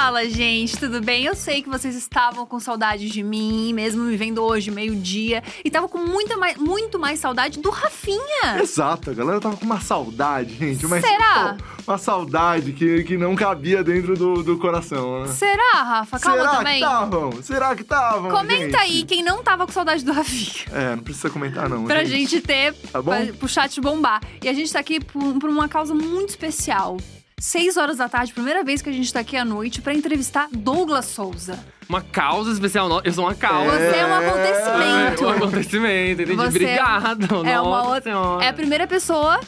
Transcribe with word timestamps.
Fala, 0.00 0.24
gente, 0.30 0.78
tudo 0.78 1.00
bem? 1.00 1.24
Eu 1.24 1.34
sei 1.34 1.60
que 1.60 1.68
vocês 1.68 1.96
estavam 1.96 2.46
com 2.46 2.60
saudade 2.60 3.10
de 3.10 3.20
mim, 3.20 3.72
mesmo 3.74 4.04
me 4.04 4.16
vendo 4.16 4.40
hoje, 4.44 4.70
meio-dia. 4.70 5.42
E 5.64 5.68
tava 5.68 5.88
com 5.88 5.98
muita 5.98 6.36
mais, 6.36 6.56
muito 6.56 7.00
mais 7.00 7.18
saudade 7.18 7.58
do 7.58 7.68
Rafinha. 7.68 8.60
Exato, 8.62 9.10
a 9.10 9.12
galera 9.12 9.40
tava 9.40 9.56
com 9.56 9.64
uma 9.64 9.80
saudade, 9.80 10.54
gente. 10.54 10.86
Mas, 10.86 11.04
Será? 11.04 11.56
pô, 11.58 11.90
uma 11.90 11.98
saudade 11.98 12.72
que, 12.72 13.02
que 13.02 13.16
não 13.18 13.34
cabia 13.34 13.82
dentro 13.82 14.14
do, 14.16 14.44
do 14.44 14.56
coração, 14.56 15.24
né? 15.24 15.32
Será, 15.32 15.82
Rafa? 15.82 16.20
Calma 16.20 16.42
Será 16.42 16.56
também. 16.56 16.78
que 16.78 16.84
estavam? 16.84 17.42
Será 17.42 17.74
que 17.74 17.82
estavam? 17.82 18.30
Comenta 18.30 18.54
gente? 18.62 18.76
aí 18.76 19.02
quem 19.04 19.24
não 19.24 19.42
tava 19.42 19.66
com 19.66 19.72
saudade 19.72 20.04
do 20.04 20.12
Rafinha. 20.12 20.64
É, 20.72 20.94
não 20.94 21.02
precisa 21.02 21.28
comentar, 21.28 21.68
não. 21.68 21.84
Pra 21.86 22.04
gente 22.04 22.40
ter, 22.40 22.72
Tá 22.92 23.02
bom? 23.02 23.10
pra, 23.10 23.32
pro 23.34 23.48
chat 23.48 23.80
bombar. 23.80 24.20
E 24.40 24.48
a 24.48 24.52
gente 24.52 24.72
tá 24.72 24.78
aqui 24.78 25.00
por, 25.00 25.40
por 25.40 25.50
uma 25.50 25.68
causa 25.68 25.92
muito 25.92 26.28
especial. 26.28 26.98
Seis 27.40 27.76
horas 27.76 27.98
da 27.98 28.08
tarde, 28.08 28.32
primeira 28.32 28.64
vez 28.64 28.82
que 28.82 28.88
a 28.88 28.92
gente 28.92 29.12
tá 29.12 29.20
aqui 29.20 29.36
à 29.36 29.44
noite 29.44 29.80
pra 29.80 29.94
entrevistar 29.94 30.48
Douglas 30.50 31.04
Souza. 31.04 31.58
Uma 31.88 32.02
causa 32.02 32.50
especial. 32.52 32.88
não, 32.88 33.00
Eu 33.04 33.12
sou 33.12 33.24
uma 33.24 33.34
causa. 33.34 33.70
Você 33.78 33.96
é 33.96 34.06
um 34.06 34.14
acontecimento. 34.14 35.24
É 35.24 35.26
um 35.26 35.30
acontecimento, 35.30 36.22
entendi. 36.22 36.36
Você 36.36 36.48
Obrigado. 36.48 37.46
É 37.46 37.60
uma 37.60 37.88
outra. 37.88 38.12
É 38.42 38.48
a 38.48 38.52
primeira 38.52 38.86
pessoa. 38.86 39.38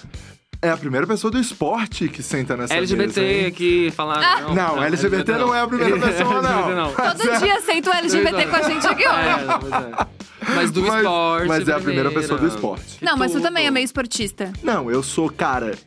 É 0.62 0.68
a 0.70 0.76
primeira 0.76 1.06
pessoa 1.06 1.30
do 1.30 1.38
esporte 1.38 2.06
que 2.08 2.22
senta 2.22 2.54
nessa 2.54 2.74
LGBT 2.74 3.20
mesa, 3.20 3.22
hein? 3.22 3.46
aqui, 3.46 3.90
falar. 3.96 4.22
Ah. 4.22 4.52
Não, 4.54 4.82
LGBT 4.84 5.32
não 5.32 5.54
é 5.54 5.60
a 5.62 5.66
primeira 5.66 5.98
pessoa, 5.98 6.42
não. 6.42 6.68
LGBT 6.68 6.74
não. 6.74 6.92
Todo 7.16 7.38
dia 7.38 7.54
aceita 7.54 7.90
o 7.90 7.92
LGBT 7.94 8.46
com 8.46 8.56
a 8.56 8.62
gente 8.62 8.86
aqui 8.86 9.08
hoje. 9.08 9.18
É, 9.18 9.44
não, 9.44 9.60
mas 9.62 9.72
é. 9.84 10.06
Mas 10.54 10.70
do 10.70 10.82
Mas- 10.82 10.94
esporte. 10.96 11.48
Mas 11.48 11.68
é 11.68 11.72
a 11.72 11.80
primeira 11.80 12.10
pessoa 12.10 12.38
do 12.38 12.46
esporte. 12.46 12.98
Não, 13.02 13.16
mas 13.16 13.32
tu 13.32 13.40
também 13.40 13.66
é 13.66 13.70
meio 13.70 13.84
esportista. 13.84 14.52
Não, 14.62 14.90
eu 14.90 15.02
sou, 15.02 15.30
cara, 15.30 15.78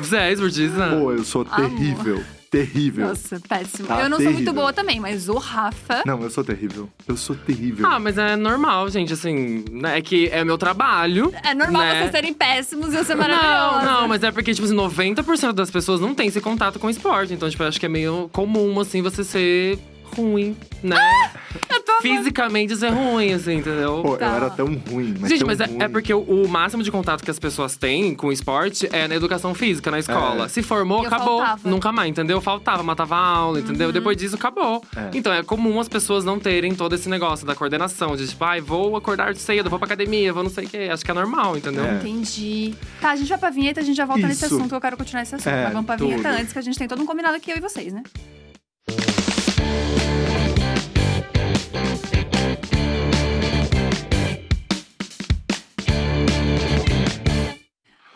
Você 0.00 0.16
é 0.16 0.32
esportista? 0.32 0.88
pô, 0.98 1.12
eu 1.12 1.24
sou 1.24 1.46
Amor. 1.50 1.68
terrível. 1.70 2.22
Terrível. 2.50 3.08
Nossa, 3.08 3.38
péssimo. 3.46 3.88
Tá 3.88 4.02
eu 4.02 4.08
não 4.08 4.16
sou 4.16 4.24
muito 4.26 4.36
terrível. 4.38 4.54
boa 4.54 4.72
também, 4.72 4.98
mas 4.98 5.28
o 5.28 5.34
Rafa. 5.36 6.02
Não, 6.06 6.22
eu 6.22 6.30
sou 6.30 6.42
terrível. 6.42 6.88
Eu 7.06 7.16
sou 7.16 7.36
terrível. 7.36 7.86
Ah, 7.86 7.98
mas 7.98 8.16
é 8.16 8.36
normal, 8.36 8.88
gente, 8.90 9.12
assim. 9.12 9.64
né, 9.70 9.98
É 9.98 10.00
que 10.02 10.28
é 10.28 10.42
meu 10.44 10.56
trabalho. 10.56 11.32
É 11.44 11.54
normal 11.54 11.82
né? 11.82 11.98
vocês 12.00 12.10
serem 12.10 12.32
péssimos 12.32 12.92
e 12.94 12.96
eu 12.96 13.04
ser 13.04 13.14
Não, 13.14 13.22
maravilhosa. 13.28 13.84
não, 13.84 14.08
mas 14.08 14.22
é 14.22 14.30
porque, 14.30 14.54
tipo 14.54 14.66
assim, 14.66 14.74
90% 14.76 15.52
das 15.52 15.70
pessoas 15.70 16.00
não 16.00 16.14
tem 16.14 16.28
esse 16.28 16.40
contato 16.40 16.78
com 16.78 16.88
esporte. 16.88 17.34
Então, 17.34 17.48
tipo, 17.50 17.62
eu 17.62 17.68
acho 17.68 17.78
que 17.78 17.86
é 17.86 17.88
meio 17.88 18.30
comum, 18.32 18.80
assim, 18.80 19.02
você 19.02 19.22
ser 19.22 19.78
ruim, 20.16 20.56
né? 20.82 20.98
Fisicamente 22.00 22.76
ser 22.76 22.90
ruim, 22.90 23.32
assim, 23.32 23.54
entendeu? 23.56 24.02
Pô, 24.02 24.16
Tá. 24.16 24.26
eu 24.26 24.34
era 24.34 24.50
tão 24.50 24.66
ruim, 24.66 25.14
mas 25.18 25.30
Gente, 25.30 25.40
tão 25.40 25.46
mas 25.48 25.60
é, 25.60 25.64
ruim. 25.66 25.78
é 25.82 25.88
porque 25.88 26.14
o, 26.14 26.20
o 26.20 26.48
máximo 26.48 26.82
de 26.82 26.90
contato 26.92 27.24
que 27.24 27.30
as 27.30 27.38
pessoas 27.38 27.76
têm 27.76 28.14
com 28.14 28.28
o 28.28 28.32
esporte 28.32 28.88
é 28.92 29.08
na 29.08 29.14
educação 29.16 29.54
física, 29.54 29.90
na 29.90 29.98
escola. 29.98 30.44
É. 30.44 30.48
Se 30.48 30.62
formou, 30.62 31.00
E 31.00 31.04
eu 31.04 31.06
acabou. 31.08 31.38
faltava. 31.38 31.68
Nunca 31.68 31.90
mais, 31.92 32.08
entendeu? 32.10 32.40
Faltava, 32.40 32.82
matava 32.82 33.16
a 33.16 33.26
aula, 33.26 33.58
entendeu? 33.60 33.90
Depois 33.90 34.16
disso, 34.16 34.36
acabou. 34.36 34.82
É. 34.96 35.10
Então 35.16 35.32
é 35.32 35.42
comum 35.42 35.80
as 35.80 35.88
pessoas 35.88 36.24
não 36.24 36.38
terem 36.38 36.74
todo 36.74 36.94
esse 36.94 37.08
negócio 37.08 37.46
da 37.46 37.54
coordenação. 37.54 38.14
De 38.16 38.28
tipo, 38.28 38.44
ai, 38.44 38.60
vou 38.60 38.94
acordar 38.96 39.34
cedo, 39.34 39.68
vou 39.68 39.78
pra 39.78 39.86
academia, 39.86 40.32
vou 40.32 40.42
não 40.44 40.50
sei 40.50 40.66
o 40.66 40.68
quê. 40.68 40.88
Acho 40.92 41.04
que 41.04 41.10
é 41.10 41.14
normal, 41.14 41.56
entendeu? 41.56 41.84
É. 41.84 41.94
Entendi. 41.96 42.74
Tá, 43.00 43.10
a 43.10 43.16
gente 43.16 43.28
vai 43.28 43.38
pra 43.38 43.50
vinheta, 43.50 43.80
a 43.80 43.82
gente 43.84 43.96
já 43.96 44.04
volta 44.06 44.26
nesse 44.26 44.44
Isso. 44.44 44.54
assunto. 44.54 44.74
Eu 44.74 44.80
quero 44.80 44.96
continuar 44.96 45.22
esse 45.22 45.34
assunto. 45.34 45.48
É, 45.48 45.64
mas 45.64 45.72
vamos 45.72 45.86
pra 45.86 45.96
tudo. 45.96 46.08
vinheta 46.08 46.28
antes, 46.30 46.52
que 46.52 46.58
a 46.58 46.62
gente 46.62 46.78
tem 46.78 46.86
todo 46.86 47.02
um 47.02 47.06
combinado 47.06 47.36
aqui, 47.36 47.50
eu 47.50 47.56
e 47.56 47.60
vocês, 47.60 47.92
né? 47.92 48.02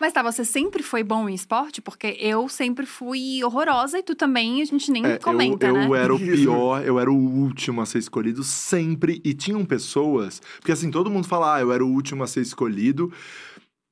Mas 0.03 0.11
tá, 0.11 0.21
você 0.21 0.43
sempre 0.43 0.83
foi 0.83 1.01
bom 1.01 1.29
em 1.29 1.33
esporte? 1.33 1.81
Porque 1.81 2.17
eu 2.19 2.49
sempre 2.49 2.85
fui 2.85 3.41
horrorosa 3.41 3.97
e 3.99 4.03
tu 4.03 4.13
também, 4.13 4.61
a 4.61 4.65
gente 4.65 4.91
nem 4.91 5.05
É, 5.05 5.17
comenta, 5.17 5.65
eu, 5.65 5.73
né? 5.73 5.87
eu 5.87 5.95
era 5.95 6.13
o 6.13 6.19
pior, 6.19 6.85
eu 6.85 6.99
era 6.99 7.09
o 7.09 7.15
último 7.15 7.79
a 7.79 7.85
ser 7.85 7.99
escolhido 7.99 8.43
sempre. 8.43 9.21
E 9.23 9.33
tinham 9.33 9.63
pessoas. 9.63 10.41
Porque 10.59 10.73
assim, 10.73 10.91
todo 10.91 11.09
mundo 11.09 11.25
fala, 11.25 11.55
ah, 11.55 11.61
eu 11.61 11.71
era 11.71 11.85
o 11.85 11.87
último 11.87 12.21
a 12.21 12.27
ser 12.27 12.41
escolhido. 12.41 13.13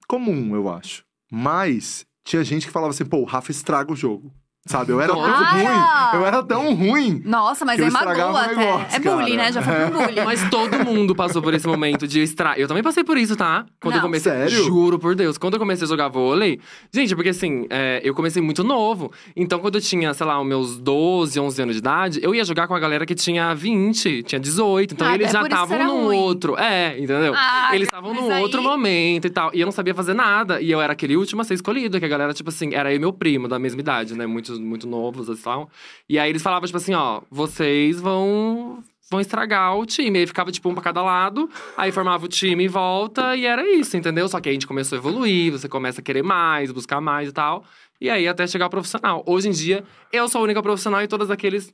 Comum, 0.06 0.53
eu 0.53 0.68
acho. 0.68 1.06
Mas 1.31 2.06
tinha 2.25 2.44
gente 2.44 2.66
que 2.66 2.74
falava 2.74 2.91
assim, 2.91 3.06
pô, 3.06 3.19
o 3.19 3.24
Rafa 3.24 3.52
estraga 3.52 3.94
o 3.94 3.96
jogo. 3.96 4.34
Sabe? 4.64 4.92
Eu 4.92 5.02
era 5.02 5.12
tão 5.12 5.22
ruim. 5.22 6.14
Eu 6.14 6.26
era 6.26 6.44
tão 6.44 6.74
ruim. 6.76 7.22
Nossa, 7.26 7.66
mas 7.66 7.78
que 7.78 7.82
eu 7.82 7.88
é 7.88 7.90
magoa 7.90 8.42
até. 8.42 8.56
negócio, 8.56 8.96
é 8.96 9.00
bullying, 9.00 9.36
cara. 9.36 9.44
né? 9.48 9.52
Já 9.52 9.62
foi 9.64 9.86
um 9.86 9.90
bullying. 9.90 10.24
Mas 10.24 10.50
todo 10.52 10.86
mundo 10.86 11.16
passou 11.16 11.42
por 11.42 11.52
esse 11.56 11.66
momento 11.68 12.08
de 12.08 12.22
extra. 12.22 12.54
Eu 12.60 12.68
também 12.68 12.84
passei 12.84 13.04
por 13.04 13.18
isso, 13.18 13.36
tá? 13.36 13.66
Quando 13.82 13.96
eu 13.96 14.02
Não. 14.02 14.08
comecei. 14.08 14.32
Sério? 14.32 14.64
Juro 14.64 15.00
por 15.00 15.16
Deus. 15.16 15.36
Quando 15.40 15.56
eu 15.56 15.60
comecei 15.60 15.86
a 15.86 15.88
jogar 15.90 16.10
vôlei. 16.10 16.60
Gente, 16.94 17.16
porque 17.16 17.30
assim, 17.30 17.66
é, 17.72 18.02
eu 18.04 18.14
comecei 18.14 18.40
muito 18.40 18.64
novo. 18.64 19.12
Então, 19.36 19.58
quando 19.60 19.76
eu 19.76 19.82
tinha, 19.82 20.14
sei 20.14 20.28
lá, 20.28 20.40
os 20.40 20.46
meus 20.48 20.78
12, 20.78 21.40
11 21.40 21.62
anos 21.64 21.76
de 21.76 21.80
idade, 21.80 22.20
eu 22.22 22.36
ia 22.36 22.46
jogar 22.46 22.68
com 22.68 22.76
a 22.76 22.80
galera 22.80 23.04
que 23.04 23.16
tinha 23.16 23.56
20, 23.56 24.22
tinha 24.22 24.40
18. 24.40 24.94
Então, 24.94 25.08
Ah, 25.08 25.16
eles 25.16 25.30
é 25.30 25.32
já 25.32 25.42
estavam 25.42 25.80
num 25.80 26.04
ruim. 26.06 26.18
outro. 26.18 26.56
É, 26.58 26.96
entendeu? 27.00 27.34
Ah, 27.36 27.72
eles 27.74 27.88
estavam 27.88 28.14
num 28.14 28.32
aí- 28.32 28.44
outro 28.44 28.62
momento 28.62 29.26
e 29.26 29.30
tal. 29.32 29.50
E 29.56 29.60
eu 29.60 29.66
não 29.66 29.72
sabia 29.72 29.96
fazer 29.96 30.14
nada. 30.14 30.62
E 30.62 30.70
eu 30.70 30.80
era 30.80 30.94
aquele 30.94 31.18
último 31.18 31.42
a 31.42 31.44
ser 31.44 31.56
escolhido, 31.56 31.98
que 32.00 32.06
a 32.06 32.08
galera, 32.08 32.32
tipo 32.32 32.50
assim, 32.50 32.76
era 32.76 32.92
eu 32.92 32.98
e 32.98 33.00
meu 33.00 33.12
primo 33.12 33.48
da 33.48 33.58
mesma 33.58 33.82
idade, 33.82 34.14
né? 34.16 34.28
Muito, 34.28 34.50
muito 34.59 34.88
novos 34.88 35.28
e 35.29 35.41
tal. 35.41 35.69
E 36.09 36.17
aí 36.19 36.29
eles 36.29 36.41
falavam, 36.41 36.66
tipo 36.66 36.78
assim, 36.78 36.94
ó, 36.94 37.22
vocês 37.29 38.00
vão 38.01 38.84
vão 39.09 39.19
estragar 39.19 39.75
o 39.78 39.85
time. 39.85 40.19
Aí 40.19 40.25
ficava, 40.28 40.51
tipo, 40.51 40.69
um 40.69 40.73
pra 40.73 40.81
cada 40.84 41.01
lado, 41.01 41.50
aí 41.75 41.91
formava 41.91 42.23
o 42.23 42.29
time 42.29 42.63
em 42.63 42.67
volta 42.69 43.35
e 43.35 43.45
era 43.45 43.69
isso, 43.69 43.97
entendeu? 43.97 44.28
Só 44.29 44.39
que 44.39 44.47
aí 44.47 44.53
a 44.53 44.56
gente 44.56 44.67
começou 44.67 44.95
a 44.95 45.00
evoluir, 45.00 45.51
você 45.51 45.67
começa 45.67 46.00
a 46.00 46.03
querer 46.03 46.23
mais, 46.23 46.72
buscar 46.72 47.01
mais 47.01 47.28
e 47.28 47.31
tal. 47.34 47.66
E 48.00 48.09
aí 48.09 48.25
até 48.28 48.47
chegar 48.47 48.66
ao 48.66 48.69
profissional. 48.69 49.22
Hoje 49.28 49.50
em 49.50 49.51
dia, 49.51 49.84
eu 50.13 50.29
sou 50.29 50.39
a 50.39 50.44
única 50.45 50.62
profissional 50.63 51.01
e 51.03 51.07
todos 51.09 51.29
aqueles. 51.29 51.73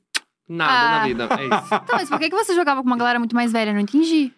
Nada 0.50 0.72
Ah. 0.74 1.00
na 1.00 1.06
vida. 1.06 1.28
É 1.38 1.46
isso. 1.46 1.76
Então, 1.76 1.96
mas 1.98 2.10
por 2.10 2.18
que, 2.20 2.30
que 2.30 2.36
você 2.36 2.56
jogava 2.56 2.82
com 2.82 2.88
uma 2.88 2.98
galera 2.98 3.20
muito 3.20 3.36
mais 3.36 3.52
velha? 3.52 3.70
Eu 3.70 3.74
Não 3.76 3.82
entendi. 3.82 4.32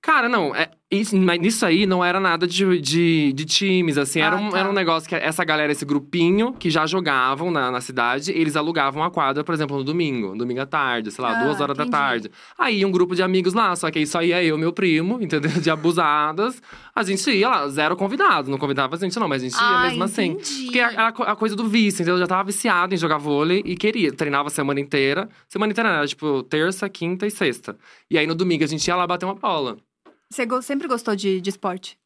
Cara, 0.00 0.28
não, 0.28 0.54
é, 0.54 0.70
isso, 0.90 1.14
mas 1.18 1.38
nisso 1.38 1.66
aí 1.66 1.84
não 1.84 2.02
era 2.02 2.18
nada 2.18 2.46
de, 2.46 2.80
de, 2.80 3.32
de 3.34 3.44
times, 3.44 3.98
assim. 3.98 4.20
Era, 4.20 4.36
Ah, 4.36 4.40
um, 4.40 4.48
tá. 4.50 4.58
era 4.58 4.70
um 4.70 4.72
negócio 4.72 5.06
que 5.08 5.14
essa 5.14 5.44
galera, 5.44 5.70
esse 5.70 5.84
grupinho 5.84 6.54
que 6.54 6.70
já 6.70 6.86
jogavam 6.86 7.50
na, 7.50 7.70
na 7.70 7.80
cidade, 7.82 8.32
eles 8.32 8.56
alugavam 8.56 9.02
a 9.04 9.10
quadra, 9.10 9.44
por 9.44 9.52
exemplo, 9.54 9.76
no 9.76 9.84
domingo, 9.84 10.34
domingo 10.34 10.60
à 10.62 10.66
tarde, 10.66 11.10
sei 11.10 11.22
lá, 11.22 11.38
Ah, 11.38 11.44
duas 11.44 11.60
horas 11.60 11.74
entendi. 11.76 11.90
da 11.90 11.98
tarde. 11.98 12.30
Aí 12.58 12.84
um 12.86 12.90
grupo 12.90 13.14
de 13.14 13.22
amigos 13.22 13.52
lá, 13.52 13.76
só 13.76 13.90
que 13.90 13.98
aí 13.98 14.06
só 14.06 14.22
ia 14.22 14.42
eu 14.42 14.56
e 14.56 14.58
meu 14.60 14.72
primo, 14.72 15.18
entendeu? 15.22 15.50
De 15.60 15.68
abusadas. 15.70 16.62
A 16.94 17.02
gente 17.02 17.30
ia 17.30 17.48
lá, 17.48 17.68
zero 17.68 17.94
convidado. 17.94 18.50
Não 18.50 18.56
convidava 18.58 18.96
a 18.96 18.98
gente, 18.98 19.18
não, 19.18 19.28
mas 19.28 19.42
a 19.42 19.44
gente 19.46 19.58
ia 19.58 19.66
Ah, 19.66 19.82
mesmo 19.88 20.04
assim. 20.04 20.26
entendi. 20.32 20.64
Porque 20.64 20.78
era 20.78 21.08
a 21.08 21.36
coisa 21.36 21.54
do 21.54 21.68
vício, 21.68 21.96
entendeu? 21.98 22.14
Eu 22.14 22.20
já 22.20 22.26
tava 22.26 22.44
viciado 22.44 22.94
em 22.94 22.96
jogar 22.96 23.18
vôlei 23.18 23.62
e 23.64 23.76
queria. 23.76 24.10
Treinava 24.12 24.48
a 24.48 24.50
semana 24.50 24.80
inteira. 24.80 25.28
Semana 25.48 25.70
inteira 25.70 25.90
era 25.90 26.06
tipo 26.06 26.42
terça, 26.44 26.88
quinta 26.88 27.26
e 27.26 27.30
sexta. 27.30 27.76
E 28.10 28.16
aí 28.16 28.26
no 28.26 28.34
domingo 28.34 28.64
a 28.64 28.66
gente 28.66 28.86
ia 28.88 28.96
lá 28.96 29.06
bater 29.06 29.26
uma 29.26 29.34
bola. 29.34 29.76
Você 30.30 30.46
sempre 30.62 30.86
gostou 30.86 31.16
de, 31.16 31.40
de 31.40 31.50
esporte? 31.50 31.98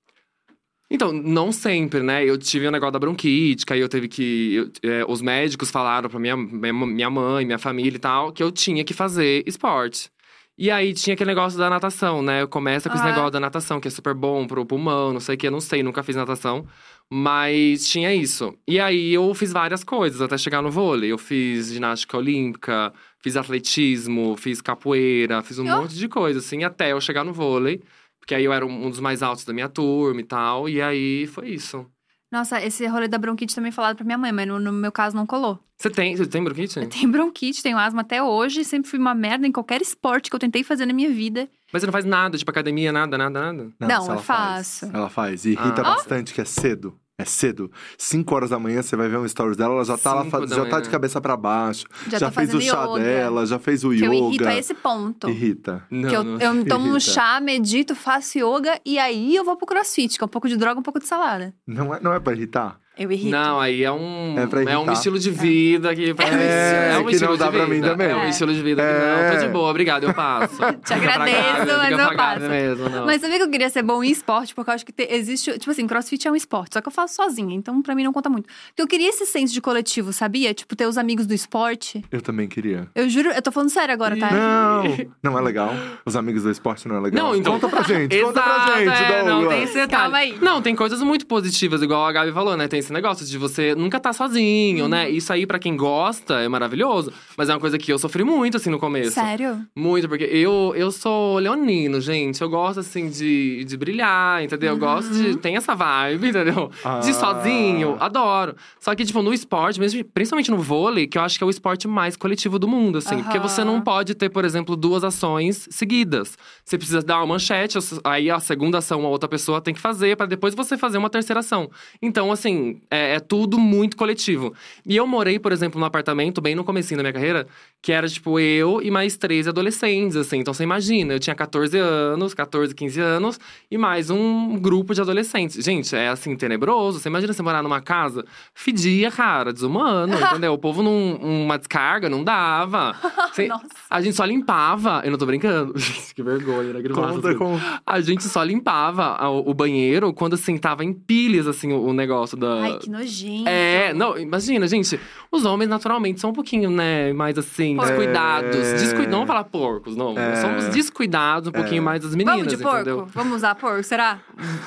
Então, 0.90 1.10
não 1.12 1.50
sempre, 1.50 2.02
né? 2.02 2.24
Eu 2.24 2.36
tive 2.36 2.66
o 2.66 2.70
negócio 2.70 2.92
da 2.92 2.98
bronquite, 2.98 3.64
que 3.64 3.72
aí 3.72 3.80
eu 3.80 3.88
teve 3.88 4.08
que. 4.08 4.54
eu- 4.54 4.70
é, 4.90 5.04
os 5.08 5.22
médicos 5.22 5.70
falaram 5.70 6.08
pra 6.08 6.20
minha, 6.20 6.36
minha, 6.36 7.10
mãe, 7.10 7.44
minha 7.46 7.58
família 7.58 7.96
e 7.96 8.00
tal, 8.00 8.30
que 8.32 8.42
eu 8.42 8.52
tinha 8.52 8.84
que 8.84 8.92
fazer 8.94 9.42
esporte. 9.46 10.10
E 10.56 10.70
aí 10.70 10.92
tinha 10.92 11.14
aquele 11.14 11.30
negócio 11.30 11.58
da 11.58 11.70
natação, 11.70 12.20
né? 12.22 12.46
Começa 12.46 12.90
com 12.90 12.94
esse 12.94 13.04
Ah. 13.04 13.08
negócio 13.10 13.30
da 13.30 13.40
natação, 13.40 13.80
que 13.80 13.88
é 13.88 13.90
super 13.90 14.12
bom 14.14 14.46
pro 14.46 14.66
pulmão, 14.66 15.12
não 15.12 15.18
sei 15.18 15.34
o 15.34 15.38
que, 15.38 15.46
eu 15.46 15.50
não 15.50 15.62
sei, 15.62 15.82
nunca 15.82 16.02
fiz 16.02 16.14
natação. 16.14 16.66
Mas 17.10 17.88
tinha 17.88 18.14
isso. 18.14 18.54
E 18.68 18.78
aí 18.78 19.14
eu 19.14 19.34
fiz 19.34 19.50
várias 19.52 19.82
coisas 19.82 20.20
até 20.20 20.36
chegar 20.36 20.60
no 20.62 20.70
vôlei. 20.70 21.10
Eu 21.10 21.18
fiz 21.18 21.72
ginástica 21.72 22.18
olímpica, 22.18 22.92
fiz 23.18 23.34
atletismo, 23.36 24.36
fiz 24.36 24.60
capoeira, 24.60 25.42
fiz 25.42 25.58
um 25.58 25.64
Oh. 25.66 25.80
monte 25.82 25.94
de 25.96 26.06
coisa, 26.06 26.38
assim, 26.38 26.64
até 26.64 26.92
eu 26.92 27.00
chegar 27.00 27.24
no 27.24 27.32
vôlei. 27.32 27.82
Porque 28.22 28.36
aí 28.36 28.44
eu 28.44 28.52
era 28.52 28.64
um 28.64 28.88
dos 28.88 29.00
mais 29.00 29.20
altos 29.20 29.44
da 29.44 29.52
minha 29.52 29.68
turma 29.68 30.20
e 30.20 30.24
tal. 30.24 30.68
E 30.68 30.80
aí 30.80 31.26
foi 31.26 31.48
isso. 31.50 31.84
Nossa, 32.30 32.62
esse 32.64 32.86
rolê 32.86 33.08
da 33.08 33.18
bronquite 33.18 33.52
também 33.54 33.72
falaram 33.72 33.96
pra 33.96 34.06
minha 34.06 34.16
mãe, 34.16 34.30
mas 34.32 34.46
no, 34.46 34.58
no 34.60 34.72
meu 34.72 34.92
caso 34.92 35.14
não 35.16 35.26
colou. 35.26 35.58
Você 35.76 35.90
tem, 35.90 36.16
você 36.16 36.24
tem 36.24 36.42
bronquite? 36.42 36.78
Eu 36.78 36.88
tenho 36.88 37.10
bronquite, 37.10 37.62
tenho 37.62 37.76
asma 37.76 38.00
até 38.02 38.22
hoje, 38.22 38.64
sempre 38.64 38.88
fui 38.88 38.98
uma 38.98 39.12
merda 39.14 39.46
em 39.46 39.52
qualquer 39.52 39.82
esporte 39.82 40.30
que 40.30 40.36
eu 40.36 40.40
tentei 40.40 40.62
fazer 40.62 40.86
na 40.86 40.92
minha 40.94 41.10
vida. 41.10 41.46
Mas 41.72 41.82
você 41.82 41.86
não 41.86 41.92
faz 41.92 42.04
nada, 42.04 42.38
tipo 42.38 42.50
academia, 42.50 42.92
nada, 42.92 43.18
nada, 43.18 43.40
nada. 43.52 43.72
Não, 43.80 44.02
se 44.02 44.08
eu 44.08 44.12
ela 44.14 44.22
faz. 44.22 44.78
faço. 44.80 44.96
Ela 44.96 45.10
faz. 45.10 45.44
E 45.44 45.50
irrita 45.50 45.80
Ah. 45.82 45.94
bastante 45.94 46.32
que 46.32 46.40
é 46.40 46.44
cedo. 46.44 46.96
É 47.18 47.24
cedo. 47.24 47.70
5 47.98 48.34
horas 48.34 48.50
da 48.50 48.58
manhã, 48.58 48.82
você 48.82 48.96
vai 48.96 49.08
ver 49.08 49.18
um 49.18 49.28
stories 49.28 49.56
dela, 49.56 49.74
ela 49.74 49.84
já 49.84 49.98
tá 49.98 50.14
lá, 50.14 50.24
já 50.46 50.66
tá 50.66 50.80
de 50.80 50.88
cabeça 50.88 51.20
pra 51.20 51.36
baixo. 51.36 51.86
Já, 52.08 52.18
Já, 52.18 52.30
tô 52.30 52.34
fez 52.34 52.54
o 52.54 52.60
chá 52.60 52.84
yoga. 52.84 52.98
dela, 53.02 53.46
já 53.46 53.58
fez 53.58 53.84
o 53.84 53.90
Que 53.90 54.02
eu 54.02 54.12
irrito 54.14 54.42
yoga. 54.42 54.48
a 54.50 54.56
esse 54.58 54.74
ponto. 54.74 55.28
Irrita. 55.28 55.84
Não, 55.90 56.08
que 56.08 56.16
eu, 56.16 56.24
não. 56.24 56.40
eu 56.40 56.64
tomo 56.66 56.86
um 56.86 56.96
Irrita. 56.96 57.12
chá, 57.12 57.40
medito, 57.40 57.94
faço 57.94 58.38
yoga 58.38 58.80
e 58.84 58.98
aí 58.98 59.36
eu 59.36 59.44
vou 59.44 59.56
pro 59.56 59.66
crossfit, 59.66 60.16
que 60.16 60.24
é 60.24 60.26
um 60.26 60.28
pouco 60.28 60.48
de 60.48 60.56
droga, 60.56 60.80
um 60.80 60.82
pouco 60.82 60.98
de 60.98 61.06
salada. 61.06 61.54
Não 61.66 61.94
é, 61.94 62.00
não 62.00 62.12
é 62.14 62.18
pra 62.18 62.32
irritar? 62.32 62.80
Eu 62.98 63.10
irrito. 63.10 63.30
Não, 63.30 63.58
aí 63.58 63.82
é 63.82 63.90
um, 63.90 64.34
É 64.38 64.46
pra 64.46 64.60
um 64.80 64.92
estilo 64.92 65.18
de 65.18 65.30
vida 65.30 65.94
que. 65.94 66.12
pra 66.12 66.26
mim- 66.26 66.32
É, 66.42 67.02
que 67.08 67.18
não 67.24 67.36
dá 67.38 67.50
pra 67.50 67.66
mim 67.66 67.80
também. 67.80 68.08
É 68.10 68.14
um 68.16 68.20
É. 68.20 68.28
estilo 68.28 68.52
de 68.52 68.62
vida 68.62 68.82
que 68.82 68.88
É. 68.88 69.30
não. 69.32 69.38
Tô 69.40 69.46
de 69.46 69.52
boa, 69.52 69.70
obrigado, 69.70 70.04
eu 70.04 70.12
passo. 70.14 70.56
Te 70.84 70.92
agradeço, 70.92 71.78
mas 71.78 71.98
eu 71.98 72.16
passo. 72.16 72.40
Mesmo, 72.48 72.88
não. 72.90 73.06
Mas 73.06 73.20
sabia 73.22 73.38
que 73.38 73.44
eu 73.44 73.50
queria 73.50 73.70
ser 73.70 73.82
bom 73.82 74.04
em 74.04 74.10
esporte? 74.10 74.54
Porque 74.54 74.70
eu 74.70 74.74
acho 74.74 74.84
que 74.84 74.92
te- 74.92 75.08
existe. 75.10 75.58
Tipo 75.58 75.70
assim, 75.70 75.86
crossfit 75.86 76.28
é 76.28 76.30
um 76.30 76.36
esporte, 76.36 76.74
só 76.74 76.80
que 76.82 76.88
eu 76.88 76.92
faço 76.92 77.14
sozinha, 77.14 77.54
então 77.54 77.80
pra 77.80 77.94
mim 77.94 78.04
não 78.04 78.12
conta 78.12 78.28
muito. 78.28 78.46
Porque 78.68 78.82
eu 78.82 78.86
queria 78.86 79.08
esse 79.08 79.24
senso 79.24 79.54
de 79.54 79.60
coletivo, 79.62 80.12
sabia? 80.12 80.52
Tipo, 80.52 80.76
ter 80.76 80.86
os 80.86 80.98
amigos 80.98 81.26
do 81.26 81.32
esporte. 81.32 82.04
Eu 82.12 82.20
também 82.20 82.46
queria. 82.46 82.86
Eu 82.94 83.08
juro, 83.08 83.30
eu 83.30 83.40
tô 83.42 83.50
falando 83.50 83.70
sério 83.70 83.94
agora, 83.94 84.16
tá? 84.18 84.30
Não, 84.30 84.82
não 85.32 85.38
é 85.38 85.42
legal. 85.42 85.70
Os 86.04 86.14
amigos 86.14 86.42
do 86.42 86.50
esporte 86.50 86.86
não 86.86 86.96
é 86.96 87.00
legal. 87.00 87.24
Não, 87.28 87.36
então- 87.36 87.52
Conta 87.54 87.68
pra 87.68 87.82
gente, 87.82 88.20
conta 88.20 88.42
pra 88.42 88.76
gente, 88.78 88.88
é, 89.02 89.22
não, 89.22 89.48
tem 89.48 89.62
esse 89.62 89.74
detalhe. 89.74 89.90
Calma 90.02 90.18
aí. 90.18 90.38
Não, 90.40 90.60
tem 90.60 90.74
coisas 90.76 91.00
muito 91.02 91.26
positivas, 91.26 91.80
igual 91.82 92.04
a 92.04 92.12
Gabi 92.12 92.32
falou, 92.32 92.56
né? 92.56 92.68
Tem 92.68 92.81
esse 92.82 92.92
negócio 92.92 93.24
de 93.26 93.38
você 93.38 93.74
nunca 93.74 93.98
tá 93.98 94.12
sozinho, 94.12 94.88
né? 94.88 95.06
Uhum. 95.08 95.12
Isso 95.14 95.32
aí, 95.32 95.46
pra 95.46 95.58
quem 95.58 95.76
gosta, 95.76 96.40
é 96.40 96.48
maravilhoso. 96.48 97.12
Mas 97.36 97.48
é 97.48 97.54
uma 97.54 97.60
coisa 97.60 97.78
que 97.78 97.92
eu 97.92 97.98
sofri 97.98 98.24
muito, 98.24 98.56
assim, 98.56 98.70
no 98.70 98.78
começo. 98.78 99.12
Sério? 99.12 99.60
Muito, 99.74 100.08
porque 100.08 100.24
eu, 100.24 100.72
eu 100.76 100.90
sou 100.90 101.38
leonino, 101.38 102.00
gente. 102.00 102.40
Eu 102.42 102.48
gosto, 102.50 102.80
assim, 102.80 103.08
de, 103.08 103.64
de 103.64 103.76
brilhar, 103.76 104.42
entendeu? 104.42 104.70
Eu 104.72 104.78
gosto 104.78 105.12
Uhum. 105.12 105.22
de. 105.32 105.36
Tem 105.38 105.56
essa 105.56 105.74
vibe, 105.74 106.28
entendeu? 106.28 106.70
Ah. 106.84 106.98
De 107.00 107.12
sozinho, 107.14 107.96
adoro. 108.00 108.54
Só 108.80 108.94
que, 108.94 109.04
tipo, 109.04 109.22
no 109.22 109.32
esporte, 109.32 109.78
mesmo, 109.80 110.04
principalmente 110.04 110.50
no 110.50 110.58
vôlei, 110.58 111.06
que 111.06 111.16
eu 111.18 111.22
acho 111.22 111.38
que 111.38 111.44
é 111.44 111.46
o 111.46 111.50
esporte 111.50 111.86
mais 111.88 112.16
coletivo 112.16 112.58
do 112.58 112.68
mundo, 112.68 112.98
assim. 112.98 113.22
Porque 113.22 113.38
Aham. 113.38 113.48
você 113.48 113.64
não 113.64 113.80
pode 113.80 114.14
ter, 114.14 114.28
por 114.30 114.44
exemplo, 114.44 114.76
duas 114.76 115.04
ações 115.04 115.68
seguidas. 115.70 116.36
Você 116.64 116.76
precisa 116.76 117.02
dar 117.02 117.18
uma 117.18 117.26
manchete, 117.26 117.78
aí 118.04 118.30
a 118.30 118.40
segunda 118.40 118.78
ação 118.78 119.04
a 119.04 119.08
outra 119.08 119.28
pessoa 119.28 119.60
tem 119.60 119.72
que 119.74 119.80
fazer, 119.80 120.16
pra 120.16 120.26
depois 120.26 120.54
você 120.54 120.76
fazer 120.76 120.98
uma 120.98 121.10
terceira 121.10 121.40
ação. 121.40 121.70
Então, 122.00 122.30
assim, 122.32 122.71
é, 122.90 123.14
é 123.14 123.20
tudo 123.20 123.58
muito 123.58 123.96
coletivo. 123.96 124.54
E 124.86 124.96
eu 124.96 125.06
morei, 125.06 125.38
por 125.38 125.52
exemplo, 125.52 125.78
num 125.80 125.86
apartamento, 125.86 126.40
bem 126.40 126.54
no 126.54 126.64
comecinho 126.64 126.98
da 126.98 127.02
minha 127.02 127.12
carreira, 127.12 127.46
que 127.80 127.90
era, 127.92 128.08
tipo, 128.08 128.38
eu 128.38 128.80
e 128.82 128.90
mais 128.90 129.16
três 129.16 129.48
adolescentes, 129.48 130.16
assim. 130.16 130.38
Então, 130.38 130.54
você 130.54 130.62
imagina, 130.62 131.12
eu 131.14 131.18
tinha 131.20 131.34
14 131.34 131.76
anos, 131.78 132.34
14, 132.34 132.74
15 132.74 133.00
anos, 133.00 133.40
e 133.70 133.76
mais 133.76 134.10
um 134.10 134.56
grupo 134.58 134.94
de 134.94 135.00
adolescentes. 135.00 135.62
Gente, 135.64 135.94
é, 135.96 136.08
assim, 136.08 136.36
tenebroso. 136.36 137.00
Você 137.00 137.08
imagina 137.08 137.32
você 137.32 137.42
morar 137.42 137.62
numa 137.62 137.80
casa, 137.80 138.24
fedia, 138.54 139.10
cara, 139.10 139.52
desumano, 139.52 140.14
entendeu? 140.18 140.52
O 140.52 140.58
povo, 140.58 140.82
num, 140.82 141.16
uma 141.44 141.58
descarga, 141.58 142.08
não 142.08 142.22
dava. 142.22 142.94
Você- 143.32 143.48
Nossa. 143.48 143.66
a 143.90 144.00
gente 144.00 144.14
só 144.16 144.24
limpava. 144.24 145.00
Eu 145.04 145.10
não 145.10 145.18
tô 145.18 145.26
brincando. 145.26 145.72
Gente, 145.78 146.14
que 146.14 146.22
vergonha, 146.22 146.72
né? 146.72 146.82
Conta, 146.90 147.34
conta. 147.34 147.82
A 147.86 148.00
gente 148.00 148.22
só 148.24 148.42
limpava 148.42 149.16
a- 149.16 149.30
o 149.30 149.52
banheiro 149.54 150.12
quando, 150.12 150.34
assim, 150.34 150.56
tava 150.58 150.84
em 150.84 150.92
pilhas, 150.92 151.46
assim, 151.46 151.72
o, 151.72 151.86
o 151.86 151.92
negócio 151.92 152.36
da. 152.36 152.61
Ai, 152.64 152.78
que 152.78 152.90
nojento. 152.90 153.48
É, 153.48 153.92
não, 153.94 154.18
imagina, 154.18 154.66
gente, 154.66 154.98
os 155.32 155.46
homens 155.46 155.68
naturalmente 155.68 156.20
são 156.20 156.28
um 156.28 156.32
pouquinho, 156.34 156.70
né, 156.70 157.12
mais 157.14 157.38
assim, 157.38 157.74
descuidados. 157.76 158.54
É. 158.54 158.74
Descui... 158.74 159.06
Não 159.06 159.18
vou 159.18 159.26
falar 159.26 159.44
porcos, 159.44 159.96
não. 159.96 160.16
É. 160.16 160.36
Somos 160.36 160.68
descuidados 160.68 161.48
um 161.48 161.52
pouquinho 161.52 161.80
É. 161.80 161.84
mais 161.84 162.02
das 162.02 162.14
meninas, 162.14 162.36
Vamos 162.36 162.52
de 162.56 162.62
porco? 162.62 162.76
entendeu? 162.80 163.06
Vamos 163.12 163.36
usar 163.36 163.54
porco, 163.54 163.82
será? 163.82 164.20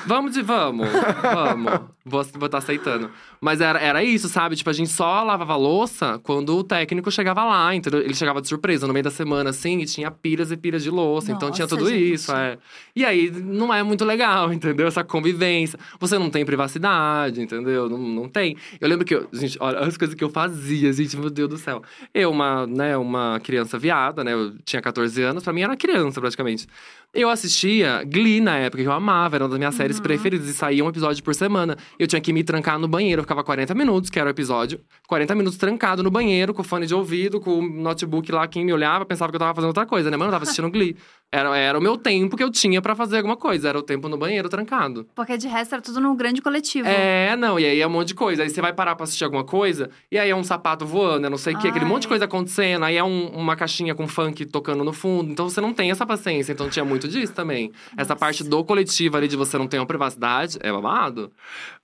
Vamos 0.04 0.32
de 0.34 0.42
vamos, 0.42 0.88
vamos. 1.22 1.80
Vou 2.08 2.20
estar 2.20 2.48
tá 2.48 2.58
aceitando. 2.58 3.10
Mas 3.40 3.60
era, 3.60 3.80
era 3.80 4.02
isso, 4.02 4.28
sabe? 4.28 4.54
Tipo, 4.54 4.70
a 4.70 4.72
gente 4.72 4.90
só 4.90 5.24
lavava 5.24 5.56
louça 5.56 6.20
quando 6.22 6.56
o 6.56 6.62
técnico 6.62 7.10
chegava 7.10 7.44
lá, 7.44 7.74
entendeu? 7.74 8.00
Ele 8.00 8.14
chegava 8.14 8.40
de 8.40 8.46
surpresa 8.46 8.86
no 8.86 8.92
meio 8.92 9.02
da 9.02 9.10
semana, 9.10 9.50
assim, 9.50 9.78
e 9.80 9.86
tinha 9.86 10.08
pilhas 10.10 10.52
e 10.52 10.56
pilhas 10.56 10.84
de 10.84 10.90
louça. 10.90 11.32
então 11.32 11.50
tinha 11.50 11.64
Nossa, 11.64 11.76
tudo 11.76 11.90
gente. 11.90 12.12
isso, 12.12 12.32
é. 12.32 12.58
E 12.94 13.04
aí, 13.04 13.30
não 13.30 13.74
é 13.74 13.82
muito 13.82 14.04
legal, 14.04 14.50
entendeu? 14.54 14.86
Essa 14.86 15.02
convivência. 15.02 15.78
Você 15.98 16.16
não 16.16 16.30
tem 16.30 16.44
privacidade, 16.44 17.40
entendeu? 17.42 17.88
Não, 17.88 17.98
não 17.98 18.28
tem. 18.28 18.56
Eu 18.80 18.88
lembro 18.88 19.04
que, 19.04 19.14
eu, 19.14 19.26
gente, 19.32 19.56
olha 19.60 19.80
as 19.80 19.96
coisas 19.96 20.14
que 20.14 20.22
eu 20.22 20.30
fazia, 20.30 20.55
gente, 20.92 21.16
meu 21.16 21.30
Deus 21.30 21.48
do 21.48 21.58
céu. 21.58 21.82
Eu, 22.12 22.30
uma, 22.30 22.66
né, 22.66 22.96
uma 22.96 23.40
criança 23.40 23.78
viada, 23.78 24.24
né? 24.24 24.32
Eu 24.32 24.56
tinha 24.64 24.82
14 24.82 25.22
anos, 25.22 25.42
pra 25.44 25.52
mim 25.52 25.62
era 25.62 25.76
criança, 25.76 26.20
praticamente. 26.20 26.66
Eu 27.14 27.30
assistia 27.30 28.04
Glee 28.04 28.40
na 28.42 28.58
época, 28.58 28.82
que 28.82 28.88
eu 28.88 28.92
amava, 28.92 29.36
era 29.36 29.44
uma 29.44 29.48
das 29.48 29.58
minhas 29.58 29.74
séries 29.74 29.98
preferidas, 29.98 30.48
e 30.48 30.52
saía 30.52 30.84
um 30.84 30.88
episódio 30.88 31.24
por 31.24 31.34
semana. 31.34 31.74
Eu 31.98 32.06
tinha 32.06 32.20
que 32.20 32.30
me 32.30 32.44
trancar 32.44 32.78
no 32.78 32.86
banheiro, 32.86 33.20
eu 33.20 33.24
ficava 33.24 33.42
40 33.42 33.74
minutos, 33.74 34.10
que 34.10 34.18
era 34.18 34.28
o 34.28 34.30
episódio, 34.30 34.80
40 35.08 35.34
minutos 35.34 35.56
trancado 35.58 36.02
no 36.02 36.10
banheiro, 36.10 36.52
com 36.52 36.62
fone 36.62 36.84
de 36.86 36.94
ouvido, 36.94 37.40
com 37.40 37.58
o 37.58 37.62
notebook 37.62 38.30
lá, 38.30 38.46
quem 38.46 38.66
me 38.66 38.72
olhava 38.72 39.06
pensava 39.06 39.32
que 39.32 39.36
eu 39.36 39.40
tava 39.40 39.54
fazendo 39.54 39.68
outra 39.68 39.86
coisa, 39.86 40.10
né? 40.10 40.16
Mas 40.18 40.24
eu 40.26 40.26
não 40.26 40.32
tava 40.34 40.42
assistindo 40.44 40.70
Glee. 40.70 40.94
Era, 41.32 41.56
era 41.56 41.78
o 41.78 41.82
meu 41.82 41.96
tempo 41.96 42.36
que 42.36 42.42
eu 42.42 42.50
tinha 42.50 42.80
pra 42.82 42.94
fazer 42.94 43.16
alguma 43.16 43.36
coisa, 43.36 43.68
era 43.70 43.78
o 43.78 43.82
tempo 43.82 44.08
no 44.08 44.16
banheiro 44.18 44.48
trancado. 44.48 45.08
Porque 45.14 45.36
de 45.38 45.48
resto 45.48 45.74
era 45.74 45.82
tudo 45.82 46.00
num 46.00 46.14
grande 46.14 46.40
coletivo. 46.42 46.86
É, 46.86 47.34
não, 47.34 47.58
e 47.58 47.64
aí 47.64 47.80
é 47.80 47.86
um 47.86 47.90
monte 47.90 48.08
de 48.08 48.14
coisa. 48.14 48.42
Aí 48.42 48.50
você 48.50 48.60
vai 48.60 48.72
parar 48.72 48.94
pra 48.94 49.04
assistir 49.04 49.24
alguma 49.24 49.42
coisa, 49.42 49.90
e 50.12 50.18
aí 50.18 50.30
é 50.30 50.36
um 50.36 50.44
sapato 50.44 50.84
voando, 50.86 51.26
é 51.26 51.30
não 51.30 51.38
sei 51.38 51.54
o 51.54 51.58
quê, 51.58 51.68
aquele 51.68 51.84
monte 51.84 52.02
de 52.02 52.08
coisa 52.08 52.26
acontecendo, 52.26 52.84
aí 52.84 52.96
é 52.96 53.02
um- 53.02 53.28
uma 53.30 53.56
caixinha 53.56 53.94
com 53.94 54.06
funk 54.06 54.44
tocando 54.46 54.84
no 54.84 54.92
fundo. 54.92 55.30
Então 55.32 55.48
você 55.48 55.60
não 55.60 55.72
tem 55.72 55.90
essa 55.90 56.06
paciência. 56.06 56.52
Então 56.52 56.68
tinha 56.68 56.84
muito 56.84 56.95
disso 56.98 57.32
também. 57.32 57.70
Essa 57.92 58.14
Nossa. 58.14 58.16
parte 58.16 58.44
do 58.44 58.64
coletivo 58.64 59.16
ali 59.16 59.28
de 59.28 59.36
você 59.36 59.58
não 59.58 59.66
ter 59.66 59.78
uma 59.78 59.86
privacidade 59.86 60.58
é 60.60 60.72
babado. 60.72 61.32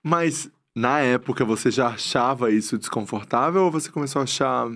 Mas 0.03 0.51
na 0.75 1.01
época 1.01 1.45
você 1.45 1.71
já 1.71 1.89
achava 1.89 2.51
isso 2.51 2.79
desconfortável 2.79 3.63
ou 3.65 3.71
você 3.71 3.91
começou 3.91 4.21
a 4.21 4.23
achar 4.25 4.69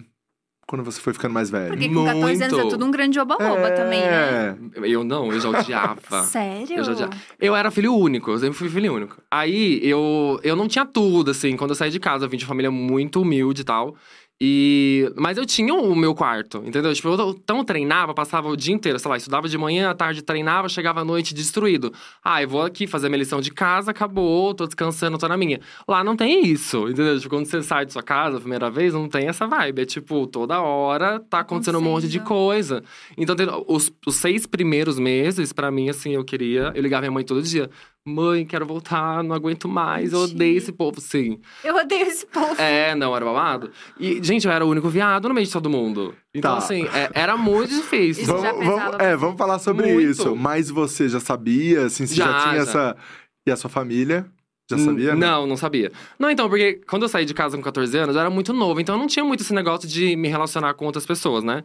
quando 0.69 0.83
você 0.83 1.00
foi 1.00 1.12
ficando 1.12 1.33
mais 1.33 1.49
velho? 1.49 1.69
Porque 1.69 1.88
com 1.88 2.05
14 2.05 2.43
anos 2.43 2.59
é 2.59 2.61
Muito. 2.62 2.71
tudo 2.71 2.85
um 2.85 2.91
grande 2.91 3.21
oba-oba 3.21 3.71
também, 3.71 4.00
né? 4.00 4.49
É. 4.50 4.56
Eu 4.93 5.05
não, 5.05 5.33
eu 5.33 5.38
já 5.41 5.49
odiava. 5.49 6.00
Sério? 6.27 6.79
Eu, 6.79 6.83
já, 6.85 6.93
já- 6.94 7.11
eu 7.41 7.55
era 7.55 7.71
filho 7.71 7.94
único, 7.94 8.33
eu 8.33 8.38
sempre 8.38 8.59
fui 8.59 8.69
filho 8.69 8.93
único. 8.93 9.23
Aí 9.31 9.79
eu, 9.88 10.41
eu 10.43 10.56
não 10.56 10.67
tinha 10.67 10.85
tudo, 10.85 11.31
assim, 11.31 11.56
quando 11.56 11.71
eu 11.71 11.77
saí 11.77 11.91
de 11.91 12.00
casa, 12.00 12.25
eu 12.25 12.29
vim 12.29 12.37
de 12.37 12.44
família 12.44 12.71
muito 12.71 13.23
humilde 13.23 13.61
e 13.62 13.65
tal. 13.65 13.94
E. 14.41 15.11
Mas 15.17 15.38
eu 15.38 15.47
tinha 15.47 15.73
o 15.73 15.94
meu 15.97 16.15
quarto, 16.15 16.62
entendeu? 16.65 16.93
Tipo, 16.93 17.09
eu 17.09 17.31
então 17.31 17.59
eu 17.59 17.65
treinava, 17.65 18.12
passava 18.12 18.49
o 18.49 18.56
dia 18.56 18.75
inteiro, 18.75 18.99
sei 18.99 19.11
lá, 19.11 19.17
estudava 19.17 19.49
de 19.49 19.56
manhã, 19.56 19.91
à 19.91 19.94
tarde 19.94 20.21
treinava, 20.23 20.69
chegava 20.69 21.00
à 21.00 21.05
noite 21.05 21.33
destruído. 21.33 21.93
Ah, 22.23 22.43
eu 22.43 22.49
vou 22.49 22.62
aqui 22.62 22.87
fazer 22.87 23.09
minha 23.09 23.19
lição 23.19 23.41
de 23.41 23.50
casa, 23.50 23.93
acabou, 23.93 24.53
tô 24.53 24.67
descansando, 24.67 25.17
tô 25.17 25.27
na 25.27 25.38
minha. 25.38 25.61
Lá 25.88 26.05
não 26.05 26.15
tem 26.15 26.47
isso, 26.47 26.88
entendeu? 26.88 27.19
Tipo, 27.19 27.35
quando 27.35 27.47
você 27.47 27.62
sai 27.62 27.87
de 27.87 27.93
sua 27.93 28.03
casa 28.03 28.37
a 28.37 28.41
primeira 28.41 28.71
vez, 28.71 28.93
não 28.93 29.09
tem 29.09 29.27
essa 29.27 29.47
vibe. 29.47 29.83
É 29.83 29.87
tipo, 29.87 30.27
toda 30.27 30.61
hora 30.61 31.19
tá 31.19 31.41
acontecendo 31.41 31.79
um 31.79 31.83
monte 31.83 32.06
de 32.06 32.21
coisa. 32.21 32.83
Então, 33.17 33.35
os, 33.67 33.91
os 34.06 34.17
seis 34.17 34.47
primeiros 34.47 34.99
meses, 34.99 35.53
pra 35.53 35.71
mim, 35.71 35.88
assim, 35.88 36.12
eu 36.12 36.25
queria. 36.25 36.73
Eu 36.75 36.83
ligava 36.83 37.03
minha 37.03 37.11
mãe 37.12 37.25
todo 37.25 37.41
dia. 37.43 37.71
Mãe, 38.08 38.47
quero 38.47 38.64
voltar, 38.64 39.25
não 39.25 39.35
aguento 39.35 39.69
mais, 39.69 40.12
eu 40.12 40.20
odeio 40.20 40.56
esse 40.58 40.70
povo, 40.70 41.00
sim. 41.00 41.41
Eu 41.64 41.75
odeio 41.75 42.06
esse 42.06 42.25
povo. 42.25 42.55
É, 42.62 42.94
não, 42.94 43.14
era 43.17 43.25
babado. 43.25 43.73
E, 43.99 44.23
gente, 44.23 44.47
eu 44.47 44.53
era 44.53 44.64
o 44.64 44.69
único 44.69 44.88
viado 44.88 45.29
no 45.29 45.35
meio 45.35 45.44
de 45.44 45.53
todo 45.53 45.69
mundo. 45.69 46.14
Então, 46.32 46.53
Tá. 46.53 46.58
assim, 46.58 46.85
é- 46.94 47.11
era 47.12 47.37
muito 47.37 47.70
difícil. 47.75 48.23
Isso 48.23 48.32
Vamos, 48.37 48.64
vamos- 48.64 48.97
é, 49.00 49.17
vamos 49.17 49.37
falar 49.37 49.58
sobre 49.58 49.93
Muito. 49.93 50.08
isso. 50.08 50.37
Mas 50.37 50.70
você 50.70 51.08
já 51.08 51.19
sabia, 51.19 51.87
assim, 51.87 52.06
você 52.06 52.14
já, 52.14 52.26
Já, 52.26 52.41
tinha 52.43 52.55
já. 52.55 52.62
essa. 52.62 52.97
E 53.44 53.50
a 53.50 53.56
sua 53.56 53.69
família? 53.70 54.25
Já 54.70 54.79
sabia? 54.79 55.11
N- 55.11 55.20
né? 55.20 55.26
Não, 55.26 55.47
não 55.47 55.56
sabia. 55.56 55.91
Não, 56.19 56.31
então, 56.31 56.49
porque 56.49 56.81
quando 56.88 57.02
eu 57.02 57.09
saí 57.09 57.25
de 57.25 57.35
casa 57.35 57.56
com 57.56 57.62
14 57.62 57.97
anos, 57.99 58.14
eu 58.14 58.20
era 58.20 58.31
muito 58.31 58.52
novo. 58.52 58.81
Então, 58.81 58.94
eu 58.94 58.99
não 59.00 59.06
tinha 59.09 59.25
muito 59.25 59.41
esse 59.43 59.52
negócio 59.55 59.88
de 59.88 60.14
me 60.17 60.29
relacionar 60.29 60.75
com 60.75 60.85
outras 60.87 61.07
pessoas, 61.07 61.42
né? 61.42 61.64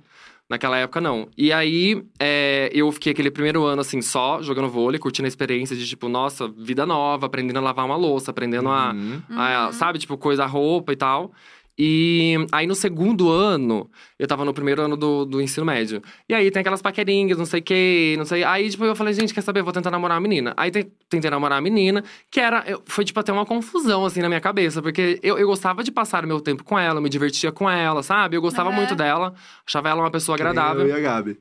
Naquela 0.50 0.78
época, 0.78 1.00
não. 1.00 1.30
E 1.38 1.54
aí, 1.54 2.04
é, 2.20 2.70
eu 2.74 2.92
fiquei 2.92 3.14
aquele 3.14 3.32
primeiro 3.32 3.64
ano, 3.64 3.82
assim, 3.82 4.02
só 4.02 4.42
jogando 4.42 4.68
vôlei, 4.68 5.00
curtindo 5.00 5.26
a 5.26 5.30
experiência 5.30 5.76
de, 5.78 5.88
tipo, 5.88 6.10
nossa, 6.10 6.46
vida 6.50 6.86
nova, 6.86 7.26
aprendendo 7.28 7.58
a 7.60 7.62
lavar 7.62 7.86
uma 7.86 7.96
louça, 7.96 8.32
aprendendo 8.32 8.68
a, 8.70 8.92
Uhum. 8.92 9.22
a- 9.30 9.66
Uhum. 9.68 9.72
sabe, 9.74 9.98
tipo, 9.98 10.18
coisa, 10.18 10.46
roupa 10.46 10.92
e 10.92 10.96
tal. 10.98 11.32
E 11.78 12.36
aí, 12.52 12.68
no 12.68 12.76
segundo 12.76 13.30
ano, 13.32 13.90
eu 14.20 14.28
tava 14.28 14.46
no 14.46 14.54
primeiro 14.54 14.82
ano 14.84 14.96
do, 14.98 15.26
do 15.26 15.42
ensino 15.42 15.66
médio. 15.66 16.02
E 16.30 16.34
aí, 16.34 16.52
tem 16.52 16.60
aquelas 16.60 16.82
paquerinhas, 16.82 17.38
não 17.38 17.46
sei 17.46 17.60
o 17.60 17.64
quê, 17.64 18.16
não 18.18 18.26
sei. 18.26 18.44
Aí, 18.44 18.70
tipo, 18.70 18.84
eu 18.86 18.96
falei, 18.96 19.14
gente, 19.14 19.34
quer 19.34 19.42
saber? 19.42 19.62
Eu 19.62 19.64
vou 19.64 19.74
tentar 19.74 19.90
namorar 19.90 20.18
a 20.18 20.22
menina. 20.22 20.54
Aí, 20.58 20.70
te- 20.70 20.92
tentei 21.10 21.32
namorar 21.32 21.58
a 21.58 21.62
menina, 21.62 22.04
que 22.30 22.40
era. 22.40 22.64
eu- 22.68 22.82
foi, 22.86 23.04
tipo, 23.06 23.20
até 23.20 23.32
uma 23.32 23.46
confusão, 23.46 24.06
assim, 24.06 24.22
na 24.22 24.28
minha 24.28 24.42
cabeça. 24.42 24.82
Porque 24.82 25.20
eu, 25.24 25.38
eu 25.40 25.48
gostava 25.48 25.84
de 25.84 25.92
passar 25.92 26.24
o 26.24 26.28
meu 26.28 26.40
tempo 26.42 26.64
com 26.64 26.78
ela, 26.78 27.00
eu 27.00 27.02
me 27.02 27.10
divertia 27.10 27.52
com 27.52 27.70
ela, 27.70 28.04
sabe? 28.04 28.36
Eu 28.38 28.42
gostava 28.42 28.70
Aham. 28.70 28.78
muito 28.78 28.96
dela, 28.96 29.34
achava 29.66 29.90
ela 29.90 30.02
uma 30.02 30.12
pessoa 30.12 30.36
Que 30.38 30.44
agradável. 30.44 30.82
Eu 30.84 30.90
e 30.90 30.92
a 30.94 31.00
Gabi. 31.00 31.38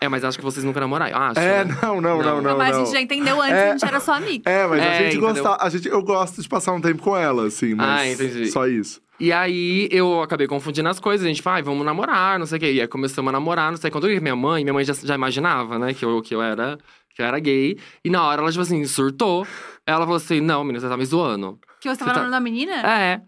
É, 0.00 0.08
mas 0.08 0.24
acho 0.24 0.38
que 0.38 0.44
vocês 0.44 0.64
nunca 0.64 0.80
namoraram. 0.80 1.16
Acho. 1.16 1.40
É, 1.40 1.64
né? 1.64 1.78
não, 1.82 2.00
não, 2.00 2.18
não, 2.22 2.36
Não. 2.36 2.42
não. 2.42 2.58
mas 2.58 2.70
não. 2.76 2.82
a 2.82 2.84
gente 2.84 2.92
já 2.94 3.00
entendeu 3.00 3.40
antes 3.40 3.52
É. 3.54 3.62
que 3.64 3.68
a 3.68 3.72
gente 3.72 3.84
era 3.86 4.00
só 4.00 4.14
amigo. 4.14 4.42
É, 4.48 4.66
mas 4.66 4.80
a 4.80 4.84
É, 4.84 4.98
gente 4.98 5.16
entendeu? 5.18 5.42
gosta. 5.42 5.64
A 5.64 5.68
gente, 5.68 5.88
eu 5.88 6.02
gosto 6.02 6.40
de 6.42 6.48
passar 6.48 6.72
um 6.72 6.80
tempo 6.80 7.02
com 7.02 7.16
ela, 7.16 7.46
assim, 7.46 7.74
mas 7.74 8.00
Ah, 8.00 8.08
entendi. 8.08 8.46
só 8.50 8.66
isso. 8.66 9.00
E 9.22 9.32
aí 9.32 9.88
eu 9.92 10.20
acabei 10.20 10.48
confundindo 10.48 10.88
as 10.88 10.98
coisas. 10.98 11.24
A 11.24 11.28
gente, 11.28 11.40
vai, 11.40 11.62
vamos 11.62 11.86
namorar, 11.86 12.40
não 12.40 12.46
sei 12.46 12.58
o 12.58 12.60
quê. 12.60 12.72
E 12.72 12.80
aí 12.80 12.88
começamos 12.88 13.28
a 13.28 13.32
namorar, 13.32 13.70
não 13.70 13.78
sei 13.78 13.88
quando 13.88 14.08
eu 14.08 14.14
pra 14.16 14.20
minha 14.20 14.34
mãe, 14.34 14.64
minha 14.64 14.74
mãe 14.74 14.84
já, 14.84 14.92
já 14.94 15.14
imaginava, 15.14 15.78
né, 15.78 15.94
que 15.94 16.04
eu, 16.04 16.20
que 16.20 16.34
eu 16.34 16.42
era. 16.42 16.76
Que 17.14 17.22
eu 17.22 17.26
era 17.26 17.38
gay. 17.38 17.78
E 18.04 18.10
na 18.10 18.24
hora 18.24 18.40
ela, 18.42 18.50
tipo 18.50 18.62
assim, 18.62 18.84
surtou. 18.84 19.46
Ela 19.86 20.00
falou 20.00 20.16
assim: 20.16 20.40
não, 20.40 20.64
menina, 20.64 20.80
você 20.80 20.88
tá 20.88 20.96
me 20.96 21.04
zoando. 21.04 21.56
Que 21.80 21.88
você 21.88 21.94
Você 21.94 21.98
tava 22.00 22.10
tá- 22.10 22.16
namorando 22.20 22.34
a 22.34 22.40
menina? 22.40 22.72
É. 22.74 23.20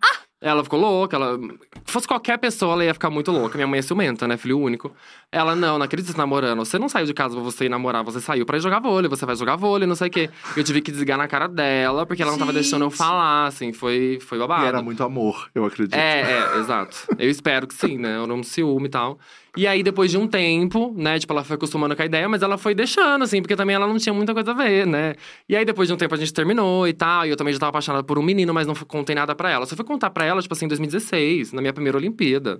Ela 0.44 0.62
ficou 0.62 0.78
louca, 0.78 1.16
ela. 1.16 1.38
Se 1.86 1.90
fosse 1.90 2.06
qualquer 2.06 2.36
pessoa, 2.36 2.74
ela 2.74 2.84
ia 2.84 2.92
ficar 2.92 3.08
muito 3.08 3.32
louca. 3.32 3.56
Minha 3.56 3.66
mãe 3.66 3.78
é 3.78 3.82
ciumenta, 3.82 4.28
né? 4.28 4.36
Filho 4.36 4.58
único. 4.58 4.94
Ela, 5.32 5.56
não, 5.56 5.78
não 5.78 5.86
acredito 5.86 6.04
que 6.04 6.12
você 6.12 6.16
tá 6.18 6.22
namorando. 6.22 6.58
Você 6.58 6.78
não 6.78 6.86
saiu 6.86 7.06
de 7.06 7.14
casa 7.14 7.34
pra 7.34 7.42
você 7.42 7.64
ir 7.64 7.70
namorar, 7.70 8.04
você 8.04 8.20
saiu 8.20 8.44
pra 8.44 8.58
ir 8.58 8.60
jogar 8.60 8.78
vôlei, 8.78 9.08
você 9.08 9.24
vai 9.24 9.34
jogar 9.36 9.56
vôlei, 9.56 9.88
não 9.88 9.94
sei 9.94 10.08
o 10.08 10.10
quê. 10.10 10.28
Eu 10.54 10.62
tive 10.62 10.82
que 10.82 10.90
desligar 10.90 11.16
na 11.16 11.26
cara 11.26 11.48
dela, 11.48 12.04
porque 12.04 12.20
ela 12.20 12.30
não 12.30 12.38
tava 12.38 12.52
deixando 12.52 12.84
eu 12.84 12.90
falar, 12.90 13.46
assim, 13.46 13.72
foi, 13.72 14.18
foi 14.20 14.38
babado. 14.38 14.64
E 14.64 14.68
era 14.68 14.82
muito 14.82 15.02
amor, 15.02 15.48
eu 15.54 15.64
acredito. 15.64 15.94
É, 15.94 16.20
é, 16.20 16.58
exato. 16.58 16.94
Eu 17.18 17.30
espero 17.30 17.66
que 17.66 17.74
sim, 17.74 17.96
né? 17.96 18.18
Eu 18.18 18.26
não 18.26 18.36
me 18.36 18.44
ciúme 18.44 18.84
e 18.84 18.90
tal. 18.90 19.18
E 19.56 19.68
aí, 19.68 19.82
depois 19.84 20.10
de 20.10 20.18
um 20.18 20.26
tempo, 20.26 20.92
né? 20.96 21.18
Tipo, 21.18 21.32
ela 21.32 21.44
foi 21.44 21.54
acostumando 21.54 21.94
com 21.94 22.02
a 22.02 22.04
ideia, 22.04 22.28
mas 22.28 22.42
ela 22.42 22.58
foi 22.58 22.74
deixando, 22.74 23.22
assim, 23.22 23.40
porque 23.40 23.54
também 23.54 23.76
ela 23.76 23.86
não 23.86 23.96
tinha 23.98 24.12
muita 24.12 24.34
coisa 24.34 24.50
a 24.50 24.54
ver, 24.54 24.84
né? 24.84 25.14
E 25.48 25.54
aí, 25.54 25.64
depois 25.64 25.86
de 25.86 25.94
um 25.94 25.96
tempo, 25.96 26.12
a 26.14 26.18
gente 26.18 26.32
terminou 26.32 26.88
e 26.88 26.92
tal. 26.92 27.24
E 27.24 27.30
eu 27.30 27.36
também 27.36 27.52
já 27.52 27.60
tava 27.60 27.70
apaixonada 27.70 28.02
por 28.02 28.18
um 28.18 28.22
menino, 28.22 28.52
mas 28.52 28.66
não 28.66 28.74
contei 28.74 29.14
nada 29.14 29.34
pra 29.34 29.50
ela. 29.50 29.64
Só 29.64 29.76
fui 29.76 29.84
contar 29.84 30.10
pra 30.10 30.24
ela, 30.24 30.42
tipo 30.42 30.52
assim, 30.54 30.64
em 30.64 30.68
2016, 30.68 31.52
na 31.52 31.60
minha 31.60 31.72
primeira 31.72 31.96
Olimpíada. 31.96 32.58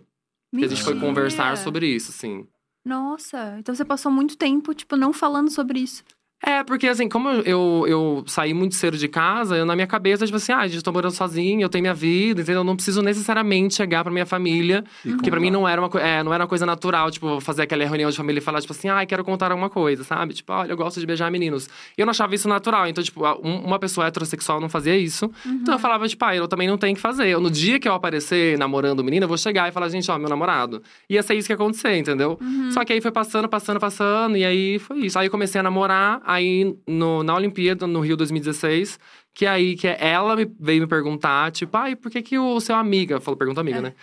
Que 0.56 0.64
a 0.64 0.68
gente 0.68 0.84
foi 0.84 0.98
conversar 1.00 1.56
sobre 1.56 1.88
isso, 1.88 2.12
assim. 2.12 2.46
Nossa, 2.86 3.56
então 3.58 3.74
você 3.74 3.84
passou 3.84 4.12
muito 4.12 4.36
tempo, 4.36 4.72
tipo, 4.72 4.96
não 4.96 5.12
falando 5.12 5.50
sobre 5.50 5.80
isso. 5.80 6.04
É, 6.46 6.62
porque 6.62 6.86
assim, 6.88 7.08
como 7.08 7.28
eu, 7.30 7.42
eu, 7.44 7.84
eu 7.88 8.24
saí 8.26 8.52
muito 8.52 8.74
cedo 8.74 8.98
de 8.98 9.08
casa, 9.08 9.56
eu 9.56 9.64
na 9.64 9.74
minha 9.74 9.86
cabeça, 9.86 10.26
tipo 10.26 10.36
assim, 10.36 10.52
ah, 10.52 10.66
gente, 10.66 10.76
eu 10.76 10.82
tô 10.82 10.92
morando 10.92 11.12
sozinho, 11.12 11.62
eu 11.62 11.68
tenho 11.70 11.82
minha 11.82 11.94
vida, 11.94 12.42
entendeu? 12.42 12.60
Eu 12.60 12.64
não 12.64 12.76
preciso 12.76 13.00
necessariamente 13.00 13.74
chegar 13.74 14.04
pra 14.04 14.12
minha 14.12 14.26
família. 14.26 14.84
E 15.04 15.08
Porque 15.10 15.30
pra 15.30 15.38
contar. 15.38 15.40
mim 15.40 15.50
não 15.50 15.66
era, 15.66 15.80
uma, 15.80 16.00
é, 16.00 16.22
não 16.22 16.34
era 16.34 16.42
uma 16.44 16.48
coisa 16.48 16.66
natural, 16.66 17.10
tipo, 17.10 17.40
fazer 17.40 17.62
aquela 17.62 17.84
reunião 17.86 18.10
de 18.10 18.16
família 18.16 18.40
e 18.40 18.42
falar, 18.42 18.60
tipo 18.60 18.72
assim, 18.74 18.88
ai, 18.88 19.06
quero 19.06 19.24
contar 19.24 19.50
alguma 19.52 19.70
coisa, 19.70 20.04
sabe? 20.04 20.34
Tipo, 20.34 20.52
olha, 20.52 20.70
eu 20.72 20.76
gosto 20.76 21.00
de 21.00 21.06
beijar 21.06 21.30
meninos. 21.30 21.66
E 21.96 22.00
eu 22.02 22.04
não 22.06 22.10
achava 22.10 22.34
isso 22.34 22.46
natural. 22.48 22.86
Então, 22.88 23.02
tipo, 23.02 23.24
um- 23.42 23.60
uma 23.64 23.78
pessoa 23.78 24.06
heterossexual 24.06 24.60
não 24.60 24.68
fazia 24.68 24.96
isso. 24.98 25.30
Então 25.46 25.74
eu 25.74 25.78
falava, 25.78 26.06
tipo, 26.06 26.22
ah, 26.26 26.36
eu 26.36 26.46
também 26.46 26.68
não 26.68 26.76
tenho 26.76 26.94
que 26.94 27.00
fazer. 27.00 27.26
Eu, 27.28 27.40
no 27.40 27.50
dia 27.50 27.80
que 27.80 27.88
eu 27.88 27.94
aparecer 27.94 28.58
namorando 28.58 29.00
o 29.00 29.04
menino, 29.04 29.24
eu 29.24 29.28
vou 29.28 29.38
chegar 29.38 29.68
e 29.68 29.72
falar, 29.72 29.88
gente, 29.88 30.10
ó, 30.10 30.18
meu 30.18 30.28
namorado. 30.28 30.82
Ia 31.08 31.22
ser 31.22 31.34
isso 31.36 31.46
que 31.48 31.52
ia 31.52 31.56
acontecer, 31.56 31.96
entendeu? 31.96 32.38
Só 32.72 32.84
que 32.84 32.92
aí 32.92 33.00
foi 33.00 33.10
passando, 33.12 33.48
passando, 33.48 33.80
passando, 33.80 34.36
e 34.36 34.44
aí 34.44 34.78
foi 34.78 34.98
isso. 35.06 35.18
Aí 35.18 35.26
eu 35.26 35.30
comecei 35.30 35.58
a 35.58 35.62
namorar, 35.62 36.20
aí 36.34 36.76
no, 36.86 37.22
na 37.22 37.34
Olimpíada, 37.34 37.86
no 37.86 38.00
Rio 38.00 38.16
2016, 38.16 38.98
que 39.32 39.46
aí 39.46 39.76
que 39.76 39.88
ela 39.88 40.36
me, 40.36 40.50
veio 40.60 40.82
me 40.82 40.86
perguntar, 40.86 41.50
tipo, 41.52 41.76
ai, 41.76 41.96
por 41.96 42.10
que, 42.10 42.22
que 42.22 42.38
o 42.38 42.60
seu 42.60 42.76
amiga, 42.76 43.20
falou, 43.20 43.36
pergunta 43.36 43.60
amiga, 43.60 43.78
É. 43.78 43.82
né? 43.82 43.94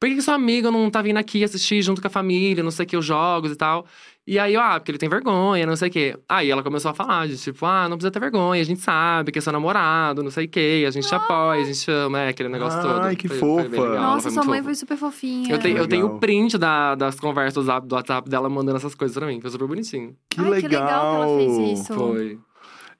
Por 0.00 0.08
que, 0.08 0.14
que 0.16 0.22
seu 0.22 0.32
amigo 0.32 0.70
não 0.70 0.88
tá 0.90 1.02
vindo 1.02 1.18
aqui 1.18 1.44
assistir 1.44 1.82
junto 1.82 2.00
com 2.00 2.06
a 2.06 2.10
família, 2.10 2.64
não 2.64 2.70
sei 2.70 2.86
o 2.86 2.88
que, 2.88 2.96
os 2.96 3.04
jogos 3.04 3.52
e 3.52 3.56
tal? 3.56 3.84
E 4.26 4.38
aí, 4.38 4.56
ah, 4.56 4.78
porque 4.78 4.90
ele 4.92 4.98
tem 4.98 5.08
vergonha, 5.10 5.66
não 5.66 5.76
sei 5.76 5.88
o 5.88 5.92
quê. 5.92 6.16
Aí 6.26 6.50
ela 6.50 6.62
começou 6.62 6.90
a 6.90 6.94
falar, 6.94 7.26
de 7.28 7.36
tipo, 7.36 7.66
ah, 7.66 7.86
não 7.88 7.96
precisa 7.98 8.10
ter 8.10 8.18
vergonha, 8.20 8.62
a 8.62 8.64
gente 8.64 8.80
sabe 8.80 9.30
que 9.30 9.38
é 9.38 9.42
seu 9.42 9.52
namorado, 9.52 10.22
não 10.22 10.30
sei 10.30 10.46
o 10.46 10.48
quê, 10.48 10.84
a 10.86 10.90
gente 10.90 11.06
te 11.06 11.14
apoia, 11.14 11.60
a 11.60 11.64
gente 11.64 11.90
ama, 11.90 12.20
é 12.20 12.28
aquele 12.28 12.48
negócio 12.48 12.78
Ai, 12.78 12.84
todo. 12.84 13.16
que 13.16 13.28
Foi- 13.28 13.38
fofa. 13.38 13.68
foi 13.76 13.88
legal, 13.90 14.02
Nossa, 14.14 14.30
sua 14.30 14.44
mãe 14.44 14.58
fofa. 14.60 14.64
foi 14.64 14.74
super 14.74 14.96
fofinha. 14.96 15.52
Eu 15.54 15.58
tenho, 15.58 15.76
eu 15.78 15.86
tenho 15.86 16.06
o 16.06 16.18
print 16.18 16.56
da- 16.56 16.94
das 16.94 17.20
conversas 17.20 17.64
do 17.64 17.68
WhatsApp- 17.68 17.86
do 17.88 17.94
WhatsApp 17.94 18.30
dela 18.30 18.48
mandando 18.48 18.78
essas 18.78 18.94
coisas 18.94 19.14
pra 19.18 19.26
mim. 19.26 19.38
Foi 19.40 19.50
super 19.50 19.66
bonitinho. 19.68 20.14
Que 20.30 20.40
Ai, 20.40 20.48
legal. 20.48 20.60
que 20.70 20.76
legal 20.76 21.10
que 21.10 21.16
ela 21.16 21.36
fez 21.58 21.78
isso. 21.80 21.92
Foi. 21.94 22.38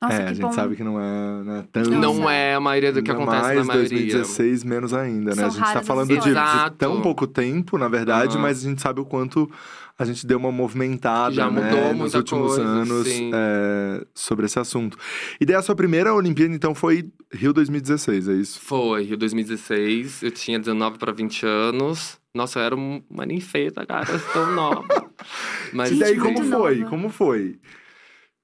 Nossa, 0.02 0.14
é, 0.14 0.18
que 0.18 0.30
a 0.30 0.32
gente 0.32 0.42
bom. 0.42 0.52
sabe 0.52 0.76
que 0.76 0.82
não 0.82 0.98
é, 0.98 1.42
não 1.44 1.56
é 1.56 1.64
tão. 1.70 1.82
Não 1.84 2.30
é 2.30 2.54
a 2.54 2.60
maioria 2.60 2.90
do 2.92 3.02
que 3.02 3.10
acontece 3.10 3.42
mais 3.42 3.58
na 3.58 3.64
maioria. 3.64 3.88
2016, 3.90 4.64
menos 4.64 4.94
ainda, 4.94 5.30
né? 5.30 5.36
São 5.36 5.46
a 5.46 5.50
gente 5.50 5.72
tá 5.74 5.82
falando 5.82 6.08
de, 6.08 6.18
de 6.20 6.70
tão 6.78 7.02
pouco 7.02 7.26
tempo, 7.26 7.76
na 7.76 7.86
verdade, 7.88 8.34
Aham. 8.34 8.42
mas 8.42 8.64
a 8.64 8.68
gente 8.68 8.80
sabe 8.80 9.00
o 9.00 9.04
quanto 9.04 9.50
a 9.98 10.04
gente 10.06 10.26
deu 10.26 10.38
uma 10.38 10.50
movimentada, 10.50 11.34
Já 11.34 11.50
né, 11.50 11.60
mudou 11.70 11.88
nos 11.88 11.96
muita 11.98 12.16
últimos 12.16 12.54
coisa, 12.56 12.62
anos 12.66 13.06
é, 13.06 14.06
sobre 14.14 14.46
esse 14.46 14.58
assunto. 14.58 14.96
E 15.38 15.44
daí 15.44 15.56
a 15.56 15.60
sua 15.60 15.74
primeira 15.74 16.14
Olimpíada, 16.14 16.54
então, 16.54 16.74
foi 16.74 17.10
Rio 17.30 17.52
2016, 17.52 18.28
é 18.28 18.32
isso? 18.32 18.58
Foi, 18.62 19.02
Rio 19.04 19.18
2016. 19.18 20.22
Eu 20.22 20.30
tinha 20.30 20.58
19 20.58 20.96
pra 20.96 21.12
20 21.12 21.44
anos. 21.44 22.18
Nossa, 22.34 22.60
eu 22.60 22.62
era 22.62 22.74
um- 22.76 23.02
uma 23.10 23.26
ninfeta, 23.26 23.84
cara. 23.84 24.06
Tão 24.32 24.54
nova. 24.54 24.86
Mas 25.74 25.90
e 25.90 25.98
daí, 25.98 26.16
como 26.16 26.38
foi? 26.38 26.76
nova. 26.78 26.90
Como 26.90 27.08
foi? 27.10 27.58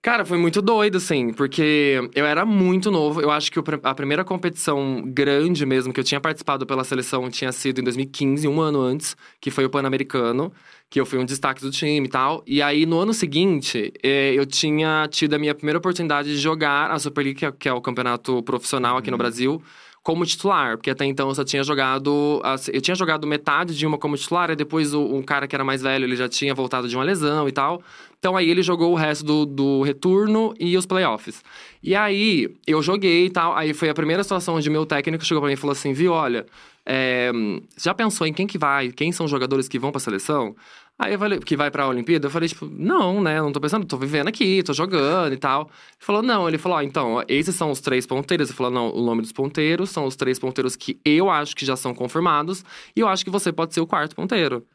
Cara, 0.06 0.24
foi 0.24 0.38
muito 0.38 0.62
doido, 0.62 0.98
assim, 0.98 1.32
porque 1.32 2.08
eu 2.14 2.24
era 2.24 2.46
muito 2.46 2.92
novo. 2.92 3.20
Eu 3.20 3.28
acho 3.28 3.50
que 3.50 3.58
a 3.82 3.92
primeira 3.92 4.24
competição 4.24 5.02
grande 5.04 5.66
mesmo 5.66 5.92
que 5.92 5.98
eu 5.98 6.04
tinha 6.04 6.20
participado 6.20 6.64
pela 6.64 6.84
seleção 6.84 7.28
tinha 7.28 7.50
sido 7.50 7.80
em 7.80 7.82
2015, 7.82 8.46
um 8.46 8.60
ano 8.60 8.80
antes, 8.80 9.16
que 9.40 9.50
foi 9.50 9.64
o 9.64 9.68
Pan-Americano, 9.68 10.52
que 10.88 11.00
eu 11.00 11.04
fui 11.04 11.18
um 11.18 11.24
destaque 11.24 11.60
do 11.60 11.72
time 11.72 12.06
e 12.06 12.08
tal. 12.08 12.40
E 12.46 12.62
aí, 12.62 12.86
no 12.86 13.00
ano 13.00 13.12
seguinte, 13.12 13.92
eh, 14.00 14.32
eu 14.32 14.46
tinha 14.46 15.08
tido 15.10 15.34
a 15.34 15.40
minha 15.40 15.56
primeira 15.56 15.78
oportunidade 15.78 16.28
de 16.28 16.38
jogar 16.38 16.92
a 16.92 17.00
Super 17.00 17.24
League, 17.24 17.40
que 17.40 17.44
é- 17.46 17.50
que 17.50 17.68
é 17.68 17.72
o 17.72 17.80
campeonato 17.80 18.40
profissional 18.44 18.96
aqui 18.96 19.10
no 19.10 19.18
Brasil. 19.18 19.60
Como 20.04 20.24
titular, 20.24 20.76
porque 20.76 20.88
até 20.90 21.04
então 21.04 21.28
eu 21.28 21.34
só 21.34 21.42
tinha 21.42 21.64
jogado. 21.64 22.40
Eu 22.72 22.80
tinha 22.80 22.94
jogado 22.94 23.26
metade 23.26 23.76
de 23.76 23.84
uma 23.84 23.98
como 23.98 24.16
titular, 24.16 24.50
e 24.52 24.54
depois 24.54 24.94
o, 24.94 25.02
um 25.02 25.20
cara 25.20 25.48
que 25.48 25.56
era 25.56 25.64
mais 25.64 25.82
velho, 25.82 26.04
ele 26.04 26.14
já 26.14 26.28
tinha 26.28 26.54
voltado 26.54 26.88
de 26.88 26.94
uma 26.96 27.02
lesão 27.02 27.48
e 27.48 27.52
tal. 27.52 27.82
Então 28.26 28.36
aí 28.36 28.50
ele 28.50 28.60
jogou 28.60 28.90
o 28.90 28.96
resto 28.96 29.24
do, 29.24 29.46
do 29.46 29.82
retorno 29.82 30.52
e 30.58 30.76
os 30.76 30.84
playoffs. 30.84 31.44
E 31.80 31.94
aí 31.94 32.52
eu 32.66 32.82
joguei 32.82 33.26
e 33.26 33.30
tal. 33.30 33.54
Aí 33.54 33.72
foi 33.72 33.88
a 33.88 33.94
primeira 33.94 34.20
situação 34.24 34.56
onde 34.56 34.68
meu 34.68 34.84
técnico 34.84 35.24
chegou 35.24 35.40
pra 35.40 35.46
mim 35.46 35.54
e 35.54 35.56
falou 35.56 35.70
assim: 35.70 35.92
viu, 35.92 36.12
olha, 36.12 36.44
é, 36.84 37.30
já 37.78 37.94
pensou 37.94 38.26
em 38.26 38.32
quem 38.32 38.44
que 38.44 38.58
vai? 38.58 38.90
Quem 38.90 39.12
são 39.12 39.26
os 39.26 39.30
jogadores 39.30 39.68
que 39.68 39.78
vão 39.78 39.92
pra 39.92 40.00
seleção? 40.00 40.56
Aí 40.98 41.12
eu 41.12 41.20
falei, 41.20 41.38
que 41.38 41.56
vai 41.56 41.70
pra 41.70 41.86
Olimpíada? 41.86 42.26
Eu 42.26 42.30
falei, 42.32 42.48
tipo, 42.48 42.66
não, 42.66 43.22
né? 43.22 43.40
Não 43.40 43.52
tô 43.52 43.60
pensando, 43.60 43.86
tô 43.86 43.96
vivendo 43.96 44.26
aqui, 44.26 44.60
tô 44.64 44.72
jogando 44.72 45.32
e 45.32 45.36
tal. 45.36 45.62
Ele 45.62 45.70
falou, 46.00 46.20
não. 46.22 46.48
Ele 46.48 46.58
falou, 46.58 46.78
ó, 46.78 46.82
então, 46.82 47.22
esses 47.28 47.54
são 47.54 47.70
os 47.70 47.80
três 47.80 48.06
ponteiros. 48.06 48.48
Ele 48.48 48.56
falou, 48.56 48.72
não, 48.72 48.92
o 48.92 49.02
nome 49.04 49.22
dos 49.22 49.30
ponteiros 49.30 49.90
são 49.90 50.04
os 50.04 50.16
três 50.16 50.36
ponteiros 50.36 50.74
que 50.74 50.98
eu 51.04 51.30
acho 51.30 51.54
que 51.54 51.64
já 51.64 51.76
são 51.76 51.94
confirmados. 51.94 52.64
E 52.96 52.98
eu 53.00 53.06
acho 53.06 53.24
que 53.24 53.30
você 53.30 53.52
pode 53.52 53.72
ser 53.72 53.80
o 53.80 53.86
quarto 53.86 54.16
ponteiro. 54.16 54.66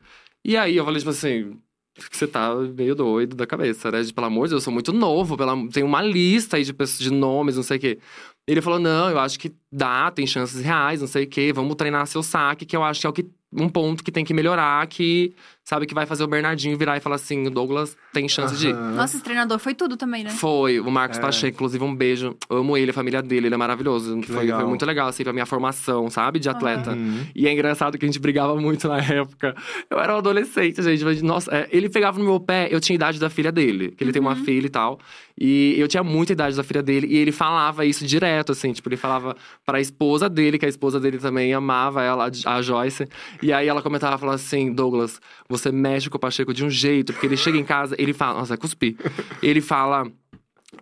E 0.46 0.56
aí 0.56 0.78
eu 0.78 0.86
falei, 0.86 1.00
tipo 1.00 1.12
assim, 1.12 1.60
que 1.96 2.18
você 2.18 2.28
tá 2.28 2.56
meio 2.56 2.96
doido 2.96 3.36
da 3.36 3.46
cabeça, 3.46 3.92
né? 3.92 4.02
De, 4.02 4.14
pelo 4.14 4.28
amor 4.28 4.46
de 4.48 4.52
Deus, 4.52 4.62
eu 4.62 4.66
sou 4.66 4.74
muito 4.74 4.94
novo, 4.94 5.36
pela... 5.38 5.56
tem 5.70 5.84
uma 5.84 6.02
lista 6.02 6.58
aí 6.58 6.64
de, 6.64 6.74
pessoas, 6.74 7.00
de 7.00 7.12
nomes, 7.12 7.56
não 7.56 7.64
sei 7.64 7.78
o 7.78 7.80
quê. 7.80 8.00
Ele 8.48 8.62
falou, 8.62 8.80
não, 8.80 9.10
eu 9.10 9.20
acho 9.20 9.40
que 9.40 9.54
dá, 9.72 10.12
tem 10.12 10.26
chances 10.26 10.62
reais, 10.62 11.00
não 11.02 11.08
sei 11.08 11.24
o 11.24 11.28
quê, 11.28 11.54
vamos 11.54 11.76
treinar 11.76 12.06
seu 12.08 12.24
saque, 12.24 12.66
que 12.66 12.76
eu 12.76 12.84
acho 12.84 13.00
que 13.02 13.08
é 13.08 13.10
o 13.10 13.14
que, 13.14 13.26
um 13.54 13.68
ponto 13.68 14.04
que 14.04 14.12
tem 14.12 14.24
que 14.24 14.34
melhorar, 14.34 14.86
que 14.88 15.34
sabe 15.64 15.86
que 15.86 15.94
vai 15.94 16.06
fazer 16.06 16.24
o 16.24 16.28
Bernardinho 16.28 16.78
virar 16.78 16.98
e 16.98 17.00
falar 17.02 17.16
assim, 17.16 17.46
o 17.48 17.50
Douglas 17.50 17.98
tem 18.14 18.28
chance 18.28 18.56
de. 18.58 18.72
Nossa, 18.74 19.16
esse 19.16 19.24
treinador 19.24 19.60
foi 19.60 19.74
tudo 19.74 19.98
também, 19.98 20.24
né? 20.24 20.30
Foi, 20.30 20.80
o 20.80 20.90
Marcos 20.90 21.18
É. 21.18 21.22
Pacheco, 21.22 21.56
inclusive, 21.56 21.84
um 21.84 21.94
beijo. 21.94 22.36
Eu 22.50 22.58
amo 22.58 22.78
ele, 22.78 22.92
a 22.92 22.94
família 22.94 23.22
dele, 23.22 23.48
ele 23.48 23.56
é 23.56 23.58
maravilhoso. 23.58 24.22
Foi, 24.24 24.48
foi 24.48 24.66
muito 24.66 24.86
legal, 24.86 25.08
assim, 25.08 25.24
pra 25.24 25.34
minha 25.34 25.46
formação, 25.46 26.10
sabe? 26.10 26.40
De 26.40 26.50
atleta. 26.50 26.92
Uhum. 26.92 27.26
E 27.36 27.48
é 27.48 27.52
engraçado 27.52 27.98
que 27.98 28.06
a 28.06 28.08
gente 28.08 28.20
brigava 28.20 28.56
muito 28.56 28.88
na 28.88 29.00
época. 29.00 29.56
Eu 29.90 30.00
era 30.00 30.16
um 30.16 30.18
adolescente, 30.18 30.82
gente. 30.82 31.04
Mas, 31.04 31.22
nossa, 31.22 31.54
é, 31.54 31.68
ele 31.72 31.90
pegava 31.90 32.18
no 32.20 32.26
meu 32.26 32.40
pé, 32.40 32.70
eu 32.72 32.80
tinha 32.80 32.96
a 32.96 32.98
idade 32.98 33.20
da 33.20 33.30
filha 33.30 33.52
dele. 33.52 33.92
Que 33.92 34.04
ele 34.04 34.12
tem 34.12 34.22
uma 34.22 34.36
filha 34.36 34.66
e 34.66 34.70
tal. 34.70 35.00
E 35.40 35.76
eu 35.78 35.88
tinha 35.88 36.04
muita 36.04 36.34
idade 36.34 36.56
da 36.56 36.64
filha 36.64 36.82
dele. 36.82 37.08
E 37.08 37.18
ele 37.18 37.32
falava 37.32 37.86
isso 37.86 38.06
direto, 38.06 38.52
assim. 38.52 38.74
Tipo, 38.74 38.90
ele 38.90 38.98
falava 38.98 39.36
pra 39.66 39.80
esposa 39.80 40.30
dele, 40.30 40.58
que 40.58 40.66
a 40.66 40.70
esposa 40.70 41.00
dele 41.00 41.18
também 41.18 41.54
amava 41.54 42.04
ela, 42.04 42.30
a 42.46 42.62
Joyce. 42.62 43.08
E 43.42 43.52
aí 43.52 43.68
ela 43.68 43.82
comentava, 43.82 44.18
falava 44.18 44.36
assim, 44.36 44.72
Douglas, 44.74 45.20
você 45.50 45.72
mexe 45.72 46.10
com 46.10 46.18
o 46.18 46.20
Pacheco 46.20 46.54
de 46.54 46.66
um 46.66 46.70
jeito. 46.70 47.14
Porque 47.14 47.26
ele 47.26 47.38
chega 47.38 47.58
em 47.58 47.64
casa, 47.64 47.96
ele 47.98 48.14
fala… 48.14 48.40
Nossa, 48.40 48.54
é 48.54 48.58
cuspi. 48.58 48.98
Ele 49.42 49.62
fala… 49.62 50.10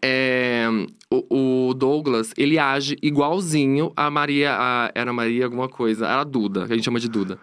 É, 0.01 0.68
o, 1.12 1.70
o 1.70 1.74
Douglas, 1.74 2.32
ele 2.38 2.60
age 2.60 2.96
igualzinho 3.01 3.91
a 3.96 4.10
Maria. 4.10 4.56
A, 4.58 4.91
era 4.94 5.12
Maria 5.12 5.46
alguma 5.46 5.68
coisa. 5.68 6.06
Era 6.06 6.22
a 6.22 6.24
Duda, 6.24 6.68
que 6.68 6.74
a 6.74 6.75
gente 6.75 6.86
chama 6.86 7.00
de 7.00 7.10
Duda. 7.10 7.39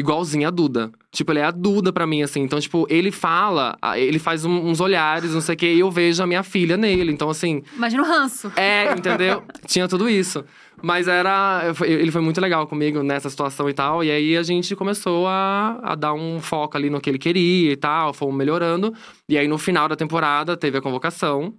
Igualzinho 0.00 0.48
a 0.48 0.50
Duda. 0.50 0.90
Tipo, 1.12 1.32
ele 1.32 1.38
é 1.40 1.44
a 1.44 1.50
Duda 1.50 1.92
pra 1.92 2.06
mim, 2.06 2.22
assim. 2.22 2.40
Então, 2.40 2.58
tipo, 2.60 2.86
ele 2.90 3.10
fala, 3.10 3.76
ele 3.96 4.18
faz 4.18 4.44
um- 4.44 4.66
uns 4.68 4.80
olhares, 4.80 5.32
não 5.34 5.40
sei 5.40 5.54
o 5.54 5.58
quê, 5.58 5.74
e 5.74 5.80
eu 5.80 5.90
vejo 5.90 6.22
a 6.22 6.26
minha 6.26 6.42
filha 6.42 6.76
nele. 6.76 7.12
Então, 7.12 7.28
assim, 7.30 7.62
Imagina 7.76 8.02
o 8.02 8.06
ranço. 8.06 8.50
é, 8.56 8.92
entendeu? 8.92 9.42
Tinha 9.66 9.86
tudo 9.86 10.08
isso. 10.08 10.44
Mas 10.82 11.06
era. 11.08 11.62
Ele 11.84 12.10
foi 12.10 12.22
muito 12.22 12.40
legal 12.40 12.66
comigo 12.66 13.02
nessa 13.02 13.28
situação 13.28 13.68
e 13.68 13.74
tal. 13.74 14.02
E 14.02 14.10
aí 14.10 14.36
a 14.36 14.42
gente 14.42 14.74
começou 14.74 15.26
a, 15.28 15.78
a 15.82 15.94
dar 15.94 16.14
um 16.14 16.40
foco 16.40 16.76
ali 16.76 16.88
no 16.88 17.00
que 17.00 17.10
ele 17.10 17.18
queria 17.18 17.72
e 17.72 17.76
tal, 17.76 18.14
fomos 18.14 18.34
melhorando. 18.34 18.94
E 19.28 19.36
aí 19.36 19.46
no 19.46 19.58
final 19.58 19.86
da 19.88 19.94
temporada 19.96 20.56
teve 20.56 20.78
a 20.78 20.80
convocação. 20.80 21.52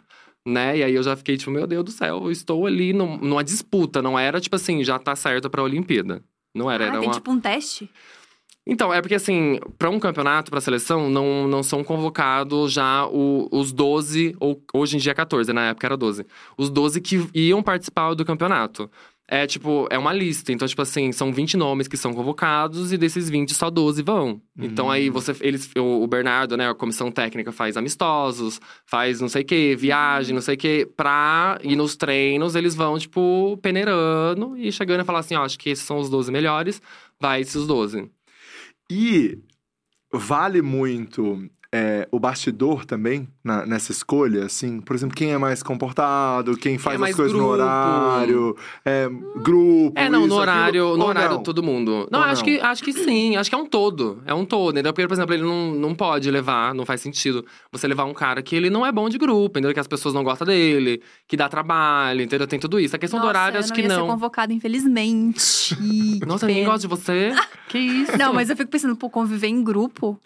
Né? 0.43 0.79
E 0.79 0.83
aí 0.83 0.95
eu 0.95 1.03
já 1.03 1.15
fiquei 1.15 1.37
tipo, 1.37 1.51
meu 1.51 1.67
Deus 1.67 1.83
do 1.85 1.91
céu, 1.91 2.21
eu 2.23 2.31
estou 2.31 2.65
ali 2.65 2.93
num- 2.93 3.17
numa 3.17 3.43
disputa. 3.43 4.01
Não 4.01 4.17
era 4.17 4.41
tipo 4.41 4.55
assim, 4.55 4.83
já 4.83 4.97
tá 4.97 5.15
certo 5.15 5.51
pra 5.51 5.61
Olimpíada. 5.61 6.23
Não 6.55 6.69
era, 6.71 6.85
Ah, 6.85 6.87
era 6.87 6.97
tem 6.99 7.07
uma. 7.07 7.13
tipo 7.13 7.31
um 7.31 7.39
teste? 7.39 7.87
Então, 8.65 8.93
é 8.93 9.01
porque 9.01 9.15
assim, 9.15 9.59
pra 9.77 9.89
um 9.89 9.99
campeonato, 9.99 10.51
pra 10.51 10.61
seleção, 10.61 11.09
não, 11.09 11.47
não 11.47 11.63
são 11.63 11.83
convocados 11.83 12.71
já 12.71 13.07
o- 13.07 13.47
os 13.51 13.71
12, 13.71 14.35
ou 14.39 14.61
hoje 14.73 14.97
em 14.97 14.99
dia 14.99 15.15
14, 15.15 15.51
na 15.51 15.69
época 15.69 15.87
era 15.87 15.97
12. 15.97 16.25
Os 16.57 16.69
12 16.69 17.01
que 17.01 17.27
iam 17.33 17.63
participar 17.63 18.13
do 18.13 18.23
campeonato. 18.25 18.89
é 19.33 19.47
tipo, 19.47 19.87
é 19.89 19.97
uma 19.97 20.11
lista. 20.11 20.51
Então, 20.51 20.67
tipo 20.67 20.81
assim, 20.81 21.13
são 21.13 21.31
20 21.31 21.55
nomes 21.55 21.87
que 21.87 21.95
são 21.95 22.13
convocados 22.13 22.91
e 22.91 22.97
desses 22.97 23.29
20 23.29 23.53
só 23.53 23.69
12 23.69 24.03
vão. 24.03 24.41
Então 24.59 24.91
aí 24.91 25.09
você 25.09 25.33
eles 25.39 25.71
o, 25.77 26.05
Bernardo, 26.05 26.57
né, 26.57 26.69
a 26.69 26.73
comissão 26.75 27.09
técnica 27.09 27.49
faz 27.53 27.77
amistosos, 27.77 28.59
faz 28.85 29.21
não 29.21 29.29
sei 29.29 29.43
o 29.43 29.45
quê, 29.45 29.73
viagem, 29.79 30.35
não 30.35 30.41
sei 30.41 30.55
o 30.55 30.57
quê, 30.57 30.85
pra 30.97 31.57
ir 31.63 31.77
nos 31.77 31.95
treinos, 31.95 32.55
eles 32.55 32.75
vão 32.75 32.97
tipo 32.99 33.57
peneirando 33.61 34.57
e 34.57 34.69
chegando 34.69 34.99
e 35.01 35.05
falar 35.05 35.19
assim, 35.19 35.35
ó, 35.35 35.45
acho 35.45 35.57
que 35.57 35.69
esses 35.69 35.85
são 35.85 35.97
os 35.99 36.09
12 36.09 36.29
melhores, 36.29 36.81
vai 37.17 37.39
esses 37.39 37.65
12. 37.65 38.09
E 38.93 39.41
vale 40.11 40.61
muito 40.61 41.49
é, 41.73 42.05
o 42.11 42.19
bastidor 42.19 42.83
também 42.85 43.27
na- 43.43 43.65
nessa 43.65 43.91
escolha, 43.93 44.45
assim? 44.45 44.81
Por 44.81 44.93
exemplo, 44.95 45.15
quem 45.15 45.31
é 45.31 45.37
mais 45.37 45.63
comportado, 45.63 46.57
quem 46.57 46.77
faz 46.77 46.95
as 46.95 47.01
mais 47.01 47.15
coisas 47.15 47.31
no 47.31 47.39
grupo. 47.39 47.53
horário, 47.53 48.55
é, 48.83 49.09
grupo. 49.41 49.93
É, 49.97 50.09
não, 50.09 50.19
isso, 50.21 50.27
no 50.29 50.35
horário, 50.35 50.83
aquilo, 50.83 50.97
no 50.97 51.05
horário 51.05 51.35
não? 51.37 51.43
todo 51.43 51.63
mundo. 51.63 52.07
Não, 52.11 52.19
Ou 52.19 52.25
acho 52.25 52.41
não? 52.41 52.45
que 52.45 52.59
acho 52.59 52.83
que 52.83 52.91
sim, 52.91 53.37
acho 53.37 53.49
que 53.49 53.55
é 53.55 53.57
um 53.57 53.65
todo. 53.65 54.21
É 54.25 54.33
um 54.33 54.43
todo, 54.43 54.71
entendeu? 54.73 54.91
Porque, 54.91 55.07
por 55.07 55.13
exemplo, 55.13 55.33
ele 55.33 55.43
não, 55.43 55.71
não 55.71 55.95
pode 55.95 56.29
levar, 56.29 56.75
não 56.75 56.85
faz 56.85 56.99
sentido 56.99 57.45
você 57.71 57.87
levar 57.87 58.03
um 58.03 58.13
cara 58.13 58.41
que 58.41 58.53
ele 58.55 58.69
não 58.69 58.85
é 58.85 58.91
bom 58.91 59.07
de 59.07 59.17
grupo, 59.17 59.57
entendeu? 59.57 59.73
Que 59.73 59.79
as 59.79 59.87
pessoas 59.87 60.13
não 60.13 60.23
gostam 60.25 60.45
dele, 60.45 61.01
que 61.27 61.37
dá 61.37 61.47
trabalho, 61.47 62.21
entendeu? 62.21 62.47
Tem 62.47 62.59
tudo 62.59 62.79
isso. 62.81 62.95
A 62.95 62.99
questão 62.99 63.17
do 63.19 63.23
Nossa, 63.25 63.29
horário, 63.37 63.55
eu 63.55 63.59
acho 63.61 63.69
não 63.69 63.75
que 63.75 63.81
ser 63.83 63.87
não. 63.87 64.07
convocada, 64.07 64.51
infelizmente. 64.53 65.77
Nossa, 66.27 66.45
ninguém 66.47 66.65
gosta 66.65 66.81
de 66.81 66.87
você. 66.87 67.31
que 67.69 67.77
isso? 67.79 68.17
Não, 68.17 68.33
mas 68.33 68.49
eu 68.49 68.57
fico 68.57 68.69
pensando, 68.69 68.95
pô, 68.95 69.09
conviver 69.09 69.47
em 69.47 69.63
grupo 69.63 70.19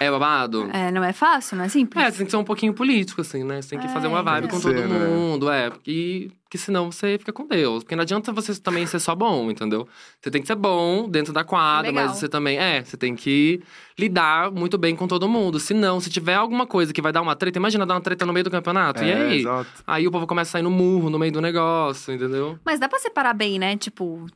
É 0.00 0.10
babado? 0.10 0.68
é, 0.72 0.90
não 0.90 1.04
é 1.04 1.12
fácil, 1.12 1.56
não 1.56 1.64
é 1.64 1.68
simples. 1.68 2.04
É, 2.04 2.10
você 2.10 2.16
tem 2.18 2.26
que 2.26 2.30
ser 2.32 2.36
um 2.36 2.44
pouquinho 2.44 2.74
político, 2.74 3.20
assim, 3.20 3.44
né? 3.44 3.62
Você 3.62 3.70
tem 3.70 3.78
que 3.78 3.88
fazer 3.88 4.08
uma 4.08 4.18
É, 4.18 4.22
vibe 4.22 4.48
com 4.48 4.56
que 4.56 4.62
todo 4.62 4.74
ser, 4.76 4.88
né? 4.88 4.98
mundo, 5.06 5.48
é. 5.50 5.70
Porque, 5.70 6.30
porque 6.42 6.58
senão 6.58 6.90
você 6.90 7.16
fica 7.18 7.32
com 7.32 7.46
Deus. 7.46 7.84
Porque 7.84 7.94
não 7.94 8.02
adianta 8.02 8.32
você 8.32 8.54
também 8.60 8.84
ser 8.86 8.98
só 8.98 9.14
bom, 9.14 9.50
entendeu? 9.50 9.86
Você 10.20 10.30
tem 10.30 10.40
que 10.42 10.48
ser 10.48 10.56
bom 10.56 11.08
dentro 11.08 11.32
da 11.32 11.44
quadra, 11.44 11.90
Legal. 11.92 12.08
mas 12.08 12.18
você 12.18 12.28
também. 12.28 12.58
É, 12.58 12.82
você 12.82 12.96
tem 12.96 13.14
que 13.14 13.62
lidar 13.96 14.50
muito 14.50 14.76
bem 14.76 14.96
com 14.96 15.06
todo 15.06 15.28
mundo. 15.28 15.60
Se 15.60 15.72
não, 15.72 16.00
se 16.00 16.10
tiver 16.10 16.34
alguma 16.34 16.66
coisa 16.66 16.92
que 16.92 17.00
vai 17.00 17.12
dar 17.12 17.22
uma 17.22 17.36
treta, 17.36 17.58
imagina 17.58 17.86
dar 17.86 17.94
uma 17.94 18.00
treta 18.00 18.26
no 18.26 18.32
meio 18.32 18.42
do 18.44 18.50
campeonato. 18.50 19.04
e 19.04 19.08
É, 19.10 19.14
aí? 19.14 19.38
exato. 19.40 19.70
Aí 19.86 20.06
o 20.06 20.10
povo 20.10 20.26
começa 20.26 20.50
a 20.50 20.52
sair 20.52 20.62
no 20.62 20.70
murro 20.70 21.08
no 21.10 21.18
meio 21.18 21.30
do 21.32 21.40
negócio, 21.40 22.12
entendeu? 22.12 22.58
Mas 22.64 22.80
dá 22.80 22.88
pra 22.88 22.98
separar 22.98 23.34
bem, 23.34 23.58
né? 23.58 23.76
Tipo, 23.76 24.26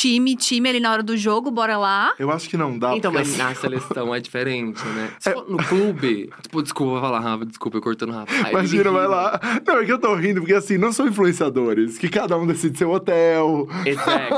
time, 0.00 0.36
time 0.36 0.68
ali 0.68 0.80
na 0.80 0.92
hora 0.92 1.02
do 1.02 1.16
jogo, 1.16 1.50
bora 1.50 1.76
lá. 1.78 2.12
Eu 2.18 2.30
acho 2.30 2.48
que 2.48 2.56
não 2.56 2.78
dá. 2.78 2.96
então, 2.96 3.10
porque 3.12 3.26
mas 3.28 3.40
assim- 3.40 3.42
na 3.42 3.54
seleção 3.54 4.14
é 4.14 4.20
diferente, 4.20 4.84
né? 4.88 5.10
Se 5.20 5.32
for 5.32 5.48
no 5.48 5.56
clube. 5.58 6.30
Tipo, 6.42 6.62
desculpa, 6.62 6.92
vou 6.92 7.00
falar, 7.00 7.20
Rafa, 7.20 7.46
desculpa, 7.46 7.78
eu 7.78 7.82
cortando 7.82 8.12
Rafa. 8.12 8.50
Imagina, 8.50 8.90
vai 8.90 9.06
lá. 9.06 9.40
Não, 9.66 9.78
é 9.78 9.84
que 9.84 9.92
eu 9.92 9.98
tô 9.98 10.14
rindo, 10.14 10.40
porque 10.40 10.54
assim, 10.54 10.76
não 10.78 10.92
são 10.92 11.06
influenciadores, 11.08 11.98
que 11.98 12.08
cada 12.08 12.36
um 12.36 12.46
decide 12.46 12.76
seu 12.78 12.90
hotel. 12.90 13.68
Exactly. 13.84 14.36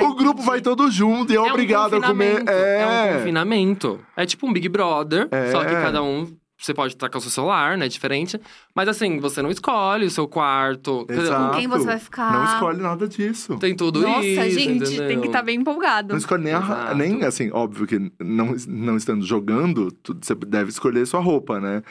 É, 0.00 0.02
o 0.04 0.14
grupo 0.14 0.42
vai 0.42 0.60
todo 0.60 0.90
junto 0.90 1.32
e 1.32 1.36
é, 1.36 1.40
um 1.40 1.46
obrigado 1.50 1.96
a 1.96 2.00
comer. 2.00 2.40
confinamento, 2.40 2.50
É. 2.50 3.10
um 3.12 3.18
confinamento. 3.18 4.00
É 4.16 4.26
tipo 4.26 4.46
um 4.46 4.52
Big 4.52 4.68
Brother, 4.68 5.28
É. 5.30 5.50
só 5.50 5.64
que 5.64 5.70
cada 5.72 6.02
um. 6.02 6.26
Você 6.58 6.72
pode 6.72 6.94
estar 6.94 7.10
com 7.10 7.18
o 7.18 7.20
seu 7.20 7.30
celular, 7.30 7.76
né? 7.76 7.86
Diferente. 7.86 8.40
Mas 8.74 8.88
assim, 8.88 9.20
você 9.20 9.42
não 9.42 9.50
escolhe 9.50 10.06
o 10.06 10.10
seu 10.10 10.26
quarto. 10.26 11.06
Exato. 11.08 11.54
quem 11.56 11.68
você 11.68 11.84
vai 11.84 11.98
ficar? 11.98 12.32
Não 12.32 12.44
escolhe 12.44 12.80
nada 12.80 13.06
disso. 13.06 13.58
Tem 13.58 13.74
tudo 13.76 14.00
Nossa, 14.00 14.24
isso. 14.24 14.58
gente, 14.58 14.84
entendeu? 14.84 15.06
tem 15.08 15.20
que 15.20 15.26
estar 15.26 15.42
bem 15.42 15.56
empolgado. 15.60 16.08
Não 16.10 16.16
escolhe 16.18 16.44
nem, 16.44 16.54
a, 16.54 16.94
nem 16.94 17.22
assim, 17.24 17.50
óbvio 17.52 17.86
que 17.86 18.10
não, 18.18 18.54
não 18.68 18.96
estando 18.96 19.22
jogando, 19.24 19.92
tu- 19.92 20.16
você 20.20 20.34
deve 20.34 20.70
escolher 20.70 21.06
sua 21.06 21.20
roupa, 21.20 21.60
né? 21.60 21.82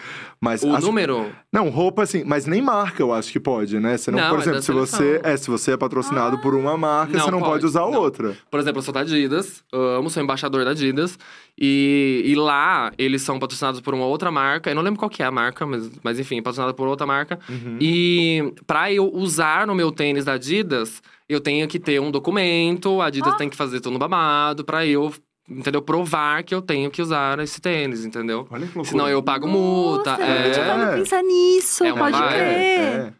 Mas 0.41 0.63
O 0.63 0.73
acho- 0.75 0.85
número. 0.87 1.31
Não, 1.53 1.69
roupa 1.69 2.01
assim, 2.03 2.23
mas 2.25 2.47
nem 2.47 2.61
marca 2.61 3.01
eu 3.03 3.13
acho 3.13 3.31
que 3.31 3.39
pode, 3.39 3.79
né? 3.79 3.97
Você 3.97 4.09
não, 4.09 4.19
Não, 4.19 4.29
por 4.29 4.39
é 4.39 4.41
exemplo, 4.41 4.57
da 4.57 4.61
se 4.63 4.71
você, 4.71 5.21
é, 5.23 5.37
se 5.37 5.47
você 5.49 5.71
é 5.73 5.77
patrocinado 5.77 6.39
por 6.39 6.55
uma 6.55 6.75
marca, 6.75 7.13
Não, 7.17 7.25
você 7.25 7.31
não 7.31 7.39
pode, 7.39 7.51
pode, 7.51 7.65
usar 7.67 7.81
não. 7.81 7.93
outra. 7.93 8.35
Por 8.49 8.59
exemplo, 8.59 8.79
eu 8.79 8.83
sou 8.83 8.93
da 8.93 9.01
Adidas, 9.01 9.63
amo, 9.71 10.09
sou 10.09 10.23
embaixador 10.23 10.65
da 10.65 10.71
Adidas. 10.71 11.19
E, 11.59 12.21
e 12.25 12.35
lá, 12.35 12.91
eles 12.97 13.21
são 13.21 13.39
patrocinados 13.39 13.79
por 13.79 13.93
uma 13.93 14.05
outra 14.05 14.29
marca. 14.29 14.69
Eu 14.69 14.75
não 14.75 14.81
lembro 14.81 14.99
qual 14.99 15.09
que 15.09 15.23
é 15.23 15.25
a 15.25 15.31
marca, 15.31 15.65
mas, 15.65 15.89
mas 16.03 16.19
enfim, 16.19 16.41
patrocinado 16.41 16.73
por 16.73 16.87
outra 16.87 17.07
marca. 17.07 17.39
Uhum. 17.49 17.77
E 17.79 18.53
pra 18.67 18.91
eu 18.91 19.09
usar 19.13 19.65
no 19.65 19.73
meu 19.73 19.91
tênis 19.91 20.25
da 20.25 20.33
Adidas, 20.33 21.01
eu 21.29 21.39
tenho 21.39 21.67
que 21.67 21.79
ter 21.79 21.99
um 22.01 22.11
documento, 22.11 23.01
a 23.01 23.05
Adidas 23.05 23.33
Ah. 23.33 23.37
tem 23.37 23.49
que 23.49 23.55
fazer 23.55 23.79
tudo 23.79 23.93
no 23.93 23.99
babado 23.99 24.65
pra 24.65 24.85
eu, 24.85 25.13
entendeu? 25.49 25.81
Provar 25.81 26.43
que 26.43 26.53
eu 26.53 26.61
tenho 26.61 26.91
que 26.91 27.01
usar 27.01 27.39
esse 27.39 27.61
tênis, 27.61 28.03
entendeu? 28.03 28.45
Olha 28.51 28.67
que 28.67 28.75
loucura. 28.75 28.85
Senão 28.91 29.07
eu 29.07 29.23
pago 29.23 29.47
multa. 29.47 30.11
Nossa, 30.11 30.23
é, 30.23 30.49
eu 30.49 30.53
pra 30.75 30.93
pensar 30.93 31.23
nisso, 31.23 31.85
É 31.85 31.93
pode 31.93 32.17
crer. 32.17 32.37
É, 32.37 33.13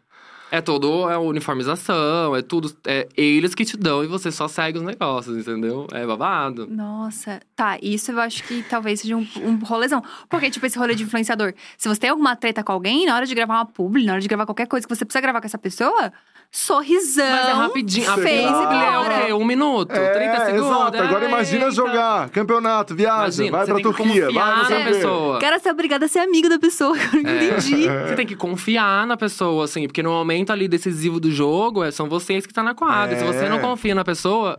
é 0.50 0.60
todo, 0.60 1.10
é 1.10 1.18
uniformização, 1.18 2.36
é 2.36 2.42
tudo. 2.42 2.72
É 2.86 3.08
eles 3.16 3.54
que 3.54 3.64
te 3.64 3.76
dão 3.76 4.04
e 4.04 4.06
você 4.06 4.30
só 4.30 4.46
segue 4.46 4.78
os 4.78 4.84
negócios, 4.84 5.36
entendeu? 5.36 5.86
É 5.92 6.06
babado. 6.06 6.66
Nossa, 6.68 7.40
tá, 7.54 7.78
isso 7.82 8.12
eu 8.12 8.20
acho 8.20 8.44
que 8.44 8.62
talvez 8.62 9.00
seja 9.00 9.16
um, 9.16 9.26
um 9.42 9.58
rolezão. 9.58 10.02
Porque, 10.28 10.50
tipo, 10.50 10.64
esse 10.66 10.78
rolê 10.78 10.94
de 10.94 11.02
influenciador. 11.02 11.52
Se 11.76 11.88
você 11.88 12.00
tem 12.00 12.10
alguma 12.10 12.36
treta 12.36 12.62
com 12.62 12.72
alguém, 12.72 13.06
na 13.06 13.16
hora 13.16 13.26
de 13.26 13.34
gravar 13.34 13.54
uma 13.54 13.66
publi, 13.66 14.04
na 14.04 14.12
hora 14.12 14.20
de 14.20 14.28
gravar 14.28 14.46
qualquer 14.46 14.66
coisa 14.66 14.86
que 14.86 14.94
você 14.94 15.04
precisa 15.04 15.20
gravar 15.20 15.40
com 15.40 15.46
essa 15.46 15.58
pessoa, 15.58 16.12
sorrisão. 16.50 17.24
Mas 17.28 17.48
é 17.48 17.52
rapidinho. 17.52 18.10
A 18.10 18.14
Fez 18.14 18.24
Facebook 18.42 18.74
é 18.74 18.98
o 18.98 19.26
quê? 19.26 19.32
Um 19.32 19.44
minuto, 19.44 19.92
É, 19.92 20.10
30 20.12 20.44
segundos. 20.46 20.66
exato. 20.70 20.96
Agora 20.98 21.26
Ah, 21.26 21.28
imagina 21.28 21.64
eita. 21.64 21.74
jogar 21.74 22.28
campeonato, 22.30 22.94
viagem, 22.94 23.48
Imagina, 23.48 23.56
vai 23.56 23.66
pra 23.66 23.82
Turquia, 23.82 24.24
vai 24.24 24.32
confiar 24.32 24.56
não 24.56 24.64
sei 24.64 24.78
na 24.78 24.84
o 24.84 24.92
pessoa. 24.92 25.38
Quero 25.38 25.60
ser 25.60 25.70
obrigada 25.70 26.04
a 26.06 26.08
ser 26.08 26.18
amigo 26.20 26.48
da 26.48 26.58
pessoa, 26.58 26.96
que 26.96 27.04
eu 27.16 27.22
não 27.22 27.30
É. 27.30 27.44
entendi. 27.46 27.86
Você 27.88 28.14
tem 28.16 28.26
que 28.26 28.36
confiar 28.36 29.06
na 29.06 29.16
pessoa, 29.16 29.64
assim, 29.64 29.86
porque 29.86 30.02
no 30.02 30.10
momento 30.10 30.50
ali 30.52 30.66
decisivo 30.68 31.20
do 31.20 31.30
jogo, 31.30 31.82
é, 31.84 31.90
são 31.90 32.08
vocês 32.08 32.44
que 32.46 32.52
estão 32.52 32.64
na 32.64 32.74
quadra. 32.74 33.14
É. 33.16 33.18
Se 33.18 33.24
você 33.24 33.48
não 33.48 33.58
confia 33.58 33.94
na 33.94 34.04
pessoa, 34.04 34.58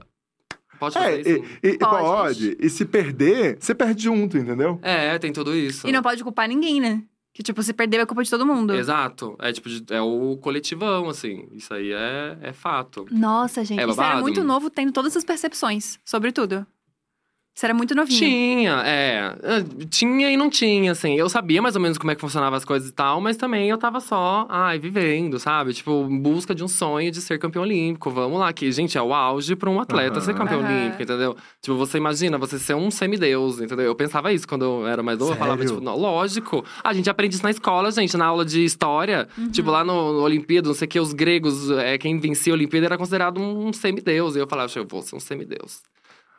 pode 0.80 0.94
fazer 0.94 1.08
É, 1.16 1.20
isso. 1.22 1.44
e, 1.64 1.68
e- 1.70 1.78
Pode. 1.78 2.04
pode. 2.04 2.58
E 2.60 2.70
se 2.70 2.86
perder, 2.86 3.58
você 3.60 3.74
perde 3.74 4.04
junto, 4.04 4.38
entendeu? 4.38 4.80
É, 4.84 5.18
tem 5.18 5.32
tudo 5.34 5.56
isso. 5.56 5.88
E 5.88 5.92
não 5.92 6.02
pode 6.02 6.24
culpar 6.24 6.48
ninguém, 6.48 6.80
né? 6.80 7.02
Que, 7.38 7.44
tipo, 7.44 7.62
se 7.62 7.72
perder 7.72 8.00
é 8.00 8.06
culpa 8.08 8.24
de 8.24 8.32
todo 8.32 8.48
mundo. 8.48 8.74
Exato. 8.74 9.36
É 9.38 9.54
tipo, 9.54 9.70
é 9.92 10.02
o 10.02 10.38
coletivão, 10.38 11.08
assim. 11.08 11.48
Isso 11.52 11.72
aí 11.72 11.92
é, 11.94 12.36
é 12.42 12.52
fato. 12.52 13.06
Nossa, 13.12 13.64
gente, 13.64 13.80
É 13.80 13.84
isso 13.84 13.92
era 13.94 14.08
babado. 14.10 14.22
muito 14.24 14.44
novo, 14.44 14.72
tendo 14.72 14.92
todas 14.92 15.12
essas 15.12 15.24
percepções 15.24 16.00
sobre 16.04 16.32
tudo. 16.32 16.66
Isso 17.58 17.66
era 17.66 17.74
muito 17.74 17.96
novinho. 17.96 18.20
Tinha, 18.20 18.84
é. 18.86 19.36
É, 19.42 19.86
Tinha 19.90 20.30
e 20.30 20.38
não 20.38 20.48
tinha, 20.48 20.92
assim. 20.92 21.16
Eu 21.16 21.28
sabia 21.28 21.60
mais 21.60 21.76
ou 21.76 21.82
menos 21.82 21.98
como 21.98 22.12
é 22.12 22.14
que 22.14 22.22
funcionavam 22.22 22.56
as 22.56 22.64
coisas 22.64 22.88
e 22.88 22.92
tal, 22.92 23.20
mas 23.20 23.36
também 23.36 23.68
eu 23.68 23.80
tava 23.80 24.00
só, 24.00 24.46
ai, 24.48 24.78
vivendo, 24.78 25.40
sabe? 25.40 25.74
Tipo, 25.74 26.06
em 26.08 26.20
busca 26.20 26.54
de 26.54 26.64
um 26.64 26.68
sonho 26.68 27.10
de 27.10 27.20
ser 27.20 27.40
campeão 27.40 27.64
olímpico. 27.64 28.12
Vamos 28.12 28.40
lá, 28.40 28.54
que, 28.54 28.72
gente, 28.72 28.96
é 28.96 29.02
o 29.02 29.12
auge 29.12 29.56
pra 29.56 29.72
um 29.72 29.80
atleta 29.80 30.18
Aham. 30.18 30.22
ser 30.22 30.36
campeão 30.36 30.60
Aham. 30.60 30.70
olímpico, 30.70 31.02
entendeu? 31.02 31.36
Tipo, 31.60 31.76
você 31.78 31.98
imagina, 31.98 32.38
você 32.38 32.60
ser 32.60 32.76
um 32.76 32.92
semideus, 32.92 33.60
entendeu? 33.60 33.88
Eu 33.88 33.96
pensava 33.96 34.32
isso 34.32 34.48
quando 34.48 34.64
eu 34.64 34.88
era 34.88 35.02
mais 35.02 35.18
novo. 35.18 35.32
Eu 35.32 35.38
falava, 35.38 35.66
tipo, 35.66 35.82
não, 35.82 35.98
lógico. 35.98 36.64
A 36.84 36.94
gente 36.94 37.10
aprende 37.10 37.34
isso 37.34 37.44
na 37.44 37.50
escola, 37.50 37.92
gente, 37.92 38.16
na 38.16 38.28
aula 38.28 38.46
de 38.46 38.64
história. 38.64 39.28
Uhum. 39.36 39.50
Tipo, 39.50 39.72
lá 39.72 39.84
no, 39.84 40.14
no 40.14 40.22
Olimpíada, 40.22 40.68
não 40.68 40.76
sei 40.76 40.86
o 40.86 40.90
que, 40.90 41.00
os 41.00 41.12
gregos, 41.12 41.72
é, 41.72 41.98
quem 41.98 42.20
vencia 42.20 42.54
a 42.54 42.56
Olimpíada 42.56 42.86
era 42.86 42.98
considerado 43.00 43.42
um 43.42 43.74
semideus. 43.74 44.36
E 44.36 44.40
eu 44.40 44.48
falava, 44.48 44.72
eu 44.76 44.86
vou 44.88 45.02
ser 45.02 45.16
um 45.16 45.20
semideus. 45.20 45.82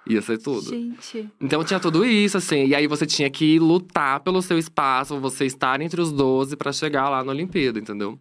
Ia 0.08 0.22
ser 0.22 0.38
tudo. 0.38 0.70
Gente. 0.70 1.28
Então 1.40 1.62
tinha 1.62 1.78
tudo 1.78 2.04
isso, 2.04 2.38
assim. 2.38 2.66
E 2.66 2.74
aí 2.74 2.86
você 2.86 3.04
tinha 3.06 3.28
que 3.28 3.58
lutar 3.58 4.20
pelo 4.20 4.40
seu 4.40 4.58
espaço, 4.58 5.20
você 5.20 5.44
estar 5.46 5.80
entre 5.80 6.00
os 6.00 6.10
12 6.12 6.56
pra 6.56 6.72
chegar 6.72 7.08
lá 7.08 7.22
na 7.22 7.32
Olimpíada, 7.32 7.78
entendeu? 7.78 8.18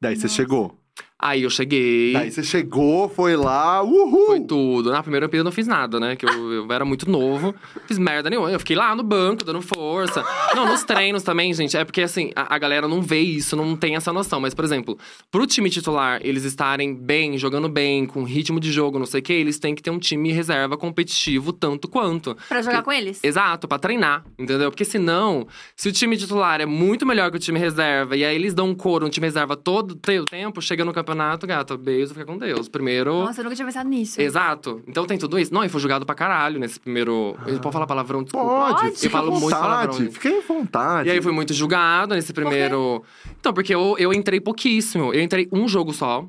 Daí 0.00 0.16
você 0.16 0.22
Nossa. 0.22 0.34
chegou. 0.34 0.78
Aí 1.20 1.42
eu 1.42 1.50
cheguei. 1.50 2.12
Daí 2.12 2.30
você 2.30 2.44
chegou, 2.44 3.08
foi 3.08 3.34
lá, 3.34 3.82
uhul! 3.82 4.26
Foi 4.26 4.40
tudo. 4.40 4.92
Na 4.92 5.02
primeira 5.02 5.26
Olimpíada 5.26 5.40
eu 5.40 5.44
não 5.44 5.50
fiz 5.50 5.66
nada, 5.66 5.98
né? 5.98 6.14
Que 6.14 6.24
eu, 6.24 6.52
eu 6.52 6.72
era 6.72 6.84
muito 6.84 7.10
novo. 7.10 7.52
Fiz 7.88 7.98
merda 7.98 8.30
nenhuma. 8.30 8.52
Eu 8.52 8.60
fiquei 8.60 8.76
lá 8.76 8.94
no 8.94 9.02
banco, 9.02 9.44
dando 9.44 9.60
força. 9.60 10.24
Não, 10.54 10.64
nos 10.64 10.84
treinos 10.84 11.24
também, 11.24 11.52
gente. 11.52 11.76
É 11.76 11.84
porque, 11.84 12.02
assim, 12.02 12.30
a, 12.36 12.54
a 12.54 12.58
galera 12.58 12.86
não 12.86 13.02
vê 13.02 13.18
isso, 13.18 13.56
não 13.56 13.74
tem 13.74 13.96
essa 13.96 14.12
noção. 14.12 14.38
Mas, 14.38 14.54
por 14.54 14.64
exemplo, 14.64 14.96
pro 15.28 15.44
time 15.44 15.68
titular, 15.68 16.20
eles 16.22 16.44
estarem 16.44 16.94
bem, 16.94 17.36
jogando 17.36 17.68
bem, 17.68 18.06
com 18.06 18.22
ritmo 18.22 18.60
de 18.60 18.70
jogo, 18.70 18.96
não 18.96 19.06
sei 19.06 19.18
o 19.18 19.22
quê, 19.22 19.32
eles 19.32 19.58
têm 19.58 19.74
que 19.74 19.82
ter 19.82 19.90
um 19.90 19.98
time 19.98 20.30
reserva 20.30 20.76
competitivo 20.76 21.52
tanto 21.52 21.88
quanto. 21.88 22.36
Pra 22.48 22.62
jogar 22.62 22.82
com 22.82 22.92
eles? 22.92 23.18
Exato, 23.24 23.66
pra 23.66 23.78
treinar, 23.78 24.24
entendeu? 24.38 24.70
Porque 24.70 24.84
senão, 24.84 25.48
se 25.74 25.88
o 25.88 25.92
time 25.92 26.16
titular 26.16 26.60
é 26.60 26.66
muito 26.66 27.04
melhor 27.04 27.28
que 27.32 27.38
o 27.38 27.40
time 27.40 27.58
reserva, 27.58 28.16
e 28.16 28.24
aí 28.24 28.36
eles 28.36 28.54
dão 28.54 28.68
um 28.68 28.74
couro 28.74 29.04
no 29.04 29.10
time 29.10 29.26
reserva 29.26 29.56
todo 29.56 29.92
o 29.92 29.96
tempo, 29.96 30.62
chega 30.62 30.84
no 30.84 30.92
campeonato, 30.92 31.07
gato, 31.14 31.76
beijo, 31.78 32.12
fica 32.12 32.24
com 32.26 32.36
Deus. 32.38 32.68
Primeiro. 32.68 33.12
Nossa, 33.24 33.40
eu 33.40 33.44
nunca 33.44 33.56
tinha 33.56 33.66
pensado 33.66 33.88
nisso. 33.88 34.20
Exato. 34.20 34.82
Então 34.86 35.06
tem 35.06 35.18
tudo 35.18 35.38
isso. 35.38 35.52
Não, 35.52 35.64
e 35.64 35.68
foi 35.68 35.80
jogado 35.80 36.04
pra 36.06 36.14
caralho 36.14 36.58
nesse 36.60 36.78
primeiro. 36.80 37.36
Ele 37.46 37.58
pode 37.58 37.72
falar 37.72 37.86
palavrão, 37.86 38.22
desculpa. 38.22 38.46
Pode, 38.48 38.80
Pode. 38.82 38.94
fica 38.96 39.06
Eu 39.06 39.10
falo 39.10 39.28
à 39.28 39.30
muito 39.30 39.42
vontade, 39.44 39.62
palavrão. 39.62 40.12
fica 40.12 40.28
à 40.28 40.40
vontade. 40.46 41.08
E 41.08 41.12
aí 41.12 41.22
foi 41.22 41.32
muito 41.32 41.52
julgado 41.54 42.14
nesse 42.14 42.32
primeiro. 42.32 43.02
Então, 43.38 43.52
porque 43.52 43.74
eu, 43.74 43.96
eu 43.98 44.12
entrei 44.12 44.40
pouquíssimo. 44.40 45.12
Eu 45.14 45.22
entrei 45.22 45.48
um 45.52 45.66
jogo 45.68 45.92
só. 45.92 46.24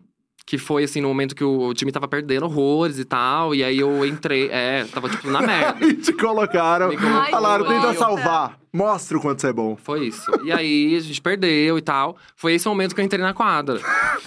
Que 0.46 0.58
foi, 0.58 0.84
assim, 0.84 1.00
no 1.00 1.08
momento 1.10 1.36
que 1.36 1.44
o 1.44 1.72
time 1.76 1.92
tava 1.92 2.08
perdendo 2.08 2.44
horrores 2.46 2.98
e 2.98 3.06
tal. 3.06 3.54
E 3.54 3.64
aí 3.64 3.78
eu 3.78 4.04
entrei. 4.04 4.50
É, 4.52 4.84
tava, 4.86 5.08
tipo, 5.08 5.30
na 5.30 5.42
merda. 5.46 5.86
E 5.86 5.94
te 5.94 6.12
colocaram, 6.12 6.90
Me 6.90 6.98
colocaram. 6.98 7.30
falaram, 7.30 7.66
tenta 7.68 7.94
salvar. 7.94 8.59
Mostra 8.72 9.18
o 9.18 9.22
quanto 9.22 9.42
você 9.42 9.48
é 9.48 9.54
bom. 9.54 9.76
Foi 9.76 10.08
isso. 10.08 10.30
E 10.44 10.52
aí, 10.52 10.96
a 10.96 11.00
gente 11.00 11.22
perdeu 11.22 11.78
e 11.78 11.82
tal. 11.82 12.16
Foi 12.36 12.54
esse 12.54 12.68
momento 12.68 12.94
que 12.94 13.02
eu 13.02 13.06
entrei 13.06 13.22
na 13.22 13.34
quadra. 13.34 13.80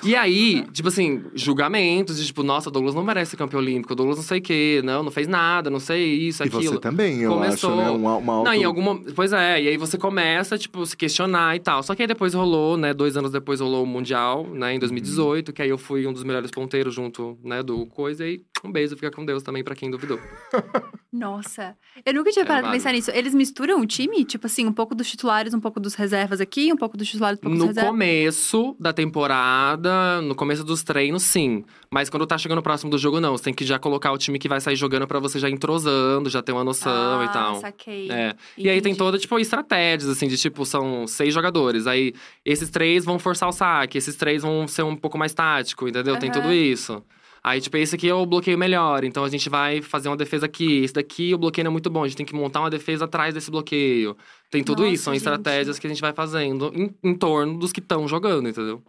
E 0.02 0.16
aí, 0.16 0.64
tipo 0.72 0.88
assim, 0.88 1.22
julgamentos 1.34 2.18
de 2.18 2.26
tipo, 2.26 2.42
nossa, 2.42 2.68
o 2.68 2.72
Douglas 2.72 2.94
não 2.94 3.04
merece 3.04 3.32
ser 3.32 3.36
campeão 3.36 3.60
olímpico, 3.60 3.92
o 3.92 3.96
Douglas 3.96 4.16
não 4.18 4.24
sei 4.24 4.38
o 4.38 4.42
quê, 4.42 4.80
não, 4.84 5.02
não 5.02 5.10
fez 5.12 5.28
nada, 5.28 5.70
não 5.70 5.78
sei 5.78 6.02
isso, 6.14 6.42
E 6.42 6.46
aquilo. 6.48 6.62
você 6.62 6.78
também, 6.80 7.20
eu 7.22 7.30
Começou- 7.32 7.70
acho, 7.72 7.80
né? 7.82 7.90
Uma, 7.90 8.16
uma 8.16 8.32
auto... 8.34 8.44
Não, 8.46 8.54
em 8.54 8.64
algum 8.64 8.82
momento. 8.82 9.12
Pois 9.14 9.32
é, 9.32 9.62
e 9.62 9.68
aí 9.68 9.76
você 9.76 9.96
começa, 9.96 10.58
tipo, 10.58 10.84
se 10.84 10.96
questionar 10.96 11.54
e 11.54 11.60
tal. 11.60 11.82
Só 11.82 11.94
que 11.94 12.02
aí 12.02 12.08
depois 12.08 12.34
rolou, 12.34 12.76
né? 12.76 12.92
Dois 12.92 13.16
anos 13.16 13.30
depois 13.30 13.60
rolou 13.60 13.84
o 13.84 13.86
Mundial, 13.86 14.46
né? 14.52 14.74
Em 14.74 14.78
2018, 14.78 15.52
que 15.52 15.62
aí 15.62 15.68
eu 15.68 15.78
fui 15.78 16.06
um 16.06 16.12
dos 16.12 16.24
melhores 16.24 16.50
ponteiros 16.50 16.94
junto, 16.94 17.38
né? 17.44 17.62
Do 17.62 17.86
coisa. 17.86 18.26
E 18.26 18.42
um 18.68 18.72
beijo, 18.72 18.94
fica 18.94 19.10
com 19.10 19.24
Deus 19.24 19.42
também 19.42 19.62
pra 19.64 19.74
quem 19.74 19.90
duvidou. 19.90 20.20
Nossa. 21.12 21.76
Eu 22.06 22.14
nunca 22.14 22.30
tinha 22.30 22.42
É 22.44 22.46
parado 22.46 22.66
válido. 22.68 22.82
pensar 22.82 22.92
nisso. 22.94 23.10
Eles 23.12 23.34
misturam 23.34 23.80
o 23.80 23.86
time? 23.86 24.24
Tipo 24.24 24.46
assim, 24.46 24.66
um 24.66 24.72
pouco 24.72 24.94
dos 24.94 25.08
titulares, 25.10 25.52
um 25.52 25.60
pouco 25.60 25.78
dos 25.78 25.94
reservas 25.94 26.40
aqui, 26.40 26.72
um 26.72 26.76
pouco 26.76 26.96
dos 26.96 27.06
titulares, 27.08 27.38
um 27.38 27.42
pouco 27.42 27.54
dos 27.56 27.60
No 27.60 27.66
reservas. 27.68 27.90
começo 27.90 28.76
da 28.80 28.92
temporada, 28.92 30.20
no 30.22 30.34
começo 30.34 30.64
dos 30.64 30.82
treinos, 30.82 31.22
sim. 31.22 31.64
Mas 31.90 32.08
quando 32.08 32.26
tá 32.26 32.38
chegando 32.38 32.62
próximo 32.62 32.90
do 32.90 32.98
jogo, 32.98 33.20
não. 33.20 33.36
Você 33.36 33.44
tem 33.44 33.54
que 33.54 33.64
já 33.64 33.78
colocar 33.78 34.12
o 34.12 34.18
time 34.18 34.38
que 34.38 34.48
vai 34.48 34.60
sair 34.60 34.76
jogando 34.76 35.06
pra 35.06 35.18
você 35.18 35.38
já 35.38 35.50
entrosando, 35.50 36.30
já 36.30 36.42
ter 36.42 36.52
uma 36.52 36.64
noção 36.64 37.20
ah, 37.20 37.24
e 37.24 37.28
tal. 37.32 37.56
saquei. 37.56 38.10
É. 38.10 38.34
E 38.56 38.68
aí 38.68 38.80
tem 38.80 38.94
toda, 38.94 39.18
tipo, 39.18 39.38
estratégias, 39.38 40.08
assim, 40.10 40.28
de 40.28 40.36
tipo, 40.36 40.64
são 40.64 41.06
seis 41.06 41.34
jogadores. 41.34 41.86
Aí 41.86 42.14
esses 42.44 42.70
três 42.70 43.04
vão 43.04 43.18
forçar 43.18 43.48
o 43.48 43.52
saque, 43.52 43.98
esses 43.98 44.16
três 44.16 44.42
vão 44.42 44.66
ser 44.66 44.82
um 44.82 44.96
pouco 44.96 45.18
mais 45.18 45.34
tático, 45.34 45.86
entendeu? 45.88 46.16
Tem 46.18 46.30
Aham. 46.30 46.40
tudo 46.40 46.52
isso. 46.52 47.02
Aí, 47.44 47.60
tipo, 47.60 47.76
esse 47.76 47.94
aqui 47.96 48.08
é 48.08 48.14
o 48.14 48.24
bloqueio 48.24 48.56
melhor. 48.56 49.02
Então 49.04 49.24
a 49.24 49.28
gente 49.28 49.48
vai 49.50 49.82
fazer 49.82 50.08
uma 50.08 50.16
defesa 50.16 50.46
aqui. 50.46 50.84
Esse 50.84 50.94
daqui 50.94 51.34
o 51.34 51.38
bloqueio 51.38 51.64
não 51.64 51.70
é 51.70 51.72
muito 51.72 51.90
bom. 51.90 52.04
A 52.04 52.08
gente 52.08 52.16
tem 52.16 52.26
que 52.26 52.34
montar 52.34 52.60
uma 52.60 52.70
defesa 52.70 53.04
atrás 53.06 53.34
desse 53.34 53.50
bloqueio. 53.50 54.16
Tem 54.50 54.62
tudo 54.62 54.82
Nossa, 54.82 54.94
isso, 54.94 55.04
são 55.04 55.12
gente. 55.12 55.20
estratégias 55.20 55.78
que 55.78 55.86
a 55.86 55.90
gente 55.90 56.00
vai 56.00 56.12
fazendo 56.12 56.72
em, 56.74 56.94
em 57.02 57.14
torno 57.14 57.58
dos 57.58 57.72
que 57.72 57.80
estão 57.80 58.06
jogando, 58.06 58.48
entendeu? 58.48 58.82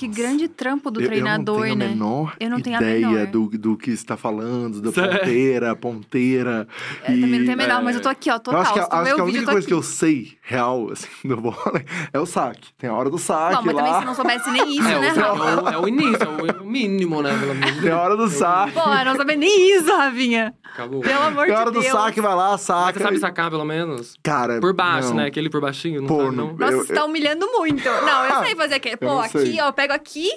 Que, 0.00 0.08
grande 0.08 0.48
trampo 0.48 0.90
do 0.90 0.98
Eu- 1.02 1.06
treinador, 1.08 1.66
eu 1.66 1.76
não 1.76 1.76
tenho 1.76 1.78
né? 1.78 1.84
a 1.84 1.88
menor 1.90 2.32
Eu 2.40 2.48
não 2.50 2.60
tenho 2.60 2.76
a 2.78 2.80
ideia 2.80 3.06
menor. 3.08 3.26
do, 3.26 3.46
do 3.58 3.76
que 3.76 3.90
está 3.90 4.16
falando, 4.16 4.80
da 4.80 4.90
Sério? 4.90 5.18
ponteira, 5.18 5.76
ponteira. 5.76 6.66
Eu 7.02 7.20
também 7.20 7.30
não 7.30 7.38
tenho 7.40 7.52
a 7.52 7.56
menor, 7.56 7.80
é. 7.80 7.84
mas 7.84 7.96
eu 7.96 8.00
tô 8.02 8.08
aqui, 8.08 8.30
ó, 8.30 8.36
Eu 8.36 8.40
total. 8.40 8.60
acho 8.62 8.72
que, 8.72 8.78
acho 8.80 8.88
que 9.14 9.20
a 9.20 9.24
única 9.24 9.38
eu 9.40 9.44
coisa 9.44 9.58
aqui. 9.58 9.66
que 9.66 9.74
eu 9.74 9.82
sei, 9.82 10.38
real, 10.40 10.90
assim, 10.90 11.06
do 11.24 11.36
vôlei, 11.36 11.84
é 12.14 12.18
o 12.18 12.24
saque. 12.24 12.72
Tem 12.78 12.88
a 12.88 12.94
hora 12.94 13.10
do 13.10 13.18
saque 13.18 13.56
Não, 13.56 13.62
mas 13.62 13.74
também 13.76 13.92
lá. 13.92 14.00
se 14.00 14.06
não 14.06 14.14
soubesse 14.14 14.50
nem 14.50 14.72
isso, 14.78 14.88
é, 14.88 15.00
né, 15.00 15.08
Rafa? 15.08 15.20
é, 15.50 15.56
o, 15.56 15.68
é 15.68 15.78
o 15.78 15.88
início, 15.88 16.22
é 16.22 16.62
o 16.62 16.64
mínimo, 16.66 17.20
né? 17.22 17.36
Pelo 17.38 17.54
de 17.54 17.60
Tem 17.60 17.70
a 17.70 17.80
Deus. 17.82 17.94
hora 18.00 18.16
do 18.16 18.28
saque. 18.28 18.72
Pô, 18.72 18.80
eu 18.94 19.04
não 19.04 19.16
sabia 19.16 19.36
nem 19.36 19.76
isso, 19.76 19.94
Rafinha. 19.94 20.54
Acabou. 20.72 21.00
Pelo 21.00 21.20
amor 21.22 21.44
Tem 21.46 21.52
a 21.52 21.56
de 21.56 21.60
hora 21.62 21.70
do 21.72 21.80
Deus. 21.80 21.92
saque, 21.92 22.20
vai 22.22 22.34
lá, 22.34 22.52
Mas 22.52 22.60
saca. 22.62 22.92
você 22.98 23.04
sabe 23.04 23.18
sacar, 23.18 23.50
pelo 23.50 23.64
menos? 23.66 24.14
Cara, 24.22 24.60
Por 24.60 24.72
baixo, 24.72 25.08
não. 25.10 25.16
né? 25.16 25.26
Aquele 25.26 25.50
por 25.50 25.60
baixinho, 25.60 26.00
não 26.00 26.08
Pô, 26.08 26.22
sabe, 26.24 26.36
não-? 26.36 26.54
Nossa, 26.56 26.72
Eu- 26.72 26.84
você 26.86 26.94
tá 26.94 27.04
humilhando 27.04 27.46
muito. 27.52 27.84
Não, 27.84 28.24
eu 28.24 28.44
sei 28.44 28.54
fazer 28.54 28.76
aqui. 28.76 28.96
Pô, 28.96 29.18
aqui, 29.18 29.58
ó, 29.60 29.68
eu 29.68 29.72
pego 29.90 29.92
aqui 29.92 30.28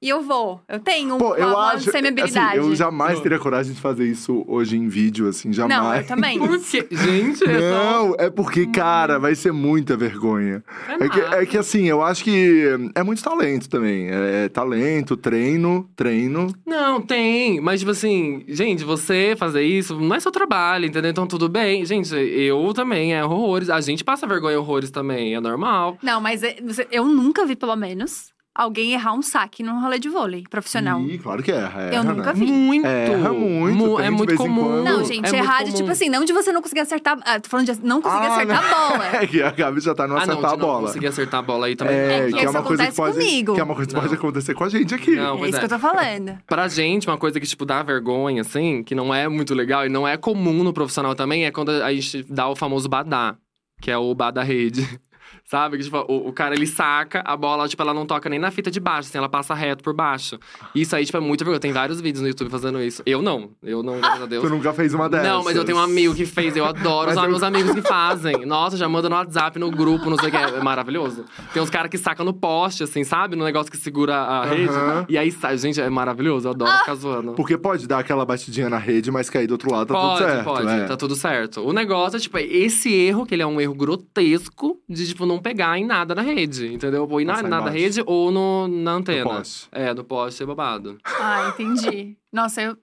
e 0.00 0.10
eu 0.10 0.22
vou. 0.22 0.60
Eu 0.68 0.78
tenho 0.78 1.18
Pô, 1.18 1.30
uma, 1.30 1.36
eu 1.36 1.48
uma 1.48 1.66
acho. 1.70 1.76
Assim, 1.78 1.90
semi-habilidade. 1.90 2.56
eu 2.58 2.72
jamais 2.76 3.14
Não. 3.16 3.22
teria 3.24 3.36
coragem 3.36 3.72
de 3.74 3.80
fazer 3.80 4.06
isso 4.06 4.44
hoje 4.46 4.76
em 4.76 4.86
vídeo, 4.86 5.26
assim, 5.28 5.48
Não, 5.48 5.54
jamais. 5.54 6.02
eu 6.02 6.06
também. 6.06 6.38
Por 6.38 6.56
quê? 6.60 6.86
Gente, 6.88 7.42
é. 7.44 7.58
Não, 7.72 8.14
é 8.16 8.30
porque, 8.30 8.64
cara, 8.68 9.18
vai 9.18 9.34
ser 9.34 9.50
muita 9.52 9.96
vergonha. 9.96 10.62
É 10.88 11.04
É 11.04 11.08
que, 11.08 11.20
é 11.20 11.46
que, 11.46 11.58
assim, 11.58 11.86
eu 11.88 12.00
acho 12.00 12.22
que 12.22 12.64
é 12.94 13.02
muito 13.02 13.24
talento 13.24 13.68
também. 13.68 14.06
É 14.08 14.48
talento, 14.48 15.16
treino, 15.16 15.90
treino. 15.96 16.54
Não, 16.64 17.00
tem. 17.00 17.60
Mas, 17.60 17.80
tipo 17.80 17.90
assim, 17.90 18.44
gente, 18.46 18.84
você 18.84 19.34
fazer 19.36 19.62
isso 19.64 19.98
não 19.98 20.14
é 20.14 20.20
seu 20.20 20.30
trabalho, 20.30 20.86
entendeu? 20.86 21.10
Então 21.10 21.26
tudo 21.26 21.48
bem. 21.48 21.84
Gente, 21.84 22.14
eu 22.14 22.72
também 22.72 23.10
erro 23.14 23.34
horrores. 23.34 23.68
A 23.68 23.80
gente 23.80 24.04
passa 24.04 24.28
vergonha 24.28 24.60
horrores 24.60 24.92
também, 24.92 25.34
é 25.34 25.40
normal. 25.40 25.98
Não, 26.00 26.20
mas 26.20 26.44
é- 26.44 26.58
você- 26.64 26.86
eu 26.92 27.04
nunca 27.06 27.44
vi, 27.44 27.56
pelo 27.56 27.74
menos, 27.74 28.30
alguém 28.58 28.92
errar 28.92 29.14
um 29.14 29.22
saque 29.22 29.62
num 29.62 29.80
rolê 29.80 29.98
de 29.98 30.08
vôlei 30.08 30.42
profissional. 30.50 31.00
Ih, 31.02 31.16
claro 31.18 31.42
que 31.42 31.52
erra. 31.52 31.82
Eu 31.84 32.02
erra, 32.02 32.04
nunca 32.12 32.32
né? 32.32 32.32
vi. 32.34 32.46
Muito. 32.46 32.86
Erra 32.86 33.32
muito, 33.32 33.76
Mu- 33.78 34.00
é 34.00 34.04
de 34.04 34.10
muito 34.10 34.34
comum. 34.34 34.64
quando. 34.64 34.84
Não, 34.84 35.00
é 35.00 35.04
gente, 35.04 35.22
muito 35.22 35.34
errar 35.34 35.58
de 35.60 35.64
comum. 35.66 35.76
tipo 35.76 35.90
assim, 35.90 36.08
não 36.08 36.24
de 36.24 36.32
você 36.32 36.52
não 36.52 36.60
conseguir 36.60 36.80
acertar. 36.80 37.16
Ah, 37.24 37.38
tô 37.40 37.48
falando 37.48 37.66
de 37.72 37.86
não 37.86 38.02
conseguir 38.02 38.26
Ah, 38.26 38.34
acertar 38.34 38.64
a 38.64 38.88
bola. 38.88 39.04
É 39.22 39.26
que 39.26 39.42
a 39.42 39.50
Gabi 39.52 39.80
já 39.80 39.94
tá 39.94 40.06
no 40.08 40.14
Ah, 40.16 40.26
não, 40.26 40.32
acertar 40.34 40.50
de 40.50 40.54
a 40.54 40.58
não 40.58 40.66
bola. 40.66 40.86
conseguir 40.88 41.06
acertar 41.06 41.40
a 41.40 41.42
bola 41.42 41.66
aí 41.66 41.76
também. 41.76 41.94
É, 41.96 42.18
É 42.18 42.26
que 42.26 42.32
que 42.32 42.38
é 42.40 42.42
isso 42.42 42.50
uma 42.50 42.62
coisa 42.62 42.82
que 42.82 42.88
acontece 42.90 42.96
pode. 42.96 43.12
comigo. 43.18 43.54
Que 43.54 43.60
é 43.60 43.64
uma 43.64 43.74
coisa 43.74 43.88
que 43.88 43.94
pode 43.94 44.08
Não. 44.08 44.14
acontecer 44.14 44.54
com 44.54 44.64
a 44.64 44.68
gente 44.68 44.94
aqui. 44.94 45.14
Não, 45.16 45.44
é 45.44 45.48
isso 45.48 45.56
é. 45.56 45.60
que 45.60 45.64
eu 45.64 45.68
tô 45.70 45.78
falando. 45.78 46.38
Pra 46.46 46.66
gente, 46.68 47.06
uma 47.06 47.16
coisa 47.16 47.38
que, 47.38 47.46
tipo, 47.46 47.64
dá 47.64 47.82
vergonha, 47.82 48.40
assim, 48.42 48.82
que 48.82 48.94
não 48.94 49.14
é 49.14 49.28
muito 49.28 49.54
legal 49.54 49.86
e 49.86 49.88
não 49.88 50.06
é 50.06 50.16
comum 50.16 50.64
no 50.64 50.72
profissional 50.72 51.14
também, 51.14 51.44
é 51.46 51.50
quando 51.50 51.70
a 51.70 51.92
gente 51.92 52.24
dá 52.28 52.48
o 52.48 52.56
famoso 52.56 52.88
badá, 52.88 53.36
que 53.80 53.90
é 53.90 53.96
o 53.96 54.12
bar 54.14 54.30
da 54.32 54.42
rede. 54.42 54.86
Sabe? 55.48 55.78
Que, 55.78 55.84
tipo, 55.84 55.96
o, 56.08 56.28
o 56.28 56.32
cara, 56.32 56.54
ele 56.54 56.66
saca 56.66 57.22
a 57.24 57.34
bola, 57.34 57.66
tipo, 57.66 57.82
ela 57.82 57.94
não 57.94 58.04
toca 58.04 58.28
nem 58.28 58.38
na 58.38 58.50
fita 58.50 58.70
de 58.70 58.78
baixo, 58.78 59.08
assim, 59.08 59.16
ela 59.16 59.30
passa 59.30 59.54
reto 59.54 59.82
por 59.82 59.94
baixo. 59.94 60.38
Isso 60.74 60.94
aí, 60.94 61.06
tipo, 61.06 61.16
é 61.16 61.20
muito 61.20 61.42
vergonha. 61.42 61.58
Tem 61.58 61.72
vários 61.72 62.02
vídeos 62.02 62.20
no 62.20 62.28
YouTube 62.28 62.50
fazendo 62.50 62.82
isso. 62.82 63.02
Eu 63.06 63.22
não. 63.22 63.52
Eu 63.62 63.82
não, 63.82 63.98
graças 63.98 64.22
a 64.24 64.26
Deus. 64.26 64.44
Tu 64.44 64.50
nunca 64.50 64.74
fez 64.74 64.92
uma 64.92 65.08
dessas. 65.08 65.26
Não, 65.26 65.42
mas 65.42 65.56
eu 65.56 65.64
tenho 65.64 65.78
um 65.78 65.80
amigo 65.80 66.14
que 66.14 66.26
fez, 66.26 66.54
eu 66.54 66.66
adoro 66.66 67.10
os 67.10 67.16
eu- 67.16 67.28
meus 67.30 67.42
amigos 67.42 67.72
que 67.72 67.80
fazem. 67.80 68.44
Nossa, 68.44 68.76
já 68.76 68.86
manda 68.90 69.08
no 69.08 69.14
WhatsApp, 69.16 69.58
no 69.58 69.70
grupo, 69.70 70.10
não 70.10 70.18
sei 70.18 70.28
o 70.28 70.30
que, 70.30 70.36
é 70.36 70.60
maravilhoso. 70.62 71.24
Tem 71.54 71.62
uns 71.62 71.70
caras 71.70 71.90
que 71.90 71.96
sacam 71.96 72.26
no 72.26 72.34
poste, 72.34 72.82
assim, 72.82 73.02
sabe? 73.02 73.34
No 73.34 73.42
negócio 73.42 73.72
que 73.72 73.78
segura 73.78 74.16
a 74.16 74.44
rede. 74.44 74.68
Aham. 74.68 75.06
E 75.08 75.16
aí, 75.16 75.32
sai. 75.32 75.56
gente, 75.56 75.80
é 75.80 75.88
maravilhoso, 75.88 76.46
eu 76.46 76.52
adoro 76.52 76.70
ficar 76.80 76.94
zoando. 76.94 77.32
Porque 77.32 77.56
pode 77.56 77.86
dar 77.88 78.00
aquela 78.00 78.26
batidinha 78.26 78.68
na 78.68 78.76
rede, 78.76 79.10
mas 79.10 79.30
cair 79.30 79.46
do 79.46 79.52
outro 79.52 79.72
lado 79.72 79.88
tá 79.88 79.94
pode, 79.94 80.18
tudo 80.18 80.28
certo. 80.28 80.44
pode, 80.44 80.68
é. 80.68 80.84
tá 80.84 80.96
tudo 80.98 81.16
certo. 81.16 81.62
O 81.66 81.72
negócio 81.72 82.18
é, 82.18 82.20
tipo, 82.20 82.36
esse 82.36 82.92
erro, 82.92 83.24
que 83.24 83.34
ele 83.34 83.42
é 83.42 83.46
um 83.46 83.58
erro 83.58 83.74
grotesco, 83.74 84.78
de, 84.86 85.06
tipo, 85.06 85.24
não 85.24 85.37
pegar 85.38 85.78
em 85.78 85.84
nada 85.86 86.14
na 86.14 86.22
rede, 86.22 86.72
entendeu? 86.72 87.06
Ou 87.08 87.20
ir 87.20 87.24
na, 87.24 87.34
Passar 87.34 87.48
na 87.48 87.58
embaixo. 87.60 87.76
rede 87.78 88.02
ou 88.06 88.30
no, 88.30 88.68
na 88.68 88.92
antena. 88.92 89.24
poste. 89.24 89.68
É, 89.72 89.92
no 89.94 90.04
poste 90.04 90.42
é 90.42 90.46
babado. 90.46 90.98
Ah, 91.04 91.52
entendi. 91.54 92.16
Nossa, 92.32 92.62
eu. 92.62 92.76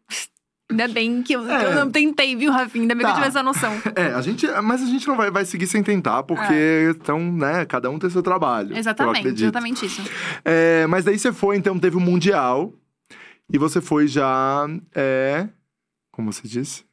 Ainda 0.72 0.88
bem 0.88 1.22
que 1.22 1.34
eu, 1.34 1.44
que 1.46 1.52
É. 1.52 1.65
eu 1.65 1.76
não 1.76 1.91
tentei, 1.91 2.36
viu, 2.36 2.52
Rafinha? 2.52 2.84
Ainda 2.86 2.96
bem 2.96 3.06
que 3.06 3.12
Tá. 3.12 3.12
eu 3.12 3.15
tive 3.18 3.28
essa 3.28 3.44
noção. 3.44 3.72
É, 3.96 4.13
a 4.13 4.22
gente, 4.22 4.48
mas 4.63 4.82
a 4.82 4.86
gente 4.88 5.08
não 5.08 5.15
vai, 5.15 5.30
vai 5.30 5.46
seguir 5.46 5.68
sem 5.68 5.84
tentar, 5.84 6.24
porque 6.24 6.89
então, 6.89 7.20
né, 7.20 7.65
cada 7.65 7.88
um 7.89 8.00
tem 8.00 8.10
seu 8.10 8.24
trabalho. 8.24 8.76
Exatamente, 8.76 9.28
exatamente 9.28 9.86
isso. 9.86 10.02
É, 10.44 10.88
mas 10.88 11.06
daí 11.06 11.20
você 11.20 11.32
foi, 11.32 11.56
então 11.58 11.78
teve 11.78 11.96
o 11.96 12.00
Mundial. 12.00 12.74
E 13.54 13.60
você 13.60 13.80
foi 13.80 14.08
já. 14.08 14.65
É, 14.96 15.48
como 16.12 16.34
você 16.34 16.48
disse? 16.48 16.84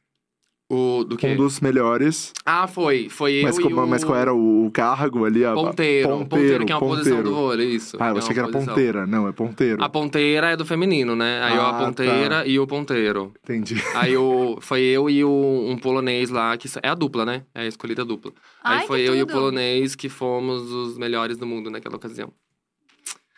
O, 0.69 1.03
do 1.03 1.17
quê? 1.17 1.27
Um 1.27 1.35
dos 1.35 1.59
melhores. 1.59 2.33
Ah, 2.45 2.65
foi. 2.67 3.07
Foi 3.09 3.33
eu 3.33 3.43
Mas, 3.43 3.57
e 3.59 3.61
como- 3.61 3.81
o... 3.81 3.87
mas 3.87 4.03
qual 4.03 4.17
era 4.17 4.33
o, 4.33 4.65
o 4.65 4.71
cargo 4.71 5.23
ali? 5.25 5.45
A, 5.45 5.53
Ponteiro. 5.53 6.07
Ponteiro, 6.09 6.29
Ponteiro, 6.29 6.65
que 6.65 6.71
é 6.71 6.75
uma 6.75 6.79
posição 6.81 7.17
ponteiro. 7.17 7.29
do 7.29 7.35
vôlei, 7.35 7.67
isso. 7.69 7.97
Ah, 7.99 8.09
eu 8.09 8.15
é 8.15 8.17
achei 8.17 8.33
que 8.33 8.39
era 8.39 8.49
posição. 8.49 8.73
ponteira. 8.73 9.05
Não, 9.05 9.27
é 9.27 9.31
ponteiro. 9.31 9.83
A 9.83 9.89
ponteira 9.89 10.51
é 10.51 10.57
do 10.57 10.65
feminino, 10.65 11.15
né? 11.15 11.43
Aí 11.43 11.55
eu 11.55 11.61
Ah, 11.61 11.69
a 11.81 11.85
ponteira 11.85 12.47
e 12.47 12.57
o 12.59 12.65
ponteiro. 12.65 13.33
Entendi. 13.43 13.75
Aí 13.93 14.17
o, 14.17 14.57
foi 14.61 14.81
eu 14.81 15.09
e 15.09 15.23
o, 15.23 15.29
um 15.69 15.77
polonês 15.77 16.29
lá, 16.31 16.57
que 16.57 16.67
é 16.81 16.87
a 16.89 16.95
dupla, 16.95 17.23
né? 17.25 17.43
É 17.53 17.61
a 17.61 17.67
escolhida 17.67 18.03
dupla. 18.03 18.31
Aí 18.63 18.79
Ai, 18.79 18.87
foi 18.87 19.03
que 19.03 19.09
eu 19.09 19.15
e 19.15 19.21
o 19.21 19.27
tudo. 19.27 19.35
polonês 19.37 19.93
que 19.95 20.09
fomos 20.09 20.71
os 20.71 20.97
melhores 20.97 21.37
do 21.37 21.45
mundo 21.45 21.69
naquela 21.69 21.97
ocasião. 21.97 22.31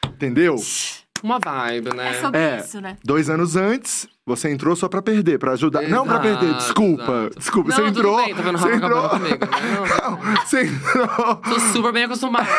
Entendeu? 0.07 0.55
Uma 1.23 1.39
vibe, 1.39 1.93
né? 1.95 2.09
É 2.11 2.13
sobre 2.21 2.39
É. 2.39 2.57
isso, 2.59 2.79
né? 2.79 2.97
Dois 3.03 3.29
anos 3.29 3.55
antes, 3.55 4.07
você 4.25 4.49
entrou 4.49 4.75
só 4.75 4.89
pra 4.89 5.01
perder, 5.03 5.37
pra 5.37 5.51
ajudar. 5.51 5.83
não 5.83 6.03
pra 6.03 6.15
Exato, 6.15 6.39
perder, 6.39 6.53
desculpa. 6.55 7.03
exato. 7.03 7.39
Desculpa, 7.39 7.69
Não, 7.69 7.75
você 7.75 7.81
tudo 7.83 7.99
entrou. 7.99 8.17
bem, 8.17 8.35
tá 8.35 8.41
vendo 8.41 8.57
você 8.57 8.73
entrou. 8.73 9.09
comigo, 9.09 9.29
né? 9.29 9.37
Não, 10.01 10.11
Não, 10.11 10.35
você 10.45 10.61
entrou. 10.63 11.35
Tô 11.35 11.59
super 11.59 11.93
bem 11.93 12.03
acostumado. 12.05 12.47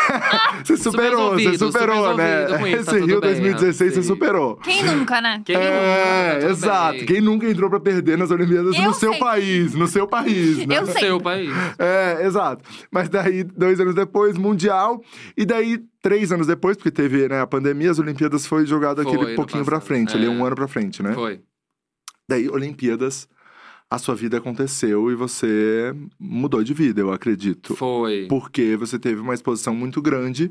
Você 0.66 0.76
superou, 0.78 1.30
você 1.34 1.50
resolvido, 1.50 1.58
super 1.58 1.72
superou, 1.80 2.16
né? 2.16 2.40
resolvido 2.40 2.58
com 2.58 2.66
isso, 2.66 2.76
tá 2.76 2.80
Esse 2.92 3.00
tudo 3.00 3.06
Rio 3.06 3.20
bem, 3.20 3.30
2016 3.30 3.94
você 3.94 4.02
sim. 4.02 4.08
superou. 4.08 4.56
Quem 4.56 4.82
nunca, 4.82 5.20
né? 5.20 5.42
Quem 5.44 5.54
é, 5.54 5.58
nunca? 5.60 6.34
Tá 6.34 6.40
tudo 6.40 6.50
exato. 6.50 6.92
bem. 6.98 7.06
Quem 7.06 7.20
nunca 7.20 7.48
entrou 7.48 7.70
pra 7.70 7.78
perder 7.80 8.18
nas 8.18 8.30
Olimpíadas 8.32 8.74
Eu 8.76 8.82
no 8.82 8.94
seu 8.94 9.16
país, 9.18 9.74
no 9.74 9.86
seu 9.86 10.08
país, 10.08 10.66
né? 10.66 10.78
Eu 10.78 10.86
sei. 10.86 11.00
Seu 11.02 11.20
país. 11.20 11.50
É, 11.78 12.26
exato. 12.26 12.64
Mas 12.90 13.08
daí, 13.08 13.44
dois 13.44 13.78
anos 13.78 13.94
depois, 13.94 14.36
Mundial. 14.36 15.00
E 15.36 15.44
daí, 15.46 15.78
três 16.02 16.32
anos 16.32 16.48
depois, 16.48 16.76
porque 16.76 16.90
teve 16.90 17.28
né, 17.28 17.40
a 17.40 17.46
pandemia, 17.46 17.90
as 17.92 17.98
Olimpíadas 18.00 18.44
foi 18.46 18.66
jogado 18.66 19.02
Foi, 19.04 19.12
aquele 19.12 19.30
no 19.30 19.36
pouquinho 19.36 19.64
pra 19.64 19.80
frente, 19.80 20.16
ali 20.16 20.26
É. 20.26 20.30
um 20.30 20.44
ano 20.44 20.56
pra 20.56 20.66
frente, 20.66 21.00
né? 21.02 21.12
Foi. 21.12 21.40
Daí, 22.28 22.48
Olimpíadas, 22.48 23.28
a 23.90 23.98
sua 23.98 24.14
vida 24.14 24.38
aconteceu 24.38 25.10
e 25.10 25.14
você 25.14 25.94
mudou 26.18 26.62
de 26.64 26.74
vida, 26.74 27.00
eu 27.00 27.12
acredito. 27.12 27.76
Foi. 27.76 28.26
Porque 28.28 28.76
você 28.76 28.98
teve 28.98 29.20
uma 29.20 29.34
exposição 29.34 29.74
muito 29.74 30.02
grande. 30.02 30.50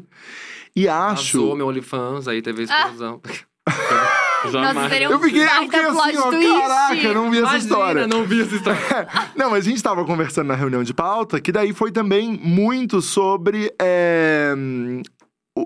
E 0.76 0.88
acho. 0.88 1.40
Vazou 1.40 1.56
meu 1.56 1.68
OnlyFans, 1.68 2.28
aí 2.28 2.42
teve 2.42 2.62
a 2.62 2.64
explosão. 2.64 3.22
Nossa, 4.52 4.90
seria 4.90 5.10
um 5.10 5.14
Eu 5.14 5.20
fiquei, 5.20 5.44
eu 5.44 5.50
fiquei 5.64 5.80
assim, 5.80 6.18
ó, 6.18 6.30
twist. 6.30 6.48
caraca, 6.62 6.96
eu 7.02 7.14
não 7.16 7.32
vi 7.32 7.38
essa 7.38 7.48
Imagina, 7.48 7.58
história. 7.58 8.08
não 8.08 8.24
vi 8.26 8.42
essa 8.42 8.56
história. 8.56 9.08
Não, 9.36 9.50
mas 9.50 9.66
a 9.66 9.70
gente 9.70 9.82
tava 9.82 10.06
conversando 10.06 10.48
na 10.48 10.56
reunião 10.56 10.84
de 10.84 10.94
pauta, 10.94 11.42
que 11.42 11.52
daí 11.52 11.74
foi 11.74 11.92
também 11.92 12.40
muito 12.42 13.02
sobre 13.02 13.74
é, 13.82 14.54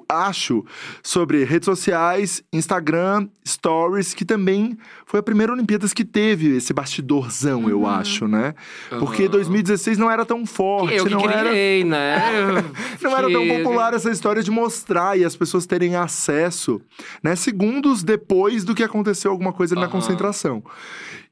acho 0.08 0.64
sobre 1.02 1.44
redes 1.44 1.66
sociais, 1.66 2.44
Instagram, 2.54 3.28
Stories, 3.48 4.14
que 4.14 4.24
também 4.24 4.78
foi 5.06 5.20
a 5.20 5.24
primeira 5.24 5.52
Olimpíadas 5.52 5.94
que 5.94 6.06
teve 6.06 6.58
esse 6.58 6.74
bastidorzão, 6.74 7.68
eu 7.70 7.80
Uhum. 7.82 7.88
acho, 7.88 8.28
né? 8.28 8.54
Porque 9.00 9.24
Aham. 9.24 9.32
2016 9.32 9.98
não 9.98 10.10
era 10.12 10.24
tão 10.26 10.46
forte, 10.46 10.94
Eu 10.96 11.06
que 11.06 11.10
não 11.12 11.22
era. 11.30 11.50
criei, 11.50 11.84
né? 11.84 12.18
Não 13.02 13.18
era 13.18 13.32
tão 13.32 13.42
Que- 13.44 13.58
popular 13.64 13.94
essa 13.94 14.12
história 14.12 14.44
de 14.44 14.52
mostrar 14.52 15.18
e 15.18 15.24
as 15.26 15.36
pessoas 15.36 15.66
terem 15.66 15.96
acesso, 15.96 16.80
né? 17.24 17.36
Segundos 17.36 18.04
depois 18.04 18.64
do 18.64 18.76
que 18.76 18.84
aconteceu 18.84 19.32
alguma 19.32 19.54
coisa 19.54 19.74
ali 19.74 19.82
na 19.82 19.88
concentração. 19.88 20.64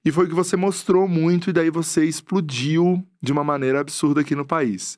E 0.03 0.11
foi 0.11 0.25
o 0.25 0.27
que 0.29 0.33
você 0.35 0.55
mostrou 0.55 1.07
muito, 1.07 1.49
e 1.49 1.53
daí 1.53 1.69
você 1.69 2.05
explodiu 2.05 3.03
de 3.21 3.31
uma 3.31 3.43
maneira 3.43 3.79
absurda 3.81 4.21
aqui 4.21 4.35
no 4.35 4.45
país. 4.45 4.97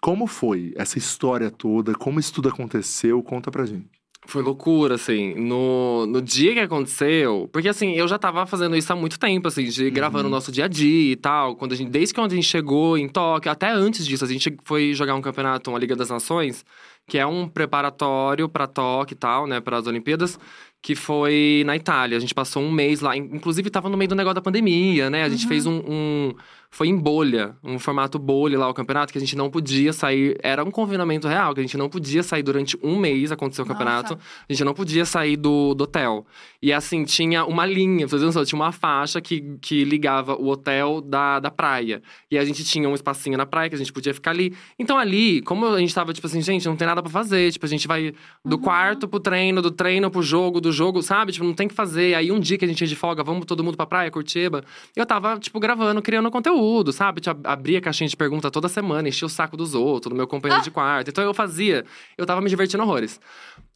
Como 0.00 0.26
foi 0.26 0.72
essa 0.76 0.98
história 0.98 1.50
toda? 1.50 1.94
Como 1.94 2.18
isso 2.18 2.32
tudo 2.32 2.48
aconteceu? 2.48 3.22
Conta 3.22 3.50
pra 3.50 3.66
gente. 3.66 4.00
Foi 4.26 4.42
loucura, 4.42 4.94
assim. 4.96 5.34
No, 5.34 6.06
no 6.06 6.20
dia 6.20 6.52
que 6.52 6.60
aconteceu. 6.60 7.48
Porque, 7.52 7.68
assim, 7.68 7.92
eu 7.92 8.06
já 8.06 8.18
tava 8.18 8.44
fazendo 8.46 8.76
isso 8.76 8.92
há 8.92 8.96
muito 8.96 9.18
tempo, 9.18 9.48
assim, 9.48 9.64
de 9.64 9.90
gravando 9.90 10.28
o 10.28 10.30
nosso 10.30 10.52
dia 10.52 10.66
a 10.66 10.68
dia 10.68 11.12
e 11.12 11.16
tal. 11.16 11.56
Quando 11.56 11.72
a 11.72 11.74
gente, 11.74 11.90
desde 11.90 12.14
que 12.14 12.20
a 12.20 12.28
gente 12.28 12.46
chegou 12.46 12.98
em 12.98 13.08
Tóquio, 13.08 13.50
até 13.50 13.70
antes 13.70 14.06
disso, 14.06 14.24
a 14.24 14.28
gente 14.28 14.56
foi 14.62 14.92
jogar 14.92 15.14
um 15.14 15.22
campeonato, 15.22 15.70
uma 15.70 15.78
Liga 15.78 15.96
das 15.96 16.10
Nações, 16.10 16.64
que 17.08 17.18
é 17.18 17.26
um 17.26 17.48
preparatório 17.48 18.48
pra 18.48 18.66
Tóquio 18.66 19.14
e 19.14 19.18
tal, 19.18 19.46
né, 19.46 19.58
para 19.58 19.78
as 19.78 19.86
Olimpíadas, 19.86 20.38
que 20.82 20.94
foi 20.94 21.62
na 21.66 21.74
Itália. 21.74 22.16
A 22.16 22.20
gente 22.20 22.34
passou 22.34 22.62
um 22.62 22.70
mês 22.70 23.00
lá. 23.00 23.16
Inclusive, 23.16 23.70
tava 23.70 23.88
no 23.88 23.96
meio 23.96 24.08
do 24.08 24.14
negócio 24.14 24.34
da 24.34 24.42
pandemia, 24.42 25.10
né? 25.10 25.24
A 25.24 25.28
gente 25.28 25.46
fez 25.46 25.66
um, 25.66 25.82
um. 25.86 26.34
Foi 26.72 26.86
em 26.86 26.96
bolha, 26.96 27.56
um 27.64 27.80
formato 27.80 28.16
bolha 28.16 28.56
lá 28.56 28.68
o 28.68 28.72
campeonato, 28.72 29.12
que 29.12 29.18
a 29.18 29.20
gente 29.20 29.36
não 29.36 29.50
podia 29.50 29.92
sair. 29.92 30.38
Era 30.40 30.62
um 30.62 30.70
confinamento 30.70 31.26
real, 31.26 31.52
que 31.52 31.58
a 31.58 31.62
gente 31.64 31.76
não 31.76 31.88
podia 31.88 32.22
sair 32.22 32.44
durante 32.44 32.78
um 32.80 32.96
mês, 32.96 33.32
aconteceu 33.32 33.64
o 33.64 33.68
Nossa. 33.68 33.78
campeonato. 33.78 34.18
A 34.48 34.52
gente 34.52 34.64
não 34.64 34.72
podia 34.72 35.04
sair 35.04 35.36
do, 35.36 35.74
do 35.74 35.82
hotel. 35.82 36.24
E 36.62 36.72
assim, 36.72 37.02
tinha 37.04 37.44
uma 37.44 37.66
linha, 37.66 38.06
vocês 38.06 38.22
não 38.22 38.44
tinha 38.44 38.56
uma 38.58 38.70
faixa 38.70 39.20
que, 39.20 39.58
que 39.60 39.82
ligava 39.82 40.36
o 40.36 40.46
hotel 40.46 41.00
da, 41.00 41.40
da 41.40 41.50
praia. 41.50 42.00
E 42.30 42.38
a 42.38 42.44
gente 42.44 42.62
tinha 42.62 42.88
um 42.88 42.94
espacinho 42.94 43.36
na 43.36 43.44
praia 43.44 43.68
que 43.68 43.74
a 43.74 43.78
gente 43.78 43.92
podia 43.92 44.14
ficar 44.14 44.30
ali. 44.30 44.54
Então 44.78 44.96
ali, 44.96 45.42
como 45.42 45.66
a 45.66 45.78
gente 45.80 45.92
tava, 45.92 46.12
tipo 46.12 46.28
assim, 46.28 46.40
gente, 46.40 46.68
não 46.68 46.76
tem 46.76 46.86
nada 46.86 47.02
pra 47.02 47.10
fazer. 47.10 47.50
Tipo, 47.50 47.66
a 47.66 47.68
gente 47.68 47.88
vai 47.88 48.14
do 48.44 48.58
quarto 48.58 49.08
pro 49.08 49.18
treino, 49.18 49.60
do 49.60 49.72
treino 49.72 50.08
pro 50.08 50.22
jogo, 50.22 50.60
do 50.60 50.70
jogo, 50.70 51.02
sabe? 51.02 51.32
Tipo, 51.32 51.44
não 51.44 51.54
tem 51.54 51.66
o 51.66 51.68
que 51.68 51.74
fazer. 51.74 52.14
Aí 52.14 52.30
um 52.30 52.38
dia 52.38 52.56
que 52.56 52.64
a 52.64 52.68
gente 52.68 52.80
ia 52.80 52.86
de 52.86 52.94
folga, 52.94 53.24
vamos 53.24 53.44
todo 53.44 53.64
mundo 53.64 53.76
pra 53.76 53.86
praia, 53.86 54.08
Curitiba. 54.08 54.62
Eu 54.94 55.04
tava, 55.04 55.36
tipo, 55.40 55.58
gravando, 55.58 56.00
criando 56.00 56.30
conteúdo, 56.30 56.59
sabe? 56.92 57.20
Tipo, 57.20 57.40
abria 57.44 57.78
a 57.78 57.82
caixinha 57.82 58.08
de 58.08 58.16
pergunta 58.16 58.50
toda 58.50 58.68
semana, 58.68 59.08
enchia 59.08 59.26
o 59.26 59.28
saco 59.30 59.56
dos 59.56 59.74
outros, 59.74 60.10
do 60.10 60.16
meu 60.16 60.26
companheiro 60.26 60.62
de 60.62 60.70
quarto. 60.70 61.08
Então 61.08 61.24
eu 61.24 61.34
fazia, 61.34 61.84
eu 62.16 62.26
tava 62.26 62.40
me 62.40 62.48
divertindo 62.48 62.82
horrores. 62.82 63.20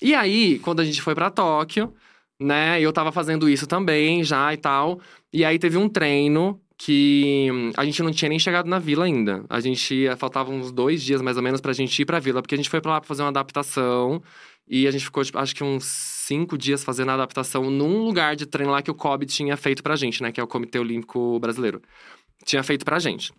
E 0.03 0.15
aí, 0.15 0.59
quando 0.61 0.81
a 0.81 0.85
gente 0.85 1.01
foi 1.03 1.15
pra 1.15 1.31
Tóquio, 1.31 1.93
né? 2.41 2.81
Eu 2.81 2.93
tava 2.93 3.13
fazendo 3.13 3.49
isso 3.49 3.67
também 3.67 4.25
já 4.25 4.53
e 4.53 4.57
tal. 4.57 5.01
E 5.33 5.45
aí 5.45 5.59
teve 5.59 5.77
um 5.79 5.89
treino 5.89 6.61
que 6.77 7.49
a 7.77 7.85
gente 7.85 8.03
não 8.03 8.11
tinha 8.11 8.29
nem 8.29 8.39
chegado 8.39 8.69
na 8.69 8.79
vila 8.79 9.05
ainda. 9.05 9.45
A 9.49 9.61
gente 9.61 9.95
ia, 9.95 10.17
faltavam 10.17 10.57
uns 10.57 10.73
dois 10.73 11.03
dias 11.03 11.23
mais 11.23 11.37
ou 11.37 11.43
menos 11.43 11.61
pra 11.61 11.73
gente 11.73 12.01
ir 12.01 12.05
pra 12.05 12.19
vila, 12.19 12.43
porque 12.43 12.55
a 12.55 12.59
gente 12.59 12.69
foi 12.69 12.81
pra 12.81 12.93
lá 12.93 13.01
pra 13.01 13.09
fazer 13.09 13.23
uma 13.23 13.29
adaptação. 13.29 14.23
E 14.69 14.87
a 14.87 14.91
gente 14.91 15.05
ficou, 15.05 15.23
tipo, 15.25 15.39
acho 15.39 15.55
que 15.55 15.63
uns 15.63 15.85
cinco 15.85 16.57
dias 16.57 16.83
fazendo 16.83 17.11
a 17.11 17.15
adaptação 17.15 17.71
num 17.71 18.05
lugar 18.05 18.35
de 18.35 18.47
treino 18.47 18.73
lá 18.73 18.81
que 18.83 18.91
o 18.91 18.95
COB 18.95 19.27
tinha 19.27 19.57
feito 19.57 19.83
pra 19.83 19.95
gente, 19.95 20.23
né? 20.23 20.33
Que 20.33 20.41
é 20.41 20.43
o 20.43 20.47
Comitê 20.47 20.79
Olímpico 20.79 21.39
Brasileiro. 21.39 21.83
Tinha 22.45 22.63
feito 22.63 22.85
pra 22.85 22.99
gente. 22.99 23.33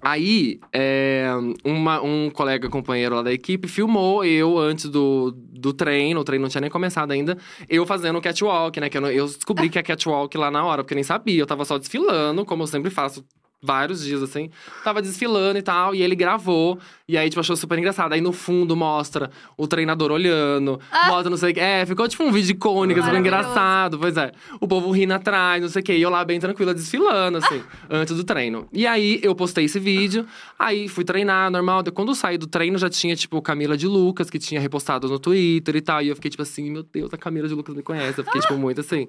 Aí, 0.00 0.60
é, 0.72 1.26
uma- 1.64 2.00
um 2.00 2.30
colega 2.30 2.68
companheiro 2.68 3.16
lá 3.16 3.22
da 3.22 3.32
equipe 3.32 3.66
filmou 3.66 4.24
eu 4.24 4.56
antes 4.56 4.88
do, 4.88 5.32
do 5.36 5.72
treino, 5.72 6.20
o 6.20 6.24
treino 6.24 6.42
não 6.42 6.48
tinha 6.48 6.60
nem 6.60 6.70
começado 6.70 7.10
ainda, 7.10 7.36
eu 7.68 7.84
fazendo 7.84 8.16
o 8.16 8.22
catwalk, 8.22 8.78
né? 8.78 8.88
Que 8.88 8.96
eu, 8.96 9.06
eu 9.10 9.26
descobri 9.26 9.68
que 9.68 9.76
é 9.78 9.82
catwalk 9.82 10.36
lá 10.38 10.52
na 10.52 10.64
hora, 10.64 10.84
porque 10.84 10.94
eu 10.94 10.96
nem 10.96 11.02
sabia, 11.02 11.40
eu 11.42 11.46
tava 11.46 11.64
só 11.64 11.76
desfilando, 11.78 12.44
como 12.44 12.62
eu 12.62 12.66
sempre 12.68 12.90
faço 12.90 13.24
vários 13.60 14.04
dias 14.04 14.22
assim. 14.22 14.50
Tava 14.84 15.02
desfilando 15.02 15.58
e 15.58 15.62
tal, 15.62 15.94
e 15.94 16.02
ele 16.02 16.14
gravou, 16.14 16.78
e 17.08 17.16
aí, 17.16 17.28
tipo, 17.28 17.40
achou 17.40 17.56
super 17.56 17.78
engraçado. 17.78 18.12
Aí 18.12 18.20
no 18.20 18.32
fundo 18.32 18.76
mostra 18.76 19.30
o 19.56 19.66
treinador 19.66 20.12
olhando, 20.12 20.80
mostra 21.06 21.30
não 21.30 21.36
sei 21.36 21.52
o 21.52 21.54
que. 21.54 21.60
É, 21.60 21.84
ficou 21.86 22.06
tipo 22.06 22.22
um 22.22 22.32
vídeo 22.32 22.52
icônico, 22.52 23.02
super 23.02 23.18
engraçado, 23.18 23.98
pois 23.98 24.16
é. 24.16 24.32
O 24.60 24.68
povo 24.68 24.90
rindo 24.90 25.14
atrás, 25.14 25.62
não 25.62 25.68
sei 25.68 25.82
o 25.82 25.84
que, 25.84 25.92
e 25.92 26.02
eu 26.02 26.10
lá 26.10 26.24
bem 26.24 26.38
tranquila, 26.38 26.74
desfilando, 26.74 27.38
assim, 27.38 27.62
antes 27.90 28.16
do 28.16 28.24
treino. 28.24 28.68
E 28.72 28.86
aí 28.86 29.20
eu 29.22 29.34
postei 29.34 29.64
esse 29.64 29.78
vídeo, 29.78 30.26
aí 30.58 30.88
fui 30.88 31.04
treinar, 31.04 31.50
normal. 31.50 31.82
Quando 31.94 32.10
eu 32.10 32.14
saí 32.14 32.38
do 32.38 32.46
treino, 32.46 32.78
já 32.78 32.90
tinha, 32.90 33.16
tipo, 33.16 33.40
Camila 33.40 33.76
de 33.76 33.86
Lucas, 33.86 34.28
que 34.30 34.38
tinha 34.38 34.60
repostado 34.60 35.08
no 35.08 35.18
Twitter 35.18 35.76
e 35.76 35.80
tal. 35.80 36.02
E 36.02 36.08
eu 36.08 36.14
fiquei, 36.14 36.30
tipo 36.30 36.42
assim, 36.42 36.70
meu 36.70 36.82
Deus, 36.82 37.12
a 37.12 37.16
Camila 37.16 37.48
de 37.48 37.54
Lucas 37.54 37.74
me 37.74 37.82
conhece. 37.82 38.18
Eu 38.20 38.24
fiquei, 38.24 38.40
tipo, 38.40 38.54
muito 38.54 38.80
assim. 38.80 39.08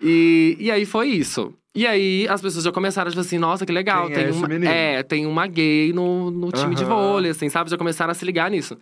E, 0.00 0.56
e 0.58 0.70
aí 0.70 0.84
foi 0.84 1.08
isso. 1.08 1.54
E 1.74 1.86
aí 1.86 2.28
as 2.28 2.42
pessoas 2.42 2.64
já 2.64 2.70
começaram, 2.70 3.10
tipo 3.10 3.20
assim, 3.20 3.38
nossa, 3.38 3.64
que 3.64 3.72
legal. 3.72 4.06
Quem 4.06 4.12
é 4.12 4.20
tem 4.20 4.28
esse 4.28 4.38
uma, 4.38 4.68
é, 4.68 5.02
tem 5.02 5.26
uma 5.26 5.46
gay 5.46 5.90
no, 5.92 6.30
no 6.30 6.52
time 6.52 6.74
de 6.74 6.84
Aham. 6.84 6.94
vôlei, 6.94 7.30
assim, 7.30 7.48
sabe? 7.48 7.70
Já 7.70 7.78
começaram 7.78 8.10
a 8.10 8.14
se 8.14 8.26
ligar 8.26 8.50
nisso. 8.50 8.76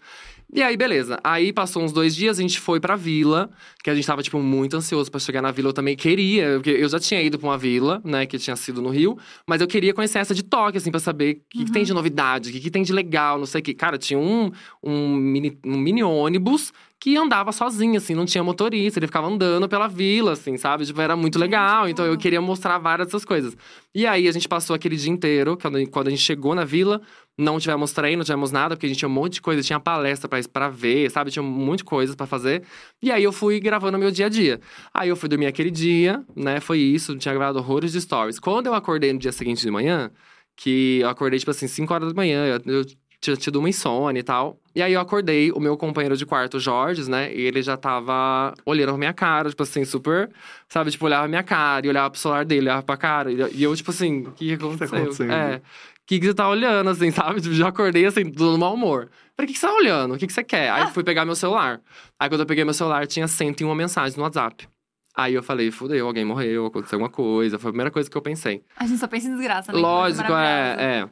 E 0.52 0.60
aí, 0.60 0.76
beleza. 0.76 1.16
Aí 1.22 1.52
passou 1.52 1.84
uns 1.84 1.92
dois 1.92 2.16
dias, 2.16 2.40
a 2.40 2.42
gente 2.42 2.58
foi 2.58 2.80
pra 2.80 2.96
vila, 2.96 3.48
que 3.84 3.90
a 3.90 3.94
gente 3.94 4.04
tava, 4.04 4.20
tipo, 4.20 4.40
muito 4.40 4.76
ansioso 4.76 5.08
pra 5.08 5.20
chegar 5.20 5.40
na 5.40 5.52
vila. 5.52 5.68
Eu 5.68 5.72
também 5.72 5.94
queria, 5.94 6.54
porque 6.54 6.70
eu 6.70 6.88
já 6.88 6.98
tinha 6.98 7.22
ido 7.22 7.38
pra 7.38 7.48
uma 7.48 7.56
vila, 7.56 8.02
né, 8.04 8.26
que 8.26 8.36
tinha 8.36 8.56
sido 8.56 8.82
no 8.82 8.88
Rio, 8.88 9.16
mas 9.46 9.60
eu 9.60 9.68
queria 9.68 9.94
conhecer 9.94 10.18
essa 10.18 10.34
de 10.34 10.42
toque, 10.42 10.78
assim, 10.78 10.90
pra 10.90 10.98
saber 10.98 11.34
o 11.34 11.40
que, 11.48 11.64
que 11.66 11.70
tem 11.70 11.84
de 11.84 11.94
novidade, 11.94 12.50
o 12.50 12.52
que, 12.52 12.58
que 12.58 12.70
tem 12.70 12.82
de 12.82 12.92
legal, 12.92 13.38
não 13.38 13.46
sei 13.46 13.60
o 13.60 13.62
que. 13.62 13.72
Cara, 13.72 13.96
tinha 13.96 14.18
um, 14.18 14.50
um, 14.82 15.14
mini, 15.14 15.56
um 15.64 15.78
mini 15.78 16.02
ônibus 16.02 16.72
que 17.02 17.16
andava 17.16 17.50
sozinho, 17.50 17.96
assim, 17.96 18.14
não 18.14 18.26
tinha 18.26 18.44
motorista, 18.44 18.98
ele 18.98 19.06
ficava 19.06 19.26
andando 19.26 19.66
pela 19.66 19.88
vila, 19.88 20.32
assim, 20.32 20.58
sabe? 20.58 20.84
Tipo, 20.84 21.00
era 21.00 21.16
muito 21.16 21.38
legal. 21.38 21.88
Então 21.88 22.04
eu 22.04 22.18
queria 22.18 22.42
mostrar 22.42 22.76
várias 22.76 23.08
dessas 23.08 23.24
coisas. 23.24 23.56
E 23.94 24.06
aí 24.06 24.28
a 24.28 24.32
gente 24.32 24.46
passou 24.46 24.76
aquele 24.76 24.96
dia 24.96 25.10
inteiro, 25.10 25.56
quando 25.56 26.08
a 26.08 26.10
gente 26.10 26.20
chegou 26.20 26.54
na 26.54 26.62
vila, 26.62 27.00
não 27.38 27.58
tivemos 27.58 27.92
treino, 27.92 28.18
não 28.18 28.24
tivemos 28.24 28.52
nada, 28.52 28.76
porque 28.76 28.84
a 28.84 28.88
gente 28.90 28.98
tinha 28.98 29.08
um 29.08 29.12
monte 29.12 29.32
de 29.34 29.40
coisa, 29.40 29.62
tinha 29.62 29.80
palestra 29.80 30.28
pra 30.52 30.68
ver, 30.68 31.10
sabe? 31.10 31.30
Tinha 31.30 31.42
um 31.42 31.46
monte 31.46 31.78
de 31.78 31.84
coisas 31.84 32.14
pra 32.14 32.26
fazer. 32.26 32.64
E 33.02 33.10
aí 33.10 33.24
eu 33.24 33.32
fui 33.32 33.58
gravando 33.60 33.98
meu 33.98 34.10
dia 34.10 34.26
a 34.26 34.28
dia. 34.28 34.60
Aí 34.92 35.08
eu 35.08 35.16
fui 35.16 35.26
dormir 35.26 35.46
aquele 35.46 35.70
dia, 35.70 36.22
né? 36.36 36.60
Foi 36.60 36.78
isso, 36.78 37.16
tinha 37.16 37.32
gravado 37.32 37.58
horrores 37.58 37.92
de 37.92 38.00
stories. 38.02 38.38
Quando 38.38 38.66
eu 38.66 38.74
acordei 38.74 39.10
no 39.10 39.18
dia 39.18 39.32
seguinte 39.32 39.62
de 39.62 39.70
manhã, 39.70 40.10
que 40.54 40.98
eu 41.00 41.08
acordei, 41.08 41.38
tipo 41.38 41.50
assim, 41.50 41.66
5 41.66 41.94
horas 41.94 42.08
da 42.08 42.14
manhã, 42.14 42.60
eu 42.66 42.84
tinha 43.20 43.36
tido 43.36 43.58
uma 43.58 43.68
insônia 43.68 44.20
e 44.20 44.22
tal. 44.22 44.58
E 44.74 44.82
aí 44.82 44.92
eu 44.92 45.00
acordei, 45.00 45.52
o 45.52 45.60
meu 45.60 45.76
companheiro 45.76 46.16
de 46.16 46.24
quarto, 46.24 46.56
o 46.56 46.60
Jorge, 46.60 47.08
né? 47.10 47.32
E 47.34 47.40
ele 47.42 47.60
já 47.60 47.76
tava 47.76 48.54
olhando 48.64 48.90
pra 48.90 48.98
minha 48.98 49.12
cara, 49.12 49.50
tipo 49.50 49.62
assim, 49.62 49.84
super, 49.84 50.30
sabe? 50.68 50.90
Tipo, 50.90 51.04
olhava 51.04 51.28
minha 51.28 51.42
cara 51.42 51.84
e 51.86 51.88
olhava 51.88 52.10
pro 52.10 52.18
celular 52.18 52.44
dele, 52.44 52.62
olhava 52.62 52.82
pra 52.82 52.96
cara. 52.96 53.30
E 53.30 53.62
eu, 53.62 53.76
tipo 53.76 53.90
assim, 53.90 54.22
o 54.22 54.32
que 54.32 54.46
que 54.46 54.54
aconteceu? 54.54 54.98
acontecendo? 54.98 55.32
É. 55.32 55.56
O 55.56 55.60
que, 56.06 56.18
que 56.18 56.26
você 56.26 56.34
tá 56.34 56.48
olhando, 56.48 56.90
assim, 56.90 57.10
sabe? 57.10 57.40
Tipo, 57.40 57.54
já 57.54 57.68
acordei, 57.68 58.06
assim, 58.06 58.24
no 58.24 58.58
mau 58.58 58.74
humor. 58.74 59.10
Falei, 59.36 59.44
o 59.44 59.46
que, 59.46 59.52
que 59.52 59.58
você 59.58 59.66
tá 59.66 59.74
olhando? 59.74 60.14
O 60.14 60.18
que, 60.18 60.26
que 60.26 60.32
você 60.32 60.42
quer? 60.42 60.70
Aí 60.70 60.82
eu 60.82 60.88
fui 60.88 61.04
pegar 61.04 61.24
meu 61.24 61.36
celular. 61.36 61.80
Aí 62.18 62.28
quando 62.28 62.40
eu 62.40 62.46
peguei 62.46 62.64
meu 62.64 62.74
celular, 62.74 63.06
tinha 63.06 63.28
101 63.28 63.74
mensagens 63.74 64.16
no 64.16 64.22
WhatsApp. 64.22 64.66
Aí 65.14 65.34
eu 65.34 65.42
falei, 65.42 65.70
fudeu, 65.70 66.06
alguém 66.06 66.24
morreu, 66.24 66.66
aconteceu 66.66 66.96
alguma 66.96 67.10
coisa. 67.10 67.58
Foi 67.58 67.68
a 67.68 67.72
primeira 67.72 67.90
coisa 67.90 68.08
que 68.08 68.16
eu 68.16 68.22
pensei. 68.22 68.62
A 68.76 68.86
gente 68.86 68.98
só 68.98 69.06
pensa 69.06 69.28
em 69.28 69.32
desgraça, 69.32 69.72
né? 69.72 69.78
Lógico, 69.78 70.32
é, 70.32 70.76
é. 70.78 71.08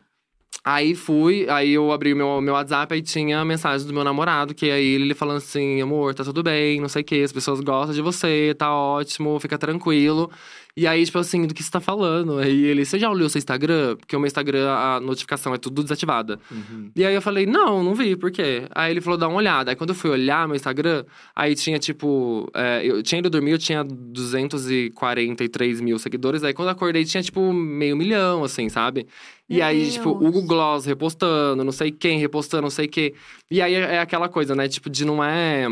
Aí 0.64 0.94
fui, 0.94 1.48
aí 1.48 1.70
eu 1.72 1.90
abri 1.92 2.12
o 2.12 2.16
meu, 2.16 2.40
meu 2.40 2.54
WhatsApp, 2.54 2.92
aí 2.92 3.00
tinha 3.00 3.40
a 3.40 3.44
mensagem 3.44 3.86
do 3.86 3.92
meu 3.94 4.04
namorado, 4.04 4.54
que 4.54 4.70
aí 4.70 4.86
ele 4.86 5.14
falando 5.14 5.38
assim, 5.38 5.80
amor, 5.80 6.14
tá 6.14 6.24
tudo 6.24 6.42
bem, 6.42 6.80
não 6.80 6.88
sei 6.88 7.02
o 7.02 7.04
que, 7.04 7.22
as 7.22 7.32
pessoas 7.32 7.60
gostam 7.60 7.94
de 7.94 8.02
você, 8.02 8.54
tá 8.58 8.74
ótimo, 8.74 9.38
fica 9.40 9.56
tranquilo. 9.56 10.30
E 10.78 10.86
aí, 10.86 11.04
tipo 11.04 11.18
assim, 11.18 11.44
do 11.44 11.52
que 11.52 11.60
você 11.60 11.70
tá 11.72 11.80
falando? 11.80 12.38
Aí 12.38 12.66
ele, 12.66 12.84
você 12.84 13.00
já 13.00 13.10
olhou 13.10 13.26
o 13.26 13.28
seu 13.28 13.40
Instagram? 13.40 13.96
Porque 13.96 14.14
o 14.14 14.20
meu 14.20 14.28
Instagram, 14.28 14.70
a 14.70 15.00
notificação 15.00 15.52
é 15.52 15.58
tudo 15.58 15.82
desativada. 15.82 16.38
Uhum. 16.48 16.92
E 16.94 17.04
aí 17.04 17.12
eu 17.12 17.20
falei, 17.20 17.46
não, 17.46 17.82
não 17.82 17.96
vi, 17.96 18.14
por 18.14 18.30
quê? 18.30 18.62
Aí 18.72 18.92
ele 18.92 19.00
falou, 19.00 19.18
dá 19.18 19.26
uma 19.26 19.38
olhada. 19.38 19.72
Aí 19.72 19.76
quando 19.76 19.90
eu 19.90 19.96
fui 19.96 20.08
olhar 20.08 20.46
meu 20.46 20.54
Instagram, 20.54 21.04
aí 21.34 21.56
tinha 21.56 21.80
tipo. 21.80 22.48
é, 22.54 22.80
eu 22.86 23.02
tinha 23.02 23.18
ido 23.18 23.28
dormir, 23.28 23.50
eu 23.50 23.58
tinha 23.58 23.82
243 23.82 25.80
mil 25.80 25.98
seguidores. 25.98 26.44
Aí 26.44 26.54
quando 26.54 26.68
eu 26.68 26.72
acordei, 26.72 27.04
tinha 27.04 27.24
tipo 27.24 27.52
meio 27.52 27.96
milhão, 27.96 28.44
assim, 28.44 28.68
sabe? 28.68 29.04
E 29.48 29.56
Meu 29.56 29.66
aí, 29.66 29.80
Deus. 29.80 29.94
tipo, 29.94 30.10
Hugo 30.10 30.42
Gloss 30.42 30.84
repostando, 30.86 31.64
não 31.64 31.72
sei 31.72 31.90
quem 31.90 32.20
repostando, 32.20 32.62
não 32.62 32.70
sei 32.70 32.86
o 32.86 32.88
quê. 32.88 33.14
E 33.50 33.60
aí 33.60 33.74
é 33.74 33.98
aquela 33.98 34.28
coisa, 34.28 34.54
né? 34.54 34.68
Tipo, 34.68 34.88
de 34.88 35.04
não 35.04 35.24
é 35.24 35.66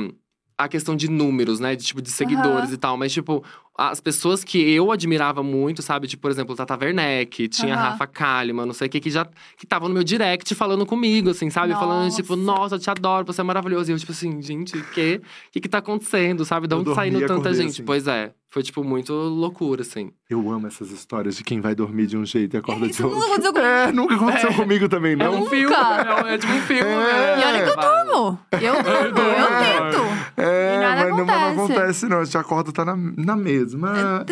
a 0.59 0.69
questão 0.69 0.97
de 0.97 1.11
números, 1.11 1.61
né? 1.61 1.77
De 1.77 1.85
tipo, 1.85 2.01
de 2.01 2.11
seguidores 2.11 2.69
Aham. 2.71 2.75
e 2.75 2.77
tal. 2.79 2.97
Mas, 2.97 3.13
tipo, 3.13 3.45
as 3.77 4.01
pessoas 4.01 4.43
que 4.43 4.59
eu 4.59 4.91
admirava 4.91 5.43
muito, 5.43 5.83
sabe? 5.83 6.07
Tipo, 6.07 6.23
por 6.23 6.31
exemplo, 6.31 6.57
Tata 6.57 6.79
Werneck, 6.81 7.49
tinha 7.49 7.75
Aham. 7.75 7.91
Rafa 7.91 8.07
Kalimann, 8.07 8.67
não 8.67 8.73
sei 8.73 8.87
o 8.87 8.91
que, 8.91 9.01
que 9.01 9.11
já 9.11 9.25
que 9.25 9.65
estavam 9.65 9.89
no 9.89 9.95
meu 9.95 10.03
direct 10.03 10.55
falando 10.55 10.87
comigo, 10.87 11.31
assim, 11.31 11.51
sabe? 11.51 11.73
Falando, 11.75 12.15
tipo, 12.15 12.35
Nossa. 12.37 12.61
nossa, 12.61 12.75
eu 12.77 12.79
te 12.79 12.91
adoro, 12.91 13.27
você 13.27 13.41
é 13.41 13.45
maravilhoso. 13.45 13.91
E 13.91 13.93
eu, 13.93 13.99
tipo 13.99 14.13
assim, 14.13 14.41
gente, 14.41 14.77
o 14.77 14.85
que, 14.91 15.21
que 15.53 15.61
que 15.61 15.69
tá 15.69 15.79
acontecendo, 15.79 16.45
sabe? 16.45 16.67
De 16.67 16.75
onde 16.75 16.95
saindo 16.95 17.19
dormi 17.19 17.25
e 17.25 17.29
tanta 17.29 17.53
gente? 17.53 17.71
assim. 17.71 17.85
Pois 17.85 18.07
é. 18.07 18.33
Foi, 18.57 18.63
tipo, 18.63 18.83
muito 18.83 19.13
loucura, 19.13 19.83
assim. 19.83 20.11
Eu 20.31 20.51
amo 20.51 20.67
essas 20.67 20.91
histórias 20.91 21.37
de 21.37 21.45
quem 21.45 21.61
vai 21.61 21.75
dormir 21.75 22.07
de 22.07 22.17
um 22.17 22.25
jeito 22.25 22.55
e 22.55 22.57
acorda 22.57 22.87
de 22.87 22.93
Isso 22.93 23.05
outro. 23.07 23.21
nunca 23.21 23.35
aconteceu 23.35 23.53
comigo. 23.53 23.69
É, 23.69 23.93
nunca 23.93 24.15
aconteceu 24.15 24.49
É. 24.49 24.55
comigo 24.55 24.89
também, 24.89 25.13
É 25.13 25.17
não. 25.17 25.35
um 25.35 25.39
Nunca. 25.41 25.51
filme. 25.51 25.75
É, 25.75 26.35
é 26.35 26.39
tipo 26.39 26.53
um 26.55 26.61
filme, 26.63 26.81
É. 26.81 26.97
né? 26.97 27.39
E 27.39 27.45
olha 27.45 27.65
que 27.65 27.71
eu 27.71 27.77
durmo. 27.77 28.39
Eu 28.53 28.75
durmo, 29.13 29.29
eu 29.29 29.47
tento. 29.59 30.03
É, 30.39 30.75
E 30.75 30.81
nada 30.81 31.01
mas 31.03 31.11
não, 31.11 31.27
mas 31.27 31.27
não 31.27 31.49
acontece. 31.65 31.73
acontece, 31.75 32.09
não. 32.09 32.21
A 32.21 32.25
gente 32.25 32.39
acorda, 32.39 32.73
tá 32.73 32.83
na, 32.87 32.97
na 32.97 33.37
mesma. 33.37 34.25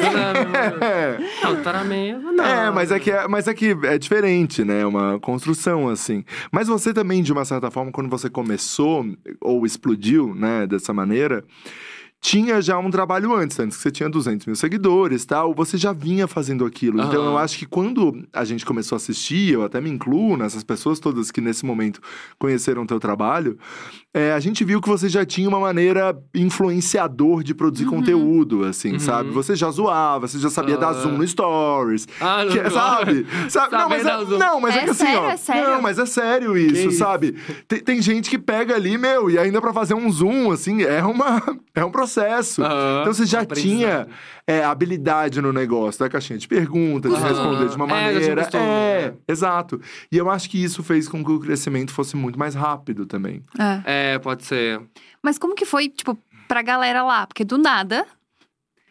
É. 0.80 1.18
Não, 1.44 1.62
tá 1.62 1.72
na 1.74 1.84
mesma, 1.84 2.32
não. 2.32 2.44
É, 2.44 2.70
mas 2.70 2.90
é, 2.90 2.98
que 2.98 3.10
é, 3.10 3.28
mas 3.28 3.46
é 3.46 3.52
que 3.52 3.76
é 3.82 3.98
diferente, 3.98 4.64
né? 4.64 4.80
É 4.80 4.86
uma 4.86 5.20
construção, 5.20 5.90
assim. 5.90 6.24
Mas 6.50 6.66
você 6.66 6.94
também, 6.94 7.22
de 7.22 7.30
uma 7.30 7.44
certa 7.44 7.70
forma, 7.70 7.92
quando 7.92 8.08
você 8.08 8.30
começou, 8.30 9.04
ou 9.42 9.66
explodiu, 9.66 10.34
né, 10.34 10.66
dessa 10.66 10.94
maneira, 10.94 11.44
tinha 12.24 12.62
já 12.62 12.78
um 12.78 12.90
trabalho 12.90 13.34
antes, 13.34 13.60
antes 13.60 13.76
que 13.76 13.82
você 13.82 13.90
tinha 13.90 14.08
200 14.08 14.46
mil 14.46 14.56
seguidores 14.56 15.26
tal, 15.26 15.54
você 15.54 15.76
já 15.76 15.92
vinha 15.92 16.26
fazendo 16.26 16.64
aquilo. 16.64 16.98
Então 17.02 17.20
Aham. 17.20 17.32
eu 17.32 17.38
acho 17.38 17.58
que 17.58 17.66
quando 17.66 18.26
a 18.32 18.46
gente 18.46 18.64
começou 18.64 18.96
a 18.96 18.98
assistir, 18.98 19.52
eu 19.52 19.62
até 19.62 19.78
me 19.78 19.90
incluo 19.90 20.34
nessas 20.34 20.64
pessoas 20.64 20.98
todas 20.98 21.30
que 21.30 21.42
nesse 21.42 21.66
momento 21.66 22.00
conheceram 22.38 22.84
o 22.84 22.86
teu 22.86 22.98
trabalho, 22.98 23.58
é, 24.14 24.32
a 24.32 24.38
gente 24.40 24.64
viu 24.64 24.80
que 24.80 24.88
você 24.88 25.08
já 25.08 25.24
tinha 25.26 25.48
uma 25.48 25.58
maneira 25.58 26.16
influenciador 26.34 27.42
de 27.42 27.52
produzir 27.54 27.84
conteúdo, 27.86 28.64
assim, 28.64 28.92
Uhum. 28.92 28.98
sabe? 29.00 29.30
Você 29.30 29.56
já 29.56 29.68
zoava, 29.70 30.28
você 30.28 30.38
já 30.38 30.48
sabia 30.48 30.76
dar 30.76 30.88
Ah. 30.90 30.92
zoom 30.92 31.18
no 31.18 31.26
stories. 31.26 32.06
Ah, 32.20 32.44
não, 32.44 32.52
que- 32.52 32.70
sabe? 32.70 33.26
sabe? 33.50 33.72
Não, 33.76 33.88
mas 33.88 34.06
é, 34.06 34.16
não, 34.38 34.60
mas 34.60 34.76
é, 34.76 34.78
É 34.78 34.84
que 34.84 34.90
assim, 34.90 35.04
sério, 35.04 35.20
ó. 35.20 35.28
é 35.30 35.36
sério. 35.36 35.70
Não, 35.70 35.82
mas 35.82 35.98
é 35.98 36.06
sério 36.06 36.56
isso, 36.56 36.88
isso? 36.88 36.98
sabe? 36.98 37.34
Tem, 37.66 37.80
tem 37.80 38.00
gente 38.00 38.30
que 38.30 38.38
pega 38.38 38.74
ali, 38.76 38.96
meu, 38.96 39.28
e 39.30 39.38
ainda 39.38 39.60
pra 39.60 39.72
fazer 39.72 39.94
um 39.94 40.10
zoom, 40.10 40.52
assim, 40.52 40.82
é, 40.82 41.02
uma, 41.02 41.42
é 41.74 41.84
um 41.84 41.90
processo. 41.90 42.62
Aham, 42.62 43.00
Então 43.02 43.12
você 43.12 43.26
já 43.26 43.40
aprendizado. 43.40 43.76
tinha 43.76 44.06
é, 44.46 44.62
habilidade 44.62 45.40
no 45.40 45.52
negócio, 45.52 45.98
da 45.98 46.08
caixinha 46.08 46.38
de 46.38 46.46
perguntas, 46.46 47.12
de 47.14 47.18
responder 47.20 47.66
de 47.68 47.76
uma 47.76 47.86
É, 47.86 47.88
maneira. 47.88 48.42
é, 48.52 49.08
né? 49.10 49.14
exato. 49.26 49.80
E 50.12 50.16
eu 50.18 50.30
acho 50.30 50.50
que 50.50 50.62
isso 50.62 50.82
fez 50.82 51.08
com 51.08 51.24
que 51.24 51.30
o 51.32 51.40
crescimento 51.40 51.92
fosse 51.92 52.14
muito 52.14 52.38
mais 52.38 52.54
rápido 52.54 53.06
também. 53.06 53.42
É. 53.58 54.03
É, 54.12 54.18
pode 54.18 54.44
ser. 54.44 54.80
Mas 55.22 55.38
como 55.38 55.54
que 55.54 55.64
foi, 55.64 55.88
tipo, 55.88 56.16
pra 56.48 56.60
galera 56.62 57.02
lá? 57.02 57.26
Porque 57.26 57.44
do 57.44 57.56
nada, 57.56 58.06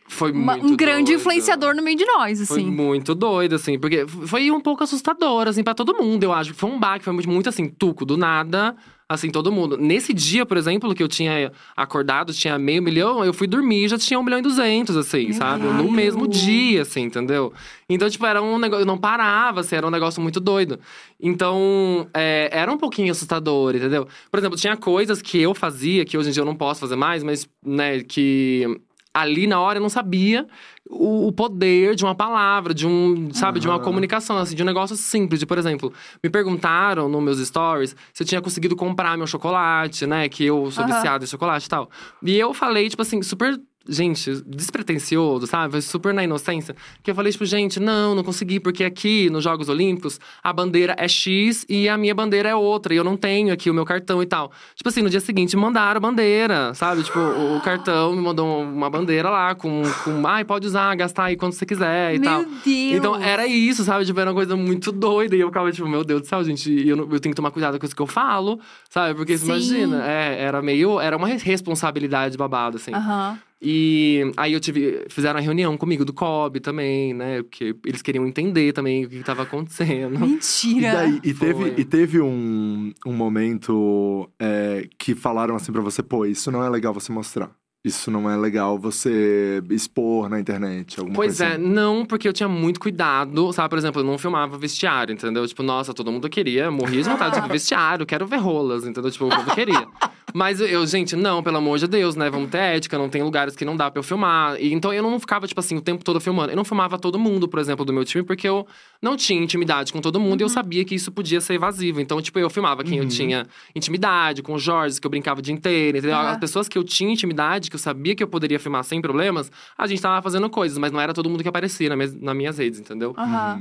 Foi 0.07 0.31
uma- 0.31 0.53
muito 0.57 0.73
um 0.73 0.75
grande 0.75 1.11
doido. 1.11 1.19
influenciador 1.19 1.75
no 1.75 1.81
meio 1.81 1.97
de 1.97 2.05
nós, 2.05 2.45
Foi 2.47 2.59
assim. 2.61 2.69
muito 2.69 3.13
doido, 3.15 3.55
assim, 3.55 3.79
porque 3.79 4.05
foi 4.07 4.49
um 4.51 4.59
pouco 4.59 4.83
assustador, 4.83 5.47
assim, 5.47 5.63
pra 5.63 5.73
todo 5.73 5.95
mundo, 5.95 6.23
eu 6.23 6.33
acho. 6.33 6.53
Foi 6.53 6.69
um 6.69 6.79
baque, 6.79 7.05
foi 7.05 7.13
muito, 7.13 7.29
muito 7.29 7.49
assim, 7.49 7.67
tuco, 7.69 8.05
do 8.05 8.17
nada, 8.17 8.75
assim, 9.13 9.29
todo 9.29 9.51
mundo. 9.51 9.77
Nesse 9.77 10.13
dia, 10.13 10.45
por 10.45 10.57
exemplo, 10.57 10.93
que 10.93 11.01
eu 11.01 11.07
tinha 11.07 11.51
acordado, 11.75 12.33
tinha 12.33 12.57
meio 12.57 12.81
milhão, 12.81 13.23
eu 13.23 13.33
fui 13.33 13.47
dormir 13.47 13.85
e 13.85 13.87
já 13.87 13.97
tinha 13.97 14.19
um 14.19 14.23
milhão 14.23 14.39
e 14.39 14.41
duzentos, 14.41 14.97
assim, 14.97 15.25
Meu 15.25 15.33
sabe? 15.33 15.63
Deus. 15.63 15.75
No 15.75 15.91
mesmo 15.91 16.27
dia, 16.27 16.81
assim, 16.81 17.01
entendeu? 17.01 17.53
Então, 17.87 18.09
tipo, 18.09 18.25
era 18.25 18.41
um 18.41 18.57
negócio, 18.57 18.83
eu 18.83 18.85
não 18.85 18.97
parava, 18.97 19.61
assim, 19.61 19.75
era 19.75 19.85
um 19.87 19.91
negócio 19.91 20.21
muito 20.21 20.39
doido. 20.39 20.79
Então, 21.21 22.07
é, 22.13 22.49
era 22.51 22.71
um 22.71 22.77
pouquinho 22.77 23.11
assustador, 23.11 23.75
entendeu? 23.75 24.07
Por 24.31 24.39
exemplo, 24.39 24.57
tinha 24.57 24.75
coisas 24.75 25.21
que 25.21 25.41
eu 25.41 25.53
fazia, 25.53 26.05
que 26.05 26.17
hoje 26.17 26.29
em 26.29 26.31
dia 26.31 26.41
eu 26.41 26.45
não 26.45 26.55
posso 26.55 26.81
fazer 26.81 26.95
mais, 26.95 27.23
mas, 27.23 27.47
né, 27.65 28.01
que 28.01 28.79
ali 29.13 29.45
na 29.45 29.59
hora 29.59 29.77
eu 29.77 29.81
não 29.81 29.89
sabia 29.89 30.47
o, 30.89 31.27
o 31.27 31.31
poder 31.31 31.95
de 31.95 32.03
uma 32.03 32.15
palavra, 32.15 32.73
de 32.73 32.87
um, 32.87 33.31
sabe, 33.33 33.59
de 33.59 33.67
uma 33.67 33.79
comunicação, 33.79 34.37
assim, 34.37 34.55
de 34.55 34.63
um 34.63 34.65
negócio 34.65 34.95
simples. 34.95 35.39
De, 35.39 35.45
por 35.45 35.57
exemplo, 35.57 35.93
me 36.23 36.29
perguntaram 36.29 37.07
nos 37.07 37.23
meus 37.23 37.39
stories 37.47 37.95
se 38.13 38.23
eu 38.23 38.27
tinha 38.27 38.41
conseguido 38.41 38.75
comprar 38.75 39.17
meu 39.17 39.27
chocolate, 39.27 40.05
né? 40.07 40.27
Que 40.27 40.45
eu 40.45 40.71
sou 40.71 40.83
Aham. 40.83 40.93
viciada 40.93 41.23
em 41.23 41.27
chocolate 41.27 41.65
e 41.65 41.69
tal. 41.69 41.89
E 42.23 42.37
eu 42.37 42.53
falei, 42.53 42.89
tipo 42.89 43.01
assim, 43.01 43.21
super. 43.21 43.59
Gente, 43.87 44.41
despretensioso, 44.45 45.45
sabe? 45.45 45.81
Super 45.81 46.13
na 46.13 46.23
inocência. 46.23 46.73
Que 47.03 47.11
eu 47.11 47.15
falei, 47.15 47.31
tipo, 47.33 47.45
gente, 47.45 47.79
não, 47.81 48.15
não 48.15 48.23
consegui, 48.23 48.59
porque 48.59 48.83
aqui 48.83 49.29
nos 49.29 49.43
Jogos 49.43 49.67
Olímpicos 49.67 50.19
a 50.41 50.53
bandeira 50.53 50.95
é 50.97 51.07
X 51.07 51.65
e 51.67 51.89
a 51.89 51.97
minha 51.97 52.15
bandeira 52.15 52.47
é 52.49 52.55
outra. 52.55 52.93
E 52.93 52.97
eu 52.97 53.03
não 53.03 53.17
tenho 53.17 53.51
aqui 53.53 53.69
o 53.69 53.73
meu 53.73 53.83
cartão 53.85 54.23
e 54.23 54.25
tal. 54.25 54.51
Tipo 54.73 54.87
assim, 54.87 55.01
no 55.01 55.09
dia 55.09 55.19
seguinte 55.19 55.57
mandaram 55.57 55.97
a 55.97 55.99
bandeira, 55.99 56.73
sabe? 56.73 57.03
Tipo, 57.03 57.19
o, 57.19 57.57
o 57.57 57.61
cartão 57.61 58.13
me 58.15 58.21
mandou 58.21 58.61
uma 58.63 58.89
bandeira 58.89 59.29
lá 59.29 59.53
com, 59.53 59.81
com 60.05 60.25
ai, 60.27 60.45
pode 60.45 60.65
usar, 60.65 60.95
gastar 60.95 61.25
aí 61.25 61.35
quando 61.35 61.51
você 61.51 61.65
quiser 61.65 62.15
e 62.15 62.19
Meu 62.19 62.29
tal. 62.29 62.43
Deus! 62.45 62.65
Então 62.65 63.15
era 63.21 63.45
isso, 63.45 63.83
sabe? 63.83 64.05
Tipo, 64.05 64.19
era 64.19 64.29
uma 64.29 64.35
coisa 64.35 64.55
muito 64.55 64.91
doida. 64.93 65.35
E 65.35 65.41
eu 65.41 65.47
ficava, 65.47 65.69
tipo, 65.73 65.87
meu 65.89 66.05
Deus 66.05 66.21
do 66.21 66.27
céu, 66.27 66.41
gente, 66.43 66.71
eu, 66.87 66.95
não- 66.95 67.03
eu 67.11 67.19
tenho 67.19 67.33
que 67.33 67.35
tomar 67.35 67.51
cuidado 67.51 67.77
com 67.77 67.85
isso 67.85 67.95
que 67.95 68.01
eu 68.01 68.07
falo, 68.07 68.59
sabe? 68.89 69.13
Porque 69.15 69.37
Sim. 69.37 69.47
imagina, 69.47 70.09
é, 70.09 70.41
era 70.41 70.61
meio. 70.61 71.01
Era 71.01 71.17
uma 71.17 71.27
responsabilidade 71.27 72.37
babada, 72.37 72.77
assim. 72.77 72.93
Aham. 72.93 73.37
E 73.63 74.31
aí 74.35 74.51
eu 74.51 74.59
tive. 74.59 75.05
Fizeram 75.09 75.35
uma 75.39 75.41
reunião 75.41 75.77
comigo 75.77 76.03
do 76.03 76.11
COB 76.11 76.59
também, 76.59 77.13
né? 77.13 77.41
Porque 77.43 77.73
eles 77.85 78.01
queriam 78.01 78.27
entender 78.27 78.73
também 78.73 79.05
o 79.05 79.09
que 79.09 79.15
estava 79.17 79.43
acontecendo. 79.43 80.19
E, 80.23 80.27
Mentira! 80.27 80.93
daí, 80.93 81.19
e, 81.23 81.33
teve, 81.33 81.73
e 81.77 81.85
teve 81.85 82.21
um, 82.21 82.91
um 83.05 83.13
momento 83.13 84.29
é, 84.39 84.87
que 84.97 85.15
falaram 85.15 85.55
assim 85.55 85.71
pra 85.71 85.81
você, 85.81 86.03
pô, 86.03 86.25
isso 86.25 86.51
não 86.51 86.63
é 86.63 86.69
legal 86.69 86.93
você 86.93 87.11
mostrar. 87.11 87.51
Isso 87.85 88.09
não 88.09 88.29
é 88.29 88.37
legal 88.37 88.79
você 88.79 89.61
expor 89.69 90.29
na 90.29 90.39
internet, 90.39 90.97
alguma 90.99 91.15
Pois 91.15 91.37
coisa 91.37 91.45
é, 91.45 91.55
assim. 91.55 91.67
não, 91.67 92.05
porque 92.05 92.27
eu 92.27 92.31
tinha 92.33 92.47
muito 92.47 92.79
cuidado, 92.79 93.51
sabe? 93.51 93.69
Por 93.69 93.77
exemplo, 93.77 94.01
eu 94.01 94.05
não 94.05 94.17
filmava 94.17 94.57
vestiário, 94.57 95.13
entendeu? 95.13 95.45
Tipo, 95.45 95.63
nossa, 95.63 95.93
todo 95.93 96.09
mundo 96.09 96.29
queria, 96.29 96.71
morria 96.71 97.03
de 97.03 97.09
vontade 97.09 97.35
de 97.35 97.41
ver 97.47 97.49
vestiário, 97.51 98.05
quero 98.05 98.25
ver 98.25 98.37
rolas, 98.37 98.85
entendeu? 98.87 99.11
Tipo, 99.11 99.25
o 99.25 99.29
povo 99.29 99.53
queria. 99.53 99.85
Mas 100.33 100.59
eu, 100.59 100.85
gente, 100.85 101.15
não, 101.15 101.43
pelo 101.43 101.57
amor 101.57 101.77
de 101.77 101.87
Deus, 101.87 102.15
né? 102.15 102.29
Vamos 102.29 102.49
ter 102.49 102.57
ética, 102.57 102.97
não 102.97 103.09
tem 103.09 103.21
lugares 103.21 103.55
que 103.55 103.63
não 103.63 103.75
dá 103.75 103.91
pra 103.91 103.99
eu 103.99 104.03
filmar. 104.03 104.59
E, 104.59 104.73
então 104.73 104.93
eu 104.93 105.03
não 105.03 105.19
ficava, 105.19 105.47
tipo 105.47 105.59
assim, 105.59 105.77
o 105.77 105.81
tempo 105.81 106.03
todo 106.03 106.19
filmando. 106.19 106.51
Eu 106.51 106.55
não 106.55 106.65
filmava 106.65 106.97
todo 106.97 107.19
mundo, 107.19 107.47
por 107.47 107.59
exemplo, 107.59 107.85
do 107.85 107.93
meu 107.93 108.03
time, 108.03 108.23
porque 108.23 108.47
eu 108.47 108.65
não 109.01 109.15
tinha 109.15 109.41
intimidade 109.41 109.93
com 109.93 110.01
todo 110.01 110.19
mundo 110.19 110.41
e 110.41 110.43
eu 110.43 110.49
sabia 110.49 110.83
que 110.83 110.95
isso 110.95 111.11
podia 111.11 111.39
ser 111.39 111.55
evasivo. 111.55 112.01
Então, 112.01 112.21
tipo, 112.21 112.39
eu 112.39 112.49
filmava 112.49 112.83
quem 112.83 112.97
eu 112.97 113.07
tinha 113.07 113.45
intimidade, 113.75 114.41
com 114.41 114.53
o 114.53 114.59
Jorge, 114.59 114.99
que 114.99 115.05
eu 115.05 115.11
brincava 115.11 115.39
o 115.39 115.43
dia 115.43 115.53
inteiro, 115.53 115.97
entendeu? 115.97 116.17
Aham. 116.17 116.31
As 116.31 116.37
pessoas 116.37 116.67
que 116.67 116.77
eu 116.77 116.83
tinha 116.83 117.11
intimidade, 117.11 117.69
que 117.69 117.75
eu 117.75 117.79
sabia 117.79 118.15
que 118.15 118.23
eu 118.23 118.27
poderia 118.27 118.59
filmar 118.59 118.83
sem 118.83 119.01
problemas, 119.01 119.51
a 119.77 119.85
gente 119.87 120.01
tava 120.01 120.21
fazendo 120.21 120.49
coisas, 120.49 120.77
mas 120.77 120.91
não 120.91 120.99
era 120.99 121.13
todo 121.13 121.29
mundo 121.29 121.43
que 121.43 121.49
aparecia 121.49 121.89
na 121.89 121.95
minhas, 121.95 122.15
nas 122.15 122.35
minhas 122.35 122.57
redes, 122.57 122.79
entendeu? 122.79 123.13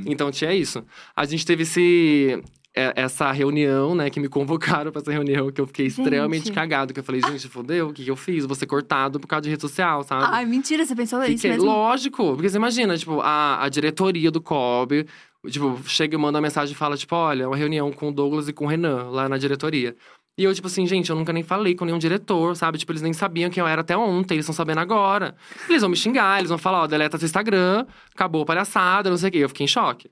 Então 0.06 0.30
tinha 0.30 0.52
isso. 0.54 0.82
A 1.14 1.24
gente 1.24 1.44
teve 1.44 1.64
esse. 1.64 2.42
É, 2.74 2.92
Essa 2.96 3.30
reunião, 3.32 3.94
né, 3.94 4.08
que 4.11 4.18
me 4.18 4.28
convocaram 4.28 4.90
pra 4.90 5.00
essa 5.02 5.12
reunião, 5.12 5.50
que 5.50 5.61
eu 5.61 5.66
fiquei 5.66 5.88
Gente. 5.88 6.00
extremamente 6.00 6.50
cagado. 6.52 6.92
Que 6.94 7.00
eu 7.00 7.04
falei, 7.04 7.20
gente, 7.20 7.48
fodeu, 7.48 7.88
o 7.88 7.92
que, 7.92 8.04
que 8.04 8.11
eu 8.11 8.16
fiz? 8.16 8.46
Vou 8.46 8.54
ser 8.54 8.66
cortado 8.66 9.20
por 9.20 9.26
causa 9.26 9.42
de 9.42 9.50
rede 9.50 9.61
social, 9.62 10.02
sabe? 10.02 10.24
Ai, 10.28 10.44
mentira, 10.46 10.85
você 10.87 10.94
pensou 10.94 11.22
isso 11.22 11.32
Fiquei, 11.32 11.50
mesmo? 11.52 11.66
lógico, 11.66 12.35
porque 12.35 12.48
você 12.48 12.56
imagina, 12.56 12.96
tipo, 12.96 13.20
a, 13.20 13.62
a 13.62 13.68
diretoria 13.68 14.30
do 14.30 14.40
COB, 14.40 15.06
tipo, 15.48 15.78
chega 15.87 16.14
e 16.14 16.18
manda 16.18 16.38
uma 16.38 16.42
mensagem 16.42 16.72
e 16.74 16.76
fala, 16.76 16.96
tipo, 16.96 17.14
olha, 17.14 17.46
uma 17.48 17.56
reunião 17.56 17.92
com 17.92 18.08
o 18.08 18.12
Douglas 18.12 18.48
e 18.48 18.52
com 18.52 18.64
o 18.64 18.68
Renan 18.68 19.11
lá 19.11 19.28
na 19.28 19.37
diretoria. 19.37 19.94
E 20.38 20.44
eu, 20.44 20.54
tipo 20.54 20.66
assim, 20.66 20.87
gente, 20.87 21.11
eu 21.11 21.16
nunca 21.16 21.30
nem 21.30 21.42
falei 21.42 21.74
com 21.74 21.85
nenhum 21.85 21.98
diretor, 21.98 22.56
sabe? 22.56 22.78
Tipo, 22.78 22.92
eles 22.92 23.02
nem 23.02 23.12
sabiam 23.12 23.50
quem 23.50 23.61
eu 23.61 23.66
era 23.66 23.82
até 23.82 23.94
ontem, 23.94 24.35
eles 24.35 24.44
estão 24.44 24.54
sabendo 24.54 24.78
agora. 24.78 25.35
Eles 25.68 25.82
vão 25.82 25.90
me 25.90 25.96
xingar, 25.96 26.38
eles 26.38 26.48
vão 26.48 26.56
falar, 26.56 26.85
ó, 26.85 26.87
deleta 26.87 27.18
seu 27.18 27.26
Instagram, 27.26 27.85
acabou 28.14 28.40
a 28.42 28.46
palhaçada, 28.46 29.11
não 29.11 29.18
sei 29.18 29.28
o 29.28 29.32
quê. 29.32 29.38
Eu 29.38 29.48
fiquei 29.50 29.64
em 29.64 29.68
choque. 29.68 30.11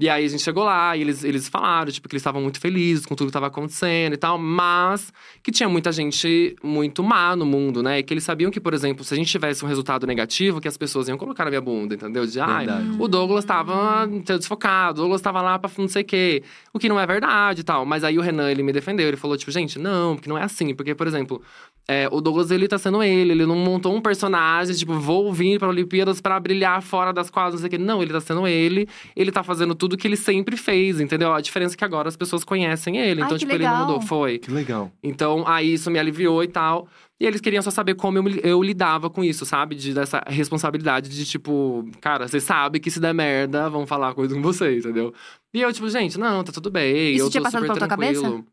E 0.00 0.08
aí 0.08 0.24
a 0.24 0.28
gente 0.28 0.42
chegou 0.42 0.64
lá 0.64 0.96
e 0.96 1.02
eles, 1.02 1.22
eles 1.22 1.46
falaram, 1.46 1.92
tipo, 1.92 2.08
que 2.08 2.14
eles 2.14 2.22
estavam 2.22 2.40
muito 2.40 2.58
felizes 2.58 3.04
com 3.04 3.14
tudo 3.14 3.26
que 3.26 3.30
estava 3.30 3.48
acontecendo 3.48 4.14
e 4.14 4.16
tal, 4.16 4.38
mas 4.38 5.12
que 5.42 5.52
tinha 5.52 5.68
muita 5.68 5.92
gente 5.92 6.56
muito 6.62 7.02
má 7.02 7.36
no 7.36 7.44
mundo, 7.44 7.82
né? 7.82 7.98
E 7.98 8.02
que 8.02 8.14
eles 8.14 8.24
sabiam 8.24 8.50
que, 8.50 8.58
por 8.58 8.72
exemplo, 8.72 9.04
se 9.04 9.12
a 9.12 9.16
gente 9.16 9.30
tivesse 9.30 9.62
um 9.62 9.68
resultado 9.68 10.06
negativo, 10.06 10.58
que 10.58 10.66
as 10.66 10.78
pessoas 10.78 11.06
iam 11.08 11.18
colocar 11.18 11.44
na 11.44 11.50
minha 11.50 11.60
bunda, 11.60 11.94
entendeu? 11.94 12.24
De, 12.24 12.40
ai, 12.40 12.64
Verdade. 12.64 12.96
o 12.98 13.06
Douglas 13.06 13.44
tava 13.44 14.06
desfocado, 14.06 15.00
o 15.00 15.02
Douglas 15.02 15.20
tava 15.20 15.42
lá 15.42 15.58
pra 15.58 15.70
não 15.76 15.88
sei 15.88 16.00
o 16.00 16.04
quê. 16.06 16.42
O 16.72 16.78
que 16.78 16.88
não 16.88 16.98
é 16.98 17.06
verdade 17.06 17.60
e 17.60 17.64
tal. 17.64 17.84
Mas 17.84 18.02
aí 18.02 18.18
o 18.18 18.22
Renan, 18.22 18.50
ele 18.50 18.62
me 18.62 18.72
defendeu, 18.72 19.06
ele 19.06 19.18
falou, 19.18 19.36
tipo, 19.36 19.50
gente, 19.50 19.78
não, 19.78 20.16
porque 20.16 20.30
não 20.30 20.38
é 20.38 20.44
assim. 20.44 20.74
Porque, 20.74 20.94
por 20.94 21.06
exemplo, 21.06 21.42
é, 21.86 22.08
o 22.10 22.20
Douglas, 22.20 22.50
ele 22.50 22.68
tá 22.68 22.78
sendo 22.78 23.02
ele, 23.02 23.32
ele 23.32 23.44
não 23.44 23.56
montou 23.56 23.94
um 23.94 24.00
personagem, 24.00 24.74
tipo, 24.74 24.94
vou 24.94 25.32
vir 25.32 25.58
pra 25.58 25.68
Olimpíadas 25.68 26.20
pra 26.20 26.38
brilhar 26.40 26.80
fora 26.82 27.12
das 27.12 27.28
quadras, 27.28 27.54
não 27.54 27.60
sei 27.60 27.68
o 27.68 27.70
quê. 27.70 27.78
Não, 27.78 28.02
ele 28.02 28.12
tá 28.12 28.20
sendo 28.20 28.46
ele, 28.46 28.88
ele 29.14 29.30
tá 29.30 29.42
fazendo 29.42 29.74
tudo 29.74 29.89
que 29.96 30.06
ele 30.06 30.16
sempre 30.16 30.56
fez, 30.56 31.00
entendeu? 31.00 31.32
A 31.32 31.40
diferença 31.40 31.74
é 31.74 31.76
que 31.76 31.84
agora 31.84 32.08
as 32.08 32.16
pessoas 32.16 32.44
conhecem 32.44 32.98
ele. 32.98 33.20
Ai, 33.22 33.26
Então, 33.26 33.38
tipo, 33.38 33.52
ele 33.52 33.64
não 33.64 33.70
legal. 33.72 33.86
mudou. 33.86 34.00
Foi. 34.02 34.38
Que 34.38 34.50
legal. 34.50 34.90
Então, 35.02 35.44
aí 35.46 35.74
isso 35.74 35.90
me 35.90 35.98
aliviou 35.98 36.42
e 36.42 36.48
tal. 36.48 36.88
E 37.20 37.26
eles 37.26 37.40
queriam 37.40 37.62
só 37.62 37.70
saber 37.70 37.94
como 37.96 38.16
eu, 38.18 38.28
eu 38.42 38.62
lidava 38.62 39.10
com 39.10 39.22
isso, 39.22 39.44
sabe? 39.44 39.74
De, 39.74 39.92
dessa 39.92 40.22
responsabilidade 40.26 41.10
de, 41.10 41.24
tipo, 41.26 41.86
cara, 42.00 42.26
você 42.26 42.40
sabe 42.40 42.80
que 42.80 42.90
se 42.90 42.98
der 42.98 43.12
merda, 43.12 43.68
vão 43.68 43.86
falar 43.86 44.14
coisa 44.14 44.34
com 44.34 44.40
você, 44.40 44.78
entendeu? 44.78 45.12
E 45.52 45.60
eu, 45.60 45.72
tipo, 45.72 45.88
gente, 45.90 46.18
não, 46.18 46.42
tá 46.42 46.50
tudo 46.50 46.70
bem. 46.70 47.12
Isso 47.14 47.26
eu 47.26 47.30
tinha 47.30 47.40
tô 47.42 47.44
passado 47.44 47.62
super 47.62 47.74
pela 47.74 47.88
tua 47.88 47.96
tranquilo. 47.96 48.22
cabeça? 48.22 48.44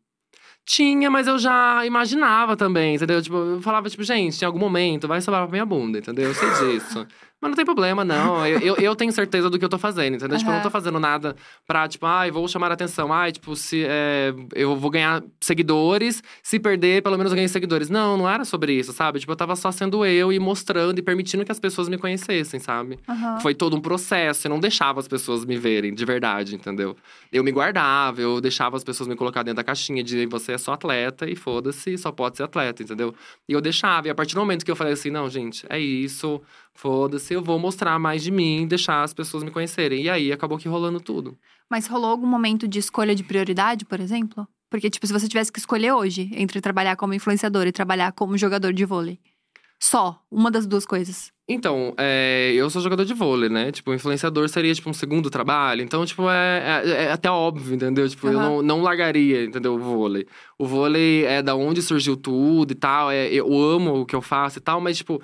Tinha, 0.66 1.10
mas 1.10 1.28
eu 1.28 1.40
já 1.40 1.86
imaginava 1.86 2.58
também, 2.58 2.96
entendeu? 2.96 3.22
Tipo, 3.22 3.38
eu 3.38 3.62
falava, 3.62 3.90
tipo, 3.90 4.04
gente, 4.04 4.42
em 4.42 4.46
algum 4.46 4.60
momento 4.60 5.08
vai 5.08 5.22
sobrar 5.22 5.44
pra 5.44 5.52
minha 5.52 5.66
bunda, 5.66 6.00
entendeu? 6.00 6.26
Eu 6.28 6.34
sei 6.36 6.50
disso. 6.74 7.08
Mas 7.40 7.52
não 7.52 7.56
tem 7.56 7.66
problema, 7.66 8.04
não. 8.04 8.46
Eu, 8.48 8.60
eu, 8.60 8.76
eu 8.78 8.96
tenho 8.96 9.12
certeza 9.12 9.48
do 9.48 9.60
que 9.60 9.66
eu 9.66 9.70
tô 9.70 9.78
fazendo, 9.78 10.16
entendeu? 10.16 10.38
Tipo, 10.40 10.50
eu 10.50 10.56
não 10.56 10.62
tô 10.62 10.72
fazendo 10.72 11.00
nada 11.00 11.36
pra, 11.68 11.88
tipo, 11.88 12.06
ai, 12.06 12.32
vou 12.32 12.48
chamar 12.48 12.72
a 12.72 12.74
atenção. 12.74 13.14
Ai, 13.14 13.32
tipo, 13.32 13.56
se 13.56 13.86
é, 13.88 14.34
eu 14.56 14.76
vou 14.76 14.90
ganhar 14.90 15.24
seguidores, 15.40 16.24
se 16.42 16.60
perder, 16.60 17.04
pelo 17.04 17.16
menos 17.16 17.32
eu 17.32 17.36
ganhei 17.36 17.48
seguidores. 17.48 17.90
Não, 17.90 18.18
não 18.18 18.28
era 18.28 18.44
sobre 18.44 18.74
isso, 18.74 18.92
sabe? 18.92 19.20
Tipo, 19.20 19.34
eu 19.34 19.36
tava 19.36 19.56
só 19.56 19.72
sendo 19.72 20.04
eu 20.04 20.34
e 20.34 20.40
mostrando 20.40 20.98
e 20.98 21.02
permitindo 21.04 21.46
que 21.46 21.52
as 21.52 21.60
pessoas 21.60 21.88
me 21.88 21.98
conhecessem, 21.98 22.60
sabe? 22.60 22.98
Aham. 23.08 23.40
Foi 23.40 23.54
todo 23.54 23.76
um 23.76 23.82
processo, 23.82 24.48
eu 24.48 24.50
não 24.50 24.60
deixava 24.60 25.00
as 25.00 25.08
pessoas 25.08 25.46
me 25.46 25.58
verem, 25.58 25.94
de 25.94 26.06
verdade, 26.06 26.56
entendeu? 26.56 26.98
Eu 27.32 27.44
me 27.44 27.52
guardava, 27.52 28.20
eu 28.20 28.42
deixava 28.42 28.78
as 28.78 28.84
pessoas 28.84 29.08
me 29.08 29.16
colocar 29.16 29.44
dentro 29.44 29.58
da 29.58 29.64
caixinha 29.64 30.04
de 30.04 30.26
você 30.26 30.54
é 30.54 30.58
só 30.58 30.74
atleta 30.74 31.30
e 31.30 31.36
foda-se, 31.36 31.98
só 32.00 32.12
pode 32.12 32.38
ser 32.38 32.44
atleta, 32.44 32.82
entendeu? 32.82 33.14
E 33.48 33.54
eu 33.54 33.62
deixava, 33.62 34.08
e 34.08 34.10
a 34.10 34.16
partir 34.16 34.34
do 34.34 34.40
momento 34.40 34.66
que 34.66 34.72
eu 34.72 34.76
falei 34.76 34.94
assim, 34.94 35.12
não, 35.12 35.30
gente, 35.30 35.66
é 35.70 35.80
isso, 35.80 36.42
foda-se, 36.78 37.34
eu 37.34 37.42
vou 37.42 37.58
mostrar 37.58 37.98
mais 38.00 38.24
de 38.24 38.32
mim, 38.32 38.68
deixar 38.68 39.04
as 39.04 39.14
pessoas 39.14 39.44
me 39.44 39.52
conhecerem. 39.52 40.04
E 40.04 40.10
aí 40.10 40.32
acabou 40.32 40.58
que 40.58 40.70
rolando 40.70 41.00
tudo. 41.00 41.38
Mas 41.70 41.88
rolou 41.88 42.12
algum 42.12 42.28
momento 42.28 42.68
de 42.68 42.80
escolha 42.80 43.16
de 43.16 43.24
prioridade, 43.24 43.84
por 43.84 44.00
exemplo? 44.00 44.48
Porque, 44.70 44.90
tipo, 44.90 45.06
se 45.08 45.14
você 45.14 45.28
tivesse 45.28 45.52
que 45.52 45.60
escolher 45.60 45.92
hoje 45.92 46.30
entre 46.34 46.62
trabalhar 46.62 46.96
como 46.96 47.14
influenciador 47.14 47.66
e 47.66 47.72
trabalhar 47.72 48.12
como 48.12 48.38
jogador 48.38 48.72
de 48.74 48.86
vôlei. 48.86 49.20
Só, 49.80 50.22
uma 50.30 50.52
das 50.52 50.68
duas 50.68 50.86
coisas. 50.86 51.32
Então, 51.50 51.94
é, 51.98 52.52
eu 52.54 52.70
sou 52.70 52.82
jogador 52.82 53.06
de 53.06 53.14
vôlei, 53.14 53.48
né? 53.48 53.72
Tipo, 53.72 53.94
influenciador 53.94 54.50
seria, 54.50 54.74
tipo, 54.76 54.90
um 54.90 54.94
segundo 54.94 55.30
trabalho. 55.30 55.82
Então, 55.82 56.06
tipo, 56.06 56.30
é, 56.30 56.82
é- 56.84 57.04
é 57.06 57.12
até 57.14 57.32
óbvio, 57.32 57.74
entendeu? 57.74 58.08
Tipo, 58.10 58.28
eu 58.28 58.34
Aham. 58.38 58.42
não, 58.42 58.62
não 58.62 58.82
largaria, 58.82 59.46
entendeu? 59.46 59.76
O 59.76 59.80
vôlei. 59.80 60.28
O 60.60 60.66
vôlei 60.68 61.24
é 61.24 61.42
da 61.42 61.56
onde 61.56 61.82
surgiu 61.82 62.18
tudo 62.18 62.72
e 62.72 62.76
tal. 62.76 63.10
É, 63.10 63.28
eu 63.32 63.48
amo 63.58 64.02
o 64.02 64.06
que 64.06 64.14
eu 64.14 64.22
faço 64.22 64.58
e 64.58 64.62
tal. 64.62 64.82
Mas, 64.82 64.98
tipo, 64.98 65.22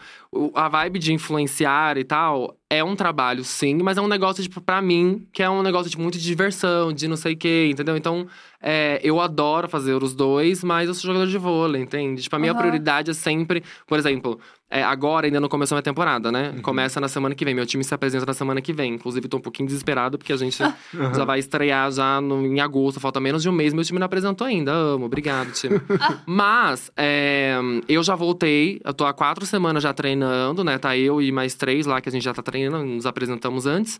a 0.55 0.69
vibe 0.69 0.97
de 0.97 1.11
influenciar 1.11 1.97
e 1.97 2.05
tal 2.05 2.57
é 2.69 2.81
um 2.81 2.95
trabalho, 2.95 3.43
sim. 3.43 3.75
Mas 3.83 3.97
é 3.97 4.01
um 4.01 4.07
negócio, 4.07 4.41
tipo, 4.41 4.61
pra 4.61 4.81
mim, 4.81 5.27
que 5.33 5.43
é 5.43 5.49
um 5.49 5.61
negócio, 5.61 5.89
tipo, 5.91 6.01
muito 6.01 6.17
de 6.17 6.23
diversão, 6.23 6.93
de 6.93 7.05
não 7.07 7.17
sei 7.17 7.33
o 7.33 7.37
quê, 7.37 7.67
entendeu? 7.69 7.97
Então, 7.97 8.25
é, 8.61 8.99
eu 9.03 9.19
adoro 9.19 9.67
fazer 9.67 10.01
os 10.01 10.15
dois, 10.15 10.63
mas 10.63 10.87
eu 10.87 10.93
sou 10.93 11.07
jogador 11.11 11.29
de 11.29 11.37
vôlei, 11.37 11.81
entende? 11.81 12.21
Tipo, 12.23 12.37
a 12.37 12.39
minha 12.39 12.53
Aham. 12.53 12.59
prioridade 12.61 13.11
é 13.11 13.13
sempre… 13.13 13.61
Por 13.85 13.99
exemplo, 13.99 14.39
é, 14.73 14.83
agora 14.83 15.27
ainda 15.27 15.39
não 15.39 15.47
começou 15.47 15.75
a 15.75 15.77
minha 15.77 15.83
temporada, 15.83 16.31
né? 16.31 16.55
Começa 16.63 16.99
na 16.99 17.07
semana 17.07 17.35
que 17.35 17.45
vem. 17.45 17.53
Meu 17.53 17.65
time 17.65 17.83
se 17.83 17.93
apresenta 17.93 18.25
na 18.25 18.33
semana 18.33 18.59
que 18.61 18.73
vem. 18.73 18.95
Inclusive, 18.95 19.27
tô 19.27 19.37
um 19.37 19.41
pouquinho 19.41 19.67
desesperado, 19.67 20.17
porque 20.17 20.33
a 20.33 20.37
gente 20.37 20.57
já 21.15 21.23
vai 21.25 21.37
estrear 21.39 21.91
já 21.91 22.19
no- 22.19 22.45
em 22.45 22.59
agosto. 22.59 22.99
Falta 22.99 23.19
menos 23.19 23.43
de 23.43 23.49
um 23.49 23.51
mês. 23.51 23.73
Meu 23.73 23.83
time 23.83 23.99
não 23.99 24.05
apresentou 24.05 24.47
ainda. 24.47 24.71
Amo. 24.73 25.05
Obrigado, 25.05 25.51
time. 25.51 25.79
Mas, 26.25 26.91
é, 26.97 27.55
eu 27.87 28.01
já 28.01 28.15
voltei. 28.15 28.81
Eu 28.83 28.93
tô 28.93 29.05
há 29.05 29.13
quatro 29.13 29.45
semanas 29.45 29.83
já 29.83 29.93
treinando, 29.93 30.63
né? 30.63 30.77
Tá 30.79 30.97
eu 30.97 31.21
e 31.21 31.31
mais 31.31 31.53
três 31.53 31.85
lá 31.85 32.01
que 32.01 32.09
a 32.09 32.11
gente 32.11 32.23
já 32.23 32.33
tá 32.33 32.41
treinando. 32.41 32.85
Nos 32.85 33.05
apresentamos 33.05 33.65
antes. 33.67 33.99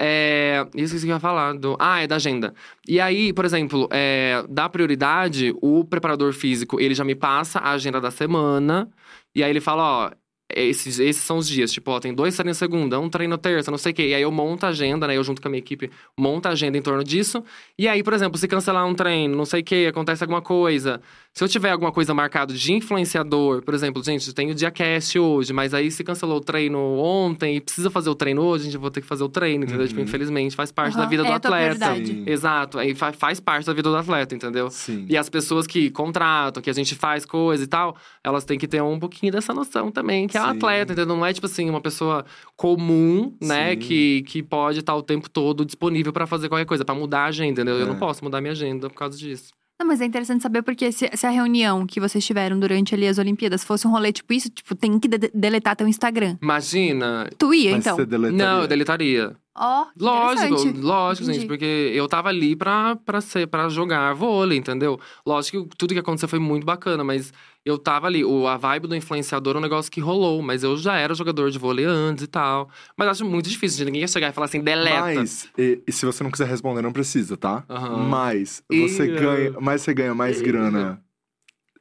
É, 0.00 0.64
isso 0.76 0.96
que 0.98 1.04
eu 1.06 1.08
ia 1.08 1.18
falar. 1.20 1.54
Do, 1.54 1.76
ah, 1.78 2.00
é 2.02 2.06
da 2.06 2.16
agenda. 2.16 2.54
E 2.86 3.00
aí, 3.00 3.32
por 3.32 3.44
exemplo, 3.44 3.88
é, 3.90 4.44
da 4.48 4.68
prioridade, 4.68 5.52
o 5.60 5.84
preparador 5.84 6.32
físico, 6.32 6.80
ele 6.80 6.94
já 6.94 7.04
me 7.04 7.14
passa 7.16 7.58
a 7.58 7.72
agenda 7.72 8.00
da 8.00 8.10
semana. 8.10 8.88
E 9.34 9.42
aí 9.42 9.50
ele 9.50 9.60
fala, 9.60 10.08
ó, 10.08 10.12
esses, 10.54 10.98
esses 10.98 11.22
são 11.22 11.38
os 11.38 11.48
dias. 11.48 11.70
Tipo, 11.72 11.90
ó, 11.92 12.00
tem 12.00 12.14
dois 12.14 12.34
treinos 12.36 12.56
segunda, 12.58 12.98
um 12.98 13.08
treino 13.08 13.36
terça, 13.38 13.70
não 13.70 13.78
sei 13.78 13.92
o 13.92 13.94
quê. 13.94 14.08
E 14.08 14.14
aí 14.14 14.22
eu 14.22 14.30
monto 14.32 14.66
a 14.66 14.70
agenda, 14.70 15.06
né? 15.06 15.16
Eu 15.16 15.24
junto 15.24 15.40
com 15.42 15.48
a 15.48 15.50
minha 15.50 15.58
equipe, 15.58 15.90
monto 16.16 16.48
a 16.48 16.52
agenda 16.52 16.76
em 16.78 16.82
torno 16.82 17.04
disso. 17.04 17.42
E 17.78 17.86
aí, 17.86 18.02
por 18.02 18.12
exemplo, 18.14 18.38
se 18.38 18.48
cancelar 18.48 18.86
um 18.86 18.94
treino, 18.94 19.36
não 19.36 19.44
sei 19.44 19.60
o 19.60 19.64
quê, 19.64 19.86
acontece 19.90 20.22
alguma 20.24 20.40
coisa. 20.42 21.00
Se 21.34 21.44
eu 21.44 21.48
tiver 21.48 21.70
alguma 21.70 21.92
coisa 21.92 22.12
marcada 22.12 22.52
de 22.52 22.72
influenciador, 22.72 23.62
por 23.62 23.72
exemplo, 23.74 24.02
gente, 24.02 24.32
tem 24.34 24.50
o 24.50 24.54
dia 24.54 24.70
cast 24.72 25.16
hoje, 25.18 25.52
mas 25.52 25.72
aí 25.72 25.88
se 25.90 26.02
cancelou 26.02 26.38
o 26.38 26.40
treino 26.40 26.78
ontem 26.98 27.56
e 27.56 27.60
precisa 27.60 27.90
fazer 27.90 28.10
o 28.10 28.14
treino 28.14 28.42
hoje, 28.42 28.62
a 28.62 28.70
gente 28.70 28.78
vai 28.80 28.90
ter 28.90 29.00
que 29.02 29.06
fazer 29.06 29.22
o 29.22 29.28
treino, 29.28 29.64
entendeu? 29.64 29.86
Tipo, 29.86 30.00
Uhum. 30.00 30.06
infelizmente, 30.06 30.56
faz 30.56 30.72
parte 30.72 30.94
da 30.96 31.02
Aham, 31.02 31.10
vida 31.10 31.22
do 31.22 31.28
é 31.30 31.34
a 31.34 31.38
tua 31.40 31.50
atleta. 31.50 31.74
prioridade. 31.86 32.06
Sim. 32.08 32.22
Exato, 32.26 32.78
aí 32.78 32.94
fa- 32.94 33.12
faz 33.12 33.38
parte 33.38 33.66
da 33.66 33.72
vida 33.72 33.88
do 33.90 33.96
atleta, 33.96 34.34
entendeu? 34.34 34.68
Sim. 34.70 35.06
E 35.08 35.16
as 35.16 35.28
pessoas 35.28 35.66
que 35.66 35.90
contratam, 35.90 36.60
que 36.62 36.70
a 36.70 36.72
gente 36.72 36.94
faz 36.96 37.24
coisa 37.24 37.62
e 37.62 37.66
tal, 37.66 37.96
elas 38.24 38.44
têm 38.44 38.58
que 38.58 38.66
ter 38.66 38.82
um 38.82 38.98
pouquinho 38.98 39.30
dessa 39.30 39.52
noção 39.54 39.90
também, 39.92 40.26
que 40.26 40.37
é 40.38 40.42
um 40.42 40.50
atleta, 40.50 40.92
entendeu? 40.92 41.06
Não 41.14 41.24
é 41.26 41.32
tipo 41.32 41.46
assim, 41.46 41.68
uma 41.68 41.80
pessoa 41.80 42.24
comum, 42.56 43.34
né, 43.42 43.70
Sim. 43.72 43.76
que, 43.78 44.22
que 44.22 44.42
pode 44.42 44.80
estar 44.80 44.94
o 44.94 45.02
tempo 45.02 45.28
todo 45.30 45.64
disponível 45.64 46.12
pra 46.12 46.26
fazer 46.26 46.48
qualquer 46.48 46.64
coisa, 46.66 46.84
pra 46.84 46.94
mudar 46.94 47.20
a 47.20 47.26
agenda, 47.26 47.60
entendeu? 47.62 47.76
Eu 47.76 47.86
É. 47.86 47.88
não 47.88 47.96
posso 47.96 48.22
mudar 48.24 48.40
minha 48.40 48.52
agenda 48.52 48.88
por 48.88 48.96
causa 48.96 49.16
disso. 49.16 49.52
Não, 49.80 49.86
mas 49.86 50.00
é 50.00 50.04
interessante 50.04 50.42
saber 50.42 50.62
porque 50.62 50.90
se, 50.90 51.08
se 51.14 51.24
a 51.24 51.30
reunião 51.30 51.86
que 51.86 52.00
vocês 52.00 52.26
tiveram 52.26 52.58
durante 52.58 52.96
ali 52.96 53.06
as 53.06 53.16
Olimpíadas 53.16 53.62
fosse 53.62 53.86
um 53.86 53.90
rolê 53.92 54.12
tipo 54.12 54.32
isso, 54.32 54.50
tipo, 54.50 54.74
tem 54.74 54.98
que 54.98 55.06
de- 55.06 55.30
deletar 55.32 55.76
teu 55.76 55.86
Instagram. 55.86 56.36
Imagina. 56.42 57.30
Tu 57.38 57.54
ia, 57.54 57.70
Mas 57.70 57.80
então? 57.86 57.94
você 57.96 58.04
deletaria. 58.04 58.44
Não, 58.44 58.62
eu 58.62 58.66
deletaria. 58.66 59.36
Ó, 59.60 59.86
que 59.86 60.04
Lógico, 60.04 60.54
lógico, 60.78 61.24
Entendi. 61.24 61.40
gente, 61.40 61.48
porque 61.48 61.64
eu 61.92 62.06
tava 62.06 62.28
ali 62.28 62.54
pra, 62.54 62.94
pra, 62.94 63.20
ser, 63.20 63.48
pra 63.48 63.68
jogar 63.68 64.14
vôlei, 64.14 64.56
entendeu? 64.56 65.00
Lógico 65.26 65.66
que 65.66 65.76
tudo 65.76 65.94
que 65.94 65.98
aconteceu 65.98 66.28
foi 66.28 66.38
muito 66.38 66.64
bacana, 66.64 67.02
mas 67.02 67.32
eu 67.64 67.76
tava 67.76 68.06
ali. 68.06 68.24
O, 68.24 68.46
a 68.46 68.56
vibe 68.56 68.86
do 68.86 68.94
influenciador 68.94 69.56
é 69.56 69.58
um 69.58 69.62
negócio 69.62 69.90
que 69.90 70.00
rolou, 70.00 70.40
mas 70.40 70.62
eu 70.62 70.76
já 70.76 70.96
era 70.96 71.12
jogador 71.12 71.50
de 71.50 71.58
vôlei 71.58 71.84
antes 71.84 72.22
e 72.22 72.28
tal. 72.28 72.70
Mas 72.96 73.08
acho 73.08 73.24
muito 73.24 73.48
difícil, 73.48 73.78
gente. 73.78 73.86
Ninguém 73.86 74.02
ia 74.02 74.08
chegar 74.08 74.28
e 74.28 74.32
falar 74.32 74.44
assim, 74.44 74.60
deleta. 74.60 75.00
Mas, 75.00 75.48
e, 75.58 75.82
e 75.84 75.92
se 75.92 76.06
você 76.06 76.22
não 76.22 76.30
quiser 76.30 76.46
responder, 76.46 76.80
não 76.80 76.92
precisa, 76.92 77.36
tá? 77.36 77.64
Aham. 77.68 78.08
Mas 78.08 78.62
você 78.70 79.06
Ih, 79.06 79.20
ganha, 79.20 79.52
mas 79.60 79.82
você 79.82 79.92
ganha 79.92 80.14
mais 80.14 80.40
Ih. 80.40 80.44
grana. 80.44 81.02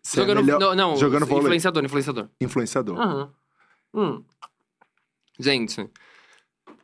Você 0.01 0.19
é 0.19 0.21
jogando, 0.23 0.41
melhor 0.41 0.59
não, 0.59 0.73
não, 0.73 0.95
jogando 0.95 1.25
vôlei. 1.27 1.43
influenciador, 1.43 1.85
influenciador. 1.85 2.29
influenciador. 2.41 2.99
Aham. 2.99 3.29
Hum. 3.93 4.23
Gente, 5.39 5.87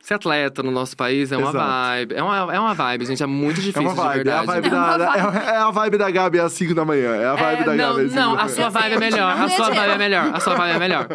ser 0.06 0.14
atleta 0.14 0.62
no 0.62 0.70
nosso 0.70 0.96
país 0.96 1.32
é 1.32 1.36
uma 1.36 1.48
Exato. 1.50 1.66
vibe. 1.66 2.14
É 2.14 2.22
uma, 2.22 2.54
é 2.54 2.60
uma 2.60 2.74
vibe, 2.74 3.06
gente. 3.06 3.22
É 3.22 3.26
muito 3.26 3.60
É 3.60 3.64
difícil, 3.64 3.82
uma 3.82 3.94
vibe, 3.94 4.24
de 4.24 4.30
é 4.30 4.32
a 4.34 4.42
verdade. 4.42 4.60
vibe, 4.62 4.74
É 4.74 4.78
uma 4.78 4.98
da, 4.98 5.14
é, 5.16 5.54
é 5.54 5.56
a 5.56 5.70
vibe 5.70 5.96
da 5.98 6.10
Gabi 6.10 6.40
às 6.40 6.52
5 6.52 6.74
da 6.74 6.84
manhã. 6.84 7.14
É 7.16 7.26
a 7.26 7.34
vibe 7.34 7.62
É, 7.62 7.64
da 7.64 7.74
não, 7.74 7.88
Gabi 7.94 8.00
às 8.06 8.10
5 8.12 8.14
não, 8.20 8.34
da 8.36 8.40
a 8.42 8.44
manhã. 8.44 8.54
sua 8.54 8.68
vibe 8.68 8.94
é 8.94 8.98
melhor. 8.98 9.30
A 9.40 9.48
sua 9.48 9.70
vibe 9.70 9.92
é 9.92 9.98
melhor. 9.98 10.30
A 10.34 10.40
sua 10.40 10.54
vibe 10.54 10.76
é 10.76 10.78
melhor. 10.78 11.08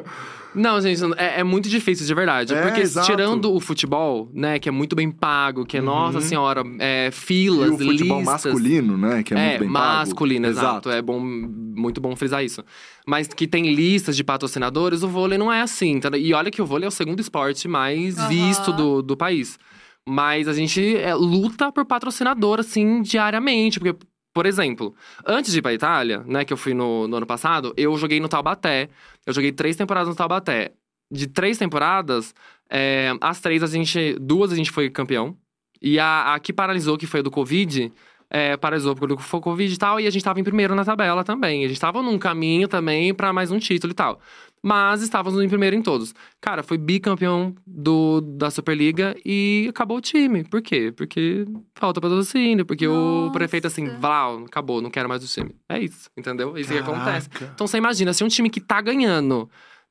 Não, 0.55 0.81
gente, 0.81 0.99
é, 1.17 1.41
é 1.41 1.43
muito 1.43 1.69
difícil, 1.69 2.05
de 2.07 2.13
verdade. 2.13 2.53
É, 2.53 2.61
porque 2.63 2.81
exato. 2.81 3.05
tirando 3.05 3.53
o 3.53 3.59
futebol, 3.59 4.29
né, 4.33 4.57
que 4.57 4.67
é 4.67 4.71
muito 4.71 4.95
bem 4.95 5.11
pago, 5.11 5.63
que 5.65 5.77
é, 5.77 5.79
Uhum. 5.79 5.85
nossa 5.85 6.21
senhora, 6.21 6.63
é, 6.79 7.07
E 7.07 7.11
filas, 7.11 7.69
o 7.71 7.77
futebol 7.77 8.19
listas. 8.19 8.43
masculino, 8.45 8.97
né? 8.97 9.21
Que 9.21 9.33
é, 9.35 9.49
muito 9.49 9.59
bem 9.59 9.71
pago. 9.73 9.85
masculino, 9.99 10.47
exato. 10.47 10.89
É 10.89 11.01
bom, 11.01 11.19
muito 11.19 12.01
bom 12.01 12.15
frisar 12.15 12.43
isso. 12.43 12.63
Mas 13.05 13.27
que 13.27 13.47
tem 13.47 13.73
listas 13.73 14.15
de 14.15 14.23
patrocinadores, 14.23 15.03
o 15.03 15.07
vôlei 15.07 15.37
não 15.37 15.51
é 15.53 15.61
assim. 15.61 15.91
entendeu? 15.91 16.19
E 16.19 16.33
olha 16.33 16.49
que 16.49 16.61
o 16.61 16.65
vôlei 16.65 16.85
é 16.85 16.87
o 16.87 16.91
segundo 16.91 17.19
esporte 17.19 17.67
mais 17.67 18.17
Aham. 18.17 18.27
visto 18.29 18.73
do, 18.73 19.01
do 19.03 19.15
país. 19.15 19.59
Mas 20.07 20.47
a 20.47 20.53
gente 20.53 20.95
é, 20.97 21.13
luta 21.13 21.71
por 21.71 21.85
patrocinador, 21.85 22.59
assim, 22.59 23.01
diariamente. 23.03 23.79
Porque, 23.79 23.95
por 24.39 24.45
exemplo, 24.45 24.95
antes 25.27 25.51
de 25.51 25.59
ir 25.59 25.61
pra 25.61 25.73
Itália, 25.73 26.23
né, 26.25 26.45
que 26.45 26.53
eu 26.53 26.55
fui 26.55 26.73
no, 26.73 27.09
no 27.09 27.17
ano 27.17 27.25
passado, 27.25 27.73
eu 27.75 27.97
joguei 27.97 28.21
no 28.21 28.29
Taubaté. 28.29 28.87
Eu 29.25 29.33
joguei 29.33 29.51
três 29.51 29.75
temporadas 29.75 30.07
no 30.07 30.15
Taubaté. 30.15 30.71
De 31.11 31.27
três 31.27 31.57
temporadas, 31.57 32.33
é, 32.69 33.11
as 33.19 33.41
três 33.41 33.61
a 33.61 33.67
gente. 33.67 34.15
Duas 34.17 34.53
a 34.53 34.55
gente 34.55 34.71
foi 34.71 34.89
campeão. 34.89 35.35
E 35.81 35.99
a, 35.99 36.35
a 36.35 36.39
que 36.39 36.53
paralisou, 36.53 36.97
que 36.97 37.05
foi 37.05 37.19
a 37.19 37.23
do 37.23 37.29
Covid, 37.29 37.91
é, 38.29 38.55
paralisou 38.55 38.95
o 38.95 39.41
Covid 39.41 39.73
e 39.73 39.77
tal, 39.77 39.99
e 39.99 40.07
a 40.07 40.09
gente 40.09 40.23
tava 40.23 40.39
em 40.39 40.43
primeiro 40.45 40.73
na 40.73 40.85
tabela 40.85 41.21
também. 41.25 41.65
A 41.65 41.67
gente 41.67 41.81
tava 41.81 42.01
num 42.01 42.17
caminho 42.17 42.69
também 42.69 43.13
pra 43.13 43.33
mais 43.33 43.51
um 43.51 43.59
título 43.59 43.91
e 43.91 43.93
tal. 43.93 44.21
Mas 44.62 45.01
estávamos 45.01 45.41
em 45.41 45.47
primeiro 45.47 45.76
em 45.76 45.82
todos. 45.82 46.14
Cara, 46.41 46.62
foi 46.62 46.78
bicampeão 46.78 47.55
do, 47.66 48.22
da 48.22 48.51
Superliga 48.51 49.16
e 49.26 49.68
acabou 49.70 49.97
o 49.97 50.01
time. 50.01 50.43
Por 50.43 50.62
quê? 50.62 50.93
Porque 50.95 51.45
falta 51.76 52.01
patrocínio, 52.01 52.66
porque 52.66 52.88
o 52.88 52.93
Nossa. 52.93 53.34
prefeito 53.34 53.68
assim, 53.68 53.88
Val, 53.99 54.43
acabou, 54.45 54.82
não 54.82 54.89
quero 54.89 55.07
mais 55.07 55.24
o 55.24 55.28
time. 55.28 55.55
É 55.70 55.80
isso, 55.80 56.10
entendeu? 56.18 56.57
É 56.57 56.62
isso 56.62 56.72
que 56.72 56.78
acontece. 56.78 57.30
Caraca. 57.30 57.53
Então 57.55 57.68
você 57.68 57.78
imagina, 57.78 58.14
se 58.14 58.24
um 58.24 58.28
time 58.28 58.49
que 58.49 58.60
tá 58.60 58.82
ganhando 58.82 59.49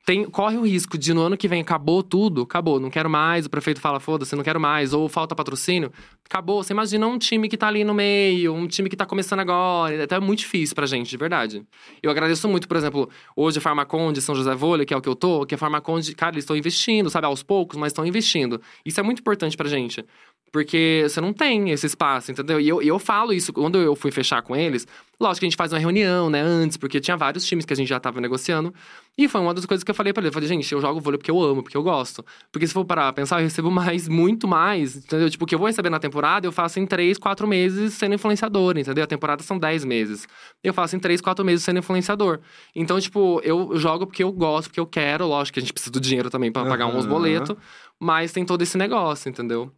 tem, 0.09 0.25
corre 0.25 0.57
o 0.57 0.63
risco 0.63 0.97
de 0.97 1.13
no 1.13 1.21
ano 1.21 1.37
que 1.37 1.47
vem 1.47 1.61
acabou 1.61 2.03
tudo, 2.03 2.41
acabou, 2.41 2.81
não 2.81 2.89
quero 2.89 3.11
mais, 3.11 3.45
o 3.45 3.51
prefeito 3.51 3.79
fala, 3.79 4.01
foda-se, 4.01 4.35
não 4.35 4.43
quero 4.43 4.59
mais, 4.59 4.95
ou 4.95 5.07
falta 5.07 5.37
patrocínio, 5.37 5.93
acabou. 6.25 6.63
Você 6.63 6.73
imagina 6.73 7.07
um 7.07 7.19
time 7.19 7.47
que 7.47 7.59
tá 7.59 7.69
ali 7.69 7.85
no 7.85 7.93
meio, 7.93 8.55
um 8.55 8.67
time 8.67 8.89
que 8.89 8.97
tá 8.97 9.05
começando 9.05 9.41
agora, 9.41 10.03
então 10.03 10.17
é 10.17 10.21
muito 10.21 10.39
difícil 10.39 10.75
pra 10.75 10.87
gente, 10.87 11.11
de 11.11 11.17
verdade. 11.19 11.63
Eu 12.03 12.11
agradeço 12.11 12.49
muito, 12.49 12.67
por 12.67 12.79
exemplo, 12.79 13.11
hoje 13.37 13.59
a 13.59 13.61
Farmaconde, 13.61 14.23
São 14.23 14.35
José 14.35 14.55
Vôlei, 14.55 14.87
que 14.87 14.95
é 14.95 14.97
o 14.97 15.03
que 15.03 15.09
eu 15.11 15.15
tô, 15.15 15.45
que 15.45 15.55
a 15.55 15.59
Farmaconde, 15.59 16.15
cara, 16.15 16.37
eles 16.37 16.45
estão 16.45 16.57
investindo, 16.57 17.11
sabe, 17.11 17.27
aos 17.27 17.43
poucos, 17.43 17.77
mas 17.77 17.89
estão 17.89 18.07
investindo. 18.07 18.63
Isso 18.87 18.99
é 18.99 19.03
muito 19.03 19.21
importante 19.21 19.59
pra 19.59 19.69
gente. 19.69 20.03
Porque 20.51 21.05
você 21.09 21.21
não 21.21 21.33
tem 21.33 21.71
esse 21.71 21.87
espaço, 21.87 22.33
entendeu? 22.33 22.61
E 22.61 22.69
eu, 22.69 22.81
eu 22.81 22.99
falo 22.99 23.33
isso, 23.33 23.53
quando 23.53 23.79
eu 23.79 23.95
fui 23.95 24.11
fechar 24.11 24.41
com 24.43 24.57
eles, 24.57 24.87
lógico 25.21 25.41
que 25.41 25.47
a 25.47 25.49
gente 25.49 25.57
faz 25.57 25.73
uma 25.73 25.79
reunião, 25.79 26.31
né, 26.31 26.41
antes, 26.41 26.77
porque 26.77 27.01
tinha 27.01 27.17
vários 27.17 27.45
times 27.45 27.65
que 27.65 27.73
a 27.73 27.77
gente 27.77 27.89
já 27.89 28.01
tava 28.01 28.21
negociando. 28.21 28.73
E 29.17 29.27
foi 29.27 29.41
uma 29.41 29.53
das 29.53 29.67
coisas 29.67 29.83
que 29.83 29.91
eu 29.91 29.95
falei 29.95 30.13
pra 30.13 30.21
ele. 30.21 30.29
Eu 30.29 30.33
falei, 30.33 30.49
gente, 30.49 30.73
eu 30.73 30.81
jogo 30.81 31.01
vôlei 31.01 31.19
porque 31.19 31.31
eu 31.31 31.43
amo, 31.43 31.63
porque 31.63 31.77
eu 31.77 31.83
gosto. 31.83 32.25
Porque 32.53 32.67
se 32.67 32.73
for 32.73 32.85
parar 32.85 33.13
pensar, 33.13 33.41
eu 33.41 33.45
recebo 33.45 33.69
mais, 33.73 34.07
muito 34.09 34.47
mais, 34.47 34.97
entendeu? 34.97 35.29
Tipo, 35.29 35.45
o 35.45 35.47
que 35.47 35.55
eu 35.55 35.59
vou 35.59 35.67
receber 35.67 35.91
na 35.91 35.99
temporada, 35.99 36.47
eu 36.47 36.53
faço 36.53 36.79
em 36.79 36.87
três, 36.87 37.19
quatro 37.19 37.47
meses 37.47 37.95
sendo 37.95 38.15
influenciador, 38.15 38.79
entendeu? 38.79 39.03
A 39.03 39.09
temporada 39.09 39.43
são 39.43 39.59
dez 39.59 39.85
meses. 39.85 40.27
Eu 40.63 40.73
faço 40.73 40.95
em 40.95 41.01
três, 41.01 41.21
quatro 41.21 41.45
meses 41.45 41.65
sendo 41.65 41.81
influenciador. 41.81 42.39
Então, 42.75 42.99
tipo, 43.01 43.41
eu 43.43 43.77
jogo 43.77 44.07
porque 44.07 44.23
eu 44.23 44.33
gosto, 44.33 44.69
porque 44.69 44.81
eu 44.81 44.87
quero. 44.87 45.27
Lógico 45.27 45.55
que 45.55 45.61
a 45.61 45.63
gente 45.63 45.73
precisa 45.73 45.91
do 45.91 46.01
dinheiro 46.01 46.31
também 46.31 46.53
pra 46.53 46.65
pagar 46.65 46.87
uns 46.87 47.05
boletos. 47.05 47.57
Mas 48.01 48.31
tem 48.31 48.45
todo 48.45 48.63
esse 48.63 48.79
negócio, 48.79 49.29
entendeu? 49.29 49.73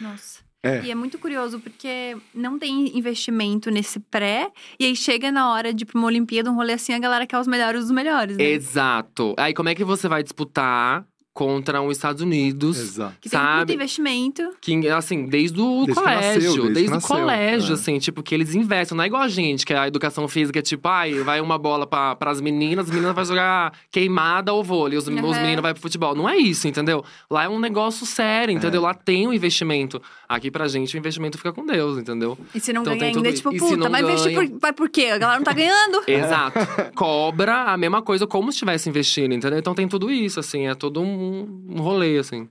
Nossa. 0.00 0.40
É. 0.62 0.82
E 0.84 0.90
é 0.90 0.94
muito 0.94 1.18
curioso 1.18 1.58
porque 1.58 2.16
não 2.34 2.58
tem 2.58 2.96
investimento 2.96 3.70
nesse 3.70 3.98
pré, 3.98 4.50
e 4.78 4.84
aí 4.84 4.94
chega 4.94 5.32
na 5.32 5.50
hora 5.50 5.72
de 5.72 5.84
ir 5.84 5.86
pra 5.86 5.98
uma 5.98 6.06
Olimpíada, 6.06 6.50
um 6.50 6.54
rolê 6.54 6.74
assim, 6.74 6.92
a 6.92 6.98
galera 6.98 7.26
quer 7.26 7.38
os 7.38 7.46
melhores 7.46 7.80
dos 7.80 7.90
melhores, 7.90 8.36
né? 8.36 8.44
Exato. 8.44 9.34
Aí 9.38 9.54
como 9.54 9.70
é 9.70 9.74
que 9.74 9.84
você 9.84 10.06
vai 10.06 10.22
disputar 10.22 11.06
contra 11.32 11.80
os 11.80 11.96
Estados 11.96 12.22
Unidos? 12.22 12.78
Exato. 12.78 13.14
Que 13.20 13.28
tem 13.30 13.38
sabe? 13.40 13.74
investimento. 13.74 14.42
Que, 14.60 14.88
assim, 14.88 15.26
desde 15.26 15.60
o 15.60 15.84
Desde 15.86 15.94
colégio. 16.02 16.34
nasceu, 16.34 16.62
desde 16.64 16.72
desde 16.90 16.96
o 16.96 17.00
colégio, 17.08 17.70
é. 17.70 17.74
assim, 17.74 17.98
tipo, 17.98 18.22
que 18.22 18.34
eles 18.34 18.54
investem. 18.54 18.96
Não 18.96 19.04
é 19.04 19.06
igual 19.06 19.22
a 19.22 19.28
gente, 19.28 19.64
que 19.64 19.72
a 19.72 19.86
educação 19.86 20.26
física 20.28 20.58
é 20.58 20.62
tipo, 20.62 20.88
ai, 20.88 21.14
vai 21.22 21.40
uma 21.40 21.56
bola 21.58 21.86
pra, 21.86 22.14
pras 22.16 22.40
meninas, 22.40 22.86
as 22.86 22.90
meninas 22.92 23.14
vão 23.14 23.24
jogar 23.24 23.72
queimada 23.90 24.52
ou 24.52 24.62
vôlei, 24.64 24.98
os, 24.98 25.06
os 25.06 25.14
Uhum. 25.14 25.32
meninos 25.42 25.62
vão 25.62 25.72
pro 25.72 25.82
futebol. 25.82 26.14
Não 26.14 26.28
é 26.28 26.36
isso, 26.36 26.66
entendeu? 26.68 27.04
Lá 27.30 27.44
é 27.44 27.48
um 27.48 27.58
negócio 27.58 28.04
sério, 28.04 28.52
É. 28.52 28.56
entendeu? 28.56 28.82
Lá 28.82 28.92
tem 28.94 29.26
um 29.28 29.32
investimento. 29.32 30.00
Aqui 30.30 30.48
pra 30.48 30.68
gente, 30.68 30.94
o 30.94 30.98
investimento 30.98 31.36
fica 31.36 31.52
com 31.52 31.66
Deus, 31.66 31.98
entendeu? 31.98 32.38
E 32.54 32.60
se 32.60 32.72
não 32.72 32.82
Então 32.82 32.92
ganha 32.92 33.12
tem 33.12 33.16
ainda, 33.16 33.28
é 33.28 33.32
tudo 33.32 33.36
tipo, 33.36 33.52
isso. 33.52 33.64
E 33.64 33.68
se 33.68 33.74
puta, 33.74 33.84
não 33.84 33.90
vai 33.90 34.00
investir 34.00 34.32
ganha? 34.32 34.48
por, 34.48 34.60
vai 34.60 34.72
por 34.72 34.88
quê? 34.88 35.06
A 35.06 35.18
galera 35.18 35.40
não 35.40 35.44
tá 35.44 35.52
ganhando. 35.52 36.02
Exato. 36.06 36.58
Cobra 36.94 37.64
a 37.64 37.76
mesma 37.76 38.00
coisa 38.00 38.28
como 38.28 38.52
se 38.52 38.54
estivesse 38.54 38.88
investindo, 38.88 39.34
entendeu? 39.34 39.58
Então 39.58 39.74
tem 39.74 39.88
tudo 39.88 40.08
isso, 40.08 40.38
assim, 40.38 40.68
é 40.68 40.74
todo 40.76 41.00
um, 41.02 41.66
um 41.68 41.80
rolê, 41.80 42.16
assim. 42.16 42.48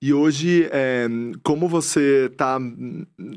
E 0.00 0.14
hoje, 0.14 0.66
é, 0.72 1.08
como 1.42 1.68
você 1.68 2.32
tá, 2.38 2.58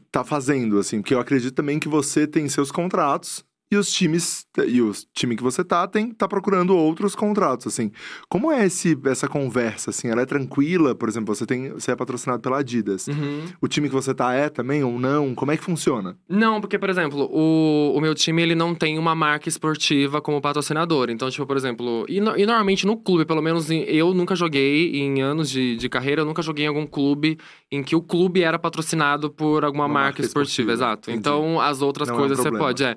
tá 0.09 0.23
fazendo, 0.23 0.79
assim? 0.79 1.01
Porque 1.01 1.13
eu 1.13 1.19
acredito 1.19 1.53
também 1.53 1.77
que 1.77 1.89
você 1.89 2.25
tem 2.25 2.47
seus 2.47 2.71
contratos 2.71 3.43
e 3.73 3.77
os 3.77 3.91
times, 3.91 4.45
e 4.67 4.81
o 4.81 4.91
time 5.13 5.35
que 5.35 5.43
você 5.43 5.63
tá, 5.63 5.87
tem, 5.87 6.11
tá 6.11 6.27
procurando 6.27 6.75
outros 6.75 7.15
contratos, 7.15 7.67
assim. 7.67 7.91
Como 8.29 8.51
é 8.51 8.65
esse, 8.65 8.97
essa 9.05 9.27
conversa, 9.27 9.89
assim? 9.89 10.07
Ela 10.09 10.21
é 10.21 10.25
tranquila? 10.25 10.93
Por 10.95 11.09
exemplo, 11.09 11.33
você, 11.35 11.45
tem, 11.45 11.69
você 11.71 11.91
é 11.91 11.95
patrocinado 11.95 12.41
pela 12.41 12.59
Adidas. 12.59 13.07
Uhum. 13.07 13.45
O 13.61 13.67
time 13.67 13.87
que 13.89 13.95
você 13.95 14.13
tá 14.13 14.33
é 14.33 14.49
também 14.49 14.83
ou 14.83 14.99
não? 14.99 15.33
Como 15.35 15.51
é 15.51 15.57
que 15.57 15.63
funciona? 15.63 16.17
Não, 16.29 16.61
porque, 16.61 16.77
por 16.79 16.89
exemplo, 16.89 17.27
o, 17.31 17.93
o 17.95 18.01
meu 18.01 18.13
time, 18.15 18.41
ele 18.41 18.55
não 18.55 18.73
tem 18.75 18.97
uma 18.99 19.15
marca 19.15 19.49
esportiva 19.49 20.21
como 20.21 20.39
patrocinador. 20.41 21.09
Então, 21.09 21.29
tipo, 21.29 21.45
por 21.45 21.57
exemplo... 21.57 22.05
E, 22.07 22.21
no- 22.21 22.37
e 22.37 22.45
normalmente 22.45 22.85
no 22.85 22.95
clube, 22.97 23.25
pelo 23.25 23.41
menos 23.41 23.69
em- 23.71 23.83
eu 23.83 24.13
nunca 24.13 24.35
joguei, 24.35 24.95
em 24.97 25.21
anos 25.21 25.49
de, 25.49 25.75
de 25.75 25.89
carreira, 25.89 26.21
eu 26.21 26.25
nunca 26.25 26.41
joguei 26.41 26.65
em 26.65 26.67
algum 26.67 26.85
clube 26.85 27.37
em 27.71 27.81
que 27.83 27.95
o 27.95 28.01
clube 28.01 28.43
era 28.43 28.59
patrocinado 28.59 29.29
por 29.29 29.65
alguma 29.65 29.85
Uma 29.85 29.93
marca, 29.93 30.03
marca 30.07 30.21
esportiva. 30.21 30.43
esportiva, 30.43 30.71
Exato. 30.73 31.09
entendi. 31.09 31.19
Então, 31.19 31.59
as 31.59 31.81
outras 31.81 32.07
Não 32.07 32.15
é 32.15 32.17
um 32.17 32.21
coisas 32.21 32.37
você 32.37 32.51
pode, 32.51 32.83
é... 32.83 32.95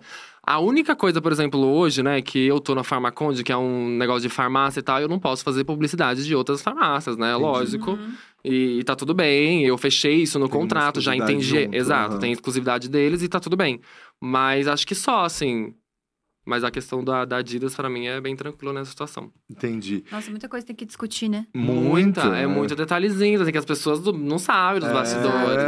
A 0.49 0.61
única 0.61 0.95
coisa, 0.95 1.21
por 1.21 1.33
exemplo, 1.33 1.59
hoje, 1.61 2.05
né, 2.05 2.23
que 2.23 2.47
eu 2.47 2.61
tô 2.61 2.73
na 2.73 2.85
Farmaconde, 2.85 3.43
que 3.43 3.51
é 3.51 3.57
um 3.57 3.89
negócio 3.89 4.23
de 4.23 4.29
farmácia 4.29 4.79
e 4.79 4.83
tal, 4.83 5.01
eu 5.01 5.09
não 5.09 5.19
posso 5.19 5.43
fazer 5.43 5.65
publicidade 5.65 6.25
de 6.25 6.37
outras 6.37 6.63
farmácias, 6.63 7.17
né? 7.17 7.31
Entendi. 7.33 7.43
Lógico. 7.43 7.91
Uhum. 7.91 8.13
E, 8.45 8.79
e 8.79 8.85
tá 8.85 8.95
tudo 8.95 9.13
bem, 9.13 9.65
eu 9.67 9.77
fechei 9.77 10.23
isso 10.23 10.39
no 10.39 10.49
Tem 10.49 10.57
contrato, 10.61 11.01
já 11.01 11.17
entendi. 11.17 11.43
junto, 11.65 11.75
Exato, 11.75 12.13
aham. 12.13 12.21
tem 12.21 12.31
exclusividade 12.31 12.89
deles 12.89 13.23
e 13.23 13.29
tá 13.29 13.41
tudo 13.41 13.57
bem. 13.57 13.81
Mas 14.21 14.69
acho 14.69 14.87
que 14.87 14.95
só, 14.95 15.25
assim. 15.25 15.75
Mas 16.47 16.63
a 16.63 16.71
questão 16.71 17.03
da, 17.03 17.25
da 17.25 17.39
Adidas, 17.39 17.75
pra 17.75 17.91
mim, 17.91 18.07
é 18.07 18.21
bem 18.21 18.37
tranquilo 18.37 18.73
nessa 18.73 18.91
situação. 18.91 19.33
Entendi. 19.51 20.05
Nossa, 20.13 20.31
muita 20.31 20.49
coisa 20.49 20.65
tem 20.65 20.77
que 20.77 20.87
discutir, 20.87 21.29
né? 21.29 21.45
Muita, 21.53 22.21
é 22.23 22.31
né? 22.31 22.47
muito 22.47 22.77
detalhezinho, 22.77 23.43
assim, 23.43 23.51
que 23.51 23.59
as 23.59 23.65
pessoas 23.65 24.01
não 24.05 24.39
sabem 24.39 24.81
dos 24.81 24.89
É, 24.89 24.93
bastidores. 24.93 25.65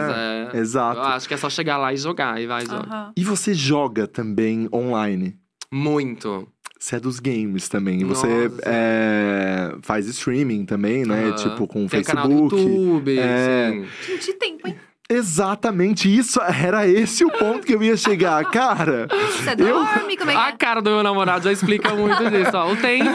É. 0.54 0.56
Exato. 0.58 1.00
Eu 1.00 1.04
acho 1.04 1.26
que 1.26 1.34
é 1.34 1.36
só 1.36 1.50
chegar 1.50 1.78
lá 1.78 1.92
e 1.92 1.96
jogar, 1.96 2.40
e 2.40 2.46
vai 2.46 2.62
e 2.62 2.66
joga. 2.66 3.12
E 3.16 3.24
você 3.24 3.52
joga 3.54 4.06
também 4.06 4.68
online? 4.72 5.36
Muito. 5.70 6.46
Você 6.78 6.94
é 6.94 7.00
dos 7.00 7.18
games 7.18 7.68
também. 7.68 8.00
E 8.02 8.04
você 8.04 8.48
Nossa. 8.48 8.62
é, 8.64 9.76
faz 9.82 10.06
streaming 10.06 10.64
também, 10.64 11.04
né? 11.04 11.26
Aham. 11.26 11.34
Tipo, 11.34 11.66
com 11.66 11.84
o 11.84 11.88
Tem 11.88 12.00
o 12.00 12.04
canal 12.04 12.28
do 12.28 12.48
Facebook. 12.48 12.62
YouTube, 12.62 13.18
É. 13.18 13.70
sim. 13.72 14.12
Gente, 14.12 14.32
tempo, 14.34 14.68
hein? 14.68 14.76
Exatamente 15.10 16.14
isso. 16.14 16.38
Era 16.42 16.86
esse 16.86 17.24
o 17.24 17.30
ponto 17.30 17.66
que 17.66 17.74
eu 17.74 17.82
ia 17.82 17.96
chegar. 17.96 18.44
Cara, 18.50 19.08
Você 19.08 19.50
Eu- 19.52 19.82
dorme? 19.82 20.16
Como 20.16 20.30
é 20.30 20.34
que 20.34 20.40
A 20.40 20.48
é? 20.48 20.52
cara 20.52 20.82
do 20.82 20.90
meu 20.90 21.02
namorado 21.02 21.44
já 21.44 21.52
explica 21.52 21.94
muito 21.94 22.28
disso, 22.30 22.50
ó. 22.54 22.70
O 22.72 22.76
tempo. 22.76 23.10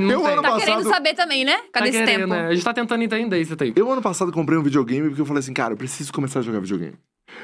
Não 0.00 0.10
Eu 0.10 0.20
tem. 0.22 0.32
ano 0.32 0.42
Tá 0.42 0.50
passado- 0.50 0.58
querendo 0.64 0.88
saber 0.88 1.14
também, 1.14 1.44
né? 1.44 1.56
Cadê 1.72 1.86
Tá 1.86 1.88
esse 1.88 1.98
querendo, 1.98 2.20
tempo? 2.22 2.34
né? 2.34 2.46
A 2.48 2.54
gente 2.54 2.64
tá 2.64 2.74
tentando 2.74 3.02
entender 3.04 3.38
esse 3.40 3.54
tempo. 3.54 3.78
eu 3.78 3.90
ano 3.92 4.02
passado 4.02 4.32
comprei 4.32 4.58
um 4.58 4.62
videogame 4.62 5.08
porque 5.08 5.20
eu 5.20 5.26
falei 5.26 5.40
assim, 5.40 5.52
cara, 5.54 5.72
eu 5.72 5.76
preciso 5.76 6.12
começar 6.12 6.40
a 6.40 6.42
jogar 6.42 6.58
videogame. 6.60 6.94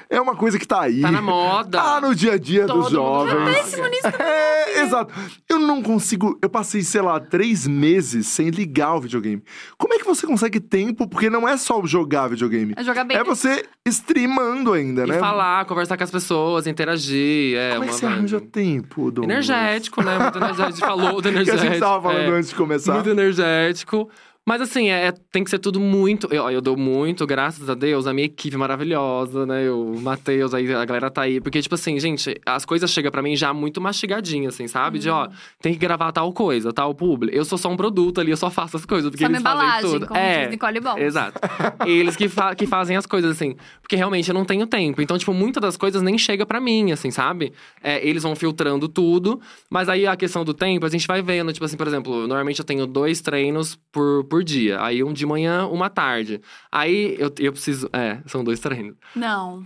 É 0.08 0.20
uma 0.20 0.36
coisa 0.36 0.58
que 0.58 0.66
tá 0.66 0.82
aí. 0.82 1.00
Tá 1.00 1.10
na 1.10 1.22
moda. 1.22 1.78
Tá 1.78 2.00
no 2.00 2.14
dia 2.14 2.32
a 2.34 2.38
dia 2.38 2.66
Todo 2.66 2.82
dos 2.82 2.90
jovens. 2.90 3.56
péssimo 3.56 3.84
É, 4.18 4.80
exato. 4.82 5.12
Eu 5.48 5.58
não 5.58 5.82
consigo. 5.82 6.38
Eu 6.40 6.48
passei, 6.48 6.82
sei 6.82 7.00
lá, 7.02 7.18
três 7.18 7.66
meses 7.66 8.26
sem 8.26 8.50
ligar 8.50 8.94
o 8.94 9.00
videogame. 9.00 9.42
Como 9.76 9.94
é 9.94 9.98
que 9.98 10.04
você 10.04 10.26
consegue 10.26 10.60
tempo? 10.60 11.08
Porque 11.08 11.28
não 11.28 11.48
é 11.48 11.56
só 11.56 11.84
jogar 11.84 12.28
videogame. 12.28 12.74
É 12.76 12.84
jogar 12.84 13.04
bem. 13.04 13.16
É 13.16 13.24
você 13.24 13.64
streamando 13.86 14.72
ainda, 14.72 15.04
E 15.04 15.06
né? 15.08 15.18
falar, 15.18 15.64
conversar 15.64 15.96
com 15.96 16.04
as 16.04 16.10
pessoas, 16.10 16.66
interagir. 16.66 17.56
É 17.56 17.72
Como 17.72 17.84
é 17.84 17.86
que 17.88 17.94
você 17.94 18.06
arranja 18.06 18.40
tempo, 18.40 19.10
Dom? 19.10 19.24
Energético, 19.24 20.02
né? 20.02 20.18
Muito 20.18 20.38
energético. 20.38 20.62
A 20.62 20.70
gente 20.70 20.80
falou 20.80 21.16
do 21.16 21.22
Que 21.22 21.28
a 21.28 21.32
energético. 21.32 21.64
gente 21.66 21.80
tava 21.80 22.02
falando 22.02 22.32
é. 22.34 22.38
antes 22.38 22.50
de 22.50 22.54
começar. 22.54 22.94
Muito 22.94 23.10
energético. 23.10 24.08
Mas 24.44 24.60
assim, 24.60 24.90
é, 24.90 25.06
é- 25.06 25.12
tem 25.30 25.44
que 25.44 25.50
ser 25.50 25.60
tudo 25.60 25.78
muito. 25.78 26.26
Eu, 26.32 26.50
eu 26.50 26.60
dou 26.60 26.76
muito, 26.76 27.24
graças 27.26 27.70
a 27.70 27.74
Deus, 27.74 28.08
a 28.08 28.12
minha 28.12 28.26
equipe 28.26 28.56
maravilhosa, 28.56 29.46
né? 29.46 29.70
O 29.70 30.00
Matheus, 30.00 30.52
aí 30.52 30.72
a 30.74 30.84
galera 30.84 31.10
tá 31.10 31.22
aí. 31.22 31.40
Porque, 31.40 31.62
tipo 31.62 31.74
assim, 31.76 31.98
gente, 32.00 32.34
as 32.44 32.64
coisas 32.64 32.90
chegam 32.90 33.12
pra 33.12 33.22
mim 33.22 33.36
já 33.36 33.54
muito 33.54 33.80
mastigadinhas, 33.80 34.54
assim, 34.54 34.66
sabe? 34.66 34.98
De, 34.98 35.08
ó, 35.08 35.28
tem 35.60 35.72
que 35.72 35.78
gravar 35.78 36.10
tal 36.10 36.32
coisa, 36.32 36.72
tal 36.72 36.92
publi. 36.92 37.30
Eu 37.32 37.44
sou 37.44 37.56
só 37.56 37.68
um 37.70 37.76
produto 37.76 38.20
ali, 38.20 38.32
eu 38.32 38.36
só 38.36 38.50
faço 38.50 38.76
as 38.76 38.84
coisas, 38.84 39.10
porque 39.10 39.22
Só 39.24 39.28
uma 39.28 39.36
eles 39.36 39.42
fazem 39.42 39.90
tudo. 39.90 40.06
como 40.08 40.18
é, 40.18 40.40
diz 40.42 40.50
Nicole 40.50 40.80
Ball. 40.80 40.98
Exato. 40.98 41.38
Eles 41.86 42.16
que, 42.16 42.28
fa- 42.28 42.54
que 42.54 42.66
fazem 42.66 42.96
as 42.96 43.06
coisas, 43.06 43.30
assim. 43.30 43.54
Porque 43.80 43.94
realmente 43.96 44.28
eu 44.28 44.34
não 44.34 44.44
tenho 44.44 44.66
tempo. 44.66 45.00
Então, 45.02 45.16
tipo, 45.18 45.32
muitas 45.32 45.60
das 45.60 45.76
coisas 45.76 46.02
nem 46.02 46.18
chega 46.18 46.44
pra 46.44 46.60
mim, 46.60 46.90
assim, 46.90 47.10
sabe? 47.10 47.52
É, 47.82 48.04
eles 48.06 48.22
vão 48.22 48.34
filtrando 48.34 48.88
tudo. 48.88 49.40
Mas 49.70 49.88
aí 49.88 50.06
a 50.06 50.16
questão 50.16 50.44
do 50.44 50.52
tempo, 50.54 50.84
a 50.84 50.88
gente 50.88 51.06
vai 51.06 51.22
vendo. 51.22 51.52
Tipo 51.52 51.64
assim, 51.64 51.76
por 51.76 51.86
exemplo, 51.86 52.26
normalmente 52.26 52.58
eu 52.58 52.64
tenho 52.64 52.86
dois 52.86 53.20
treinos 53.20 53.78
por, 53.92 54.24
por 54.32 54.42
dia. 54.42 54.82
Aí 54.82 55.04
um 55.04 55.12
de 55.12 55.26
manhã, 55.26 55.66
uma 55.66 55.90
tarde. 55.90 56.40
Aí 56.72 57.14
eu, 57.18 57.30
eu 57.38 57.52
preciso. 57.52 57.86
É, 57.92 58.16
são 58.24 58.42
dois 58.42 58.60
treinos. 58.60 58.96
Não. 59.14 59.62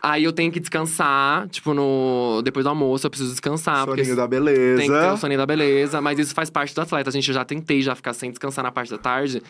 Aí 0.00 0.22
eu 0.22 0.32
tenho 0.32 0.52
que 0.52 0.60
descansar, 0.60 1.48
tipo, 1.48 1.74
no. 1.74 2.40
Depois 2.44 2.62
do 2.62 2.68
almoço 2.68 3.04
eu 3.04 3.10
preciso 3.10 3.32
descansar. 3.32 3.84
porque 3.84 4.04
Soninho 4.04 4.16
da 4.16 4.28
tem 4.28 4.38
que 4.40 4.46
ter 4.46 4.84
o 4.84 4.86
beleza. 4.92 5.16
soninho 5.16 5.38
da 5.38 5.46
beleza, 5.46 6.00
mas 6.00 6.16
isso 6.20 6.32
faz 6.32 6.48
parte 6.48 6.72
do 6.72 6.80
atleta. 6.80 7.10
A 7.10 7.12
gente 7.12 7.32
já 7.32 7.44
tentei 7.44 7.82
já 7.82 7.96
ficar 7.96 8.12
sem 8.12 8.30
descansar 8.30 8.62
na 8.62 8.70
parte 8.70 8.92
da 8.92 8.98
tarde. 8.98 9.42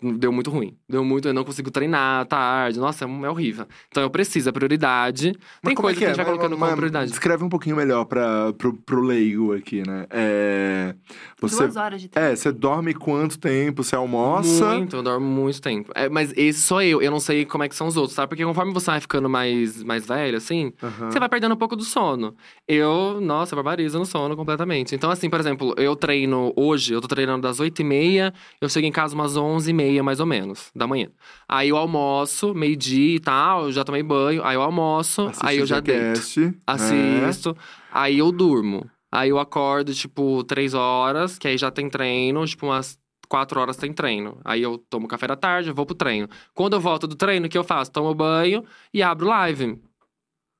Deu 0.00 0.30
muito 0.30 0.48
ruim. 0.48 0.76
Deu 0.88 1.04
muito, 1.04 1.26
eu 1.26 1.34
não 1.34 1.42
consigo 1.42 1.72
treinar 1.72 2.20
à 2.20 2.24
tarde. 2.24 2.78
Nossa, 2.78 3.04
é, 3.04 3.08
é 3.08 3.30
horrível. 3.30 3.66
Então 3.88 4.00
eu 4.00 4.08
preciso, 4.08 4.48
é 4.48 4.52
prioridade. 4.52 5.32
Mas 5.60 5.62
Tem 5.62 5.72
é 5.72 5.76
coisa 5.76 5.98
que, 5.98 6.04
a 6.04 6.08
gente 6.08 6.16
vai 6.16 6.24
colocando 6.24 6.56
mas 6.56 6.68
como 6.68 6.76
prioridade. 6.76 7.10
Descreve 7.10 7.42
um 7.42 7.48
pouquinho 7.48 7.74
melhor 7.74 8.04
pra, 8.04 8.52
pro, 8.52 8.74
pro 8.74 9.02
leigo 9.02 9.52
aqui, 9.52 9.82
né? 9.84 10.06
É, 10.10 10.94
você, 11.40 11.64
Duas 11.64 11.76
horas 11.76 12.00
de 12.00 12.08
treino. 12.08 12.30
é, 12.30 12.36
você 12.36 12.52
dorme 12.52 12.94
quanto 12.94 13.40
tempo? 13.40 13.82
Você 13.82 13.96
almoça? 13.96 14.74
Muito, 14.74 14.94
eu 14.94 15.02
dormo 15.02 15.26
muito 15.26 15.60
tempo. 15.60 15.90
É, 15.96 16.08
mas 16.08 16.32
esse 16.36 16.62
sou 16.62 16.80
eu, 16.80 17.02
eu 17.02 17.10
não 17.10 17.18
sei 17.20 17.44
como 17.44 17.64
é 17.64 17.68
que 17.68 17.74
são 17.74 17.88
os 17.88 17.96
outros, 17.96 18.14
sabe? 18.14 18.28
Porque 18.28 18.44
conforme 18.44 18.72
você 18.72 18.92
vai 18.92 19.00
ficando 19.00 19.28
mais, 19.28 19.82
mais 19.82 20.06
velho, 20.06 20.36
assim, 20.36 20.72
você 21.10 21.18
vai 21.18 21.28
perdendo 21.28 21.54
um 21.54 21.58
pouco 21.58 21.74
do 21.74 21.82
sono. 21.82 22.36
Eu, 22.68 23.20
nossa, 23.20 23.56
barbarizo 23.56 23.98
no 23.98 24.06
sono 24.06 24.36
completamente. 24.36 24.94
Então, 24.94 25.10
assim, 25.10 25.28
por 25.28 25.40
exemplo, 25.40 25.74
eu 25.76 25.96
treino 25.96 26.52
hoje, 26.54 26.92
eu 26.94 27.00
tô 27.00 27.08
treinando 27.08 27.42
das 27.42 27.58
8h30, 27.58 28.32
eu 28.60 28.68
chego 28.68 28.86
em 28.86 28.92
casa 28.92 29.12
umas 29.14 29.36
11h30, 29.36 29.87
mais 30.02 30.20
ou 30.20 30.26
menos, 30.26 30.70
da 30.74 30.86
manhã. 30.86 31.08
Aí 31.48 31.68
eu 31.68 31.76
almoço, 31.76 32.54
meio-dia 32.54 33.16
e 33.16 33.20
tal, 33.20 33.64
eu 33.64 33.72
já 33.72 33.84
tomei 33.84 34.02
banho, 34.02 34.44
aí 34.44 34.54
eu 34.54 34.62
almoço, 34.62 35.26
Assiste 35.28 35.46
aí 35.46 35.58
eu 35.58 35.66
já 35.66 35.80
deito. 35.80 36.20
Jackass, 36.20 36.36
né? 36.36 36.54
Assisto. 36.66 37.56
Aí 37.90 38.18
eu 38.18 38.30
durmo. 38.30 38.88
Aí 39.10 39.30
eu 39.30 39.38
acordo, 39.38 39.94
tipo, 39.94 40.44
três 40.44 40.74
horas, 40.74 41.38
que 41.38 41.48
aí 41.48 41.56
já 41.56 41.70
tem 41.70 41.88
treino, 41.88 42.44
tipo, 42.46 42.66
umas 42.66 42.98
quatro 43.28 43.60
horas 43.60 43.76
tem 43.76 43.92
treino. 43.92 44.40
Aí 44.44 44.62
eu 44.62 44.78
tomo 44.78 45.08
café 45.08 45.26
da 45.26 45.36
tarde, 45.36 45.70
eu 45.70 45.74
vou 45.74 45.86
pro 45.86 45.94
treino. 45.94 46.28
Quando 46.54 46.74
eu 46.74 46.80
volto 46.80 47.06
do 47.06 47.14
treino, 47.14 47.46
o 47.46 47.48
que 47.48 47.56
eu 47.56 47.64
faço? 47.64 47.90
Tomo 47.90 48.14
banho 48.14 48.64
e 48.92 49.02
abro 49.02 49.26
live. 49.26 49.80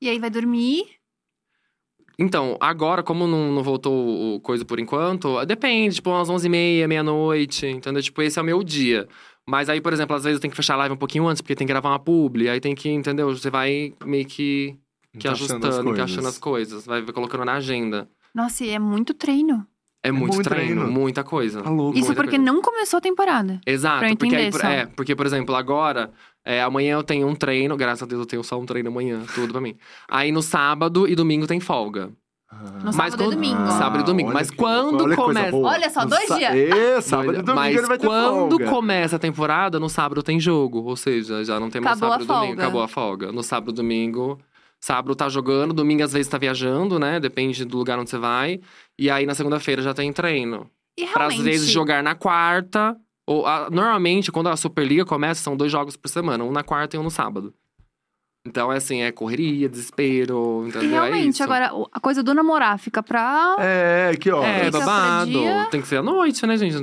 E 0.01 0.09
aí 0.09 0.19
vai 0.19 0.31
dormir. 0.31 0.98
Então, 2.19 2.57
agora, 2.61 3.03
como 3.03 3.27
não, 3.29 3.53
não 3.53 3.63
voltou 3.63 4.35
o 4.35 4.41
coisa 4.41 4.65
por 4.65 4.81
enquanto, 4.81 5.45
depende, 5.47 5.97
tipo, 5.97 6.11
umas 6.11 6.29
11h30, 6.29 6.89
meia-noite, 6.89 7.67
entendeu? 7.67 8.03
Tipo, 8.03 8.23
esse 8.23 8.39
é 8.39 8.43
o 8.43 8.45
meu 8.45 8.63
dia. 8.65 9.07
Mas 9.47 9.69
aí, 9.69 9.81
por 9.81 9.93
exemplo, 9.93 10.17
às 10.17 10.25
vezes 10.25 10.37
eu 10.37 10.41
tenho 10.41 10.51
que 10.51 10.57
fechar 10.57 10.75
a 10.75 10.79
live 10.79 10.95
um 10.95 10.99
pouquinho 10.99 11.27
antes, 11.29 11.41
porque 11.41 11.55
tem 11.55 11.67
que 11.67 11.73
gravar 11.73 11.91
uma 11.91 11.99
publi. 11.99 12.49
Aí 12.49 12.61
tem 12.61 12.75
que, 12.75 12.91
entendeu? 12.91 13.35
Você 13.35 13.49
vai 13.51 13.95
meio 14.05 14.27
que, 14.27 14.77
que 15.13 15.19
Encaixando 15.19 15.55
ajustando, 15.55 15.85
coisas. 15.85 15.93
encaixando 15.93 16.29
as 16.29 16.39
coisas. 16.39 16.87
Vai 16.87 17.03
colocando 17.03 17.45
na 17.45 17.55
agenda. 17.55 18.11
Nossa, 18.35 18.65
e 18.65 18.71
é 18.71 18.79
muito 18.79 19.15
treino. 19.15 19.67
É 20.03 20.13
muito, 20.13 20.35
muito 20.37 20.49
treino, 20.49 20.83
treino. 20.83 20.91
muita 20.93 21.25
coisa. 21.25 21.61
Tá 21.63 21.71
louco. 21.71 21.97
Isso 21.99 22.07
Muita 22.07 22.23
porque 22.23 22.37
coisa. 22.39 22.53
não 22.53 22.63
começou 22.63 22.99
a 22.99 23.01
temporada. 23.01 23.61
Exato, 23.67 23.99
Pra 23.99 24.11
eu 24.11 24.17
porque, 24.17 24.37
aí, 24.37 24.53
só. 24.53 24.67
é, 24.67 24.87
porque, 24.87 25.15
por 25.17 25.27
exemplo, 25.27 25.55
agora, 25.57 26.11
é, 26.45 26.63
amanhã 26.63 26.95
eu 26.95 27.03
tenho 27.03 27.27
um 27.27 27.35
treino, 27.35 27.77
graças 27.77 28.05
a 28.05 28.07
Deus 28.07 28.21
eu 28.21 28.27
tenho 28.27 28.45
só 28.45 28.59
um 28.59 28.65
treino 28.65 28.89
amanhã, 28.91 29.23
tudo 29.35 29.53
pra 29.53 29.61
mim. 29.61 29.77
Aí 30.09 30.31
no 30.31 30.41
sábado 30.41 31.09
e 31.09 31.15
domingo 31.17 31.47
tem 31.47 31.59
folga. 31.59 32.11
No 32.51 32.85
Mas 32.87 32.95
sábado 32.97 33.17
quando- 33.19 33.33
e 33.33 33.35
domingo. 33.35 33.59
Ah, 33.61 33.71
Sábado 33.73 34.01
e 34.01 34.05
domingo. 34.05 34.33
Mas 34.33 34.51
que- 34.51 34.57
quando 34.57 35.05
olha 35.05 35.17
começa-. 35.17 35.55
Olha 35.57 35.91
só, 35.91 36.01
No 36.05 36.09
dois 36.09 36.27
dias. 36.29 36.55
É, 36.55 37.01
sábado 37.03 37.33
e 37.35 37.43
domingo 37.43 37.55
Mas 37.57 37.77
ele 37.77 37.87
vai 37.87 37.99
ter 37.99 38.07
quando 38.07 38.51
folga. 38.57 38.71
começa 38.71 39.17
a 39.17 39.19
temporada, 39.19 39.79
no 39.79 39.89
sábado 39.91 40.23
tem 40.23 40.41
jogo. 40.41 40.83
Ou 40.83 40.97
seja, 40.97 41.45
já 41.45 41.61
não 41.61 41.69
tem 41.69 41.79
mais 41.83 41.99
Acabou 41.99 42.15
a 42.15 42.19
sábado 42.19 42.25
e 42.25 42.27
domingo. 42.27 42.47
folga. 42.53 42.63
Acabou 42.63 42.83
a 42.83 42.89
folga. 42.89 43.33
No 43.33 43.43
sábado 43.43 43.73
e 43.73 43.75
domingo, 43.75 44.39
sábado 44.81 45.15
tá 45.15 45.29
jogando, 45.29 45.73
domingo 45.75 46.03
às 46.03 46.13
vezes 46.13 46.29
tá 46.29 46.39
viajando, 46.39 46.99
né? 46.99 47.19
Depende 47.21 47.65
do 47.65 47.77
lugar 47.79 47.99
onde 47.99 48.11
você 48.11 48.19
vai. 48.19 48.61
E 48.99 49.11
aí 49.11 49.27
na 49.27 49.35
segunda-feira 49.35 49.83
já 49.83 49.93
tem 49.95 50.13
treino. 50.13 50.71
E 50.99 51.07
Pra 51.07 51.27
às 51.27 51.33
realmente, 51.35 51.43
vezes 51.45 51.71
jogar 51.71 52.03
na 52.03 52.15
quarta. 52.15 52.97
Ou, 53.27 53.47
a- 53.47 53.69
normalmente, 53.71 54.33
quando 54.33 54.49
a 54.49 54.57
Superliga 54.57 55.05
começa, 55.05 55.43
são 55.43 55.57
dois 55.57 55.71
jogos 55.71 55.97
por 55.97 56.09
semana, 56.09 56.43
um 56.45 56.51
na 56.51 56.63
quarta 56.63 56.97
e 56.97 56.99
um 56.99 57.03
no 57.03 57.11
sábado. 57.11 57.53
Então, 58.47 58.73
é 58.73 58.77
assim, 58.79 59.03
é 59.03 59.13
correria, 59.13 59.69
desespero, 59.69 60.63
e 60.65 60.69
entendeu? 60.69 60.89
é 60.89 60.93
realmente 61.11 61.35
isso. 61.35 61.43
agora 61.43 61.71
a 61.93 62.01
coisa 62.01 62.23
do 62.23 62.33
namorar 62.33 62.79
fica 62.79 63.03
pra. 63.03 63.57
É, 63.59 64.17
que 64.19 64.31
ó. 64.31 64.43
É, 64.43 64.71
babado. 64.71 65.31
dia. 65.31 65.67
Tem 65.71 65.83
que 65.83 65.89
ser 65.89 65.97
à 65.99 66.03
noite, 66.03 66.47
né, 66.47 66.57
gente? 66.57 66.77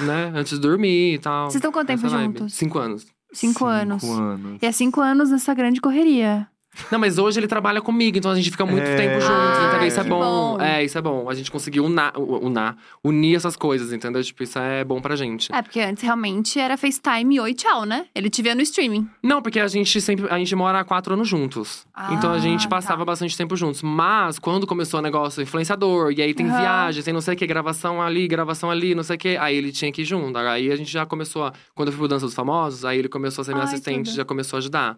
Né? 0.00 0.32
Antes 0.34 0.52
de 0.52 0.60
dormir 0.60 1.14
e 1.14 1.18
tal. 1.18 1.46
Vocês 1.50 1.56
estão 1.56 1.72
quanto 1.72 1.88
tempo 1.88 2.08
juntos? 2.08 2.54
Cinco 2.54 2.78
anos. 2.78 3.06
Cinco, 3.32 3.66
anos. 3.66 4.02
Cinco 4.02 4.14
anos. 4.14 4.58
E 4.62 4.66
é 4.66 4.72
cinco 4.72 5.00
anos 5.02 5.30
nessa 5.30 5.52
grande 5.52 5.80
correria. 5.80 6.48
Não, 6.92 6.98
mas 6.98 7.18
hoje 7.18 7.40
ele 7.40 7.48
trabalha 7.48 7.80
comigo, 7.80 8.16
então 8.18 8.30
a 8.30 8.36
gente 8.36 8.50
fica 8.50 8.64
muito 8.64 8.84
É. 8.86 8.94
tempo 8.96 9.20
juntos, 9.20 9.28
Ah, 9.58 9.68
entendeu? 9.70 9.88
Isso 9.88 10.00
é 10.00 10.04
bom. 10.04 10.20
bom. 10.56 10.60
É, 10.62 10.84
isso 10.84 10.96
é 10.96 11.02
bom. 11.02 11.28
A 11.28 11.34
gente 11.34 11.50
conseguiu 11.50 11.84
unar, 11.84 12.12
unar, 12.16 12.76
unir 13.02 13.34
essas 13.36 13.56
coisas, 13.56 13.92
entendeu? 13.92 14.22
Tipo, 14.22 14.42
isso 14.44 14.58
é 14.58 14.84
bom 14.84 15.00
pra 15.00 15.16
gente. 15.16 15.52
É, 15.52 15.60
porque 15.60 15.80
antes 15.80 16.02
realmente 16.04 16.58
era 16.60 16.76
FaceTime 16.76 17.40
oi, 17.40 17.52
tchau, 17.54 17.84
né? 17.84 18.06
Ele 18.14 18.30
te 18.30 18.42
via 18.42 18.54
no 18.54 18.60
streaming. 18.62 19.08
Não, 19.22 19.42
porque 19.42 19.58
a 19.58 19.66
gente 19.66 20.00
sempre. 20.00 20.26
A 20.30 20.38
gente 20.38 20.54
mora 20.54 20.78
há 20.80 20.84
quatro 20.84 21.14
anos 21.14 21.26
juntos. 21.26 21.84
Ah, 21.92 22.14
então 22.14 22.32
a 22.32 22.38
gente 22.38 22.68
passava 22.68 22.98
tá. 23.00 23.04
bastante 23.06 23.36
tempo 23.36 23.56
juntos. 23.56 23.82
Mas 23.82 24.38
quando 24.38 24.66
começou 24.66 25.00
o 25.00 25.02
negócio 25.02 25.42
influenciador, 25.42 26.12
e 26.12 26.22
aí 26.22 26.32
tem 26.32 26.46
viagem, 26.46 27.02
tem 27.02 27.12
não 27.12 27.20
sei 27.20 27.34
o 27.34 27.36
que, 27.36 27.46
gravação 27.46 28.00
ali, 28.00 28.28
gravação 28.28 28.70
ali, 28.70 28.94
não 28.94 29.02
sei 29.02 29.16
o 29.16 29.18
que. 29.18 29.36
Aí 29.36 29.56
ele 29.56 29.72
tinha 29.72 29.90
que 29.90 30.02
ir 30.02 30.04
junto. 30.04 30.38
Aí 30.38 30.70
a 30.70 30.76
gente 30.76 30.90
já 30.92 31.04
começou 31.04 31.44
a. 31.44 31.52
Quando 31.74 31.88
eu 31.88 31.92
fui 31.92 31.98
pro 32.00 32.08
Dança 32.08 32.26
dos 32.26 32.34
Famosos, 32.34 32.84
aí 32.84 32.98
ele 32.98 33.08
começou 33.08 33.42
a 33.42 33.44
ser 33.44 33.52
meu 33.52 33.62
Ai, 33.62 33.66
assistente, 33.68 34.06
tudo. 34.10 34.16
já 34.16 34.24
começou 34.24 34.56
a 34.56 34.58
ajudar. 34.58 34.96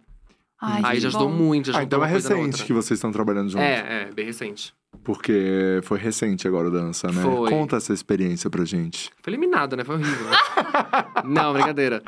Ai, 0.60 0.82
aí 0.84 1.00
já 1.00 1.08
ajudou 1.08 1.28
bom. 1.28 1.36
muito, 1.36 1.72
já 1.72 1.78
Ah, 1.78 1.82
então 1.82 2.04
é 2.04 2.08
recente 2.08 2.64
que 2.64 2.72
vocês 2.72 2.98
estão 2.98 3.10
trabalhando 3.10 3.48
juntos. 3.48 3.66
É, 3.66 4.08
é, 4.08 4.12
bem 4.14 4.26
recente. 4.26 4.74
Porque 5.02 5.80
foi 5.84 5.98
recente 5.98 6.46
agora 6.46 6.68
o 6.68 6.70
dança, 6.70 7.10
né? 7.10 7.22
Foi. 7.22 7.48
Conta 7.48 7.76
essa 7.76 7.92
experiência 7.92 8.50
pra 8.50 8.64
gente. 8.64 9.10
Foi 9.22 9.32
eliminada, 9.32 9.74
né? 9.76 9.84
Foi 9.84 9.94
horrível. 9.96 10.26
Né? 10.26 10.36
não, 11.24 11.54
brincadeira. 11.54 12.02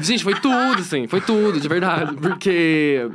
Gente, 0.00 0.24
foi 0.24 0.34
tudo, 0.34 0.80
assim. 0.80 1.06
Foi 1.06 1.20
tudo, 1.20 1.60
de 1.60 1.68
verdade. 1.68 2.16
Porque. 2.16 3.08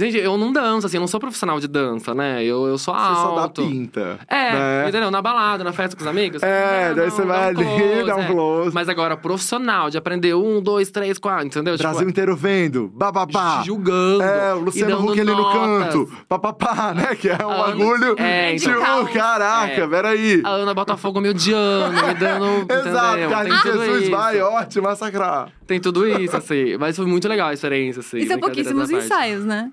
Gente, 0.00 0.16
eu 0.16 0.38
não 0.38 0.50
danço, 0.52 0.86
assim, 0.86 0.96
eu 0.96 1.00
não 1.00 1.06
sou 1.06 1.20
profissional 1.20 1.60
de 1.60 1.68
dança, 1.68 2.14
né? 2.14 2.42
Eu, 2.42 2.66
eu 2.66 2.78
sou 2.78 2.94
Você 2.94 3.00
só 3.14 3.34
dá 3.34 3.42
alto. 3.42 3.62
pinta. 3.62 4.18
É, 4.26 4.52
né? 4.52 4.88
entendeu? 4.88 5.10
Na 5.10 5.20
balada, 5.20 5.62
na 5.62 5.72
festa 5.72 5.94
com 5.94 6.02
os 6.02 6.08
amigos. 6.08 6.42
É, 6.42 6.88
dá- 6.88 6.94
daí 6.94 7.04
dá 7.04 7.10
você 7.10 7.22
vai 7.22 7.48
ali, 7.48 7.64
close, 7.64 8.04
dá 8.06 8.16
um 8.16 8.20
é. 8.20 8.26
close. 8.26 8.74
Mas 8.74 8.88
agora, 8.88 9.16
profissional, 9.16 9.90
de 9.90 9.98
aprender 9.98 10.34
um, 10.34 10.62
dois, 10.62 10.90
três, 10.90 11.18
quatro, 11.18 11.46
entendeu? 11.46 11.76
Brasil 11.76 11.98
tipo, 11.98 12.10
inteiro 12.10 12.34
vendo, 12.34 12.88
bababá. 12.94 13.62
julgando. 13.62 14.22
É, 14.22 14.54
o 14.54 14.60
Luciano 14.60 15.04
Huck 15.04 15.20
ali 15.20 15.30
no 15.30 15.52
canto. 15.52 16.10
Papapá, 16.28 16.94
né? 16.94 17.14
Que 17.14 17.28
é 17.28 17.36
um 17.46 17.50
Ana- 17.50 17.64
bagulho. 17.64 18.14
É, 18.18 18.54
então. 18.54 18.72
tipo, 19.04 19.12
caraca, 19.12 19.82
É. 19.82 19.86
peraí. 19.86 20.40
A 20.44 20.48
Ana 20.50 20.72
Botafogo 20.72 21.20
me 21.20 21.28
odiando, 21.28 22.06
me 22.06 22.14
dando. 22.14 22.66
Exato? 22.72 23.28
Carlinhos 23.28 23.62
Jesus 23.62 24.02
isso. 24.02 24.10
vai, 24.10 24.40
ó, 24.40 24.64
te 24.64 24.80
massacrar. 24.80 25.48
Tem 25.66 25.78
tudo 25.78 26.06
isso, 26.08 26.36
assim. 26.36 26.76
Mas 26.78 26.96
foi 26.96 27.06
muito 27.06 27.28
legal 27.28 27.48
a 27.48 27.52
experiência, 27.52 28.00
assim. 28.00 28.18
E 28.18 28.26
são 28.26 28.38
pouquíssimos 28.38 28.90
ensaios, 28.90 29.44
né? 29.44 29.70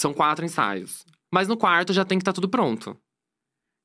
São 0.00 0.14
quatro 0.14 0.44
ensaios. 0.44 1.04
Mas 1.30 1.46
no 1.46 1.56
quarto 1.58 1.92
já 1.92 2.04
tem 2.06 2.16
que 2.18 2.22
estar 2.22 2.32
tudo 2.32 2.48
pronto. 2.48 2.96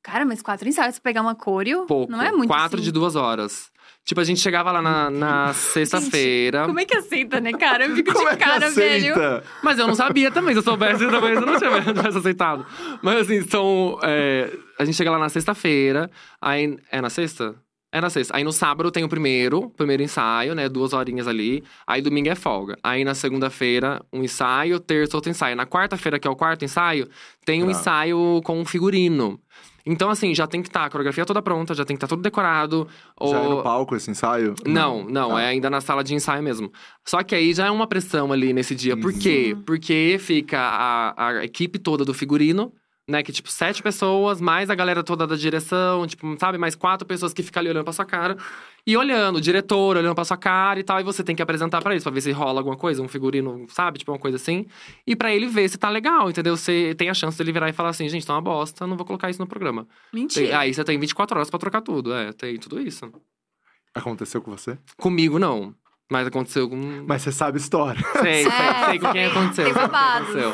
Cara, 0.02 0.24
mas 0.26 0.42
quatro 0.42 0.68
ensaios 0.70 0.98
pra 1.00 1.10
pegar 1.10 1.22
uma 1.22 1.36
coreo 1.36 1.86
Pouco. 1.86 2.12
não 2.12 2.22
é 2.22 2.32
muito 2.32 2.48
Quatro 2.48 2.78
assim. 2.78 2.86
de 2.86 2.92
duas 2.92 3.16
horas. 3.16 3.72
Tipo, 4.06 4.22
a 4.22 4.24
gente 4.24 4.40
chegava 4.40 4.72
lá 4.72 4.82
na, 4.82 5.10
na 5.10 5.52
sexta-feira. 5.54 6.68
Como 6.68 6.80
é 6.80 6.86
que 6.86 6.96
aceita, 6.96 7.42
né, 7.42 7.52
cara? 7.52 7.88
Eu 7.88 7.96
fico 7.96 8.14
Como 8.14 8.28
de 8.30 8.34
é 8.34 8.38
que 8.38 8.44
cara, 8.44 8.70
velho. 8.70 9.14
aceita? 9.14 9.44
Mas 9.64 9.78
eu 9.80 9.88
não 9.88 9.96
sabia 9.96 10.32
também. 10.32 10.54
Se 10.54 10.60
eu 10.60 10.64
soubesse, 10.64 11.06
talvez 11.10 11.36
eu 11.38 11.46
não 11.46 11.58
tivesse 11.60 12.18
aceitado. 12.18 12.66
Mas 13.02 13.22
assim, 13.22 13.42
são. 13.50 14.00
é, 14.04 14.56
a 14.80 14.86
gente 14.86 14.96
chega 14.96 15.12
lá 15.12 15.18
na 15.20 15.28
sexta-feira. 15.28 16.10
Aí. 16.40 16.78
É 16.92 17.02
na 17.02 17.10
sexta? 17.10 17.56
É 17.96 18.02
na 18.02 18.10
sexta. 18.10 18.36
Aí 18.36 18.44
no 18.44 18.52
sábado 18.52 18.92
tem 18.92 19.06
o 19.06 19.08
primeiro, 19.08 19.70
primeiro 19.70 20.04
ensaio, 20.04 20.54
né? 20.54 20.68
Duas 20.68 20.92
horinhas 20.92 21.30
ali. 21.30 21.64
Aí 21.88 22.02
domingo 22.02 22.28
é 22.28 22.36
folga. 22.36 22.78
Aí 22.84 23.06
na 23.06 23.16
segunda-feira, 23.16 24.04
um 24.12 24.22
ensaio, 24.22 24.82
terça, 24.82 25.16
outro 25.16 25.32
ensaio. 25.32 25.56
Na 25.56 25.66
quarta-feira, 25.66 26.20
que 26.20 26.28
é 26.28 26.32
o 26.32 26.36
quarto 26.36 26.66
ensaio, 26.66 27.08
tem 27.46 27.64
um 27.64 27.68
Tá. 27.68 27.72
ensaio 27.72 28.42
com 28.44 28.60
um 28.60 28.66
figurino. 28.66 29.40
Então, 29.86 30.10
assim, 30.10 30.36
já 30.36 30.46
tem 30.46 30.62
que 30.62 30.68
estar 30.68 30.84
a 30.84 30.90
coreografia 30.90 31.26
toda 31.26 31.42
pronta, 31.42 31.74
já 31.74 31.86
tem 31.86 31.96
que 31.96 32.00
estar 32.04 32.08
tudo 32.14 32.22
decorado. 32.22 32.86
Já 33.24 33.40
é 33.40 33.48
no 33.48 33.64
palco 33.64 33.96
esse 33.96 34.12
ensaio? 34.12 34.56
não, 34.66 35.06
não, 35.06 35.30
Tá. 35.30 35.42
é 35.44 35.48
ainda 35.48 35.70
na 35.70 35.80
sala 35.80 36.04
de 36.04 36.14
ensaio 36.14 36.44
mesmo. 36.44 36.70
Só 37.06 37.24
que 37.24 37.34
aí 37.34 37.54
já 37.54 37.68
é 37.68 37.72
uma 37.72 37.88
pressão 37.88 38.34
ali 38.34 38.52
nesse 38.52 38.76
dia. 38.76 38.98
Por 38.98 39.14
quê? 39.14 39.54
Uhum. 39.56 39.62
Porque 39.62 40.18
fica 40.20 40.60
a, 40.60 41.28
a 41.38 41.46
equipe 41.46 41.80
toda 41.80 42.04
do 42.04 42.14
figurino, 42.14 42.74
né? 43.08 43.22
Que, 43.24 43.32
tipo, 43.32 43.50
sete 43.52 43.84
pessoas, 43.84 44.42
mais 44.42 44.70
a 44.70 44.76
galera 44.76 45.04
toda 45.04 45.28
da 45.28 45.36
direção, 45.36 46.06
tipo, 46.08 46.36
sabe? 46.40 46.58
Mais 46.58 46.76
quatro 46.76 47.08
pessoas 47.08 47.34
que 47.34 47.44
ficam 47.44 47.62
ali 47.62 47.70
olhando 47.70 47.84
pra 47.84 47.94
sua 47.94 48.06
cara. 48.06 48.36
E 48.88 48.96
olhando, 48.96 49.38
o 49.38 49.42
diretor 49.42 49.98
olhando 49.98 50.14
pra 50.16 50.24
sua 50.26 50.38
cara 50.38 50.80
e 50.80 50.84
tal. 50.84 51.00
E 51.00 51.04
você 51.04 51.24
tem 51.24 51.36
que 51.36 51.42
apresentar 51.42 51.82
pra 51.82 51.92
eles, 51.94 52.04
pra 52.04 52.12
ver 52.12 52.22
se 52.22 52.32
rola 52.32 52.60
alguma 52.60 52.76
coisa, 52.78 53.02
um 53.02 53.08
figurino, 53.08 53.66
sabe? 53.70 54.00
Tipo, 54.00 54.12
uma 54.12 54.20
coisa 54.20 54.38
assim. 54.38 54.66
E 55.08 55.16
pra 55.16 55.34
ele 55.34 55.48
ver 55.48 55.68
se 55.70 55.78
tá 55.78 55.90
legal, 55.90 56.30
entendeu? 56.30 56.56
Você 56.58 56.94
tem 56.98 57.10
a 57.10 57.14
chance 57.14 57.38
dele 57.38 57.52
virar 57.52 57.70
e 57.70 57.74
falar 57.74 57.90
assim, 57.90 58.08
gente, 58.10 58.26
tá 58.26 58.34
uma 58.34 58.42
bosta, 58.42 58.86
não 58.88 58.96
vou 58.98 59.06
colocar 59.06 59.30
isso 59.30 59.40
no 59.40 59.48
programa. 59.48 59.84
Tem- 60.12 60.22
Mentira. 60.22 60.60
aí 60.60 60.74
você 60.74 60.84
tem 60.84 61.00
24 61.00 61.38
horas 61.38 61.50
pra 61.50 61.60
trocar 61.60 61.82
tudo. 61.82 62.14
É, 62.14 62.32
tem 62.34 62.58
tudo 62.58 62.80
isso. 62.80 63.12
Aconteceu 63.94 64.42
com 64.42 64.52
você? 64.52 64.78
Comigo, 64.98 65.40
não. 65.40 65.74
Mas 66.12 66.28
aconteceu 66.28 66.70
com. 66.70 67.04
Mas 67.08 67.24
você 67.24 67.32
sabe 67.32 67.58
história. 67.58 68.00
Sei, 68.22 68.44
sei, 68.44 68.52
É, 68.52 68.86
sei 68.90 69.00
com 69.00 69.12
quem 69.12 69.26
aconteceu. 69.26 69.66
tem 69.66 69.74
sei 69.74 69.74
com 69.74 69.80
quem 69.80 69.88
babado. 69.90 70.24
aconteceu. 70.26 70.54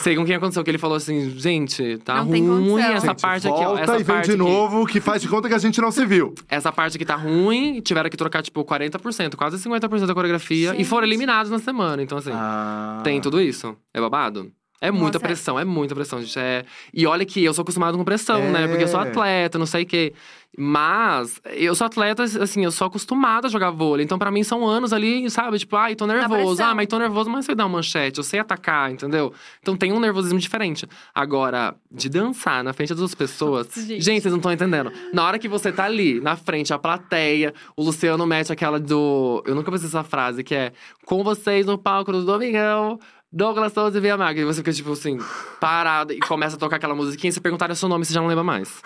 Sei 0.00 0.16
com 0.16 0.24
quem 0.26 0.34
aconteceu, 0.34 0.64
que 0.64 0.70
ele 0.70 0.76
falou 0.78 0.96
assim, 0.98 1.30
gente, 1.38 1.96
tá 2.04 2.16
Não 2.16 2.24
ruim 2.26 2.78
essa 2.82 3.06
Gente, 3.08 3.20
parte 3.22 3.48
aqui, 3.48 3.56
ó. 3.58 3.64
volta 3.64 3.80
Essa 3.82 3.98
e 3.98 4.02
vem 4.02 4.20
de 4.20 4.30
aqui- 4.32 4.36
novo, 4.36 4.86
que 4.86 5.00
faz 5.00 5.22
de 5.22 5.28
conta 5.28 5.48
que 5.48 5.54
a 5.54 5.58
gente 5.58 5.80
não 5.80 5.90
se 5.90 6.04
viu. 6.04 6.34
Essa 6.46 6.70
parte 6.70 6.96
aqui 6.96 7.06
tá 7.06 7.16
ruim, 7.16 7.80
tiveram 7.80 8.10
que 8.10 8.16
trocar, 8.18 8.42
tipo, 8.42 8.62
40%, 8.64 9.34
quase 9.34 9.56
50% 9.58 10.06
da 10.06 10.12
coreografia. 10.14 10.72
E 10.74 10.76
Gente. 10.78 10.84
foram 10.84 11.06
eliminados 11.06 11.50
na 11.50 11.58
semana. 11.58 12.02
Então, 12.02 12.18
assim, 12.18 12.30
Ah. 12.34 13.00
tem 13.02 13.18
tudo 13.18 13.40
isso. 13.40 13.74
É 13.94 14.00
babado. 14.00 14.52
É 14.78 14.90
muita 14.90 15.16
Nossa, 15.18 15.26
é. 15.26 15.28
pressão, 15.28 15.58
é 15.60 15.64
muita 15.64 15.94
pressão, 15.94 16.20
gente. 16.20 16.36
É... 16.36 16.64
E 16.92 17.06
olha 17.06 17.24
que 17.24 17.42
eu 17.42 17.54
sou 17.54 17.62
acostumado 17.62 17.96
com 17.96 18.02
pressão, 18.02 18.50
né? 18.50 18.66
Porque 18.66 18.82
eu 18.82 18.88
sou 18.88 19.00
É. 19.00 19.08
atleta, 19.08 19.56
não 19.56 19.64
sei 19.64 19.84
o 19.84 19.86
quê. 19.86 20.12
Mas 20.56 21.40
eu 21.46 21.74
sou 21.74 21.86
atleta, 21.86 22.22
assim, 22.22 22.62
eu 22.62 22.70
sou 22.70 22.86
acostumada 22.86 23.46
a 23.46 23.50
jogar 23.50 23.70
vôlei. 23.70 24.04
Então, 24.04 24.18
pra 24.18 24.30
mim, 24.30 24.42
são 24.42 24.66
anos 24.66 24.92
ali, 24.92 25.28
sabe? 25.30 25.58
Tipo, 25.58 25.76
ai, 25.76 25.94
tô 25.94 26.06
nervoso. 26.06 26.62
Ah, 26.62 26.74
mas 26.74 26.86
tô 26.86 26.98
nervoso, 26.98 27.30
mas 27.30 27.46
sei 27.46 27.54
dar 27.54 27.64
uma 27.64 27.78
manchete, 27.78 28.18
eu 28.18 28.24
sei 28.24 28.38
atacar, 28.40 28.90
entendeu? 28.90 29.32
Então 29.60 29.76
tem 29.76 29.92
um 29.92 30.00
nervosismo 30.00 30.38
diferente. 30.38 30.86
Agora, 31.14 31.74
de 31.90 32.08
dançar 32.08 32.62
na 32.62 32.72
frente 32.72 32.94
das 32.94 33.14
pessoas. 33.14 33.68
Gente. 33.82 34.00
gente, 34.00 34.22
vocês 34.22 34.32
não 34.32 34.38
estão 34.38 34.52
entendendo. 34.52 34.92
Na 35.12 35.24
hora 35.24 35.38
que 35.38 35.48
você 35.48 35.72
tá 35.72 35.84
ali, 35.84 36.20
na 36.20 36.36
frente, 36.36 36.72
a 36.72 36.78
plateia, 36.78 37.52
o 37.76 37.82
Luciano 37.82 38.26
mete 38.26 38.52
aquela 38.52 38.78
do. 38.78 39.42
Eu 39.46 39.54
nunca 39.54 39.70
pensei 39.70 39.88
essa 39.88 40.04
frase, 40.04 40.44
que 40.44 40.54
é 40.54 40.72
com 41.04 41.24
vocês 41.24 41.66
no 41.66 41.78
palco 41.78 42.12
do 42.12 42.24
Domingão. 42.24 42.98
Douglas 43.32 43.72
Souza 43.72 43.96
e 43.96 44.00
Via 44.00 44.16
Maga. 44.16 44.40
E 44.40 44.44
você 44.44 44.58
fica, 44.58 44.72
tipo 44.72 44.92
assim, 44.92 45.18
parado 45.58 46.12
e 46.12 46.20
começa 46.20 46.56
a 46.56 46.58
tocar 46.58 46.76
aquela 46.76 46.94
musiquinha. 46.94 47.30
E 47.30 47.32
se 47.32 47.40
perguntarem 47.40 47.72
o 47.72 47.76
seu 47.76 47.88
nome, 47.88 48.04
você 48.04 48.12
já 48.12 48.20
não 48.20 48.28
lembra 48.28 48.44
mais. 48.44 48.82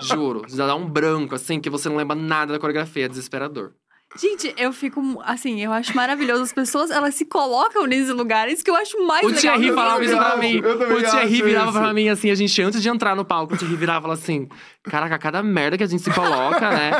Juro. 0.00 0.42
Já 0.48 0.66
dá 0.66 0.74
um 0.74 0.86
branco, 0.86 1.34
assim, 1.34 1.58
que 1.60 1.70
você 1.70 1.88
não 1.88 1.96
lembra 1.96 2.14
nada 2.14 2.52
da 2.52 2.58
coreografia. 2.58 3.06
É 3.06 3.08
desesperador. 3.08 3.72
Gente, 4.14 4.52
eu 4.58 4.74
fico, 4.74 5.00
assim, 5.24 5.62
eu 5.64 5.72
acho 5.72 5.96
maravilhoso. 5.96 6.42
As 6.42 6.52
pessoas, 6.52 6.90
elas 6.90 7.14
se 7.14 7.24
colocam 7.24 7.86
nesses 7.86 8.10
lugares 8.14 8.62
que 8.62 8.70
eu 8.70 8.76
acho 8.76 9.06
mais 9.06 9.24
O 9.24 9.28
legal. 9.28 9.40
Thierry 9.40 9.68
do 9.70 9.74
falava 9.74 10.04
isso 10.04 10.16
pra 10.16 10.36
mim. 10.36 10.58
O 10.58 11.10
Thierry 11.10 11.42
virava 11.42 11.70
isso. 11.70 11.78
pra 11.78 11.94
mim 11.94 12.08
assim, 12.10 12.30
a 12.30 12.34
gente, 12.34 12.60
antes 12.62 12.82
de 12.82 12.90
entrar 12.90 13.16
no 13.16 13.24
palco, 13.24 13.54
o 13.54 13.56
Thierry 13.56 13.74
virava 13.74 14.00
e 14.00 14.02
falava 14.02 14.20
assim: 14.20 14.48
Caraca, 14.84 15.18
cada 15.18 15.42
merda 15.42 15.78
que 15.78 15.84
a 15.84 15.86
gente 15.86 16.02
se 16.02 16.10
coloca, 16.10 16.70
né? 16.70 16.90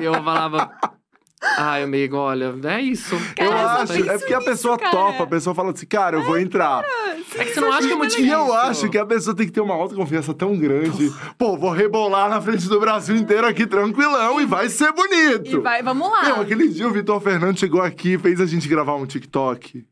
E 0.00 0.04
eu 0.04 0.12
falava. 0.14 0.72
Ai, 1.56 1.82
amigo, 1.82 2.16
olha, 2.16 2.54
é 2.64 2.80
isso. 2.82 3.14
eu 3.38 3.48
Cara, 3.50 3.82
acho, 3.82 3.92
é 4.10 4.18
porque 4.18 4.34
a 4.34 4.40
pessoa 4.42 4.76
nisso, 4.76 4.90
topa, 4.90 5.12
cara. 5.12 5.24
a 5.24 5.26
pessoa 5.26 5.54
fala 5.54 5.70
assim, 5.72 5.86
cara, 5.86 6.16
eu 6.18 6.22
vou 6.22 6.38
entrar. 6.38 6.84
É 7.34 7.44
que 7.44 7.54
você 7.54 7.60
não 7.60 7.72
acha 7.72 7.86
que 7.88 7.92
é 7.94 7.96
muito 7.96 8.12
E 8.20 8.28
eu 8.28 8.44
difícil. 8.44 8.54
acho 8.60 8.88
que 8.90 8.98
a 8.98 9.06
pessoa 9.06 9.34
tem 9.34 9.46
que 9.46 9.52
ter 9.52 9.60
uma 9.62 9.74
autoconfiança 9.74 10.34
tão 10.34 10.56
grande. 10.58 11.10
Pô, 11.38 11.56
vou 11.56 11.70
rebolar 11.70 12.28
na 12.28 12.40
frente 12.42 12.68
do 12.68 12.78
Brasil 12.78 13.16
inteiro 13.16 13.46
aqui 13.46 13.66
tranquilão 13.66 14.40
e 14.40 14.44
vai 14.44 14.68
ser 14.68 14.92
bonito. 14.92 15.56
E 15.56 15.58
vai, 15.60 15.82
vamos 15.82 16.10
lá. 16.10 16.24
Meu, 16.24 16.40
aquele 16.42 16.68
dia 16.68 16.86
o 16.86 16.92
Vitor 16.92 17.20
Fernando 17.20 17.58
chegou 17.58 17.80
aqui 17.80 18.14
e 18.14 18.18
fez 18.18 18.38
a 18.40 18.46
gente 18.46 18.68
gravar 18.68 18.96
um 18.96 19.06
TikTok. 19.06 19.84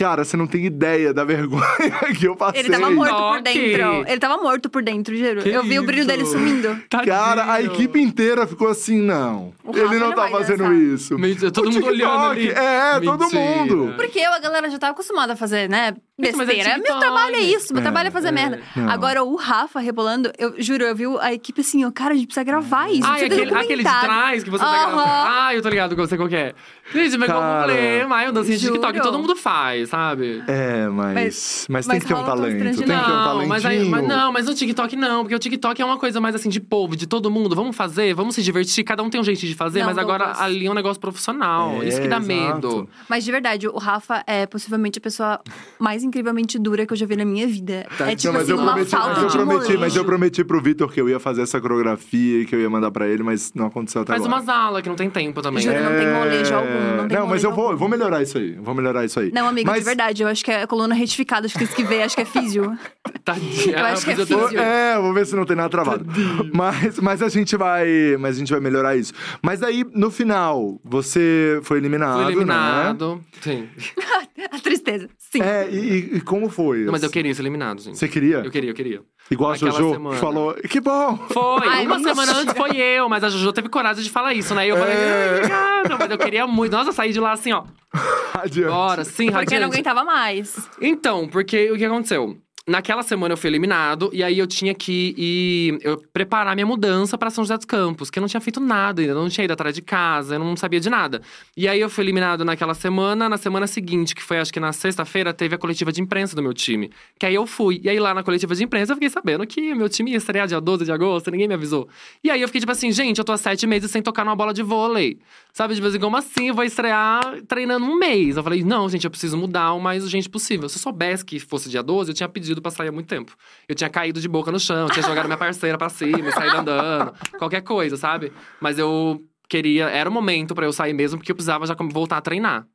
Cara, 0.00 0.24
você 0.24 0.34
não 0.34 0.46
tem 0.46 0.64
ideia 0.64 1.12
da 1.12 1.24
vergonha 1.24 1.62
que 2.18 2.26
eu 2.26 2.34
passei. 2.34 2.60
Ele 2.62 2.70
tava 2.70 2.90
morto 2.90 3.14
por 3.14 3.42
dentro. 3.42 4.04
Ele 4.08 4.18
tava 4.18 4.42
morto 4.42 4.70
por 4.70 4.82
dentro, 4.82 5.14
juro. 5.14 5.42
Que 5.42 5.50
eu 5.50 5.62
vi 5.62 5.78
o 5.78 5.82
brilho 5.82 6.00
isso? 6.00 6.08
dele 6.08 6.24
sumindo. 6.24 6.82
Cara, 6.88 7.42
a 7.42 7.46
Tadinho. 7.48 7.72
equipe 7.74 8.00
inteira 8.00 8.46
ficou 8.46 8.68
assim, 8.68 8.98
não. 8.98 9.52
Ele 9.74 9.98
não 9.98 10.08
não 10.08 10.14
tá 10.14 10.28
fazendo 10.28 10.64
dançar. 10.64 10.74
isso. 10.74 11.18
Mentira, 11.18 11.50
todo 11.50 11.68
O 11.68 11.72
mundo 11.72 11.82
TikTok, 11.84 12.02
olhando 12.02 12.24
ali. 12.30 12.48
É, 12.48 13.00
todo 13.00 13.20
Mentira. 13.24 13.40
mundo. 13.44 13.94
Porque 13.96 14.18
eu, 14.18 14.32
a 14.32 14.38
galera 14.38 14.70
já 14.70 14.78
tava 14.78 14.92
acostumada 14.92 15.34
a 15.34 15.36
fazer, 15.36 15.68
né? 15.68 15.94
Mas 16.20 16.48
é 16.48 16.54
Besteira. 16.54 16.78
Meu 16.78 16.98
trabalho 16.98 17.36
é 17.36 17.40
isso, 17.40 17.72
meu 17.72 17.80
É, 17.80 17.82
trabalho 17.82 18.08
é 18.08 18.10
fazer 18.10 18.28
é. 18.28 18.32
merda. 18.32 18.60
Não. 18.76 18.90
Agora, 18.90 19.22
o 19.24 19.36
Rafa 19.36 19.80
rebolando, 19.80 20.30
eu 20.38 20.54
juro, 20.58 20.84
eu 20.84 20.94
vi 20.94 21.04
a 21.20 21.32
equipe 21.32 21.60
assim, 21.60 21.84
ó, 21.84 21.90
cara, 21.90 22.12
a 22.14 22.16
gente 22.16 22.26
precisa 22.26 22.44
gravar 22.44 22.90
isso. 22.90 23.06
Ai, 23.06 23.20
precisa 23.26 23.42
aquele, 23.42 23.58
aquele 23.60 23.82
de 23.84 23.90
trás 24.00 24.44
que 24.44 24.50
você 24.50 24.64
tá 24.64 24.70
gravando. 24.70 25.02
Ai, 25.06 25.56
eu 25.56 25.62
tô 25.62 25.68
ligado 25.68 25.96
com 25.96 26.06
você 26.06 26.16
qual 26.16 26.28
que 26.28 26.36
é. 26.36 26.54
Gente, 26.92 27.16
mas 27.18 27.28
como 27.28 27.40
Cara. 27.40 27.64
problema. 27.66 28.16
Ai, 28.16 28.28
um 28.30 28.32
dancinha 28.32 28.58
de. 28.58 28.66
TikTok, 28.66 29.00
todo 29.00 29.18
mundo 29.18 29.36
faz, 29.36 29.88
sabe? 29.90 30.42
É, 30.48 30.88
mas. 30.88 31.14
Mas- 31.14 31.66
Mas, 31.68 31.86
tem 31.86 31.94
mas 31.96 32.02
que 32.02 32.08
ter 32.08 32.14
um 32.14 32.24
talento. 32.24 32.62
Tem 32.62 32.72
que 32.74 32.82
ter 32.84 32.92
um. 32.92 32.96
Não, 32.96 33.46
mas, 33.46 33.64
aí- 33.64 33.76
talentinho. 33.76 33.90
mas 33.90 34.06
não, 34.08 34.32
mas 34.32 34.46
no 34.46 34.54
TikTok 34.54 34.96
não, 34.96 35.22
porque 35.22 35.34
o 35.34 35.38
TikTok 35.38 35.80
é 35.80 35.84
uma 35.84 35.98
coisa 35.98 36.20
mais 36.20 36.34
assim 36.34 36.48
de 36.48 36.60
povo, 36.60 36.96
de 36.96 37.06
todo 37.06 37.30
mundo. 37.30 37.54
Vamos 37.54 37.76
fazer, 37.76 38.12
vamos 38.14 38.34
se 38.34 38.42
divertir, 38.42 38.82
cada 38.82 39.02
um 39.02 39.08
tem 39.10 39.20
um 39.20 39.24
jeito 39.24 39.40
de 39.40 39.54
fazer, 39.54 39.80
Não, 39.80 39.86
mas 39.86 39.98
agora 39.98 40.24
Douglas. 40.26 40.42
ali 40.42 40.66
é 40.66 40.70
um 40.70 40.74
negócio 40.74 41.00
profissional. 41.00 41.80
É, 41.82 41.86
isso 41.88 42.00
que 42.00 42.08
dá 42.08 42.16
exato. 42.18 42.26
medo. 42.26 42.88
Mas 43.08 43.24
de 43.24 43.30
verdade, 43.30 43.68
o 43.68 43.78
Rafa 43.78 44.24
é 44.26 44.46
possivelmente 44.46 44.98
a 44.98 45.00
pessoa 45.02 45.40
mais 45.78 46.02
incrivelmente 46.10 46.58
dura 46.58 46.84
que 46.86 46.92
eu 46.92 46.96
já 46.96 47.06
vi 47.06 47.16
na 47.16 47.24
minha 47.24 47.46
vida. 47.46 47.86
é 48.00 48.14
tipo 48.16 48.32
Não, 48.32 48.40
mas 48.40 48.42
assim, 48.42 48.50
eu 48.52 48.58
uma 48.58 48.72
prometi, 48.72 48.90
falta 48.90 49.08
mas 49.08 49.22
eu 49.22 49.28
de 49.28 49.32
prometi, 49.36 49.60
molejo. 49.62 49.80
mas 49.80 49.96
eu 49.96 50.04
prometi 50.04 50.44
pro 50.44 50.60
Vitor 50.60 50.92
que 50.92 51.00
eu 51.00 51.08
ia 51.08 51.18
fazer 51.18 51.42
essa 51.42 51.60
coreografia 51.60 52.42
e 52.42 52.44
que 52.46 52.54
eu 52.54 52.60
ia 52.60 52.68
mandar 52.68 52.90
pra 52.90 53.08
ele, 53.08 53.22
mas 53.22 53.52
não 53.54 53.66
aconteceu 53.66 54.02
até 54.02 54.12
Faz 54.12 54.24
agora. 54.24 54.42
umas 54.42 54.48
aulas 54.48 54.82
que 54.82 54.88
não 54.88 54.96
tem 54.96 55.08
tempo 55.08 55.40
também. 55.40 55.62
Juro, 55.62 55.74
não 55.80 55.90
tem 55.90 56.06
É, 56.06 56.12
molejo 56.18 56.54
algum, 56.54 56.96
não 56.98 57.08
tem 57.08 57.16
Não, 57.18 57.26
mas 57.26 57.42
eu 57.44 57.50
vou, 57.52 57.60
algum. 57.64 57.72
eu 57.74 57.78
vou 57.78 57.88
melhorar 57.88 58.22
isso 58.22 58.36
aí. 58.36 58.54
eu 58.56 58.62
Vou 58.62 58.74
melhorar 58.74 59.04
isso 59.04 59.18
aí. 59.20 59.30
Não, 59.32 59.48
amigo, 59.48 59.68
mas, 59.70 59.78
de 59.78 59.84
verdade, 59.84 60.22
eu 60.22 60.28
acho 60.28 60.44
que 60.44 60.50
é 60.50 60.66
coluna 60.66 60.94
retificada, 60.94 61.46
acho 61.46 61.58
que 61.58 61.66
tem 61.66 61.74
que 61.76 61.84
ver, 61.84 62.02
acho 62.02 62.14
que 62.16 62.22
é 62.22 62.24
físio. 62.24 62.76
Tadinha. 63.24 63.76
Eu 63.78 63.84
acho 63.86 64.04
que 64.04 64.10
é 64.10 64.14
eu 64.14 64.26
físio. 64.26 64.58
É, 64.58 64.98
vou 65.00 65.12
ver 65.14 65.26
se 65.26 65.36
não 65.36 65.44
tem 65.44 65.56
nada 65.56 65.68
travado. 65.68 66.04
Mas, 66.52 66.98
mas 66.98 67.22
a 67.22 67.28
gente 67.28 67.56
vai. 67.56 67.86
Mas 68.18 68.36
a 68.36 68.38
gente 68.38 68.50
vai 68.52 68.60
melhorar 68.60 68.96
isso. 68.96 69.12
Mas 69.42 69.62
aí, 69.62 69.84
no 69.94 70.10
final, 70.10 70.80
você 70.84 71.60
foi 71.62 71.78
eliminado, 71.78 72.16
Fui 72.16 72.24
né? 72.24 72.30
eliminado. 72.32 73.24
Sim. 73.40 73.68
A 74.50 74.58
tristeza, 74.58 75.08
sim. 75.18 75.40
É, 75.42 75.68
e, 75.70 76.16
e 76.16 76.20
como 76.20 76.48
foi? 76.48 76.78
Não, 76.84 76.92
mas 76.92 77.02
eu 77.02 77.10
queria 77.10 77.34
ser 77.34 77.42
eliminado, 77.42 77.80
gente. 77.80 77.98
Você 77.98 78.08
queria? 78.08 78.38
Eu 78.38 78.50
queria, 78.50 78.70
eu 78.70 78.74
queria. 78.74 79.02
Igual 79.30 79.50
a 79.50 79.54
Naquela 79.54 79.70
Jojo, 79.72 79.92
semana. 79.92 80.14
que 80.14 80.20
falou, 80.20 80.54
que 80.54 80.80
bom! 80.80 81.16
Foi, 81.32 81.68
Ai, 81.68 81.86
uma 81.86 81.98
semana 82.00 82.32
antes 82.36 82.54
foi 82.56 82.76
eu, 82.76 83.08
mas 83.08 83.22
a 83.22 83.28
Jojo 83.28 83.52
teve 83.52 83.68
coragem 83.68 84.02
de 84.02 84.10
falar 84.10 84.34
isso, 84.34 84.54
né? 84.54 84.66
E 84.66 84.70
eu 84.70 84.76
falei, 84.76 84.94
É. 84.94 85.40
"Ai, 85.44 85.48
cara, 85.48 85.96
mas 85.98 86.10
eu 86.10 86.18
queria 86.18 86.46
muito. 86.46 86.72
Nossa, 86.72 86.88
eu 86.90 86.92
saí 86.92 87.12
de 87.12 87.20
lá 87.20 87.32
assim, 87.32 87.52
ó. 87.52 87.64
Adiante. 88.34 88.70
Bora, 88.70 89.04
sim, 89.04 89.26
Porque 89.26 89.30
radiante. 89.32 89.60
não 89.60 89.68
aguentava 89.68 90.04
mais. 90.04 90.56
Então, 90.80 91.28
porque 91.28 91.70
o 91.70 91.76
que 91.76 91.84
aconteceu? 91.84 92.36
Naquela 92.70 93.02
semana 93.02 93.32
eu 93.32 93.36
fui 93.36 93.50
eliminado 93.50 94.10
e 94.12 94.22
aí 94.22 94.38
eu 94.38 94.46
tinha 94.46 94.72
que 94.72 95.12
ir 95.18 95.80
eu 95.82 96.00
preparar 96.12 96.54
minha 96.54 96.64
mudança 96.64 97.18
pra 97.18 97.28
São 97.28 97.42
José 97.42 97.56
dos 97.56 97.66
Campos, 97.66 98.10
que 98.10 98.18
eu 98.18 98.20
não 98.20 98.28
tinha 98.28 98.40
feito 98.40 98.60
nada 98.60 99.02
ainda, 99.02 99.12
não 99.12 99.28
tinha 99.28 99.44
ido 99.44 99.52
atrás 99.52 99.74
de 99.74 99.82
casa, 99.82 100.36
eu 100.36 100.38
não 100.38 100.56
sabia 100.56 100.78
de 100.78 100.88
nada. 100.88 101.20
E 101.56 101.66
aí 101.66 101.80
eu 101.80 101.90
fui 101.90 102.04
eliminado 102.04 102.44
naquela 102.44 102.72
semana, 102.72 103.28
na 103.28 103.36
semana 103.36 103.66
seguinte, 103.66 104.14
que 104.14 104.22
foi 104.22 104.38
acho 104.38 104.52
que 104.52 104.60
na 104.60 104.72
sexta-feira, 104.72 105.34
teve 105.34 105.56
a 105.56 105.58
coletiva 105.58 105.90
de 105.90 106.00
imprensa 106.00 106.36
do 106.36 106.42
meu 106.44 106.54
time. 106.54 106.92
Que 107.18 107.26
aí 107.26 107.34
eu 107.34 107.44
fui. 107.44 107.80
E 107.82 107.88
aí 107.88 107.98
lá 107.98 108.14
na 108.14 108.22
coletiva 108.22 108.54
de 108.54 108.62
imprensa 108.62 108.92
eu 108.92 108.96
fiquei 108.96 109.10
sabendo 109.10 109.44
que 109.48 109.74
meu 109.74 109.88
time 109.88 110.12
ia 110.12 110.18
estrear 110.18 110.46
dia 110.46 110.60
12 110.60 110.84
de 110.84 110.92
agosto, 110.92 111.28
ninguém 111.28 111.48
me 111.48 111.54
avisou. 111.54 111.88
E 112.22 112.30
aí 112.30 112.40
eu 112.40 112.46
fiquei 112.46 112.60
tipo 112.60 112.70
assim, 112.70 112.92
gente, 112.92 113.18
eu 113.18 113.24
tô 113.24 113.32
há 113.32 113.36
sete 113.36 113.66
meses 113.66 113.90
sem 113.90 114.00
tocar 114.00 114.24
numa 114.24 114.36
bola 114.36 114.54
de 114.54 114.62
vôlei. 114.62 115.18
Sabe, 115.52 115.74
tipo 115.74 115.86
assim, 115.86 115.98
como 115.98 116.16
assim? 116.16 116.48
Eu 116.48 116.54
vou 116.54 116.64
estrear 116.64 117.20
treinando 117.46 117.84
um 117.84 117.96
mês. 117.96 118.36
Eu 118.36 118.42
falei, 118.42 118.62
não, 118.62 118.88
gente, 118.88 119.04
eu 119.04 119.10
preciso 119.10 119.36
mudar 119.36 119.72
o 119.72 119.80
mais 119.80 120.02
urgente 120.04 120.28
possível. 120.28 120.68
Se 120.68 120.76
eu 120.78 120.82
soubesse 120.82 121.24
que 121.24 121.38
fosse 121.38 121.68
dia 121.68 121.82
12, 121.82 122.10
eu 122.10 122.14
tinha 122.14 122.28
pedido 122.28 122.62
pra 122.62 122.70
sair 122.70 122.88
há 122.88 122.92
muito 122.92 123.08
tempo. 123.08 123.36
Eu 123.68 123.74
tinha 123.74 123.90
caído 123.90 124.20
de 124.20 124.28
boca 124.28 124.52
no 124.52 124.60
chão, 124.60 124.88
tinha 124.88 125.02
jogado 125.02 125.26
minha 125.26 125.38
parceira 125.38 125.76
pra 125.76 125.88
cima 125.88 126.30
saído 126.32 126.58
andando. 126.58 127.12
Qualquer 127.38 127.62
coisa, 127.62 127.96
sabe? 127.96 128.32
Mas 128.60 128.78
eu 128.78 129.20
queria. 129.48 129.88
Era 129.88 130.08
o 130.08 130.12
momento 130.12 130.54
pra 130.54 130.64
eu 130.66 130.72
sair 130.72 130.92
mesmo, 130.92 131.18
porque 131.18 131.32
eu 131.32 131.36
precisava 131.36 131.66
já 131.66 131.74
voltar 131.74 132.16
a 132.16 132.20
treinar. 132.20 132.66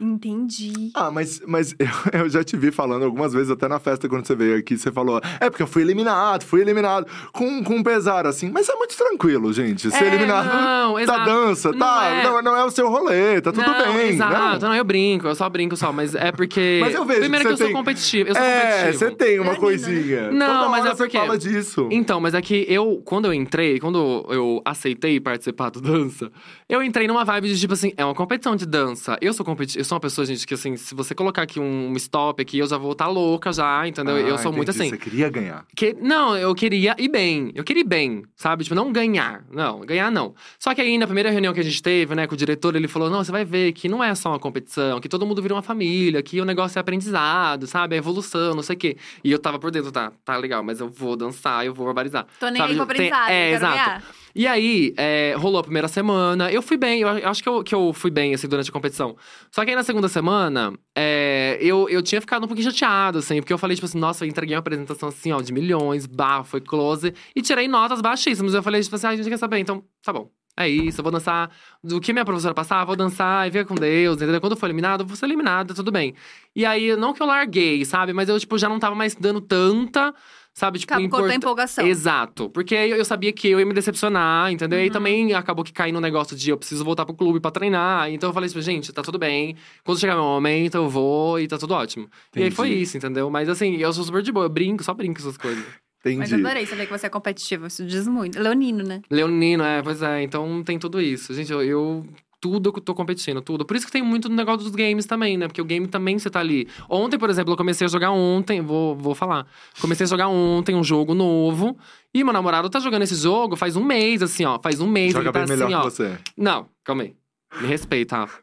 Entendi. 0.00 0.90
Ah, 0.94 1.10
mas, 1.10 1.40
mas 1.46 1.74
eu, 1.78 2.20
eu 2.20 2.28
já 2.28 2.42
te 2.44 2.56
vi 2.56 2.70
falando 2.70 3.04
algumas 3.04 3.32
vezes, 3.32 3.50
até 3.50 3.68
na 3.68 3.78
festa 3.78 4.08
quando 4.08 4.26
você 4.26 4.34
veio 4.34 4.56
aqui, 4.58 4.76
você 4.76 4.90
falou, 4.92 5.20
é 5.40 5.48
porque 5.50 5.62
eu 5.62 5.66
fui 5.66 5.82
eliminado, 5.82 6.44
fui 6.44 6.60
eliminado, 6.60 7.06
com, 7.32 7.62
com 7.62 7.82
pesar, 7.82 8.26
assim. 8.26 8.50
Mas 8.50 8.68
é 8.68 8.74
muito 8.74 8.96
tranquilo, 8.96 9.52
gente. 9.52 9.90
Ser 9.90 10.04
É, 10.04 10.06
eliminado 10.08 10.46
não, 10.46 10.94
da 10.94 11.02
exato. 11.02 11.24
dança, 11.24 11.70
Não 11.72 11.78
tá? 11.78 12.04
é. 12.06 12.22
Não, 12.24 12.42
não 12.42 12.56
é 12.56 12.64
o 12.64 12.70
seu 12.70 12.88
rolê, 12.88 13.40
tá 13.40 13.52
tudo 13.52 13.66
não, 13.66 13.94
bem. 13.94 14.08
Exato, 14.10 14.60
não. 14.62 14.68
não. 14.70 14.74
eu 14.74 14.84
brinco, 14.84 15.26
eu 15.26 15.34
só 15.34 15.48
brinco 15.48 15.76
só, 15.76 15.92
mas 15.92 16.14
é 16.14 16.30
porque. 16.32 16.80
Mas 16.84 16.94
eu 16.94 17.04
vejo 17.04 17.20
Primeiro 17.20 17.44
que 17.44 17.48
que, 17.48 17.52
eu 17.54 17.58
tem- 17.58 17.66
sou 17.72 17.76
competitivo. 17.76 18.28
Eu 18.30 18.34
sou 18.34 18.42
É, 18.44 18.60
competitivo. 18.60 18.98
você 18.98 19.10
tem 19.12 19.34
uma 19.38 19.52
Leonina, 19.52 19.60
coisinha. 19.60 20.30
Não, 20.30 20.46
Toda 20.46 20.68
mas 20.68 20.80
hora 20.84 20.92
é 20.92 20.96
porque- 20.96 21.18
Você 21.18 21.24
fala 21.26 21.38
disso. 21.38 21.88
Então, 21.90 22.20
mas 22.20 22.34
é 22.34 22.42
que 22.42 22.66
eu, 22.68 23.00
quando 23.04 23.26
eu 23.26 23.34
entrei, 23.34 23.78
quando 23.80 24.24
eu 24.28 24.60
aceitei 24.64 25.18
participar 25.20 25.70
do 25.70 25.80
dança, 25.80 26.30
eu 26.68 26.82
entrei 26.82 27.06
numa 27.06 27.24
vibe 27.24 27.48
de 27.48 27.58
tipo 27.58 27.72
assim, 27.72 27.92
é 27.96 28.04
uma 28.04 28.14
competição 28.14 28.54
de 28.56 28.66
dança. 28.66 29.16
Eu 29.20 29.32
sou 29.32 29.44
competi 29.44 29.78
eu 29.84 29.86
sou 29.86 29.96
uma 29.96 30.00
pessoa, 30.00 30.24
gente, 30.26 30.46
que 30.46 30.54
assim, 30.54 30.76
se 30.76 30.94
você 30.94 31.14
colocar 31.14 31.42
aqui 31.42 31.60
um 31.60 31.92
stop 31.96 32.40
aqui, 32.40 32.58
eu 32.58 32.66
já 32.66 32.78
vou 32.78 32.92
estar 32.92 33.06
louca 33.06 33.52
já, 33.52 33.86
entendeu? 33.86 34.16
eu 34.18 34.34
Ah, 34.34 34.38
sou 34.38 34.50
muito 34.52 34.70
entendi, 34.70 34.82
assim. 34.84 34.90
Você 34.90 34.98
queria 34.98 35.28
ganhar. 35.28 35.66
Que, 35.76 35.94
não, 36.00 36.36
eu 36.36 36.54
queria 36.54 36.96
ir 36.98 37.08
bem. 37.08 37.52
Eu 37.54 37.62
queria 37.62 37.82
ir 37.82 37.86
bem, 37.86 38.22
sabe? 38.34 38.64
Tipo, 38.64 38.74
não 38.74 38.90
ganhar. 38.90 39.44
Não, 39.52 39.80
ganhar 39.80 40.10
não. 40.10 40.34
Só 40.58 40.74
que 40.74 40.80
aí, 40.80 40.96
na 40.96 41.06
primeira 41.06 41.30
reunião 41.30 41.52
que 41.52 41.60
a 41.60 41.62
gente 41.62 41.82
teve, 41.82 42.14
né, 42.14 42.26
com 42.26 42.34
o 42.34 42.36
diretor, 42.38 42.74
ele 42.74 42.88
falou: 42.88 43.10
não, 43.10 43.22
você 43.22 43.30
vai 43.30 43.44
ver 43.44 43.72
que 43.72 43.88
não 43.88 44.02
é 44.02 44.14
só 44.14 44.30
uma 44.30 44.38
competição, 44.38 44.98
que 45.00 45.08
todo 45.08 45.26
mundo 45.26 45.42
vira 45.42 45.54
uma 45.54 45.62
família, 45.62 46.22
que 46.22 46.40
o 46.40 46.44
negócio 46.44 46.78
é 46.78 46.80
aprendizado, 46.80 47.66
sabe? 47.66 47.94
É 47.94 47.98
evolução, 47.98 48.54
não 48.54 48.62
sei 48.62 48.76
o 48.76 48.78
quê. 48.78 48.96
E 49.22 49.30
eu 49.30 49.38
tava 49.38 49.58
por 49.58 49.70
dentro, 49.70 49.92
tá, 49.92 50.10
tá 50.24 50.36
legal, 50.36 50.62
mas 50.62 50.80
eu 50.80 50.88
vou 50.88 51.14
dançar, 51.16 51.64
eu 51.66 51.74
vou 51.74 51.86
barbarizar. 51.86 52.26
Tô 52.40 52.48
nem 52.48 52.56
sabe? 52.56 52.72
aí 52.72 52.78
com 52.78 52.86
Tem- 52.86 52.94
aprendizado, 53.08 53.28
É, 53.30 53.32
eu 53.54 53.58
quero 53.58 53.64
exato. 53.72 53.76
ganhar. 53.90 54.02
E 54.34 54.46
aí, 54.48 54.92
é, 54.96 55.34
rolou 55.38 55.60
a 55.60 55.62
primeira 55.62 55.86
semana. 55.86 56.50
Eu 56.50 56.60
fui 56.60 56.76
bem, 56.76 57.02
eu 57.02 57.08
acho 57.08 57.42
que 57.42 57.48
eu, 57.48 57.62
que 57.62 57.74
eu 57.74 57.92
fui 57.92 58.10
bem, 58.10 58.34
assim, 58.34 58.48
durante 58.48 58.68
a 58.68 58.72
competição. 58.72 59.16
Só 59.50 59.64
que 59.64 59.70
aí 59.70 59.76
na 59.76 59.84
segunda 59.84 60.08
semana, 60.08 60.72
é, 60.94 61.56
eu, 61.60 61.88
eu 61.88 62.02
tinha 62.02 62.20
ficado 62.20 62.44
um 62.44 62.48
pouquinho 62.48 62.68
chateado, 62.70 63.18
assim, 63.18 63.40
porque 63.40 63.52
eu 63.52 63.58
falei, 63.58 63.76
tipo 63.76 63.86
assim, 63.86 63.98
nossa, 63.98 64.24
eu 64.24 64.28
entreguei 64.28 64.56
uma 64.56 64.60
apresentação 64.60 65.08
assim, 65.08 65.30
ó, 65.30 65.40
de 65.40 65.52
milhões, 65.52 66.06
bah, 66.06 66.42
foi 66.42 66.60
close, 66.60 67.14
e 67.34 67.42
tirei 67.42 67.68
notas 67.68 68.00
baixíssimas. 68.00 68.54
Eu 68.54 68.62
falei, 68.62 68.82
tipo 68.82 68.96
assim, 68.96 69.06
ah, 69.06 69.10
a 69.10 69.16
gente 69.16 69.28
quer 69.28 69.38
saber, 69.38 69.58
então, 69.58 69.84
tá 70.02 70.12
bom. 70.12 70.30
É 70.56 70.68
isso, 70.68 71.00
eu 71.00 71.02
vou 71.02 71.10
dançar 71.10 71.50
do 71.82 72.00
que 72.00 72.12
minha 72.12 72.24
professora 72.24 72.54
passar, 72.54 72.84
vou 72.84 72.94
dançar 72.94 73.46
e 73.46 73.50
ver 73.50 73.66
com 73.66 73.74
Deus, 73.74 74.16
entendeu? 74.16 74.40
Quando 74.40 74.52
eu 74.52 74.56
for 74.56 74.66
eliminado, 74.66 75.04
vou 75.04 75.16
ser 75.16 75.26
eliminado, 75.26 75.74
tudo 75.74 75.90
bem. 75.90 76.14
E 76.54 76.64
aí, 76.64 76.94
não 76.96 77.12
que 77.12 77.20
eu 77.20 77.26
larguei, 77.26 77.84
sabe? 77.84 78.12
Mas 78.12 78.28
eu, 78.28 78.38
tipo, 78.38 78.56
já 78.56 78.68
não 78.68 78.78
tava 78.78 78.94
mais 78.94 79.16
dando 79.16 79.40
tanta, 79.40 80.14
sabe? 80.54 80.78
Tipo, 80.78 80.92
Acabou 80.94 81.10
cortou 81.10 81.24
a 81.26 81.28
import- 81.34 81.36
empolgação. 81.44 81.86
Exato. 81.86 82.48
Porque 82.48 82.74
eu, 82.74 82.96
eu 82.96 83.04
sabia 83.04 83.32
que 83.32 83.48
eu 83.48 83.58
ia 83.58 83.66
me 83.66 83.74
decepcionar, 83.74 84.50
entendeu? 84.52 84.78
E 84.78 84.82
aí 84.82 84.86
Uhum. 84.88 84.92
também 84.92 85.34
acabou 85.34 85.64
que 85.64 85.72
caí 85.72 85.90
no 85.92 86.00
negócio 86.00 86.36
de 86.36 86.48
eu 86.50 86.56
preciso 86.56 86.84
voltar 86.84 87.04
pro 87.04 87.14
clube 87.14 87.40
pra 87.40 87.50
treinar. 87.50 88.08
Então 88.10 88.30
eu 88.30 88.32
falei 88.34 88.48
assim, 88.48 88.62
gente, 88.62 88.92
tá 88.92 89.02
tudo 89.02 89.18
bem. 89.18 89.56
Quando 89.84 89.98
chegar 89.98 90.14
meu 90.14 90.22
momento, 90.24 90.76
eu 90.76 90.88
vou 90.88 91.38
e 91.40 91.48
tá 91.48 91.58
tudo 91.58 91.74
ótimo. 91.74 92.04
E 92.34 92.38
aí 92.38 92.42
Entendi. 92.44 92.54
foi 92.56 92.68
isso, 92.70 92.96
entendeu? 92.96 93.28
Mas 93.28 93.48
assim, 93.48 93.76
eu 93.76 93.92
sou 93.92 94.04
super 94.04 94.22
de 94.22 94.30
boa, 94.32 94.46
eu 94.46 94.50
brinco, 94.50 94.82
só 94.84 94.94
brinco 94.94 95.18
essas 95.20 95.36
coisas. 95.36 95.64
Mas 96.06 96.30
Entendi. 96.30 96.34
adorei 96.34 96.66
saber 96.66 96.84
que 96.84 96.92
você 96.92 97.06
é 97.06 97.08
competitivo. 97.08 97.66
Isso 97.66 97.82
diz 97.86 98.06
muito. 98.06 98.38
Leonino, 98.38 98.84
né? 98.84 99.00
Leonino, 99.10 99.64
é, 99.64 99.80
pois 99.82 100.02
é. 100.02 100.22
Então 100.22 100.62
tem 100.62 100.78
tudo 100.78 101.00
isso. 101.00 101.32
Gente, 101.32 101.50
eu. 101.50 101.62
eu 101.62 102.06
tudo 102.44 102.68
eu 102.76 102.80
tô 102.82 102.94
competindo, 102.94 103.40
tudo. 103.40 103.64
Por 103.64 103.74
isso 103.74 103.86
que 103.86 103.92
tem 103.92 104.02
muito 104.02 104.28
no 104.28 104.36
negócio 104.36 104.64
dos 104.64 104.74
games 104.76 105.06
também, 105.06 105.38
né? 105.38 105.48
Porque 105.48 105.62
o 105.62 105.64
game 105.64 105.86
também 105.86 106.18
você 106.18 106.28
tá 106.28 106.40
ali. 106.40 106.68
Ontem, 106.90 107.18
por 107.18 107.30
exemplo, 107.30 107.54
eu 107.54 107.56
comecei 107.56 107.86
a 107.86 107.88
jogar 107.88 108.10
ontem, 108.10 108.60
vou, 108.60 108.94
vou 108.94 109.14
falar. 109.14 109.46
Comecei 109.80 110.04
a 110.04 110.06
jogar 110.06 110.28
ontem 110.28 110.74
um 110.74 110.84
jogo 110.84 111.14
novo. 111.14 111.74
E 112.12 112.22
meu 112.22 112.34
namorado 112.34 112.68
tá 112.68 112.78
jogando 112.80 113.00
esse 113.00 113.14
jogo 113.14 113.56
faz 113.56 113.76
um 113.76 113.82
mês, 113.82 114.22
assim, 114.22 114.44
ó. 114.44 114.58
Faz 114.62 114.78
um 114.78 114.86
mês. 114.86 115.14
Joga 115.14 115.24
ele 115.24 115.32
tá 115.32 115.38
bem 115.38 115.48
melhor 115.48 115.64
assim, 115.64 115.74
que 115.74 116.04
ó. 116.04 116.08
você. 116.10 116.18
Não, 116.36 116.66
calma 116.84 117.04
aí. 117.04 117.14
Me 117.62 117.66
respeita, 117.66 118.16
Rafa. 118.16 118.42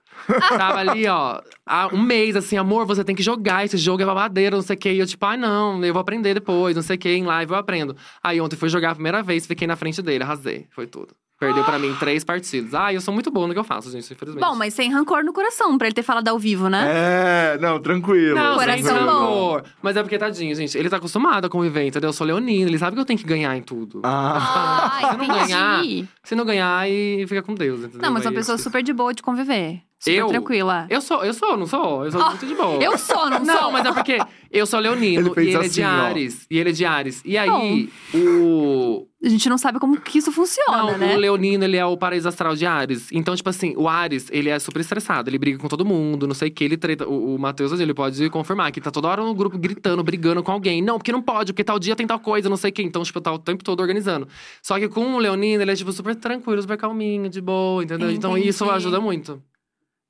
Tava 0.57 0.79
ali, 0.79 1.05
ó, 1.05 1.39
há 1.63 1.93
um 1.93 2.01
mês, 2.01 2.35
assim, 2.35 2.57
amor, 2.57 2.87
você 2.87 3.03
tem 3.03 3.15
que 3.15 3.21
jogar, 3.21 3.65
esse 3.65 3.77
jogo 3.77 4.01
é 4.01 4.05
babadeiro, 4.05 4.55
não 4.55 4.63
sei 4.63 4.75
o 4.75 4.79
quê. 4.79 4.93
E 4.93 4.99
eu, 4.99 5.05
tipo, 5.05 5.23
ah, 5.25 5.37
não, 5.37 5.83
eu 5.83 5.93
vou 5.93 6.01
aprender 6.01 6.33
depois, 6.33 6.75
não 6.75 6.81
sei 6.81 6.95
o 6.95 6.99
quê, 6.99 7.09
em 7.09 7.23
live 7.23 7.51
eu 7.51 7.57
aprendo. 7.57 7.95
Aí 8.23 8.41
ontem 8.41 8.55
fui 8.55 8.69
jogar 8.69 8.91
a 8.91 8.95
primeira 8.95 9.21
vez, 9.21 9.45
fiquei 9.45 9.67
na 9.67 9.75
frente 9.75 10.01
dele, 10.01 10.23
arrasei, 10.23 10.67
foi 10.71 10.87
tudo. 10.87 11.13
Perdeu 11.41 11.63
pra 11.63 11.79
mim 11.79 11.91
três 11.99 12.23
partidas. 12.23 12.75
Ah, 12.75 12.93
eu 12.93 13.01
sou 13.01 13.11
muito 13.11 13.31
bom 13.31 13.47
no 13.47 13.53
que 13.53 13.59
eu 13.59 13.63
faço, 13.63 13.89
gente, 13.89 14.13
infelizmente. 14.13 14.43
Bom, 14.45 14.55
mas 14.55 14.75
sem 14.75 14.91
rancor 14.93 15.23
no 15.23 15.33
coração, 15.33 15.75
pra 15.75 15.87
ele 15.87 15.95
ter 15.95 16.03
falado 16.03 16.27
ao 16.27 16.37
vivo, 16.37 16.69
né? 16.69 16.85
É, 16.87 17.57
não, 17.59 17.79
tranquilo. 17.79 18.35
Não, 18.35 18.53
Coração 18.53 18.95
sem 18.95 19.05
bom. 19.07 19.59
Mas 19.81 19.97
é 19.97 20.03
porque, 20.03 20.19
tadinho, 20.19 20.53
gente, 20.55 20.77
ele 20.77 20.87
tá 20.87 20.97
acostumado 20.97 21.45
a 21.45 21.49
conviver, 21.49 21.83
entendeu? 21.87 22.09
Eu 22.09 22.13
sou 22.13 22.27
leonino, 22.27 22.69
ele 22.69 22.77
sabe 22.77 22.95
que 22.95 23.01
eu 23.01 23.05
tenho 23.05 23.17
que 23.17 23.25
ganhar 23.25 23.57
em 23.57 23.61
tudo. 23.63 24.01
Ah, 24.03 24.99
Ah, 25.01 25.11
Se 25.11 25.17
não 25.17 25.27
ganhar, 25.27 25.81
Se 26.23 26.35
não 26.35 26.45
ganhar, 26.45 26.77
aí 26.77 27.25
fica 27.27 27.41
com 27.41 27.55
Deus, 27.55 27.79
entendeu? 27.79 28.01
Não, 28.03 28.11
mas 28.11 28.23
uma 28.23 28.29
Aí 28.29 28.35
pessoa 28.35 28.59
super 28.59 28.83
de 28.83 28.93
boa 28.93 29.11
de 29.11 29.23
conviver. 29.23 29.81
Super 30.03 30.17
Eu? 30.17 30.27
tranquila. 30.29 30.87
Eu 30.89 30.99
sou, 30.99 31.23
eu 31.23 31.31
sou, 31.33 31.55
não 31.55 31.67
sou? 31.67 32.03
Eu 32.05 32.11
sou 32.11 32.19
Ah, 32.21 32.29
muito 32.29 32.45
de 32.47 32.55
boa. 32.55 32.81
Eu 32.83 32.97
sou, 32.97 33.29
não, 33.29 33.39
Não, 33.45 33.59
sou. 33.59 33.71
mas 33.71 33.85
é 33.85 33.93
porque 33.93 34.17
eu 34.49 34.65
sou 34.65 34.79
leonino 34.79 35.31
Ele 35.37 35.45
e 35.45 35.49
ele 35.49 35.55
é 35.55 35.59
assim, 35.59 35.69
de 35.69 35.81
ó. 35.83 35.87
Ares. 35.87 36.47
E 36.49 36.57
ele 36.57 36.69
é 36.69 36.73
de 36.73 36.85
Ares. 36.85 37.21
E 37.23 37.37
aí, 37.37 37.87
o. 38.15 39.07
A 39.23 39.29
gente 39.29 39.47
não 39.47 39.57
sabe 39.59 39.77
como 39.79 40.01
que 40.01 40.17
isso 40.17 40.31
funciona, 40.31 40.77
Não, 40.93 40.97
né? 40.97 41.15
o 41.15 41.19
leonino, 41.19 41.63
ele 41.63 41.77
é 41.77 41.85
o 41.85 41.95
paraíso 41.95 42.27
astral 42.27 42.55
de 42.55 42.65
Ares. 42.65 43.09
Então, 43.11 43.35
tipo 43.35 43.47
assim, 43.47 43.75
o 43.77 43.87
Ares, 43.87 44.27
ele 44.31 44.49
é 44.49 44.57
super 44.57 44.79
estressado. 44.79 45.29
Ele 45.29 45.37
briga 45.37 45.59
com 45.59 45.67
todo 45.67 45.85
mundo, 45.85 46.25
não 46.25 46.33
sei 46.33 46.49
o 46.49 46.51
que, 46.51 46.63
ele 46.63 46.75
treta. 46.75 47.07
O, 47.07 47.35
o 47.35 47.39
Matheus, 47.39 47.79
ele 47.79 47.93
pode 47.93 48.27
confirmar 48.31 48.71
que 48.71 48.81
tá 48.81 48.89
toda 48.89 49.07
hora 49.07 49.21
no 49.23 49.35
grupo 49.35 49.59
gritando, 49.59 50.03
brigando 50.03 50.41
com 50.41 50.51
alguém. 50.51 50.81
Não, 50.81 50.97
porque 50.97 51.11
não 51.11 51.21
pode, 51.21 51.53
porque 51.53 51.63
tal 51.63 51.77
dia 51.77 51.95
tem 51.95 52.07
tal 52.07 52.19
coisa, 52.19 52.49
não 52.49 52.57
sei 52.57 52.71
o 52.71 52.73
que. 52.73 52.81
Então, 52.81 53.03
tipo, 53.03 53.21
tá 53.21 53.31
o 53.31 53.37
tempo 53.37 53.63
todo 53.63 53.79
organizando. 53.79 54.27
Só 54.63 54.79
que 54.79 54.89
com 54.89 55.13
o 55.13 55.19
leonino, 55.19 55.61
ele 55.61 55.71
é, 55.71 55.75
tipo, 55.75 55.91
super 55.91 56.15
tranquilo, 56.15 56.59
super 56.59 56.77
calminho, 56.77 57.29
de 57.29 57.41
boa, 57.41 57.83
entendeu? 57.83 58.09
Então, 58.09 58.31
Entendi. 58.31 58.49
isso 58.49 58.67
ajuda 58.71 58.99
muito. 58.99 59.39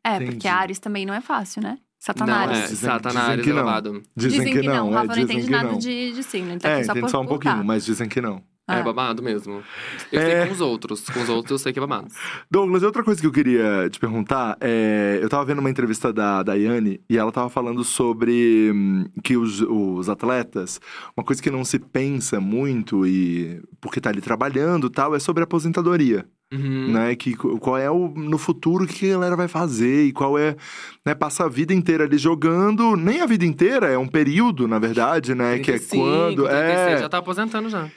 É, 0.04 0.16
Entendi. 0.16 0.32
porque 0.32 0.48
Ares 0.48 0.80
também 0.80 1.06
não 1.06 1.14
é 1.14 1.22
fácil, 1.22 1.62
né? 1.62 1.72
Não, 1.72 1.78
Satanás. 2.00 2.52
é, 2.52 2.62
Dizem- 2.64 2.90
Satanás, 2.90 3.30
dizem 3.30 3.44
que 3.44 3.50
não. 3.52 3.58
elevado. 3.58 4.04
dizem, 4.16 4.54
que 4.54 4.62
não, 4.68 4.90
O 4.90 4.92
é, 4.92 4.96
Rafa 4.96 5.06
não 5.08 5.14
dizem 5.14 5.24
entende 5.24 5.46
que 5.46 5.52
nada 5.52 5.72
não. 5.72 5.78
de, 5.78 6.12
de 6.14 6.24
signo. 6.24 6.50
Ele 6.52 6.60
tá 6.60 6.70
É, 6.70 6.76
só 6.84 6.92
entende 6.92 7.02
por 7.02 7.10
só 7.10 7.22
um 7.22 7.28
pouquinho, 7.28 7.64
mas 7.64 7.86
dizem 7.86 8.10
que 8.10 8.20
não. 8.20 8.42
É 8.68 8.76
Ah. 8.80 8.84
babado 8.84 9.22
mesmo. 9.22 9.62
Eu 10.12 10.22
É. 10.22 10.26
sei 10.40 10.48
com 10.48 10.54
os 10.54 10.62
outros. 10.62 11.08
Com 11.10 11.22
os 11.22 11.30
outros 11.30 11.52
eu 11.52 11.58
sei 11.60 11.74
que 11.74 11.80
é 11.80 11.82
babado. 11.82 12.08
Douglas, 12.50 12.82
outra 12.84 13.04
coisa 13.04 13.20
que 13.20 13.28
eu 13.28 13.32
queria 13.32 13.88
te 13.92 14.00
perguntar 14.00 14.58
é. 14.62 15.20
Eu 15.22 15.28
tava 15.30 15.44
vendo 15.46 15.60
uma 15.60 15.70
entrevista 15.70 16.12
da 16.14 16.42
Daiane 16.42 17.02
e 17.10 17.18
ela 17.18 17.32
tava 17.32 17.50
falando 17.50 17.84
sobre 17.84 18.72
hum, 18.74 19.06
que 19.24 19.36
os, 19.38 19.62
os 19.62 20.10
atletas, 20.10 20.80
uma 21.18 21.24
coisa 21.24 21.42
que 21.42 21.52
não 21.52 21.64
se 21.66 21.78
pensa 21.80 22.40
muito, 22.40 23.06
e 23.06 23.62
porque 23.82 24.00
tá 24.02 24.10
ali 24.10 24.22
trabalhando 24.22 24.88
e 24.88 24.92
tal, 24.92 25.14
é 25.16 25.20
sobre 25.20 25.42
a 25.42 25.46
aposentadoria. 25.46 26.26
Uhum. 26.54 26.92
Né, 26.92 27.16
que 27.16 27.34
qual 27.34 27.78
é 27.78 27.90
o 27.90 28.10
no 28.10 28.38
futuro 28.38 28.86
que 28.86 29.10
a 29.10 29.14
galera 29.14 29.38
vai 29.38 29.48
fazer 29.48 30.04
e 30.08 30.12
qual 30.12 30.38
é, 30.38 30.58
né, 31.06 31.16
passa 31.16 31.46
a 31.46 31.50
vida 31.50 31.74
inteira 31.74 32.04
ali 32.04 32.18
jogando, 32.18 32.98
nem 32.98 33.22
a 33.22 33.26
vida 33.26 33.46
inteira, 33.46 33.88
é 33.88 33.98
um 33.98 34.08
período, 34.08 34.68
na 34.68 34.78
verdade, 34.78 35.34
né, 35.34 35.60
que 35.60 35.72
é 35.72 35.76
35, 35.76 36.04
quando 36.04 36.44
36, 36.44 36.50
é 36.50 36.98
Já 36.98 37.08
tá 37.08 37.20
aposentando 37.20 37.70
já. 37.70 37.90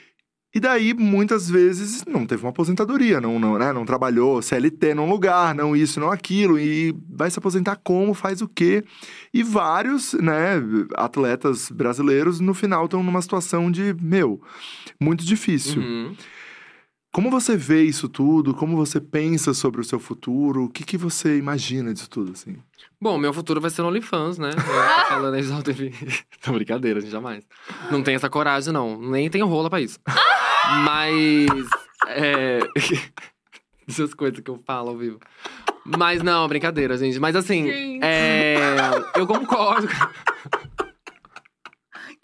e 0.55 0.59
daí, 0.61 0.93
muitas 0.93 1.49
vezes, 1.49 2.05
não 2.05 2.25
teve 2.25 2.43
uma 2.43 2.49
aposentadoria, 2.51 3.19
não, 3.19 3.37
não, 3.37 3.57
né? 3.57 3.73
não 3.73 3.85
trabalhou 3.85 4.41
CLT 4.41 4.93
num 4.93 5.09
lugar, 5.09 5.53
não 5.53 5.75
isso, 5.75 5.99
não 5.99 6.09
aquilo, 6.09 6.57
e 6.57 6.95
vai 7.09 7.29
se 7.29 7.37
aposentar 7.37 7.75
como, 7.83 8.13
faz 8.13 8.41
o 8.41 8.47
quê? 8.47 8.85
E 9.33 9.43
vários, 9.43 10.13
né, 10.13 10.63
atletas 10.95 11.69
brasileiros, 11.69 12.39
no 12.39 12.53
final, 12.53 12.85
estão 12.85 13.03
numa 13.03 13.21
situação 13.21 13.69
de, 13.69 13.93
meu, 14.01 14.41
muito 14.97 15.25
difícil. 15.25 15.81
Uhum. 15.81 16.15
Como 17.15 17.31
você 17.31 17.55
vê 17.55 17.81
isso 17.81 18.09
tudo? 18.09 18.53
Como 18.53 18.75
você 18.75 18.99
pensa 18.99 19.53
sobre 19.53 19.79
o 19.79 19.85
seu 19.85 20.01
futuro? 20.01 20.65
O 20.65 20.69
que, 20.69 20.83
que 20.83 20.97
você 20.97 21.37
imagina 21.37 21.93
disso 21.93 22.09
tudo, 22.09 22.33
assim? 22.33 22.57
Bom, 22.99 23.17
meu 23.17 23.31
futuro 23.31 23.61
vai 23.61 23.69
ser 23.69 23.83
no 23.83 23.87
OnlyFans, 23.87 24.37
né? 24.37 24.49
Eu 24.49 24.59
falando 25.07 25.33
aí 25.33 25.41
já 25.41 25.61
teve. 25.61 25.93
Não, 26.45 26.55
brincadeira, 26.55 26.99
gente, 26.99 27.11
jamais. 27.11 27.47
Não 27.89 28.03
tem 28.03 28.15
essa 28.15 28.29
coragem, 28.29 28.73
não. 28.73 28.99
Nem 28.99 29.29
tenho 29.29 29.47
rola 29.47 29.69
pra 29.69 29.79
isso. 29.79 29.97
Mas. 30.83 31.69
É. 32.09 32.59
Essas 33.87 34.13
coisas 34.13 34.41
que 34.41 34.51
eu 34.51 34.61
falo 34.67 34.89
ao 34.89 34.97
vivo. 34.97 35.17
Mas 35.85 36.21
não, 36.21 36.45
brincadeira, 36.49 36.97
gente. 36.97 37.17
Mas 37.17 37.33
assim, 37.33 37.65
Gente. 37.65 38.03
é. 38.03 38.57
Eu 39.15 39.25
concordo. 39.25 39.87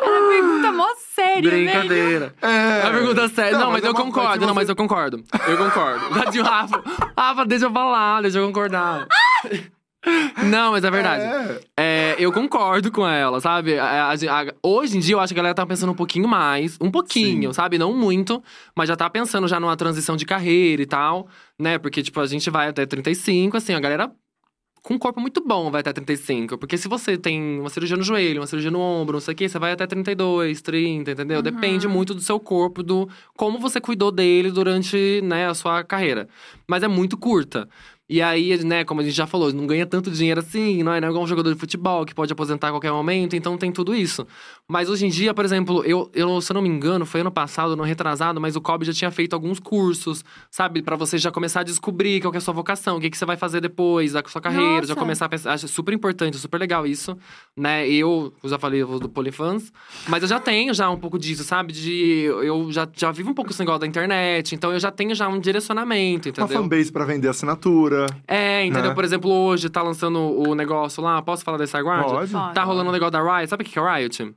Cara, 0.03 0.27
pergunta 0.27 0.71
mó 0.71 0.87
séria, 1.15 1.41
né? 1.41 1.49
Brincadeira. 1.71 2.33
É... 2.41 2.81
A 2.87 2.91
pergunta 2.91 3.21
é 3.23 3.27
séria. 3.29 3.51
Não, 3.53 3.59
Não, 3.59 3.71
mas, 3.71 3.81
mas 3.81 3.83
é 3.83 3.87
eu 3.87 3.91
uma 3.91 4.03
concordo. 4.03 4.33
que 4.33 4.39
Não, 4.39 4.47
você- 4.47 4.53
mas 4.55 4.69
eu 4.69 4.75
concordo. 4.75 5.23
Eu 5.47 5.57
concordo. 5.57 6.09
Tadinho, 6.23 6.43
Rafa. 6.43 6.83
Rafa, 7.17 7.45
deixa 7.45 7.65
eu 7.65 7.71
falar, 7.71 8.21
deixa 8.21 8.39
eu 8.39 8.47
concordar. 8.47 9.07
Não, 10.43 10.71
mas 10.71 10.83
é 10.83 10.89
verdade. 10.89 11.23
É. 11.23 11.59
É, 11.77 12.15
eu 12.17 12.31
concordo 12.31 12.91
com 12.91 13.07
ela, 13.07 13.39
sabe? 13.39 13.77
A- 13.77 14.09
a- 14.09 14.13
a- 14.13 14.53
hoje 14.63 14.97
em 14.97 14.99
dia, 14.99 15.13
eu 15.13 15.19
acho 15.19 15.31
que 15.31 15.39
a 15.39 15.43
galera 15.43 15.53
tá 15.53 15.63
pensando 15.65 15.91
um 15.91 15.95
pouquinho 15.95 16.27
mais. 16.27 16.75
Um 16.81 16.89
pouquinho, 16.89 17.49
Sim. 17.49 17.53
sabe? 17.53 17.77
Não 17.77 17.93
muito. 17.93 18.43
Mas 18.75 18.89
já 18.89 18.95
tá 18.95 19.07
pensando 19.11 19.47
já 19.47 19.59
numa 19.59 19.77
transição 19.77 20.15
de 20.15 20.25
carreira 20.25 20.81
e 20.81 20.87
tal. 20.87 21.27
Né? 21.59 21.77
Porque, 21.77 22.01
tipo, 22.01 22.19
a 22.19 22.25
gente 22.25 22.49
vai 22.49 22.69
até 22.69 22.83
35, 22.87 23.57
assim, 23.57 23.75
a 23.75 23.79
galera 23.79 24.11
com 24.84 24.95
um 24.95 24.97
corpo 24.97 25.19
muito 25.19 25.45
bom 25.45 25.69
vai 25.69 25.82
até 25.82 25.93
35. 25.93 26.57
Porque 26.57 26.77
se 26.77 26.88
você 26.88 27.17
tem 27.17 27.59
uma 27.59 27.69
cirurgia 27.69 27.95
no 27.95 28.03
joelho, 28.03 28.41
uma 28.41 28.47
cirurgia 28.47 28.71
no 28.71 28.79
ombro, 28.79 29.13
não 29.13 29.21
sei 29.21 29.34
o 29.34 29.38
quê, 29.38 29.47
você 29.47 29.59
vai 29.59 29.71
até 29.71 29.86
32, 29.86 30.61
30, 30.61 31.11
entendeu? 31.11 31.38
Uhum. 31.38 31.43
Depende 31.43 31.88
muito 31.88 32.13
do 32.13 32.21
seu 32.21 32.39
corpo, 32.39 32.82
do 32.82 33.07
como 33.36 33.59
você 33.59 33.79
cuidou 33.79 34.11
dele 34.11 34.51
durante, 34.51 35.21
né, 35.23 35.47
a 35.47 35.53
sua 35.53 35.84
carreira. 35.84 36.27
Mas 36.67 36.84
é 36.84 36.88
muito 36.88 37.17
curta. 37.17 37.67
E 38.11 38.21
aí, 38.21 38.61
né, 38.65 38.84
como 38.84 38.99
a 38.99 39.03
gente 39.05 39.15
já 39.15 39.25
falou, 39.25 39.53
não 39.53 39.65
ganha 39.65 39.86
tanto 39.86 40.11
dinheiro 40.11 40.41
assim, 40.41 40.84
não 40.84 40.91
é, 40.93 40.99
não 40.99 41.07
é 41.07 41.11
igual 41.11 41.23
um 41.23 41.27
jogador 41.27 41.53
de 41.53 41.57
futebol 41.57 42.05
que 42.05 42.13
pode 42.13 42.34
aposentar 42.34 42.67
a 42.67 42.71
qualquer 42.71 42.91
momento, 42.91 43.38
então 43.38 43.57
tem 43.57 43.71
tudo 43.71 43.95
isso. 43.95 44.27
Mas 44.72 44.88
hoje 44.88 45.05
em 45.05 45.09
dia, 45.09 45.34
por 45.34 45.43
exemplo, 45.43 45.84
eu, 45.84 46.09
eu 46.13 46.39
se 46.39 46.49
eu 46.49 46.53
não 46.53 46.61
me 46.61 46.69
engano, 46.69 47.05
foi 47.05 47.19
ano 47.19 47.30
passado, 47.30 47.76
não 47.76 47.84
retrasado, 47.84 48.39
mas 48.39 48.55
o 48.55 48.61
COB 48.61 48.86
já 48.86 48.93
tinha 48.93 49.11
feito 49.11 49.34
alguns 49.34 49.59
cursos, 49.59 50.24
sabe? 50.49 50.82
Pra 50.82 50.95
você 50.95 51.17
já 51.17 51.30
começar 51.30 51.59
a 51.59 51.63
descobrir 51.63 52.22
qual 52.22 52.32
que 52.32 52.38
é 52.38 52.39
a 52.39 52.41
sua 52.41 52.53
vocação, 52.53 52.95
o 52.95 53.01
que, 53.01 53.09
que 53.09 53.17
você 53.17 53.26
vai 53.26 53.36
fazer 53.36 53.59
depois 53.59 54.13
da 54.13 54.24
sua 54.26 54.39
carreira, 54.39 54.88
já 54.88 54.93
Nossa. 54.93 54.95
começar 54.95 55.26
a 55.26 55.30
pensar. 55.30 55.51
Acho 55.51 55.67
super 55.67 55.93
importante, 55.93 56.38
super 56.38 56.57
legal 56.57 56.88
isso, 56.88 57.17
né? 57.53 57.86
Eu, 57.89 58.34
eu 58.41 58.49
já 58.49 58.57
falei 58.57 58.82
do 58.82 59.09
Polifans, 59.09 59.74
mas 60.07 60.24
eu 60.24 60.30
já 60.30 60.39
tenho 60.39 60.74
já 60.74 60.89
um 60.89 60.97
pouco 60.97 61.19
disso, 61.19 61.43
sabe? 61.43 61.74
De 61.74 62.24
eu 62.24 62.72
já, 62.72 62.88
já 62.95 63.11
vivo 63.11 63.30
um 63.30 63.34
pouco 63.34 63.51
esse 63.51 63.59
negócio 63.59 63.82
da 63.82 63.88
internet, 63.88 64.55
então 64.55 64.72
eu 64.72 64.80
já 64.80 64.89
tenho 64.89 65.13
já 65.13 65.28
um 65.28 65.38
direcionamento, 65.38 66.30
Uma 66.30 66.45
entendeu? 66.45 66.63
fanbase 66.63 66.89
pra 66.93 67.03
vender 67.03 67.28
assinatura. 67.28 68.05
É, 68.26 68.63
entendeu? 68.65 68.91
né? 68.91 68.95
Por 68.95 69.03
exemplo, 69.03 69.30
hoje 69.30 69.69
tá 69.69 69.82
lançando 69.82 70.17
o 70.17 70.55
negócio 70.55 71.03
lá, 71.03 71.22
posso 71.22 71.43
falar 71.43 71.57
da 71.57 71.65
Starguard? 71.65 72.09
Pode. 72.09 72.53
Tá 72.53 72.63
rolando 72.63 72.89
o 72.89 72.93
negócio 72.93 73.11
da 73.11 73.22
Riot. 73.22 73.49
Sabe 73.49 73.63
o 73.63 73.65
que 73.65 73.74
que 73.74 73.78
é 73.78 73.97
Riot? 73.97 74.34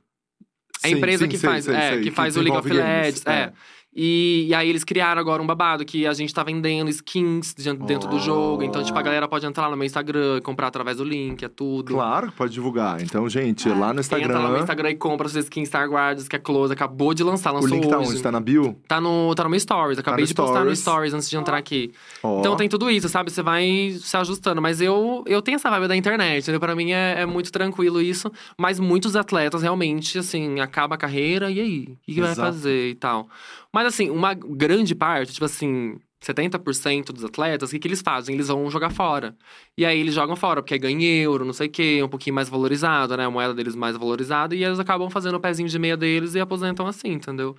É 0.83 0.87
a 0.87 0.89
Sim, 0.89 0.97
empresa 0.97 1.23
sim, 1.23 1.29
que 1.29 1.37
sei, 1.37 1.49
faz, 1.49 1.65
sei, 1.65 1.75
é, 1.75 1.89
sei, 1.89 1.97
que 2.01 2.03
que 2.03 2.11
faz 2.11 2.35
o 2.37 2.41
League 2.41 2.57
of 2.57 2.69
games, 2.69 2.83
Legends. 2.85 3.25
É. 3.25 3.51
E, 3.95 4.47
e 4.49 4.53
aí 4.53 4.67
eles 4.69 4.83
criaram 4.83 5.21
agora 5.21 5.41
um 5.41 5.45
babado 5.47 5.85
que 5.85 6.05
a 6.05 6.13
gente 6.13 6.33
tá 6.33 6.43
vendendo 6.43 6.89
skins 6.89 7.53
de- 7.53 7.73
dentro 7.73 8.09
do 8.09 8.17
Oh. 8.17 8.19
jogo. 8.19 8.61
Então, 8.63 8.83
tipo, 8.83 8.97
a 8.99 9.01
galera 9.01 9.25
pode 9.27 9.45
entrar 9.45 9.63
lá 9.65 9.69
no 9.71 9.77
meu 9.77 9.85
Instagram, 9.85 10.41
comprar 10.41 10.67
através 10.67 10.97
do 10.97 11.03
link, 11.05 11.43
é 11.45 11.47
tudo. 11.47 11.93
Claro 11.93 12.27
que 12.29 12.33
pode 12.37 12.51
divulgar. 12.53 13.01
Então, 13.01 13.29
gente, 13.29 13.69
É. 13.69 13.73
lá 13.73 13.93
no 13.93 14.01
Instagram. 14.01 14.25
Entra 14.27 14.39
lá 14.39 14.49
no 14.49 14.57
Instagram 14.57 14.89
e 14.91 14.95
compra 14.95 15.29
suas 15.29 15.45
skins 15.45 15.69
Star 15.69 15.87
Guards, 15.89 16.27
que 16.27 16.35
a 16.35 16.39
Close 16.39 16.73
acabou 16.73 17.13
de 17.13 17.23
lançar, 17.23 17.51
O 17.51 17.55
lançou 17.55 17.69
link 17.69 17.87
tá 17.87 17.97
hoje. 17.99 18.09
onde? 18.11 18.21
Tá 18.21 18.31
na 18.31 18.39
bio? 18.41 18.75
Tá 18.87 18.99
no, 18.99 19.33
tá 19.33 19.43
no 19.45 19.49
meu 19.49 19.59
Stories. 19.59 19.97
Acabei 19.97 20.23
no 20.23 20.27
de 20.27 20.33
postar 20.33 20.65
no 20.65 20.75
Stories. 20.75 20.79
Stories 20.79 21.13
antes 21.13 21.29
de 21.29 21.37
entrar 21.37 21.57
aqui. 21.57 21.93
Ó. 22.21 22.39
Então 22.39 22.55
tem 22.57 22.67
tudo 22.67 22.89
isso, 22.89 23.07
sabe? 23.07 23.31
Você 23.31 23.41
vai 23.41 23.95
se 23.99 24.17
ajustando. 24.17 24.61
Mas 24.61 24.81
eu, 24.81 25.23
eu 25.25 25.41
tenho 25.41 25.55
essa 25.55 25.69
vibe 25.69 25.87
da 25.87 25.95
internet, 25.95 26.43
entendeu? 26.43 26.59
Pra 26.59 26.75
mim 26.75 26.91
é, 26.91 27.21
é 27.21 27.25
muito 27.25 27.49
tranquilo 27.51 28.01
isso. 28.01 28.29
Mas 28.57 28.77
muitos 28.79 29.15
atletas 29.15 29.61
realmente, 29.61 30.17
assim, 30.19 30.59
acaba 30.59 30.95
a 30.95 30.97
carreira 30.97 31.49
e 31.49 31.61
aí? 31.61 31.81
O 31.83 31.97
que, 32.05 32.13
que 32.15 32.21
vai 32.21 32.35
fazer 32.35 32.89
e 32.89 32.95
tal? 32.95 33.29
Mas 33.75 33.87
assim, 33.87 34.09
uma 34.09 34.33
grande 34.33 34.95
parte, 34.95 35.33
tipo 35.33 35.43
assim. 35.45 35.97
70% 36.21 37.11
dos 37.11 37.23
atletas, 37.23 37.69
o 37.69 37.71
que, 37.73 37.77
que 37.77 37.87
eles 37.87 38.01
fazem? 38.01 38.33
Eles 38.33 38.47
vão 38.47 38.67
jogar 38.71 38.89
fora. 38.89 39.37
E 39.77 39.85
aí 39.85 39.99
eles 39.99 40.13
jogam 40.15 40.35
fora, 40.35 40.59
porque 40.63 40.75
ganha 40.75 41.07
euro, 41.21 41.45
não 41.45 41.53
sei 41.53 41.67
o 41.67 41.69
quê, 41.69 42.01
um 42.01 42.09
pouquinho 42.09 42.33
mais 42.33 42.49
valorizado, 42.49 43.15
né? 43.15 43.25
A 43.25 43.29
moeda 43.29 43.53
deles 43.53 43.75
mais 43.75 43.95
valorizada. 43.95 44.55
E 44.55 44.63
eles 44.63 44.79
acabam 44.79 45.07
fazendo 45.09 45.35
o 45.35 45.39
pezinho 45.39 45.69
de 45.69 45.77
meia 45.77 45.95
deles 45.95 46.33
e 46.33 46.39
aposentam 46.39 46.87
assim, 46.87 47.09
entendeu? 47.09 47.55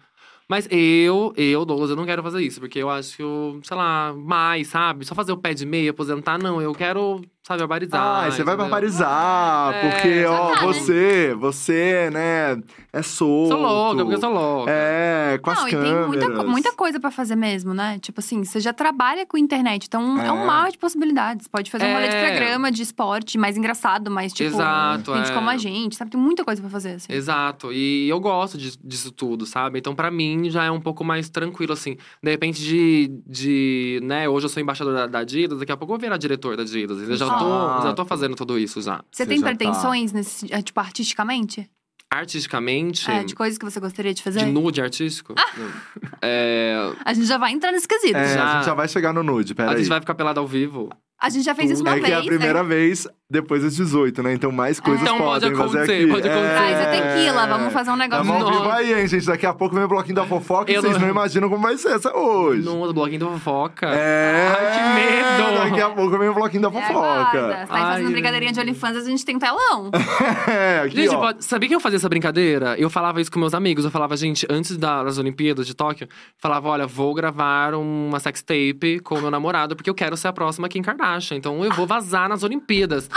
Mas 0.49 0.67
eu, 0.71 1.33
eu, 1.37 1.65
Douglas, 1.65 1.91
eu 1.91 1.97
não 1.97 2.07
quero 2.07 2.23
fazer 2.23 2.43
isso, 2.43 2.59
porque 2.61 2.79
eu 2.79 2.89
acho 2.91 3.17
que 3.17 3.23
sei 3.67 3.77
lá, 3.77 4.13
mais, 4.13 4.69
sabe? 4.69 5.05
Só 5.05 5.15
fazer 5.15 5.33
o 5.33 5.37
pé 5.37 5.55
de 5.55 5.67
meia, 5.67 5.91
aposentar, 5.91 6.39
não. 6.39 6.61
Eu 6.61 6.73
quero, 6.75 7.21
sabe, 7.47 7.61
barbarizar. 7.61 8.01
Ah, 8.01 8.31
você 8.31 8.43
vai 8.43 8.55
entendeu? 8.55 8.57
barbarizar, 8.57 9.75
É, 9.75 9.91
porque, 9.91 10.25
ó, 10.25 10.55
tá, 10.55 10.61
né? 10.61 10.67
você, 10.67 11.35
você, 11.39 12.11
né, 12.13 12.61
é 12.93 13.03
solto. 13.03 13.51
Sou 13.53 13.61
louca, 13.63 13.97
porque 14.03 14.15
eu 14.17 14.21
sou 14.21 14.33
louca. 14.33 14.71
É, 14.71 15.39
com 15.43 15.51
as 15.51 15.59
Não, 15.61 15.69
e 15.69 15.71
câmeras. 15.71 15.97
tem 15.99 16.07
muita, 16.29 16.45
muita 16.45 16.73
coisa 16.73 16.99
pra 16.99 17.11
fazer 17.11 17.37
mesmo, 17.37 17.73
né? 17.75 17.99
Tipo 18.01 18.21
assim, 18.21 18.43
você 18.45 18.59
já 18.61 18.73
trabalha 18.73 19.25
com 19.27 19.39
internet, 19.39 19.85
então 19.87 20.21
é, 20.21 20.27
É. 20.27 20.33
um 20.33 20.45
mar 20.47 20.71
de 20.71 20.79
possibilidades. 20.79 21.47
Pode 21.47 21.71
fazer 21.71 21.85
um 21.87 21.93
rolê 21.95 22.09
de 22.09 22.15
É. 22.17 22.37
programa 22.37 22.71
de 22.73 22.83
esporte 22.83 23.39
mais 23.39 23.57
engraçado, 23.57 24.11
mais 24.11 24.33
tipo. 24.33 24.49
Exato, 24.51 25.15
Gente 25.15 25.31
é. 25.31 25.35
como 25.35 25.49
a 25.51 25.57
gente, 25.57 25.95
sabe? 25.97 26.11
Tem 26.11 26.21
muita 26.21 26.45
coisa 26.45 26.61
pra 26.61 26.71
fazer, 26.71 26.95
assim. 26.95 27.13
Exato, 27.13 27.73
e 27.73 28.09
eu 28.09 28.19
gosto 28.19 28.59
de- 28.59 28.77
disso 28.83 29.13
tudo, 29.13 29.47
sabe? 29.47 29.79
Então, 29.79 29.95
pra 29.95 30.11
mim, 30.11 30.51
já 30.51 30.65
é 30.65 30.71
um 30.71 30.81
pouco 30.81 31.05
mais 31.05 31.29
tranquilo, 31.29 31.73
assim. 31.73 31.97
De 32.23 32.31
repente, 32.31 32.61
de, 32.63 33.11
de 33.27 34.01
né, 34.03 34.29
hoje 34.29 34.47
eu 34.47 34.51
sou 34.51 34.61
embaixador 34.63 34.95
da, 34.95 35.07
da 35.07 35.19
Adidas, 35.21 35.59
daqui 35.59 35.73
a 35.73 35.77
pouco 35.77 35.93
eu 35.93 35.99
vou 35.99 36.01
virar 36.03 36.17
diretor 36.17 36.57
da 36.57 36.63
Adidas. 36.63 37.01
Eu 37.09 37.17
já 37.17 37.36
tô, 37.39 37.45
Exato. 37.67 37.83
já 37.89 37.93
tô 37.95 38.05
fazendo 38.05 38.35
tudo 38.37 38.59
isso 38.59 38.81
já. 38.83 38.97
Você 39.11 39.25
Você 39.25 39.27
tem 39.27 39.39
já 39.39 39.45
tá. 39.45 39.55
pretensões 39.57 40.13
nesse, 40.13 40.53
eh, 40.53 40.63
tipo, 40.63 40.79
artisticamente? 40.81 41.69
Artisticamente, 42.09 43.11
É, 43.11 43.25
de 43.25 43.35
coisas 43.35 43.59
que 43.59 43.65
você 43.65 43.81
gostaria 43.81 44.15
de 44.15 44.23
fazer? 44.23 44.39
de 44.45 44.47
nude 44.53 44.81
artístico. 44.81 45.35
é, 46.23 46.77
A 47.05 47.13
gente 47.13 47.27
já 47.27 47.37
vai 47.39 47.53
entrar 47.53 47.73
nesse 47.73 47.87
quesito. 47.89 48.17
É, 48.17 48.35
Já. 48.35 48.45
a 48.51 48.55
gente 48.57 48.67
já 48.67 48.75
vai 48.75 48.89
chegar 48.89 49.13
no 49.13 49.23
nude, 49.23 49.53
a 49.53 49.57
peraí. 49.57 49.79
gente 49.79 49.89
vai 49.89 50.01
ficar 50.01 50.15
pelado 50.15 50.41
ao 50.41 50.47
vivo. 50.47 50.89
A 51.21 51.31
gente 51.31 51.45
já 51.45 51.55
fez 51.55 51.71
isso 51.71 51.83
uma 51.83 51.93
É 51.93 51.95
que 51.95 52.01
vez. 52.03 52.13
é 52.13 52.17
a 52.17 52.23
primeira 52.23 52.63
né? 52.63 52.69
vez 52.69 53.09
depois 53.29 53.63
das 53.63 53.75
18, 53.75 54.23
né? 54.23 54.35
Então 54.35 54.53
mais 54.53 54.79
coisas 54.79 55.03
Então 55.03 55.17
pode 55.19 55.41
podem 55.47 55.57
fazer 55.57 55.79
acontecer, 55.79 56.03
aqui. 56.03 56.13
pode 56.13 56.29
acontecer. 56.29 56.55
Traz 56.55 56.79
o 56.79 56.91
tequila, 56.91 57.47
vamos 57.47 57.73
fazer 57.73 57.91
um 57.91 57.97
negócio. 57.97 58.25
Tamo 58.27 58.35
ao 58.45 58.53
vivo 58.53 58.65
Nossa. 58.65 58.75
aí, 58.77 59.01
hein, 59.01 59.09
gente? 59.09 59.27
Daqui 59.27 59.47
a 59.47 59.55
pouco 59.55 59.75
vem 59.75 59.85
o 59.85 59.89
bloquinho 59.89 60.15
da 60.15 60.27
fofoca 60.27 60.71
e 60.71 60.75
Eu 60.75 60.83
vocês 60.83 60.93
não- 60.95 61.01
não 61.01 61.09
imaginam 61.09 61.49
como 61.49 61.63
vai 61.63 61.77
ser 61.79 61.93
essa 61.93 62.15
hoje. 62.15 62.63
No 62.63 62.93
bloquinho 62.93 63.21
da 63.21 63.27
fofoca. 63.29 63.87
É. 63.89 64.47
Ai, 64.57 64.77
que 64.77 64.95
medo. 65.01 65.59
Daqui 65.71 65.81
a 65.81 65.91
pouco 65.91 66.19
vem 66.19 66.29
o 66.29 66.35
bloquinho 66.35 66.63
da 66.63 66.69
É, 66.69 66.85
aguarda. 66.85 66.93
fofoca. 66.93 67.67
Tá 67.67 67.75
aí 67.75 67.83
fazendo 67.83 68.07
Ai. 68.07 68.13
brincadeirinha 68.13 68.53
de 68.53 68.61
OnlyFans, 68.61 68.97
a 68.99 69.05
gente 69.05 69.25
tem 69.25 69.37
um 69.37 69.39
telão. 69.41 69.91
É, 70.49 70.81
aqui, 70.85 70.97
Gente, 70.97 71.15
ó. 71.15 71.19
pode... 71.19 71.45
sabia 71.45 71.69
que 71.69 71.75
eu 71.75 71.81
fazia 71.81 71.97
essa 71.97 72.09
brincadeira? 72.09 72.77
Eu 72.79 72.89
falava 72.91 73.21
isso 73.21 73.33
com 73.33 73.39
meus 73.41 73.55
amigos. 73.55 73.85
Eu 73.85 73.91
falava, 73.91 74.17
gente, 74.17 74.47
antes 74.51 74.77
da- 74.77 75.03
das 75.03 75.19
Olimpíadas 75.19 75.67
de 75.67 75.75
Tóquio, 75.75 76.07
falava, 76.39 76.69
olha, 76.69 76.87
vou 76.87 77.13
gravar 77.15 77.75
uma 77.75 78.21
sex 78.21 78.43
tape 78.43 79.01
com 79.03 79.17
o 79.17 79.21
meu 79.23 79.31
namorado, 79.31 79.75
porque 79.75 79.91
eu 79.91 79.95
quero 79.95 80.17
ser 80.17 80.29
a 80.29 80.33
próxima 80.33 80.69
Kim 80.69 80.83
Kardashian. 80.83 81.06
Então 81.35 81.65
eu 81.65 81.73
vou 81.73 81.87
vazar 81.87 82.29
nas 82.29 82.43
Olimpíadas. 82.43 83.09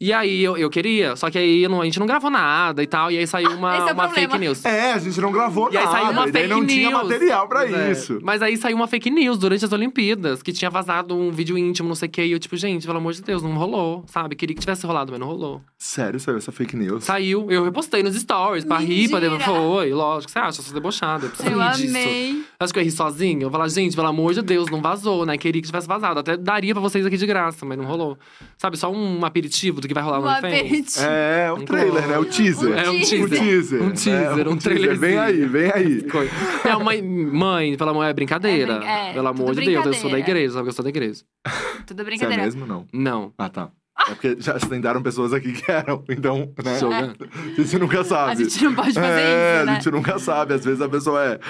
E 0.00 0.12
aí 0.12 0.42
eu, 0.44 0.56
eu 0.56 0.70
queria, 0.70 1.16
só 1.16 1.28
que 1.30 1.36
aí 1.38 1.66
não- 1.68 1.80
a 1.80 1.84
gente 1.84 1.98
não 1.98 2.06
gravou 2.06 2.30
nada 2.30 2.82
e 2.82 2.86
tal, 2.86 3.10
e 3.10 3.18
aí 3.18 3.26
saiu 3.26 3.50
uma, 3.56 3.76
Esse 3.76 3.88
é 3.88 3.90
o 3.90 3.94
uma 3.94 4.04
problema. 4.04 4.28
fake 4.30 4.38
news. 4.38 4.64
É, 4.64 4.92
a 4.92 4.98
gente 4.98 5.20
não 5.20 5.32
gravou 5.32 5.70
E 5.72 5.76
aí 5.76 5.84
nada. 5.84 5.96
saiu 5.98 6.10
uma 6.12 6.28
e 6.28 6.32
daí 6.32 6.42
fake 6.42 6.54
não 6.54 6.60
news. 6.60 6.72
tinha 6.72 6.90
material 6.90 7.48
pra 7.48 7.66
é. 7.68 7.90
isso. 7.90 8.18
Mas 8.22 8.40
aí 8.42 8.56
saiu 8.56 8.76
uma 8.76 8.86
fake 8.86 9.10
news 9.10 9.38
durante 9.38 9.64
as 9.64 9.72
Olimpíadas, 9.72 10.42
que 10.42 10.52
tinha 10.52 10.70
vazado 10.70 11.16
um 11.16 11.30
vídeo 11.30 11.58
íntimo, 11.58 11.88
não 11.88 11.94
sei 11.96 12.08
o 12.08 12.10
quê. 12.10 12.24
E 12.26 12.32
eu, 12.32 12.38
tipo, 12.38 12.56
gente, 12.56 12.86
pelo 12.86 12.98
amor 12.98 13.12
de 13.12 13.22
Deus, 13.22 13.42
não 13.42 13.54
rolou, 13.56 14.04
sabe? 14.06 14.36
Queria 14.36 14.54
que 14.54 14.60
tivesse 14.60 14.86
rolado, 14.86 15.10
mas 15.10 15.20
não 15.20 15.26
rolou. 15.26 15.60
Sério, 15.78 16.20
saiu 16.20 16.36
essa 16.38 16.52
fake 16.52 16.76
news? 16.76 17.04
Saiu, 17.04 17.50
eu 17.50 17.64
repostei 17.64 18.02
nos 18.02 18.14
stories 18.16 18.64
pra 18.64 18.78
rir, 18.78 19.08
pra 19.08 19.20
Mentira. 19.20 19.40
Foi, 19.40 19.92
lógico. 19.92 20.30
Você 20.30 20.38
acha? 20.38 20.60
Eu 20.60 20.64
sou 20.64 20.74
debochada. 20.74 21.26
Eu 21.26 21.30
preciso 21.30 21.50
Eu 21.50 21.58
rir 21.60 21.72
disso. 21.74 21.88
amei. 21.96 22.42
Acho 22.60 22.72
que 22.72 22.78
eu 22.78 22.84
ri 22.84 22.90
sozinho. 22.90 23.42
Eu 23.42 23.50
falar, 23.50 23.68
gente, 23.68 23.96
pelo 23.96 24.08
amor 24.08 24.34
de 24.34 24.42
Deus, 24.42 24.68
não 24.70 24.80
vazou, 24.80 25.24
né? 25.26 25.36
Queria 25.38 25.60
que 25.60 25.66
tivesse 25.66 25.86
vazado. 25.88 26.20
Até 26.20 26.36
daria 26.36 26.72
pra 26.74 26.80
vocês 26.80 27.04
aqui 27.06 27.16
de 27.16 27.26
graça, 27.26 27.64
mas 27.66 27.76
não 27.78 27.84
rolou. 27.84 28.18
Sabe, 28.56 28.76
só 28.76 28.90
um 28.92 29.24
aperitivo 29.24 29.80
do 29.80 29.87
que 29.88 29.94
vai 29.94 30.02
rolar 30.02 30.18
Um 30.20 30.22
no 30.22 30.28
OnlyFans. 30.28 31.02
É, 31.02 31.50
o 31.50 31.56
Um 31.56 31.64
trailer, 31.64 32.06
né? 32.06 32.18
O 32.18 32.24
teaser. 32.24 32.78
É, 32.78 32.90
um 32.90 32.96
O 32.96 33.00
teaser. 33.00 33.28
teaser. 33.30 33.82
Um 33.82 33.90
teaser, 33.90 34.44
né? 34.44 34.50
um 34.50 34.56
trailerzinho. 34.56 34.98
Vem 35.00 35.18
aí, 35.18 35.44
vem 35.46 35.72
aí. 35.74 36.06
É, 36.64 36.76
mãe, 36.76 37.02
mãe, 37.02 37.76
pelo 37.76 37.90
amor, 37.90 38.04
é 38.04 38.12
brincadeira. 38.12 38.80
É 38.84 39.10
é, 39.10 39.12
pelo 39.14 39.28
amor 39.28 39.54
de 39.54 39.64
Deus, 39.64 39.86
eu 39.86 39.94
sou 39.94 40.02
da 40.04 40.16
brincadeira. 40.16 40.20
igreja, 40.40 40.52
sabe 40.54 40.64
que 40.64 40.68
eu 40.68 40.74
sou 40.74 40.82
da 40.82 40.88
igreja. 40.90 41.22
Tudo 41.86 41.96
Você 41.96 42.02
é 42.02 42.04
brincadeira. 42.04 42.42
mesmo, 42.44 42.66
não? 42.66 42.86
Não. 42.92 43.32
Ah, 43.38 43.48
tá. 43.48 43.70
É 44.06 44.10
porque 44.12 44.36
já 44.38 44.54
tentaram 44.58 45.02
pessoas 45.02 45.32
aqui 45.32 45.52
que 45.52 45.70
eram, 45.70 46.04
então, 46.08 46.52
né? 46.64 46.78
Jogando. 46.78 47.28
A 47.34 47.60
gente 47.60 47.78
nunca 47.78 48.04
sabe. 48.04 48.30
A 48.32 48.34
gente 48.36 48.64
não 48.64 48.74
pode 48.74 48.92
fazer 48.92 49.06
é, 49.06 49.56
isso, 49.56 49.66
né? 49.66 49.72
a 49.72 49.74
gente 49.74 49.90
nunca 49.90 50.18
sabe. 50.20 50.54
Às 50.54 50.64
vezes 50.64 50.80
a 50.80 50.88
pessoa 50.88 51.24
é. 51.24 51.40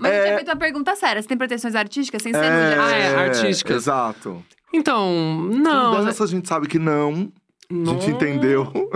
Mas 0.00 0.10
eu 0.12 0.18
É. 0.18 0.22
tinha 0.24 0.34
feito 0.36 0.48
uma 0.48 0.56
pergunta 0.56 0.96
séria. 0.96 1.20
Você 1.20 1.28
tem 1.28 1.36
pretensões 1.36 1.74
artísticas 1.74 2.22
sem 2.22 2.32
ser 2.32 2.42
é? 2.42 2.78
Ah, 2.78 2.90
é, 2.96 3.14
artísticas. 3.16 3.76
Exato. 3.76 4.42
Então, 4.72 5.12
não. 5.52 6.04
Dança, 6.04 6.24
a 6.24 6.26
gente 6.26 6.48
sabe 6.48 6.68
que 6.68 6.78
não. 6.78 7.30
A 7.70 7.74
não. 7.74 8.00
gente 8.00 8.10
entendeu. 8.10 8.70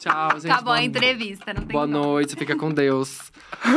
Tchau, 0.00 0.30
gente. 0.40 0.50
Acabou 0.50 0.72
a 0.72 0.82
entrevista, 0.82 1.52
não 1.52 1.60
tem 1.62 1.72
Boa 1.74 1.86
como. 1.86 1.98
noite, 1.98 2.34
fica 2.34 2.56
com 2.56 2.70
Deus. 2.70 3.30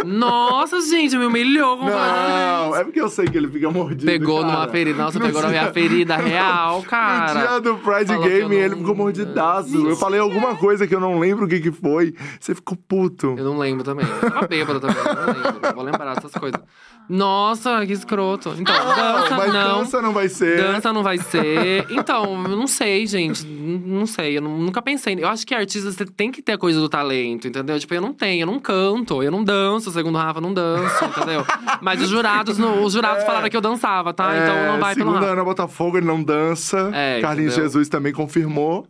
Nossa, 0.06 0.80
gente, 0.80 1.18
me 1.18 1.26
humilhou. 1.26 1.78
com 1.78 1.84
Não, 1.86 2.74
é 2.78 2.82
porque 2.86 3.02
eu 3.02 3.10
sei 3.10 3.26
que 3.28 3.38
ele 3.38 3.50
fica 3.50 3.70
mordido. 3.70 4.06
Pegou 4.06 4.40
cara. 4.40 4.54
numa 4.54 4.68
ferida. 4.70 5.04
Nossa, 5.04 5.20
No 5.20 5.26
pegou 5.26 5.42
na 5.42 5.50
dia- 5.50 5.60
minha 5.62 5.74
ferida 5.74 6.16
real, 6.16 6.78
No 6.82 6.86
cara. 6.86 7.34
dia 7.48 7.60
do 7.60 7.76
Pride 7.76 8.06
Falou 8.06 8.24
Game, 8.24 8.56
não- 8.56 8.64
ele 8.64 8.76
ficou 8.78 8.96
mordidaço. 8.96 9.86
Eu 9.86 9.98
falei 9.98 10.18
alguma 10.22 10.56
coisa 10.56 10.88
que 10.88 10.96
eu 10.96 11.02
não 11.02 11.20
lembro 11.20 11.44
o 11.46 11.48
que 11.50 11.60
que 11.60 11.72
foi. 11.74 12.16
Você 12.40 12.56
ficou 12.56 12.78
puto. 12.88 13.36
Eu 13.38 13.44
não 13.44 13.58
lembro 13.58 13.84
também. 13.84 14.06
Eu 14.06 14.32
tava 14.32 14.48
bêbado 14.48 14.80
também, 14.80 14.96
eu 14.98 15.04
não 15.16 15.26
lembro. 15.44 15.60
Eu 15.68 15.76
vou 15.76 15.84
lembrar 15.84 16.16
dessas 16.16 16.32
coisas. 16.32 16.62
Nossa, 17.10 17.86
que 17.86 17.94
escroto. 17.94 18.56
Então, 18.58 18.74
dança 18.74 19.36
Mas 19.38 19.54
não. 19.54 19.80
dança 19.80 20.02
não 20.02 20.14
vai 20.14 20.30
ser. 20.30 20.58
Dança 20.58 20.94
não 20.94 21.04
vai 21.04 21.18
ser. 21.18 21.86
Então, 21.90 22.44
eu 22.44 22.56
não 22.56 22.68
sei, 22.68 23.06
gente. 23.06 23.46
Não 23.46 24.06
sei. 24.06 24.38
Eu 24.38 24.42
nu- 24.42 24.58
nunca 24.58 24.82
pensei. 24.82 25.16
Eu 25.20 25.28
acho 25.28 25.46
que 25.46 25.54
artista 25.54 25.92
você 25.92 26.06
tem 26.06 26.32
que 26.32 26.42
ter 26.42 26.54
a 26.54 26.58
coisa 26.58 26.80
do 26.80 26.88
talento, 26.90 27.48
entendeu? 27.48 27.78
Tipo, 27.80 27.94
eu 27.94 28.02
não 28.02 28.14
tenho, 28.14 28.44
eu 28.44 28.48
não 28.48 28.60
canto, 28.60 29.22
eu 29.22 29.32
não 29.32 29.44
danço, 29.44 29.92
segundo 29.92 30.16
o 30.16 30.18
Rafa, 30.18 30.38
eu 30.40 30.42
não 30.44 30.54
danço, 30.54 31.06
entendeu? 31.06 31.46
Mas 31.82 32.02
os 32.02 32.10
jurados, 32.10 32.58
no- 32.58 32.84
os 32.84 32.94
jurados 32.94 33.24
É. 33.24 33.26
falaram 33.26 33.50
que 33.50 33.58
eu 33.58 33.62
dançava, 33.62 34.14
tá? 34.14 34.32
então 34.38 34.74
não 34.74 34.80
vai 34.80 34.96
pelo 34.96 35.12
Rafa. 35.12 35.26
Ana 35.28 35.44
Botafogo, 35.44 35.98
ele 35.98 36.06
não 36.08 36.24
dança. 36.24 36.90
É, 36.94 37.20
Carlinhos 37.22 37.54
entendeu? 37.54 37.70
Jesus 37.70 37.90
também 37.90 38.14
confirmou. 38.14 38.88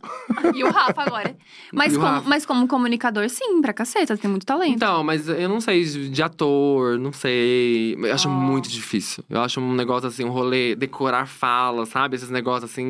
E 0.54 0.62
o 0.64 0.70
Rafa 0.70 1.02
agora. 1.02 1.34
Mas, 1.72 1.94
como, 1.96 2.06
Rafa? 2.06 2.28
mas 2.28 2.46
como 2.46 2.68
comunicador, 2.68 3.28
sim, 3.28 3.60
pra 3.60 3.72
caceta, 3.72 4.16
tem 4.16 4.30
muito 4.30 4.46
talento. 4.46 4.74
Então, 4.76 5.02
mas 5.02 5.28
eu 5.28 5.48
não 5.48 5.60
sei 5.60 5.82
de 5.84 6.22
ator, 6.22 6.96
não 7.00 7.12
sei. 7.12 7.96
Eu 8.06 8.14
acho 8.14 8.28
Oh. 8.28 8.32
muito 8.32 8.68
difícil. 8.68 9.24
Eu 9.28 9.40
acho 9.40 9.60
um 9.60 9.74
negócio 9.74 10.08
assim, 10.08 10.24
um 10.24 10.30
rolê, 10.30 10.74
decorar 10.74 11.26
fala, 11.26 11.86
sabe? 11.86 12.16
Esses 12.16 12.30
negócios 12.30 12.70
assim, 12.70 12.84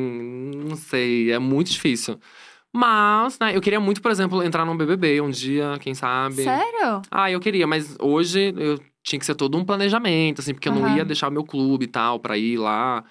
não 0.67 0.75
sei, 0.75 1.31
é 1.31 1.39
muito 1.39 1.71
difícil. 1.71 2.19
Mas, 2.73 3.39
né, 3.39 3.55
eu 3.55 3.61
queria 3.61 3.79
muito, 3.79 4.01
por 4.01 4.11
exemplo, 4.11 4.43
entrar 4.43 4.65
num 4.65 4.75
BBB 4.75 5.21
um 5.21 5.29
dia, 5.29 5.77
quem 5.79 5.93
sabe. 5.93 6.43
Sério? 6.43 7.01
Ah, 7.09 7.31
eu 7.31 7.39
queria, 7.39 7.65
mas 7.65 7.95
hoje 8.01 8.53
eu 8.57 8.79
tinha 9.01 9.17
que 9.19 9.25
ser 9.25 9.35
todo 9.35 9.57
um 9.57 9.63
planejamento, 9.63 10.41
assim, 10.41 10.53
porque 10.53 10.67
eu 10.67 10.73
não 10.75 10.95
ia 10.97 11.05
deixar 11.05 11.29
o 11.29 11.31
meu 11.31 11.43
clube 11.45 11.85
e 11.85 11.87
tal 11.87 12.19
pra 12.19 12.37
ir 12.37 12.57
lá. 12.57 13.03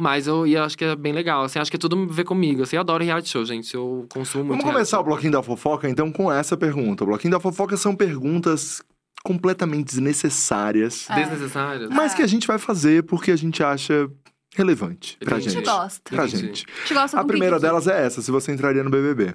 Mas 0.00 0.26
eu 0.26 0.46
ia, 0.46 0.64
acho 0.64 0.78
que 0.78 0.84
é 0.86 0.96
bem 0.96 1.12
legal, 1.12 1.42
assim, 1.44 1.58
acho 1.58 1.70
que 1.70 1.76
é 1.76 1.78
tudo 1.78 2.02
a 2.10 2.12
ver 2.14 2.24
comigo. 2.24 2.62
Assim, 2.62 2.76
eu 2.76 2.80
adoro 2.80 3.04
reality 3.04 3.28
show, 3.28 3.44
gente. 3.44 3.74
Eu 3.74 4.06
consumo 4.10 4.44
muito. 4.44 4.60
Vamos 4.62 4.72
começar 4.72 4.98
o 4.98 5.04
bloquinho 5.04 5.32
da 5.32 5.42
fofoca, 5.42 5.86
então, 5.90 6.10
com 6.10 6.32
essa 6.32 6.56
pergunta. 6.56 7.04
O 7.04 7.06
bloquinho 7.08 7.32
da 7.32 7.38
fofoca 7.40 7.76
são 7.76 7.94
perguntas 7.94 8.82
completamente 9.24 9.86
desnecessárias, 9.86 11.06
É. 11.10 11.14
Desnecessário. 11.24 11.88
mas 11.92 12.14
que 12.14 12.22
a 12.22 12.26
gente 12.26 12.46
vai 12.46 12.58
fazer 12.58 13.02
porque 13.04 13.30
a 13.30 13.36
gente 13.36 13.62
acha 13.62 14.08
relevante 14.56 15.16
pra 15.18 15.36
A 15.36 15.38
Entendi. 15.38 15.54
gente 15.54 15.64
gente. 15.64 15.74
gosta. 15.74 16.10
Pra 16.16 16.26
Entendi. 16.26 16.46
gente. 16.46 16.66
A 16.68 16.80
gente 16.80 16.94
gosta 16.94 17.20
A 17.20 17.24
primeira 17.24 17.58
delas 17.60 17.86
é 17.86 18.04
essa: 18.06 18.20
se 18.22 18.30
você 18.30 18.52
entraria 18.52 18.82
no 18.82 18.90
BBB. 18.90 19.34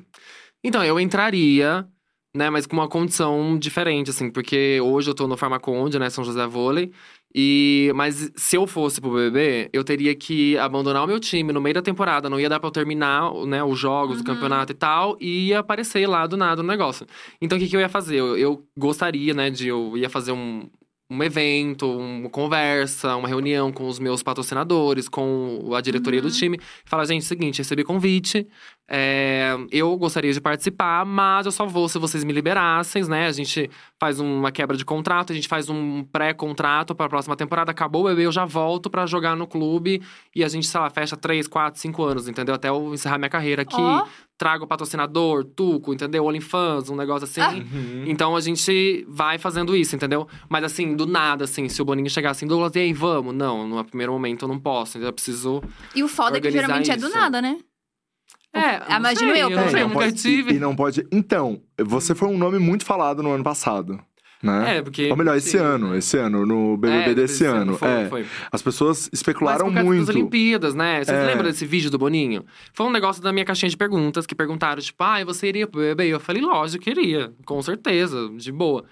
Então, 0.64 0.84
eu 0.84 1.00
entraria, 1.00 1.88
né, 2.36 2.50
mas 2.50 2.68
com 2.68 2.76
uma 2.76 2.88
condição 2.90 3.58
diferente, 3.58 4.10
assim, 4.10 4.30
porque 4.30 4.80
hoje 4.82 5.10
eu 5.10 5.16
tô 5.16 5.26
no 5.28 5.38
Farmaconde, 5.38 5.98
né, 5.98 6.10
São 6.10 6.24
José 6.24 6.46
Vôlei. 6.46 6.92
E, 7.38 7.92
mas 7.96 8.32
se 8.36 8.56
eu 8.56 8.66
fosse 8.66 9.02
pro 9.02 9.10
BBB, 9.12 9.70
eu 9.74 9.84
teria 9.84 10.16
que 10.16 10.58
abandonar 10.58 11.04
o 11.04 11.08
meu 11.08 11.20
time 11.20 11.52
no 11.52 11.60
meio 11.60 11.74
da 11.76 11.82
temporada. 11.82 12.30
Não 12.30 12.40
ia 12.40 12.48
dar 12.48 12.60
pra 12.62 12.68
eu 12.68 12.72
terminar, 12.72 13.34
né, 13.46 13.62
os 13.64 13.78
jogos, 13.78 14.18
Uhum. 14.18 14.22
o 14.24 14.26
campeonato 14.26 14.72
e 14.72 14.76
tal. 14.76 15.18
E 15.20 15.48
ia 15.50 15.60
aparecer 15.60 16.08
lá 16.08 16.26
do 16.28 16.38
nada 16.38 16.62
no 16.64 16.68
negócio. 16.70 17.06
Então, 17.42 17.58
o 17.58 17.62
que, 17.62 17.68
que 17.68 17.76
eu 17.76 17.82
ia 17.82 17.90
fazer? 17.90 18.18
Eu, 18.20 18.38
eu 18.38 18.66
gostaria, 18.78 19.34
né, 19.34 19.50
de... 19.50 19.68
Eu 19.68 19.98
ia 19.98 20.10
fazer 20.10 20.32
um, 20.32 20.70
um 21.10 21.24
evento, 21.24 21.88
uma 21.88 22.30
conversa, 22.30 23.16
uma 23.16 23.28
reunião 23.28 23.72
com 23.72 23.88
os 23.88 24.00
meus 24.00 24.24
patrocinadores, 24.24 25.08
com 25.08 25.72
a 25.76 25.82
diretoria 25.82 26.22
do 26.22 26.32
time. 26.32 26.60
Falar, 26.84 27.06
gente, 27.06 27.26
seguinte, 27.26 27.60
recebi 27.60 27.84
convite. 27.84 28.48
é, 28.88 29.56
eu 29.72 29.96
gostaria 29.98 30.32
de 30.34 30.42
participar, 30.42 31.06
mas 31.06 31.46
eu 31.46 31.52
só 31.52 31.66
vou 31.66 31.88
se 31.90 32.00
vocês 32.00 32.24
me 32.24 32.34
liberassem, 32.34 33.04
né? 33.06 33.28
A 33.28 33.32
gente 33.32 33.70
faz 34.00 34.20
uma 34.20 34.52
quebra 34.52 34.76
de 34.76 34.84
contrato, 34.84 35.32
a 35.32 35.36
gente 35.36 35.48
faz 35.48 35.70
um 35.70 36.04
pré-contrato 36.04 36.94
para 36.94 37.06
a 37.06 37.10
próxima 37.10 37.36
temporada. 37.36 37.72
Acabou 37.72 38.04
o 38.04 38.06
bebê, 38.06 38.26
eu 38.26 38.32
já 38.32 38.46
volto 38.46 38.90
para 38.90 39.06
jogar 39.06 39.36
no 39.36 39.48
clube 39.48 40.02
e 40.36 40.44
a 40.44 40.48
gente, 40.48 40.68
sei 40.68 40.80
lá, 40.80 40.90
fecha 40.90 41.16
três, 41.16 41.48
quatro, 41.48 41.80
cinco 41.80 42.04
anos, 42.04 42.28
entendeu? 42.28 42.56
Até 42.56 42.70
eu 42.70 42.94
encerrar 42.94 43.18
minha 43.18 43.30
carreira 43.30 43.62
aqui. 43.62 43.80
Ó. 43.80 44.06
Trago 44.38 44.68
patrocinador, 44.68 45.46
Tuco, 45.46 45.94
entendeu? 45.94 46.26
OnlyFans, 46.26 46.90
um 46.90 46.96
negócio 46.96 47.24
assim. 47.24 47.40
Ah. 47.40 47.54
Então 48.06 48.36
a 48.36 48.42
gente 48.42 49.06
vai 49.08 49.38
fazendo 49.38 49.74
isso, 49.74 49.96
entendeu? 49.96 50.28
Mas 50.50 50.66
assim, 50.66 50.94
do 50.94 51.06
nada, 51.06 51.46
assim, 51.46 51.70
se 51.70 51.82
o 51.82 51.86
Boninho 51.86 52.10
chegar 52.10 52.32
assim, 52.32 52.46
Douglas, 52.46 52.76
e 52.76 52.80
aí, 52.80 52.92
vamos? 52.92 53.34
Não, 53.34 53.66
no 53.66 53.84
primeiro 53.86 54.12
momento 54.12 54.44
eu 54.44 54.50
não 54.50 54.60
posso, 54.60 54.98
entendeu? 54.98 55.10
Eu 55.10 55.14
preciso. 55.14 55.64
E 55.96 56.04
o 56.04 56.10
foda 56.10 56.38
é 56.38 56.42
que 56.42 56.52
geralmente 56.52 56.92
é 56.92 56.98
do 56.98 57.08
isso. 57.08 57.16
nada, 57.16 57.42
né? 57.42 57.58
É, 58.56 58.96
imagino 58.98 59.34
sei, 59.34 59.44
eu, 59.44 59.50
não 59.50 59.70
sei, 59.70 59.82
eu 59.84 59.90
nunca 59.90 60.12
tive. 60.12 60.52
e, 60.54 60.56
e 60.56 60.60
não 60.60 60.76
pode. 60.76 61.06
Então, 61.12 61.62
você 61.78 62.16
foi 62.16 62.28
um 62.30 62.38
nome 62.38 62.58
muito 62.60 62.86
falado 62.86 63.22
no 63.22 63.32
ano 63.32 63.44
passado. 63.44 64.00
Né? 64.44 64.78
É, 64.78 64.82
porque. 64.82 65.10
Ou 65.10 65.16
melhor, 65.18 65.36
esse 65.38 65.52
sim, 65.52 65.58
ano, 65.58 65.90
né? 65.92 65.98
esse 65.98 66.18
ano, 66.18 66.46
no 66.46 66.78
BBB 66.78 67.12
É, 67.12 67.14
desse 67.16 67.34
esse 67.36 67.46
ano. 67.46 67.78
Foi, 67.78 67.88
é. 67.88 68.06
foi. 68.10 68.26
As 68.52 68.62
pessoas 68.62 69.10
Mas 69.10 69.10
especularam 69.20 69.66
por 69.66 69.74
causa 69.74 69.86
muito. 69.86 70.06
das 70.06 70.16
Olimpíadas, 70.16 70.76
né? 70.76 71.04
Vocês 71.04 71.18
É. 71.18 71.26
lembram 71.26 71.46
desse 71.46 71.66
vídeo 71.66 71.90
do 71.90 71.98
Boninho? 71.98 72.46
Foi 72.74 72.86
um 72.86 72.92
negócio 72.92 73.24
da 73.24 73.34
minha 73.34 73.46
caixinha 73.46 73.70
de 73.70 73.78
perguntas 73.78 74.26
que 74.28 74.36
perguntaram, 74.36 74.80
tipo, 74.82 75.04
ah, 75.04 75.24
você 75.26 75.48
iria 75.48 75.66
pro 75.66 75.80
BBB? 75.80 76.10
Eu 76.10 76.20
falei, 76.20 76.42
lógico 76.44 76.84
que 76.84 76.92
iria, 76.92 77.34
com 77.46 77.60
certeza, 77.62 78.30
de 78.38 78.52
boa. 78.52 78.86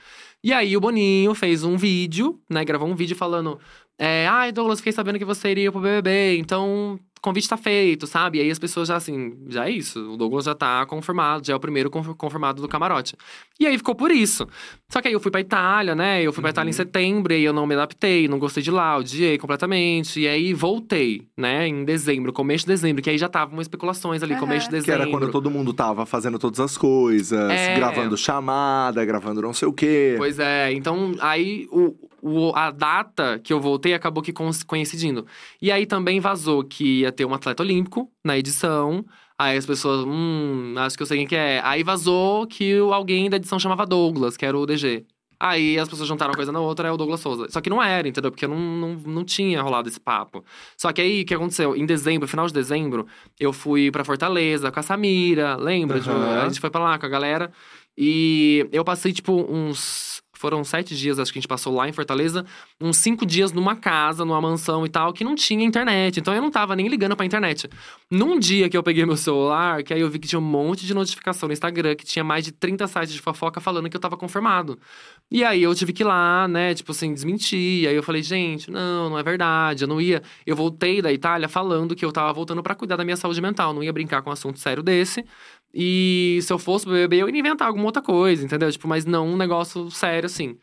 E 0.43 0.51
aí 0.51 0.75
o 0.75 0.79
Boninho 0.81 1.35
fez 1.35 1.63
um 1.63 1.77
vídeo, 1.77 2.39
né? 2.49 2.65
Gravou 2.65 2.87
um 2.89 2.95
vídeo 2.95 3.15
falando. 3.15 3.59
É, 3.99 4.25
ai, 4.27 4.51
Douglas, 4.51 4.79
fiquei 4.79 4.91
sabendo 4.93 5.19
que 5.19 5.25
você 5.25 5.51
iria 5.51 5.71
pro 5.71 5.79
BBB, 5.81 6.37
então 6.39 6.97
convite 7.23 7.47
tá 7.49 7.55
feito, 7.57 8.05
sabe? 8.05 8.37
E 8.37 8.41
aí 8.41 8.51
as 8.51 8.59
pessoas 8.59 8.89
já 8.89 8.97
assim, 8.97 9.33
já 9.47 9.65
é 9.67 9.71
isso. 9.71 10.11
O 10.13 10.17
Douglas 10.17 10.45
já 10.45 10.53
tá 10.53 10.85
confirmado, 10.85 11.47
já 11.47 11.53
é 11.53 11.55
o 11.55 11.59
primeiro 11.59 11.89
conf- 11.89 12.13
confirmado 12.17 12.61
do 12.61 12.67
camarote. 12.67 13.15
E 13.59 13.65
aí 13.65 13.77
ficou 13.77 13.95
por 13.95 14.11
isso. 14.11 14.45
Só 14.91 15.01
que 15.01 15.07
aí 15.07 15.13
eu 15.13 15.19
fui 15.19 15.31
pra 15.31 15.39
Itália, 15.39 15.95
né? 15.95 16.21
Eu 16.21 16.33
fui 16.33 16.41
pra 16.41 16.49
Itália 16.51 16.69
em 16.69 16.73
setembro, 16.73 17.31
e 17.33 17.37
aí 17.37 17.43
eu 17.43 17.53
não 17.53 17.65
me 17.65 17.73
adaptei, 17.75 18.27
não 18.27 18.37
gostei 18.37 18.61
de 18.61 18.69
lá, 18.69 18.97
odiei 18.97 19.37
completamente. 19.37 20.19
E 20.19 20.27
aí 20.27 20.53
voltei, 20.53 21.25
né? 21.37 21.67
Em 21.67 21.85
dezembro, 21.85 22.33
começo 22.33 22.65
de 22.65 22.71
dezembro, 22.73 23.01
que 23.01 23.09
aí 23.09 23.17
já 23.17 23.27
estavam 23.27 23.59
especulações 23.61 24.21
ali, 24.21 24.33
Aham. 24.33 24.41
começo 24.41 24.65
de 24.65 24.71
Que 24.75 24.79
dezembro. 24.81 25.01
era 25.03 25.09
quando 25.09 25.31
todo 25.31 25.49
mundo 25.49 25.73
tava 25.73 26.05
fazendo 26.05 26.37
todas 26.37 26.59
as 26.59 26.77
coisas, 26.77 27.49
É. 27.49 27.75
gravando 27.75 28.17
chamada, 28.17 29.03
gravando 29.05 29.41
não 29.41 29.53
sei 29.53 29.67
o 29.67 29.73
quê. 29.73 30.15
Pois 30.17 30.39
é, 30.39 30.73
então 30.73 31.13
aí 31.21 31.67
o, 31.71 31.95
o- 32.23 32.53
a 32.55 32.71
data 32.71 33.37
que 33.43 33.51
eu 33.51 33.59
voltei 33.59 33.93
acabou 33.93 34.23
que 34.23 34.33
coincidindo. 34.65 35.25
E 35.61 35.71
aí 35.71 35.85
também 35.85 36.19
vazou 36.19 36.63
que 36.63 37.01
ia 37.01 37.11
ter 37.11 37.25
um 37.25 37.33
atleta 37.33 37.61
olímpico 37.61 38.09
na 38.23 38.37
edição. 38.37 39.05
Aí 39.37 39.57
as 39.57 39.65
pessoas, 39.65 40.05
hum, 40.07 40.73
acho 40.77 40.95
que 40.95 41.03
eu 41.03 41.07
sei 41.07 41.17
quem 41.17 41.27
que 41.27 41.35
é. 41.35 41.59
Aí 41.63 41.83
vazou 41.83 42.47
que 42.47 42.77
alguém 42.91 43.29
da 43.29 43.35
edição 43.37 43.59
chamava 43.59 43.85
Douglas, 43.85 44.37
que 44.37 44.45
era 44.45 44.57
o 44.57 44.65
DG. 44.65 45.05
Aí 45.39 45.77
as 45.77 45.89
pessoas 45.89 46.07
juntaram 46.07 46.31
uma 46.31 46.37
coisa 46.37 46.53
na 46.53 46.61
outra, 46.61 46.87
é 46.87 46.91
o 46.91 46.95
Douglas 46.95 47.19
Souza. 47.19 47.47
Só 47.49 47.59
que 47.59 47.69
não 47.69 47.83
era, 47.83 48.07
entendeu? 48.07 48.31
Porque 48.31 48.47
não, 48.47 48.57
não, 48.57 48.93
não 49.05 49.25
tinha 49.25 49.61
rolado 49.61 49.89
esse 49.89 49.99
papo. 49.99 50.45
Só 50.77 50.93
que 50.93 51.01
aí, 51.01 51.23
o 51.23 51.25
que 51.25 51.33
aconteceu? 51.33 51.75
Em 51.75 51.85
dezembro, 51.85 52.27
final 52.29 52.47
de 52.47 52.53
dezembro, 52.53 53.05
eu 53.37 53.51
fui 53.51 53.91
pra 53.91 54.05
Fortaleza 54.05 54.71
com 54.71 54.79
a 54.79 54.83
Samira, 54.83 55.57
lembra? 55.57 55.99
Ju? 55.99 56.11
Aham. 56.11 56.43
A 56.43 56.47
gente 56.47 56.61
foi 56.61 56.69
pra 56.69 56.81
lá 56.81 56.97
com 56.97 57.05
a 57.05 57.09
galera. 57.09 57.51
E 57.97 58.67
eu 58.71 58.85
passei, 58.85 59.11
tipo, 59.11 59.33
uns. 59.49 60.12
Foram 60.43 60.61
sete 60.61 60.93
dias, 60.93 61.19
acho 61.19 61.31
que 61.31 61.39
a 61.39 61.41
gente 61.41 61.47
passou 61.47 61.73
lá 61.73 61.87
em 61.87 61.93
Fortaleza. 61.93 62.45
Uns 62.81 62.97
cinco 62.97 63.25
dias 63.25 63.53
numa 63.53 63.77
casa, 63.77 64.25
numa 64.25 64.41
mansão 64.41 64.85
e 64.85 64.89
tal, 64.89 65.13
que 65.13 65.23
não 65.23 65.35
tinha 65.35 65.63
internet. 65.63 66.19
Então 66.19 66.33
eu 66.33 66.41
não 66.41 66.51
tava 66.51 66.75
nem 66.75 66.89
ligando 66.89 67.15
pra 67.15 67.25
internet. 67.25 67.69
Num 68.11 68.37
dia 68.37 68.69
que 68.69 68.75
eu 68.75 68.83
peguei 68.83 69.05
meu 69.05 69.15
celular, 69.15 69.83
que 69.83 69.93
aí 69.93 70.01
eu 70.01 70.09
vi 70.09 70.19
que 70.19 70.27
tinha 70.27 70.37
um 70.37 70.43
monte 70.43 70.85
de 70.85 70.93
notificação 70.93 71.47
no 71.47 71.53
Instagram, 71.53 71.95
que 71.95 72.03
tinha 72.03 72.25
mais 72.25 72.43
de 72.43 72.51
30 72.51 72.85
sites 72.87 73.13
de 73.13 73.21
fofoca 73.21 73.61
falando 73.61 73.89
que 73.89 73.95
eu 73.95 74.01
tava 74.01 74.17
confirmado. 74.17 74.77
E 75.31 75.43
aí 75.43 75.63
eu 75.63 75.73
tive 75.73 75.91
que 75.93 76.03
ir 76.03 76.05
lá, 76.05 76.47
né, 76.47 76.75
tipo 76.75 76.91
assim, 76.91 77.11
desmentir. 77.13 77.87
Aí 77.87 77.95
eu 77.95 78.03
falei, 78.03 78.21
gente, 78.21 78.69
não, 78.69 79.09
não 79.09 79.17
é 79.17 79.23
verdade, 79.23 79.83
eu 79.83 79.87
não 79.87 79.99
ia. 79.99 80.21
Eu 80.45 80.55
voltei 80.55 81.01
da 81.01 81.11
Itália 81.11 81.49
falando 81.49 81.95
que 81.95 82.05
eu 82.05 82.11
tava 82.11 82.31
voltando 82.31 82.61
pra 82.61 82.75
cuidar 82.75 82.97
da 82.97 83.03
minha 83.03 83.17
saúde 83.17 83.41
mental, 83.41 83.73
não 83.73 83.83
ia 83.83 83.91
brincar 83.91 84.21
com 84.21 84.29
um 84.29 84.33
assunto 84.33 84.59
sério 84.59 84.83
desse. 84.83 85.25
E 85.73 86.39
se 86.43 86.53
eu 86.53 86.59
fosse 86.59 86.85
BBB, 86.85 87.17
eu 87.17 87.29
ia 87.29 87.39
inventar 87.39 87.67
alguma 87.67 87.85
outra 87.85 88.01
coisa, 88.01 88.45
entendeu? 88.45 88.71
Tipo, 88.71 88.87
mas 88.87 89.05
não 89.05 89.27
um 89.27 89.37
negócio 89.37 89.89
sério, 89.89 90.27
assim. 90.27 90.57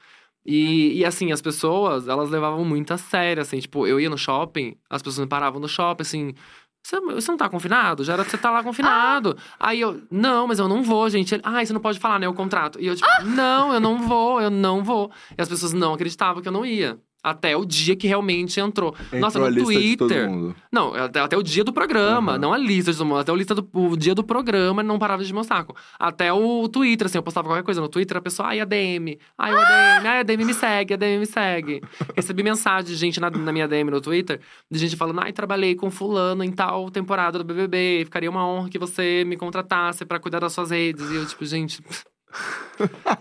E, 0.45 0.99
e 0.99 1.05
assim, 1.05 1.33
as 1.33 1.43
pessoas, 1.43 2.09
elas 2.09 2.31
levavam 2.31 2.65
muito 2.65 2.93
a 2.95 2.99
sério, 2.99 3.43
assim. 3.43 3.59
Tipo, 3.59 3.87
eu 3.87 4.01
ia 4.01 4.09
no 4.09 4.17
shopping, 4.17 4.77
as 4.89 5.03
pessoas 5.03 5.25
me 5.25 5.29
paravam 5.29 5.61
no 5.61 5.69
shopping, 5.69 6.03
assim... 6.03 6.35
Você, 6.83 6.99
você 7.01 7.31
não 7.31 7.39
tá 7.39 7.49
confinado? 7.49 8.03
Já 8.03 8.14
era 8.14 8.22
pra 8.22 8.31
você 8.31 8.37
estar 8.37 8.51
lá 8.51 8.62
confinado. 8.62 9.37
Aí 9.59 9.81
eu, 9.81 10.03
não, 10.11 10.47
mas 10.47 10.59
eu 10.59 10.68
não 10.68 10.83
vou, 10.83 11.09
gente. 11.11 11.35
Ele, 11.35 11.43
Ai, 11.45 11.66
você 11.66 11.72
não 11.72 11.81
pode 11.81 11.99
falar, 11.99 12.18
né? 12.18 12.28
O 12.28 12.35
contrato. 12.35 12.81
E 12.81 12.87
eu, 12.87 12.97
tipo, 12.97 13.07
não, 13.24 13.72
eu 13.72 13.81
não 13.81 13.99
vou, 14.09 14.41
eu 14.41 14.51
não 14.51 14.83
vou. 14.83 15.11
E 15.37 15.43
as 15.43 15.49
pessoas 15.49 15.72
não 15.72 15.93
acreditavam 15.95 16.43
que 16.43 16.49
eu 16.49 16.53
não 16.53 16.64
ia. 16.64 16.99
Até 17.23 17.57
o 17.57 17.64
dia 17.64 17.95
que 17.95 18.07
realmente 18.07 18.59
entrou. 18.61 18.95
Entrou 19.07 19.21
Nossa, 19.21 19.39
a 19.39 19.43
no 19.43 19.49
lista 19.49 19.73
de 19.81 19.97
todo 19.97 20.09
Twitter. 20.09 20.31
mundo. 20.31 20.57
Não, 20.73 20.95
até, 20.95 21.21
até 21.21 21.37
o 21.37 21.43
dia 21.43 21.62
do 21.62 21.73
programa, 21.73 22.33
Aham. 22.33 22.39
não 22.39 22.53
a 22.53 22.59
lista 22.59 22.93
de 22.93 22.99
todo 22.99 23.07
mundo. 23.07 23.18
Até 23.21 23.33
o, 23.33 23.37
lista 23.37 23.55
do, 23.55 23.68
o 23.73 23.97
dia 23.97 24.14
do 24.14 24.25
programa 24.25 24.83
não 24.83 24.99
parava 24.99 25.23
de 25.23 25.33
meu 25.33 25.45
saco. 25.45 25.77
Até 25.99 26.33
o 26.33 26.68
Twitter, 26.68 27.07
assim, 27.07 27.18
eu 27.18 27.23
postava 27.23 27.49
qualquer 27.49 27.62
coisa 27.62 27.81
no 27.81 27.89
Twitter, 27.89 28.16
a 28.16 28.21
pessoa, 28.23 28.49
ai, 28.49 28.61
a 28.61 28.64
DM. 28.64 29.18
Ai, 29.37 29.53
o 29.53 29.59
ADM, 29.59 30.07
ai, 30.07 30.21
a 30.21 30.23
DM 30.23 30.45
me 30.45 30.55
segue, 30.55 30.95
a 30.95 30.97
DM 30.97 31.18
me 31.18 31.27
segue. 31.27 31.83
Recebi 32.16 32.43
mensagem 32.43 32.87
de 32.91 32.97
gente 32.97 33.21
na, 33.21 33.31
na 33.31 33.53
minha 33.53 33.68
DM 33.68 33.91
no 33.91 34.01
Twitter, 34.01 34.41
de 34.71 34.79
gente 34.79 34.97
falando, 34.97 35.21
ai, 35.21 35.33
trabalhei 35.33 35.75
com 35.75 35.91
fulano 35.91 36.43
em 36.43 36.51
tal 36.51 36.91
temporada 36.91 37.39
do 37.39 37.45
BBB, 37.45 38.03
ficaria 38.05 38.31
uma 38.31 38.47
honra 38.47 38.68
que 38.71 38.79
você 38.79 39.25
me 39.27 39.37
contratasse 39.37 40.05
pra 40.07 40.18
cuidar 40.18 40.41
das 40.41 40.53
suas 40.53 40.71
redes. 40.71 41.11
E 41.11 41.16
eu, 41.16 41.27
tipo, 41.27 41.45
gente. 41.45 41.83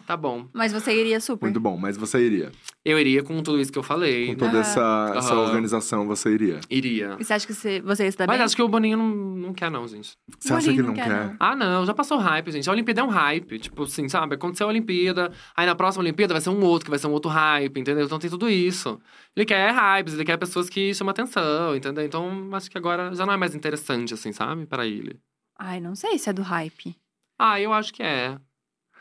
tá 0.06 0.16
bom. 0.16 0.48
Mas 0.54 0.72
você 0.72 0.94
iria 0.94 1.20
super. 1.20 1.46
Muito 1.46 1.60
bom, 1.60 1.78
mas 1.78 1.98
você 1.98 2.20
iria. 2.20 2.52
Eu 2.86 2.98
iria 3.00 3.22
com 3.22 3.42
tudo 3.44 3.60
isso 3.60 3.72
que 3.72 3.78
eu 3.78 3.84
falei. 3.84 4.28
Com 4.28 4.36
toda 4.36 4.58
essa, 4.60 5.14
essa 5.16 5.34
Aham. 5.36 5.44
organização, 5.44 6.08
você 6.08 6.32
iria. 6.32 6.60
Iria. 6.70 7.18
E 7.20 7.24
você 7.24 7.34
acha 7.34 7.46
que 7.46 7.54
você, 7.54 7.82
você 7.82 8.06
ia 8.06 8.12
se 8.12 8.18
dar 8.18 8.28
Mas 8.28 8.38
bem? 8.38 8.46
acho 8.46 8.56
que 8.56 8.62
o 8.62 8.68
Boninho 8.68 8.98
não, 8.98 9.08
não 9.08 9.54
quer, 9.54 9.70
não, 9.70 9.88
gente. 9.88 10.14
Você 10.40 10.54
acha 10.54 10.72
que 10.72 10.82
não 10.82 10.90
não 10.90 10.96
quer, 10.96 11.08
quer? 11.08 11.28
não. 11.28 11.36
Ah, 11.40 11.56
não, 11.56 11.86
já 11.86 11.94
passou 11.94 12.18
hype, 12.18 12.52
gente. 12.52 12.70
A 12.70 12.72
Olimpíada 12.72 13.02
é 13.02 13.04
um 13.04 13.10
hype. 13.10 13.60
Tipo 13.60 13.84
assim, 13.84 14.08
sabe? 14.08 14.36
Aconteceu 14.36 14.66
a 14.68 14.70
Olimpíada, 14.70 15.32
aí 15.56 15.66
na 15.66 15.76
próxima 15.76 16.04
Olimpíada 16.04 16.34
vai 16.34 16.42
ser 16.42 16.50
um 16.50 16.64
outro, 16.64 16.86
que 16.86 16.90
vai 16.90 17.00
ser 17.00 17.08
um 17.08 17.12
outro 17.12 17.30
hype, 17.30 17.80
entendeu? 17.80 18.06
Então 18.06 18.18
tem 18.18 18.30
tudo 18.30 18.50
isso. 18.50 19.00
Ele 19.36 19.46
quer 19.46 19.72
hypes, 19.72 20.14
ele 20.14 20.26
quer 20.26 20.38
pessoas 20.38 20.70
que 20.70 20.94
chamam 20.94 21.12
atenção, 21.12 21.76
entendeu? 21.76 22.06
Então 22.06 22.50
acho 22.54 22.72
que 22.72 22.78
agora 22.78 23.14
já 23.14 23.26
não 23.26 23.34
é 23.34 23.38
mais 23.38 23.54
interessante, 23.54 24.14
assim, 24.14 24.32
sabe? 24.32 24.66
Para 24.66 24.86
ele. 24.88 25.20
Ai, 25.58 25.80
não 25.80 25.96
sei 25.96 26.18
se 26.18 26.30
é 26.30 26.34
do 26.34 26.42
hype. 26.42 26.96
Ah, 27.38 27.60
eu 27.60 27.72
acho 27.74 27.94
que 27.94 28.02
é. 28.04 28.38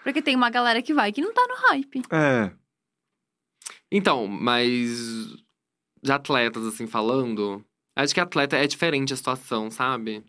Porque 0.09 0.23
tem 0.23 0.35
uma 0.35 0.49
galera 0.49 0.81
que 0.81 0.95
vai 0.95 1.13
que 1.13 1.21
não 1.21 1.35
tá 1.35 1.47
no 1.47 1.55
hype. 1.69 2.01
É. 2.11 2.51
Então, 3.93 4.27
mas 4.27 5.37
de 6.03 6.11
atletas, 6.11 6.65
assim, 6.65 6.87
falando, 6.87 7.63
acho 7.95 8.15
que 8.15 8.21
atleta 8.21 8.57
é 8.57 8.67
diferente 8.67 9.13
a 9.13 9.17
situação, 9.17 9.71
sabe? 9.71 10.25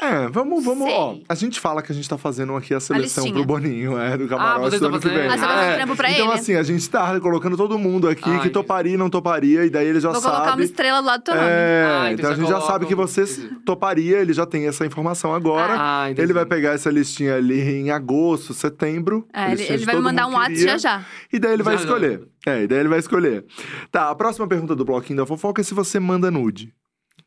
É, 0.00 0.28
vamos, 0.28 0.64
vamos, 0.64 0.84
Sei. 0.84 0.94
ó. 0.94 1.16
A 1.28 1.34
gente 1.34 1.58
fala 1.58 1.82
que 1.82 1.90
a 1.90 1.94
gente 1.94 2.08
tá 2.08 2.16
fazendo 2.16 2.54
aqui 2.54 2.72
a 2.72 2.78
seleção 2.78 3.24
listinha. 3.24 3.44
pro 3.44 3.44
Boninho, 3.54 3.98
é, 3.98 4.16
do 4.16 4.28
camarote 4.28 4.60
vocês 4.70 4.80
do 4.80 4.86
tão 4.86 4.94
ano 4.94 5.00
que 5.02 5.08
vem. 5.08 5.26
Ah, 5.26 5.30
você 5.32 5.38
vai 5.38 5.48
fazer 5.56 5.70
É, 5.70 5.74
trampo 5.76 5.96
pra 5.96 6.10
então, 6.12 6.24
ele? 6.30 6.34
assim, 6.40 6.54
a 6.54 6.62
gente 6.62 6.88
tá 6.88 7.18
colocando 7.20 7.56
todo 7.56 7.76
mundo 7.78 8.08
aqui 8.08 8.30
Ai, 8.30 8.40
que 8.40 8.48
toparia 8.50 8.94
e 8.94 8.96
não 8.96 9.10
toparia, 9.10 9.64
e 9.64 9.70
daí 9.70 9.86
ele 9.88 9.98
já 9.98 10.12
Vou 10.12 10.20
sabe. 10.20 10.34
colocar 10.36 10.54
uma 10.54 10.62
estrela 10.64 11.00
do 11.00 11.06
lado 11.06 11.20
do 11.20 11.24
teu 11.24 11.34
nome. 11.34 11.46
É, 11.48 11.84
Ah, 11.84 12.12
então 12.12 12.12
então 12.12 12.26
a 12.30 12.34
já 12.34 12.40
gente 12.40 12.48
já 12.48 12.60
sabe 12.60 12.86
que 12.86 12.94
você 12.94 13.24
toparia, 13.66 14.18
ele 14.18 14.32
já 14.32 14.46
tem 14.46 14.68
essa 14.68 14.86
informação 14.86 15.34
agora. 15.34 15.74
Ah, 15.76 16.04
entendi. 16.10 16.22
Ele 16.22 16.32
vai 16.32 16.46
pegar 16.46 16.74
essa 16.74 16.90
listinha 16.90 17.34
ali 17.34 17.60
em 17.60 17.90
agosto, 17.90 18.54
setembro. 18.54 19.26
É, 19.32 19.50
ele, 19.50 19.62
ele 19.64 19.84
vai 19.84 19.96
me 19.96 20.00
mandar 20.02 20.28
um 20.28 20.34
WhatsApp 20.34 20.58
já 20.62 20.78
já. 20.78 21.04
E 21.32 21.40
daí 21.40 21.54
ele 21.54 21.62
vai 21.64 21.74
Já, 21.74 21.80
já. 21.80 21.84
escolher. 21.86 22.22
É, 22.46 22.62
e 22.62 22.66
daí 22.68 22.78
ele 22.78 22.88
vai 22.88 23.00
escolher. 23.00 23.44
Tá, 23.90 24.10
a 24.10 24.14
próxima 24.14 24.46
pergunta 24.46 24.76
do 24.76 24.84
bloquinho 24.84 25.16
da 25.18 25.26
fofoca 25.26 25.60
é 25.60 25.64
se 25.64 25.74
você 25.74 25.98
manda 25.98 26.30
nude. 26.30 26.72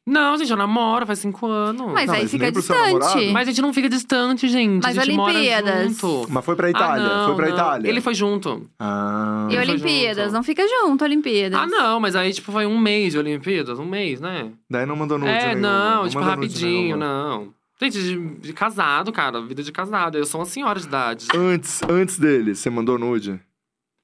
Não, 0.06 0.36
gente, 0.36 0.50
eu 0.50 0.58
namoro 0.58 1.06
faz 1.06 1.20
cinco 1.20 1.46
anos. 1.48 1.92
Mas 1.94 2.08
Não, 2.08 2.16
aí 2.16 2.22
mas 2.24 2.32
fica 2.32 2.44
nem 2.46 2.52
pro 2.54 2.62
seu 2.62 2.76
distante. 2.76 2.94
namorado? 3.00 3.32
Mas 3.34 3.48
a 3.48 3.52
gente 3.52 3.62
não 3.62 3.74
fica 3.74 3.88
distante, 3.90 4.48
gente. 4.48 4.84
Mas 4.84 4.98
a 4.98 5.04
gente 5.06 5.20
Olimpíadas? 5.20 5.74
mora 5.74 5.90
junto. 5.90 6.32
Mas 6.32 6.46
foi 6.46 6.56
pra 6.56 6.70
Itália? 6.70 7.06
Ah, 7.06 7.18
não, 7.18 7.26
foi 7.28 7.36
pra 7.36 7.48
não. 7.48 7.54
Itália? 7.54 7.90
Ele 7.90 8.02
foi 8.02 8.14
junto. 8.16 8.68
Ah. 8.80 9.48
E 9.52 9.58
Olimpíadas, 9.58 10.24
junto. 10.26 10.34
não 10.34 10.44
fica 10.44 10.64
junto, 10.68 11.04
Olimpíadas. 11.04 11.60
Ah, 11.60 11.68
não, 11.68 12.00
mas 12.00 12.16
aí, 12.16 12.34
tipo, 12.34 12.52
foi 12.52 12.66
um 12.66 12.80
mês 12.80 13.14
de 13.14 13.20
Olimpíadas, 13.20 13.78
um 13.78 13.86
mês, 13.86 14.20
né? 14.20 14.52
Daí 14.70 14.86
não 14.88 14.96
mandou 14.96 15.20
nude 15.20 15.32
é, 15.32 15.50
nenhuma, 15.56 15.62
não, 15.62 16.08
tipo, 16.08 16.20
mandou 16.20 16.36
nude 16.38 16.48
rapidinho, 16.48 16.98
não. 16.98 17.54
Gente, 17.80 18.00
de, 18.00 18.20
de 18.40 18.54
casado, 18.54 19.12
cara, 19.12 19.42
vida 19.42 19.64
de 19.64 19.72
casado. 19.72 20.18
Eu 20.18 20.26
sou 20.26 20.40
uma 20.40 20.46
senhora 20.46 20.80
de 20.80 20.86
idade. 20.86 21.28
Antes, 21.36 21.82
antes 21.90 22.18
dele, 22.20 22.54
você 22.56 22.70
mandou 22.70 22.98
nude? 23.00 23.40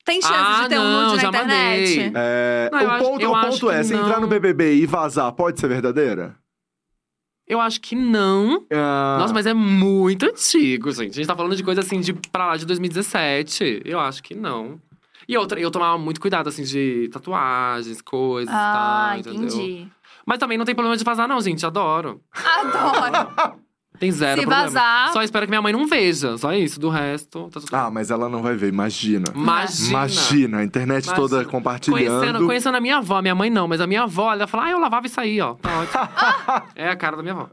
Tem 0.08 0.22
chance 0.22 0.34
Ah, 0.34 0.64
de 0.64 0.70
ter 0.70 0.80
um 0.80 0.84
não, 0.84 1.12
nude 1.12 1.24
na 1.24 1.30
internet? 1.30 2.12
É, 2.16 2.70
Não, 2.72 2.80
o 2.82 2.92
acho- 2.92 3.04
ponto, 3.04 3.28
o 3.30 3.42
ponto 3.42 3.70
é, 3.70 3.84
se 3.84 3.94
entrar 3.94 4.14
não. 4.16 4.22
no 4.22 4.28
BBB 4.28 4.76
e 4.76 4.86
vazar, 4.86 5.30
pode 5.34 5.60
ser 5.60 5.68
verdadeira? 5.68 6.34
Eu 7.46 7.60
acho 7.60 7.82
que 7.82 7.94
não. 7.94 8.66
Ah, 8.72 9.18
Nossa, 9.20 9.34
mas 9.34 9.46
é 9.46 9.54
muito 9.54 10.26
antigo, 10.26 10.90
gente. 10.92 11.12
A 11.12 11.16
gente 11.16 11.28
tá 11.28 11.36
falando 11.36 11.58
de 11.58 11.64
coisa 11.64 11.82
assim 11.82 12.00
de 12.00 12.14
pra 12.14 12.46
lá 12.48 12.56
de 12.58 12.66
2017. 12.66 13.82
Eu 13.84 14.00
acho 14.00 14.24
que 14.24 14.34
não. 14.34 14.80
E 15.28 15.38
outra, 15.38 15.60
eu 15.60 15.70
tomava 15.70 15.98
muito 15.98 16.22
cuidado, 16.22 16.48
assim, 16.48 16.64
de 16.64 17.10
tatuagens, 17.12 18.02
coisas 18.02 18.54
Ah, 18.54 19.16
e 19.20 19.24
tal, 19.24 19.34
entendeu? 19.34 19.48
entendi. 19.58 19.88
Mas 20.26 20.38
também 20.40 20.58
não 20.58 20.64
tem 20.66 20.74
problema 20.76 20.96
de 20.96 21.04
vazar, 21.04 21.28
não, 21.28 21.42
gente. 21.42 21.66
Adoro. 21.66 22.22
Adoro. 22.34 23.58
Tem 24.00 24.12
zero 24.12 24.42
Se 24.42 24.46
problema. 24.48 24.64
vazar- 24.70 25.14
Só 25.14 25.22
espero 25.24 25.46
que 25.46 25.50
minha 25.50 25.62
mãe 25.62 25.74
não 25.74 25.88
veja. 25.88 26.38
Só 26.38 26.54
isso. 26.54 26.80
Do 26.80 26.90
resto, 26.90 27.50
tá 27.52 27.60
tudo 27.60 27.76
Ah, 27.76 27.90
mas 27.90 28.12
ela 28.12 28.30
não 28.30 28.42
vai 28.42 28.56
ver, 28.56 28.70
imagina. 28.70 29.26
Imagina. 29.34 29.90
Imagina, 29.90 30.58
a 30.60 30.64
internet 30.64 31.06
Imagina. 31.06 31.16
toda 31.28 31.46
compartilhando. 31.46 31.98
Conhecendo, 32.20 32.46
conhecendo 32.46 32.78
a 32.78 32.82
minha 32.82 32.98
avó, 32.98 33.22
minha 33.22 33.36
mãe 33.36 33.50
não, 33.50 33.68
mas 33.68 33.82
a 33.82 33.88
minha 33.88 34.04
avó, 34.04 34.32
ela 34.34 34.46
fala, 34.48 34.66
ah, 34.66 34.72
eu 34.72 34.80
lavava 34.80 35.06
isso 35.08 35.20
aí, 35.20 35.40
ó. 35.42 35.56
Tá 35.56 35.70
ótimo. 35.80 36.68
é 36.76 36.90
a 36.90 36.96
cara 36.96 37.18
da 37.18 37.24
minha 37.24 37.34
avó. 37.34 37.50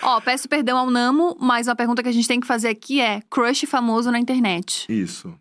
Ó, 0.00 0.20
peço 0.20 0.48
perdão 0.48 0.78
ao 0.78 0.88
Namo, 0.90 1.36
mas 1.40 1.66
uma 1.66 1.74
pergunta 1.74 2.02
que 2.02 2.08
a 2.08 2.12
gente 2.12 2.28
tem 2.28 2.38
que 2.38 2.46
fazer 2.46 2.68
aqui 2.68 3.00
é: 3.00 3.20
crush 3.28 3.66
famoso 3.66 4.12
na 4.12 4.18
internet. 4.18 4.86
Isso. 4.88 5.34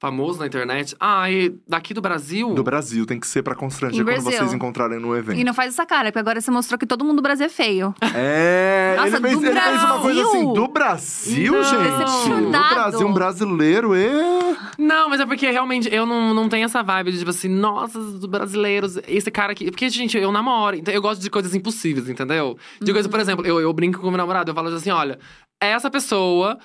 Famoso 0.00 0.38
na 0.38 0.46
internet. 0.46 0.94
Ah, 1.00 1.28
e 1.28 1.52
daqui 1.66 1.92
do 1.92 2.00
Brasil? 2.00 2.54
Do 2.54 2.62
Brasil, 2.62 3.04
tem 3.04 3.18
que 3.18 3.26
ser 3.26 3.42
pra 3.42 3.56
constranger 3.56 4.00
Em 4.00 4.04
quando 4.04 4.22
Brasil. 4.22 4.38
vocês 4.38 4.52
encontrarem 4.52 5.00
no 5.00 5.16
evento. 5.16 5.40
E 5.40 5.42
não 5.42 5.52
faz 5.52 5.72
essa 5.74 5.84
cara, 5.84 6.12
porque 6.12 6.20
agora 6.20 6.40
você 6.40 6.52
mostrou 6.52 6.78
que 6.78 6.86
todo 6.86 7.04
mundo 7.04 7.16
do 7.16 7.22
Brasil 7.22 7.46
é 7.46 7.48
feio. 7.48 7.92
É, 8.14 8.94
Nossa, 8.98 9.16
ele, 9.16 9.20
fez, 9.20 9.38
do 9.40 9.46
ele 9.46 9.60
fez 9.60 9.82
uma 9.82 10.00
coisa 10.00 10.20
Brasil? 10.22 10.40
assim, 10.40 10.52
do 10.54 10.68
Brasil, 10.68 11.52
Não. 11.52 11.64
gente. 11.64 11.78
Do 11.78 11.98
Decepcionado. 11.98 12.74
Brasil, 12.74 13.08
um 13.08 13.12
brasileiro, 13.12 13.94
é. 13.94 14.56
Não, 14.78 15.08
mas 15.08 15.18
é 15.20 15.26
porque 15.26 15.50
realmente 15.50 15.92
eu 15.92 16.06
não, 16.06 16.32
não 16.32 16.48
tenho 16.48 16.64
essa 16.66 16.80
vibe 16.80 17.10
de 17.10 17.18
tipo 17.18 17.30
assim, 17.30 17.48
nossa, 17.48 17.98
os 17.98 18.24
brasileiros, 18.24 18.98
esse 19.08 19.32
cara 19.32 19.50
aqui. 19.50 19.68
Porque, 19.68 19.88
gente, 19.88 20.16
eu 20.16 20.30
namoro, 20.30 20.76
então 20.76 20.94
eu 20.94 21.02
gosto 21.02 21.20
de 21.20 21.28
coisas 21.28 21.56
impossíveis, 21.56 22.08
entendeu? 22.08 22.56
De 22.80 22.92
coisa, 22.92 23.08
por 23.08 23.18
exemplo, 23.18 23.44
eu, 23.44 23.58
eu 23.58 23.72
brinco 23.72 23.98
com 23.98 24.08
meu 24.10 24.16
namorado, 24.16 24.48
eu 24.50 24.54
falo 24.54 24.68
assim: 24.68 24.90
olha, 24.90 25.18
essa 25.60 25.90
pessoa 25.90 26.56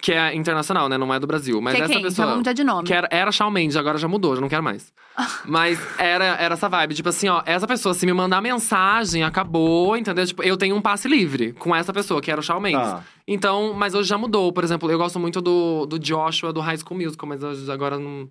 que 0.00 0.12
é 0.12 0.34
internacional, 0.34 0.88
né? 0.88 0.96
Não 0.96 1.12
é 1.12 1.20
do 1.20 1.26
Brasil. 1.26 1.60
Mas 1.60 1.74
que 1.74 1.80
é 1.80 1.84
essa 1.84 1.92
quem? 1.92 2.02
pessoa. 2.02 2.26
Então 2.26 2.36
mudar 2.38 2.52
de 2.52 2.64
nome. 2.64 2.86
Que 2.86 2.94
era, 2.94 3.08
era 3.10 3.32
Shawn 3.32 3.50
Mendes, 3.50 3.76
agora 3.76 3.98
já 3.98 4.08
mudou, 4.08 4.34
já 4.34 4.40
não 4.40 4.48
quero 4.48 4.62
mais. 4.62 4.92
Mas 5.44 5.78
era, 5.98 6.24
era 6.24 6.54
essa 6.54 6.68
vibe, 6.68 6.94
tipo 6.94 7.08
assim, 7.08 7.28
ó, 7.28 7.42
essa 7.44 7.66
pessoa, 7.66 7.94
se 7.94 8.06
me 8.06 8.12
mandar 8.12 8.40
mensagem, 8.40 9.22
acabou, 9.22 9.96
entendeu? 9.96 10.26
Tipo, 10.26 10.42
eu 10.42 10.56
tenho 10.56 10.74
um 10.74 10.80
passe 10.80 11.06
livre 11.06 11.52
com 11.52 11.74
essa 11.76 11.92
pessoa, 11.92 12.20
que 12.20 12.30
era 12.30 12.40
o 12.40 12.42
Shawn 12.42 12.60
Mendes. 12.60 12.80
Tá. 12.80 13.04
Então, 13.28 13.74
mas 13.74 13.94
hoje 13.94 14.08
já 14.08 14.16
mudou. 14.16 14.52
Por 14.52 14.64
exemplo, 14.64 14.90
eu 14.90 14.98
gosto 14.98 15.20
muito 15.20 15.40
do, 15.40 15.86
do 15.86 15.98
Joshua 15.98 16.52
do 16.52 16.60
High 16.60 16.78
School 16.78 16.98
Musical, 16.98 17.28
mas 17.28 17.42
hoje 17.42 17.70
agora 17.70 17.98
não. 17.98 18.28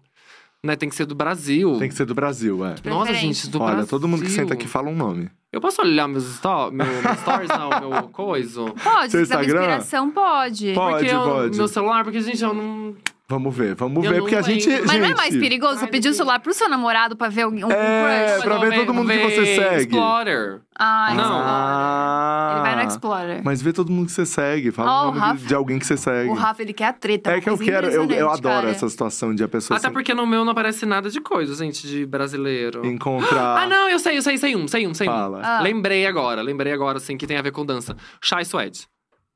Né, 0.63 0.75
tem 0.75 0.89
que 0.89 0.95
ser 0.95 1.05
do 1.05 1.15
Brasil. 1.15 1.77
Tem 1.79 1.89
que 1.89 1.95
ser 1.95 2.05
do 2.05 2.13
Brasil, 2.13 2.63
é. 2.63 2.75
Nossa, 2.87 3.13
gente, 3.15 3.49
do 3.49 3.59
Olha, 3.59 3.73
Brasil. 3.73 3.89
todo 3.89 4.07
mundo 4.07 4.23
que 4.23 4.29
senta 4.29 4.53
aqui 4.53 4.67
fala 4.67 4.89
um 4.89 4.95
nome. 4.95 5.29
Eu 5.51 5.59
posso 5.59 5.81
olhar 5.81 6.07
meus, 6.07 6.23
sto 6.35 6.71
meu, 6.71 6.85
meus 6.85 7.19
stories, 7.19 7.49
não, 7.49 7.69
meu 7.89 8.03
coisa? 8.09 8.61
Pode, 8.83 9.11
Seu 9.11 9.19
se 9.25 9.25
quiser 9.25 9.35
uma 9.35 9.41
Instagram? 9.43 9.61
inspiração, 9.61 10.11
pode. 10.11 10.73
Pode, 10.73 10.93
porque 10.99 11.15
eu- 11.15 11.23
pode. 11.23 11.57
Meu 11.57 11.67
celular, 11.67 12.03
porque, 12.05 12.21
gente, 12.21 12.41
eu 12.41 12.53
não. 12.53 12.95
Vamos 13.31 13.55
ver, 13.55 13.75
vamos 13.75 14.03
Eu 14.03 14.11
ver, 14.11 14.19
porque 14.19 14.35
a 14.35 14.41
gente. 14.41 14.67
Mas 14.69 14.85
não 14.85 15.05
é 15.05 15.07
gente, 15.07 15.15
mais 15.17 15.37
perigoso 15.37 15.79
você 15.79 15.87
pedir 15.87 16.09
o 16.09 16.13
celular 16.13 16.39
pro 16.41 16.53
seu 16.53 16.67
namorado 16.67 17.15
pra 17.15 17.29
ver 17.29 17.47
um, 17.47 17.51
um 17.65 17.71
É, 17.71 18.33
crush? 18.33 18.43
pra 18.43 18.57
ver 18.57 18.75
todo 18.75 18.93
mundo 18.93 19.07
que 19.09 19.17
você 19.23 19.45
segue. 19.55 19.83
Explorer. 19.83 20.59
Ah, 20.77 21.13
Não. 21.13 21.23
Explorer. 21.23 21.45
Ah, 21.47 22.51
Ele 22.53 22.61
vai 22.61 22.75
no 22.83 22.91
Explorer. 22.91 23.41
Mas 23.43 23.61
vê 23.61 23.71
todo 23.71 23.89
mundo 23.91 24.07
que 24.07 24.11
você 24.11 24.25
segue. 24.25 24.69
Fala 24.71 24.91
Ó, 24.91 25.01
o 25.03 25.05
nome 25.07 25.19
Rafa- 25.19 25.45
de, 25.47 25.55
alguém 25.55 25.79
que 25.79 25.85
você 25.85 25.95
segue. 25.95 26.29
O 26.29 26.33
Rafa, 26.33 26.61
ele 26.61 26.73
quer 26.73 26.85
a 26.87 26.93
treta. 26.93 27.31
é 27.31 27.39
que 27.39 27.49
eu 27.49 27.57
quero, 27.57 27.87
eu, 27.87 28.03
eu 28.11 28.29
adoro 28.29 28.55
cara. 28.55 28.69
essa 28.69 28.89
situação 28.89 29.33
de 29.33 29.43
a 29.43 29.47
pessoa 29.47 29.77
Até 29.77 29.87
assim, 29.87 29.93
porque 29.93 30.13
no 30.13 30.25
meu 30.27 30.43
não 30.43 30.51
aparece 30.51 30.85
nada 30.85 31.09
de 31.09 31.21
coisa, 31.21 31.55
gente, 31.55 31.87
de 31.87 32.05
brasileiro. 32.05 32.85
encontrar. 32.85 33.61
Ah, 33.61 33.67
não, 33.67 33.87
eu 33.89 33.99
sei, 33.99 34.17
eu 34.17 34.21
sei, 34.21 34.37
sei 34.37 34.55
um, 34.55 34.67
sei 34.67 34.85
um, 34.87 34.93
sei 34.93 35.07
um. 35.07 35.11
Fala. 35.11 35.41
Ah. 35.43 35.61
Lembrei 35.61 36.05
agora, 36.05 36.41
lembrei 36.41 36.73
agora, 36.73 36.97
assim, 36.97 37.15
que 37.15 37.25
tem 37.27 37.37
a 37.37 37.41
ver 37.41 37.51
com 37.51 37.65
dança. 37.65 37.95
Shy 38.21 38.43
Suede. 38.43 38.87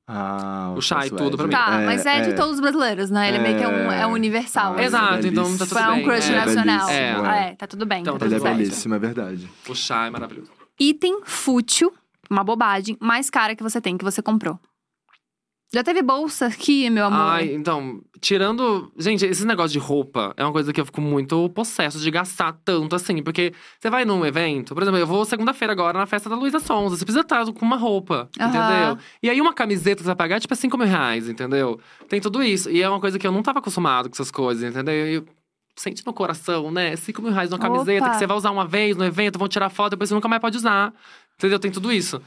Ah, 0.08 0.72
O 0.78 0.82
Shai, 0.82 1.08
Suede. 1.10 1.24
tudo 1.24 1.36
pra 1.38 1.48
mim. 1.48 1.52
Tá, 1.52 1.82
mas 1.84 2.06
é, 2.06 2.22
de 2.22 2.34
todos 2.36 2.56
os 2.56 2.60
brasileiros, 2.60 3.10
né? 3.10 3.28
Ele 3.28 3.38
é 3.38 3.42
meio 3.42 3.58
que 3.58 3.64
é, 3.64 3.68
um, 3.68 3.92
é 3.92 4.02
É. 4.02 4.06
universal. 4.08 4.76
Ah, 4.78 4.84
Exato, 4.84 5.16
ele 5.16 5.28
é 5.28 5.32
então 5.32 5.58
tá 5.58 5.66
tudo 5.66 5.80
é 5.80 5.90
um 5.90 5.96
bem. 5.96 6.04
crush 6.04 6.30
é, 6.32 6.36
nacional. 6.46 6.90
É. 6.90 7.50
é. 7.50 7.56
tá 7.56 7.66
tudo 7.66 7.86
bem. 7.88 8.02
Então, 8.02 8.14
tá 8.14 8.20
tá 8.20 8.26
Ele 8.28 8.36
é 8.36 8.38
tudo 8.38 8.48
certo. 8.48 8.58
belíssimo, 8.58 8.96
é 8.96 9.00
verdade. 9.00 9.50
O 9.68 9.74
Shy 9.74 9.94
é 9.94 10.10
maravilhoso. 10.12 10.52
Item 10.80 11.22
fútil, 11.24 11.92
uma 12.30 12.44
bobagem, 12.44 12.96
mais 13.00 13.30
cara 13.32 13.56
que 13.56 13.64
você 13.64 13.82
tem, 13.82 13.98
que 13.98 14.04
você 14.04 14.22
comprou. 14.22 14.60
Já 15.74 15.84
teve 15.84 16.02
bolsa 16.02 16.46
aqui, 16.46 16.90
meu 16.90 17.06
amor? 17.06 17.20
Ai, 17.20 17.54
então, 17.54 18.02
tirando. 18.22 18.92
Gente, 18.98 19.26
esse 19.26 19.46
negócio 19.46 19.72
de 19.74 19.80
roupa 19.80 20.34
é 20.38 20.44
uma 20.44 20.52
coisa 20.52 20.72
que 20.72 20.80
eu 20.80 20.86
fico 20.86 21.02
muito 21.02 21.50
possesso 21.50 22.00
de 22.00 22.10
gastar 22.12 22.54
tanto 22.64 22.96
assim. 22.96 23.22
Porque 23.22 23.52
você 23.80 23.90
vai 23.90 24.06
num 24.06 24.26
evento, 24.26 24.74
por 24.74 24.84
exemplo, 24.84 25.00
eu 25.00 25.08
vou 25.08 25.26
segunda-feira 25.26 25.74
agora 25.74 25.98
na 25.98 26.06
festa 26.06 26.30
da 26.30 26.36
Luísa 26.36 26.60
Sonza. 26.60 26.96
Você 26.96 27.04
precisa 27.04 27.22
estar 27.22 27.46
com 27.52 27.66
uma 27.66 27.78
roupa, 27.78 28.30
Aham. 28.40 28.50
entendeu? 28.50 28.98
E 29.22 29.30
aí 29.30 29.42
uma 29.42 29.54
camiseta 29.54 29.98
que 29.98 30.04
você 30.04 30.08
vai 30.08 30.16
pagar 30.16 30.38
é 30.38 30.40
tipo 30.40 30.56
5 30.56 30.78
mil 30.78 30.88
reais, 30.88 31.28
entendeu? 31.28 31.80
Tem 32.08 32.22
tudo 32.22 32.42
isso. 32.42 32.70
E 32.70 32.82
é 32.82 32.90
uma 32.90 33.00
coisa 33.02 33.20
que 33.20 33.28
eu 33.28 33.32
não 33.32 33.42
tava 33.44 33.60
acostumado 33.60 34.08
com 34.10 34.14
essas 34.14 34.32
coisas, 34.32 34.64
entendeu? 34.64 34.94
E 34.94 35.24
sente 35.76 36.06
no 36.06 36.14
coração, 36.14 36.72
né? 36.72 36.96
5 36.96 37.22
mil 37.22 37.32
reais 37.32 37.50
numa 37.50 37.60
camiseta 37.60 38.06
Opa. 38.06 38.12
que 38.12 38.20
você 38.20 38.28
vai 38.28 38.38
usar 38.38 38.52
uma 38.52 38.66
vez 38.66 38.96
no 38.96 39.04
evento, 39.04 39.38
vão 39.38 39.48
tirar 39.48 39.70
foto, 39.70 39.92
depois 39.92 40.08
você 40.10 40.16
nunca 40.16 40.28
mais 40.30 40.42
pode 40.42 40.56
usar. 40.56 40.94
Entendeu? 41.38 41.60
Tem 41.60 41.72
tudo 41.72 41.92
isso. 41.92 42.22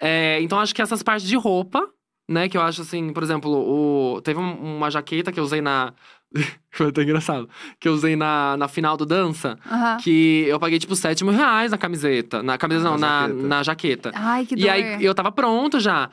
É, 0.00 0.40
então 0.40 0.58
acho 0.58 0.74
que 0.74 0.80
essas 0.80 1.02
partes 1.02 1.26
de 1.28 1.36
roupa, 1.36 1.86
né? 2.28 2.48
Que 2.48 2.56
eu 2.56 2.62
acho 2.62 2.82
assim, 2.82 3.12
por 3.12 3.22
exemplo, 3.22 3.50
o... 3.50 4.20
teve 4.22 4.38
um- 4.38 4.76
uma 4.76 4.90
jaqueta 4.90 5.32
que 5.32 5.40
eu 5.40 5.44
usei 5.44 5.60
na. 5.60 5.92
Foi 6.70 6.88
até 6.88 7.02
engraçado. 7.02 7.48
Que 7.80 7.88
eu 7.88 7.92
usei 7.94 8.14
na, 8.14 8.56
na 8.56 8.68
final 8.68 8.96
do 8.96 9.06
dança. 9.06 9.58
Que 10.04 10.44
eu 10.46 10.60
paguei, 10.60 10.78
tipo, 10.78 10.94
7 10.94 11.24
mil 11.24 11.32
reais 11.34 11.70
na 11.70 11.78
camiseta. 11.78 12.42
Na 12.42 12.58
camiseta, 12.58 12.84
não, 12.90 12.98
Na 12.98 13.08
na, 13.08 13.26
jaqueta. 13.28 13.48
na 13.48 13.62
jaqueta. 13.62 14.12
Ai, 14.14 14.44
que 14.46 14.54
dor. 14.54 14.64
E 14.64 14.68
aí 14.68 15.02
eu 15.04 15.14
tava 15.14 15.32
pronto 15.32 15.80
já. 15.80 16.10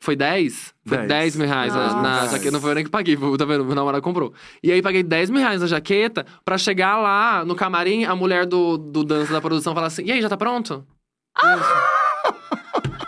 Foi 0.00 0.14
10? 0.14 0.74
Foi 0.86 0.98
10, 0.98 1.08
10 1.08 1.36
mil 1.36 1.46
reais 1.48 1.74
na, 1.74 1.94
na 1.94 2.02
Nossa. 2.20 2.32
jaqueta. 2.32 2.50
Não 2.50 2.60
foi 2.60 2.72
eu 2.72 2.74
nem 2.74 2.84
que 2.84 2.90
paguei, 2.90 3.16
tá 3.16 3.44
vendo? 3.46 3.64
Meu 3.64 3.74
namorado 3.74 4.02
comprou. 4.02 4.34
E 4.62 4.70
aí 4.70 4.82
paguei 4.82 5.02
10 5.02 5.30
mil 5.30 5.40
reais 5.40 5.62
na 5.62 5.66
jaqueta 5.66 6.26
pra 6.44 6.58
chegar 6.58 6.98
lá 6.98 7.42
no 7.42 7.54
camarim, 7.54 8.04
a 8.04 8.14
mulher 8.14 8.44
do, 8.44 8.76
do 8.76 9.02
dança 9.02 9.32
da 9.32 9.40
produção 9.40 9.72
falar 9.74 9.86
assim: 9.86 10.04
E 10.04 10.12
aí, 10.12 10.20
já 10.20 10.28
tá 10.28 10.36
pronto? 10.36 10.86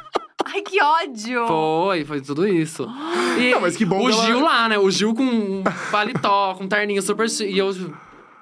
Ai, 0.56 0.62
que 0.62 0.82
ódio! 0.82 1.46
Foi, 1.46 2.04
foi 2.06 2.20
tudo 2.22 2.46
isso. 2.48 2.86
E 3.38 3.50
Não, 3.50 3.60
mas 3.60 3.76
que 3.76 3.84
bom 3.84 4.02
O 4.02 4.08
ela- 4.10 4.24
Gil 4.24 4.40
lá, 4.40 4.66
né? 4.66 4.78
O 4.78 4.90
Gil 4.90 5.14
com 5.14 5.22
um 5.22 5.62
paletó, 5.90 6.54
com 6.56 6.64
um 6.64 6.68
terninho 6.68 7.02
super. 7.02 7.26
E 7.42 7.58
eu. 7.58 7.70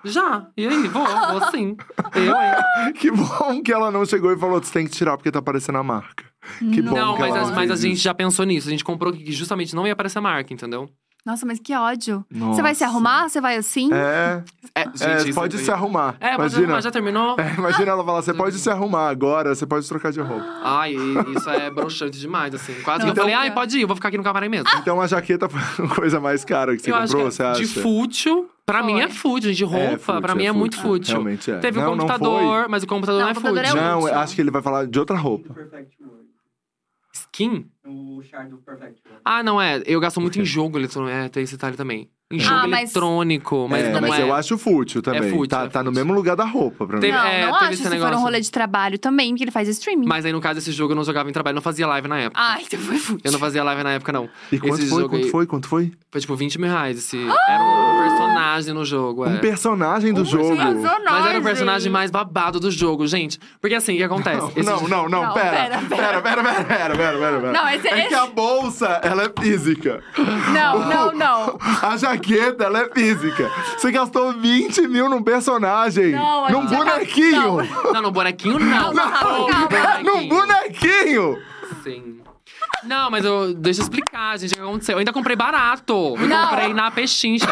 Já. 0.05 0.47
E 0.57 0.69
aí? 0.69 0.87
Vou, 0.87 1.05
vou 1.05 1.51
sim. 1.51 1.77
Eu, 2.15 2.23
hein? 2.37 2.93
Que 2.95 3.11
bom 3.11 3.61
que 3.61 3.73
ela 3.73 3.91
não 3.91 4.05
chegou 4.07 4.33
e 4.33 4.39
falou: 4.39 4.63
você 4.63 4.73
tem 4.73 4.87
que 4.87 4.93
tirar 4.93 5.17
porque 5.17 5.33
tá 5.33 5.41
aparecendo 5.41 5.79
a 5.79 5.83
marca. 5.83 6.25
Que 6.61 6.81
bom 6.81 6.95
Não, 6.95 7.15
que 7.15 7.23
mas, 7.23 7.35
ela 7.35 7.49
a- 7.49 7.53
mas 7.57 7.71
a 7.73 7.77
gente 7.77 7.97
já 7.97 8.15
pensou 8.15 8.45
nisso. 8.47 8.69
A 8.69 8.71
gente 8.71 8.85
comprou 8.85 9.13
que 9.13 9.33
justamente 9.33 9.75
não 9.75 9.85
ia 9.85 9.95
aparecer 9.95 10.19
a 10.19 10.23
marca, 10.23 10.55
entendeu? 10.55 10.89
Nossa, 11.25 11.47
mas 11.47 11.59
que 11.59 11.75
ódio. 11.75 12.23
Nossa. 12.31 12.57
Você 12.57 12.63
vai 12.63 12.75
se 12.75 12.85
arrumar? 12.85 13.29
Você 13.31 13.41
vai 13.41 13.57
assim? 13.57 13.89
É, 13.93 14.43
É, 14.75 14.81
é, 14.83 15.17
isso 15.19 15.33
pode 15.35 15.57
aí- 15.57 15.65
se 15.65 15.71
arrumar. 15.71 16.17
É, 16.21 16.31
pode 16.37 16.41
imagina. 16.53 16.63
arrumar, 16.65 16.81
já 16.83 16.91
terminou? 16.91 17.37
É, 17.41 17.55
imagina 17.55 17.91
ela 17.93 18.05
falar: 18.05 18.21
você 18.23 18.35
pode 18.35 18.59
se 18.59 18.69
arrumar 18.69 19.09
agora, 19.09 19.55
você 19.55 19.65
pode 19.67 19.89
trocar 19.89 20.13
de 20.13 20.21
roupa. 20.21 20.45
Ai, 20.63 20.95
isso 21.35 21.49
é 21.49 21.71
broxante 21.71 22.19
demais, 22.19 22.55
assim. 22.55 22.75
Quase 22.83 23.01
que 23.05 23.09
eu 23.09 23.13
Então- 23.13 23.23
falei, 23.25 23.35
ai, 23.35 23.51
pode 23.55 23.79
ir, 23.79 23.83
eu 23.83 23.87
vou 23.89 23.97
ficar 23.97 24.09
aqui 24.09 24.19
no 24.19 24.23
camarim 24.25 24.49
mesmo. 24.51 24.69
Então 24.79 25.01
a 25.01 25.07
jaqueta 25.07 25.49
foi 25.49 25.87
a 25.87 25.89
coisa 25.95 26.21
mais 26.21 26.45
cara 26.45 26.77
que 26.77 26.83
você 26.83 26.91
eu 26.91 26.97
acho 26.97 27.07
comprou, 27.15 27.29
que 27.31 27.35
você 27.37 27.43
é 27.43 27.47
acha? 27.47 27.61
de 27.61 27.67
fútil. 27.69 28.51
Pra 28.67 28.83
Foi. 28.83 28.93
mim 28.95 29.01
é 29.01 29.09
fútil, 29.11 29.49
gente. 29.51 29.59
De 29.59 29.65
roupa, 29.65 29.99
fútil, 29.99 30.21
pra 30.23 30.35
mim 30.35 30.45
é 30.45 30.49
é, 30.49 30.53
muito 30.53 30.77
fútil. 30.77 30.91
fútil. 30.93 31.13
Realmente 31.15 31.51
é. 31.51 31.59
Teve 31.59 31.81
Não, 31.81 31.93
um 31.93 31.97
computador, 31.99 32.67
mas 32.69 32.83
o 32.83 32.87
computador 32.87 33.19
não, 33.21 33.27
Não, 33.27 33.29
é 33.29 33.33
é 33.33 33.35
fútil. 33.65 33.75
Não, 33.83 34.07
acho 34.21 34.35
que 34.35 34.41
ele 34.41 34.51
vai 34.51 34.63
falar 34.63 34.87
de 34.87 34.99
outra 34.99 35.17
roupa. 35.17 35.55
Skin? 37.13 37.67
O 38.17 38.23
char 38.23 38.47
do 38.49 38.59
Perfect 38.59 39.01
World. 39.05 39.21
Ah, 39.25 39.43
não 39.43 39.61
é. 39.61 39.83
Eu 39.87 39.99
gasto 40.01 40.21
muito 40.21 40.41
em 40.41 40.45
jogo 40.45 40.79
eletrônico. 40.79 41.13
É, 41.15 41.29
tem 41.29 41.43
esse 41.43 41.55
detalhe 41.55 41.77
também. 41.77 42.09
Em 42.33 42.37
É. 42.39 42.41
jogo 42.41 42.55
Ah, 42.57 42.67
mas- 42.67 42.91
eletrônico, 42.95 43.67
mas 43.69 43.85
é, 43.85 43.93
não 43.93 44.01
mas 44.01 44.19
é. 44.19 44.23
eu 44.23 44.35
acho 44.35 44.57
fútil 44.57 45.03
também. 45.03 45.31
fútil, 45.31 45.47
tá, 45.47 45.65
é 45.65 45.69
tá 45.69 45.83
no 45.83 45.91
fútil. 45.91 46.05
mesmo 46.05 46.15
lugar 46.15 46.35
da 46.35 46.45
roupa 46.45 46.87
pra 46.87 46.97
mim. 46.97 47.01
Teve- 47.03 47.13
não, 47.13 47.25
é, 47.25 47.47
não 47.47 47.53
teve 47.53 47.65
acho 47.65 47.73
esse 47.75 47.83
se 47.83 47.89
for 47.89 47.95
um 47.95 47.99
negócio. 47.99 48.19
rolê 48.19 48.41
de 48.41 48.51
trabalho 48.51 48.99
também, 48.99 49.29
porque 49.31 49.45
ele 49.45 49.51
faz 49.51 49.69
streaming. 49.69 50.07
Mas 50.07 50.25
aí, 50.25 50.33
no 50.33 50.41
caso, 50.41 50.59
esse 50.59 50.73
jogo 50.73 50.93
eu 50.93 50.97
não 50.97 51.05
jogava 51.05 51.29
em 51.29 51.33
trabalho, 51.33 51.53
eu 51.53 51.57
não 51.57 51.63
fazia 51.63 51.87
live 51.87 52.09
na 52.09 52.19
época. 52.21 52.41
Ah, 52.43 52.57
então 52.61 52.81
foi 52.81 52.97
fútil. 52.97 53.21
Eu 53.25 53.33
não 53.33 53.39
fazia 53.39 53.63
live 53.63 53.83
na 53.83 53.93
época, 53.93 54.11
não. 54.13 54.29
E 54.51 54.59
quanto 54.59 54.75
Esse 54.81 54.89
foi? 54.89 55.03
jogo 55.03 55.11
Quanto 55.15 55.25
aí- 55.25 55.31
foi? 55.31 55.47
Quanto 55.47 55.69
foi? 55.69 55.93
Foi 56.11 56.21
tipo 56.21 56.35
20 56.35 56.59
mil 56.59 56.71
reais. 56.71 56.97
Esse... 56.99 57.19
Era 57.19 57.63
um 57.63 58.03
personagem 58.09 58.75
no 58.75 58.85
jogo, 58.87 59.27
é. 59.27 59.29
Um 59.29 59.39
personagem 59.39 60.13
do 60.15 60.23
Um 60.23 60.25
jogo. 60.25 60.57
personagem. 60.57 61.05
Mas 61.05 61.27
era 61.27 61.39
o 61.39 61.43
personagem 61.43 61.93
mais 61.93 62.11
babado 62.11 62.59
do 62.59 62.71
jogo, 62.71 63.07
gente. 63.07 63.39
Porque 63.61 63.75
assim, 63.75 63.95
o 63.95 63.97
que 63.99 64.03
acontece? 64.03 64.39
Não, 64.41 64.49
Esse 64.57 64.63
não, 64.71 64.89
não, 64.89 65.09
não, 65.09 65.23
Não, 65.27 65.35
pera. 65.35 65.51
pera, 65.51 65.79
Pera, 65.89 66.23
pera, 66.23 66.23
pera, 66.23 66.43
pera, 66.43 66.65
pera, 66.65 66.97
pera, 66.97 67.41
pera. 67.41 67.53
Não, 67.53 67.69
esse- 67.69 67.89
é 68.05 68.09
que 68.09 68.15
a 68.15 68.27
bolsa, 68.27 68.87
ela 69.03 69.25
é 69.25 69.33
física. 69.43 70.03
Não, 70.53 70.79
não, 70.89 71.13
não. 71.13 71.59
A 71.83 71.97
jaqueta, 71.97 72.65
ela 72.65 72.81
é 72.81 72.89
física. 72.91 73.51
Você 73.77 73.91
gastou 73.91 74.33
20 74.33 74.87
mil 74.89 75.09
num 75.09 75.23
personagem. 75.23 76.13
Não, 76.13 76.49
num 76.51 76.69
já- 76.69 76.77
bonequinho. 76.77 77.59
Não, 77.93 78.03
no 78.03 78.11
bonequinho 78.11 78.59
não. 78.59 78.95
Calma, 78.95 79.11
calma. 79.13 79.49
num 80.05 80.29
bonequinho. 80.29 81.39
Sim. 81.83 82.21
Não, 82.83 83.11
mas 83.11 83.25
eu. 83.25 83.55
Deixa 83.55 83.81
eu 83.81 83.85
explicar, 83.85 84.39
gente, 84.39 84.53
o 84.53 84.57
que 84.57 84.63
aconteceu. 84.63 84.95
Eu 84.95 84.99
ainda 84.99 85.13
comprei 85.13 85.35
barato. 85.37 86.15
Eu 86.19 86.27
Não. 86.29 86.49
comprei 86.49 86.73
na 86.75 86.91
Pechincha. 86.91 87.47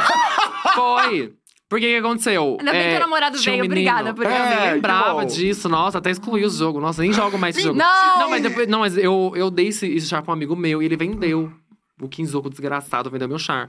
Foi. 0.74 1.33
Porque 1.73 1.86
o 1.86 1.89
que 1.89 2.07
aconteceu? 2.07 2.57
Ainda 2.61 2.70
bem 2.70 2.82
que 2.82 2.89
É, 2.89 2.97
o 2.99 3.01
namorado 3.01 3.39
tinha 3.39 3.55
um 3.55 3.59
veio, 3.61 3.70
menino- 3.70 3.90
obrigada 3.90 4.15
por 4.15 4.27
É. 4.27 4.28
Eu 4.28 4.44
nem 4.44 4.59
que 4.69 4.74
lembrava 4.74 5.24
disso, 5.24 5.70
nossa, 5.70 5.97
até 5.97 6.11
excluí 6.11 6.44
o 6.44 6.51
jogo. 6.51 6.78
Nossa, 6.78 7.01
nem 7.01 7.15
jogo 7.15 7.39
mais 7.39 7.57
esse 7.57 7.65
jogo. 7.65 7.78
Não! 7.78 8.19
Não, 8.19 8.28
mas 8.28 8.43
depois. 8.43 8.69
Não, 8.69 8.81
mas 8.81 8.99
eu, 8.99 9.32
eu 9.35 9.51
dei 9.51 9.69
esse, 9.69 9.86
esse 9.86 10.07
char 10.07 10.20
pra 10.20 10.32
um 10.32 10.35
amigo 10.35 10.55
meu 10.55 10.82
e 10.82 10.85
ele 10.85 10.97
vendeu. 10.99 11.51
O 11.99 12.09
Kinzoco 12.09 12.51
desgraçado 12.51 13.09
vendeu 13.11 13.27
meu 13.27 13.39
char. 13.39 13.66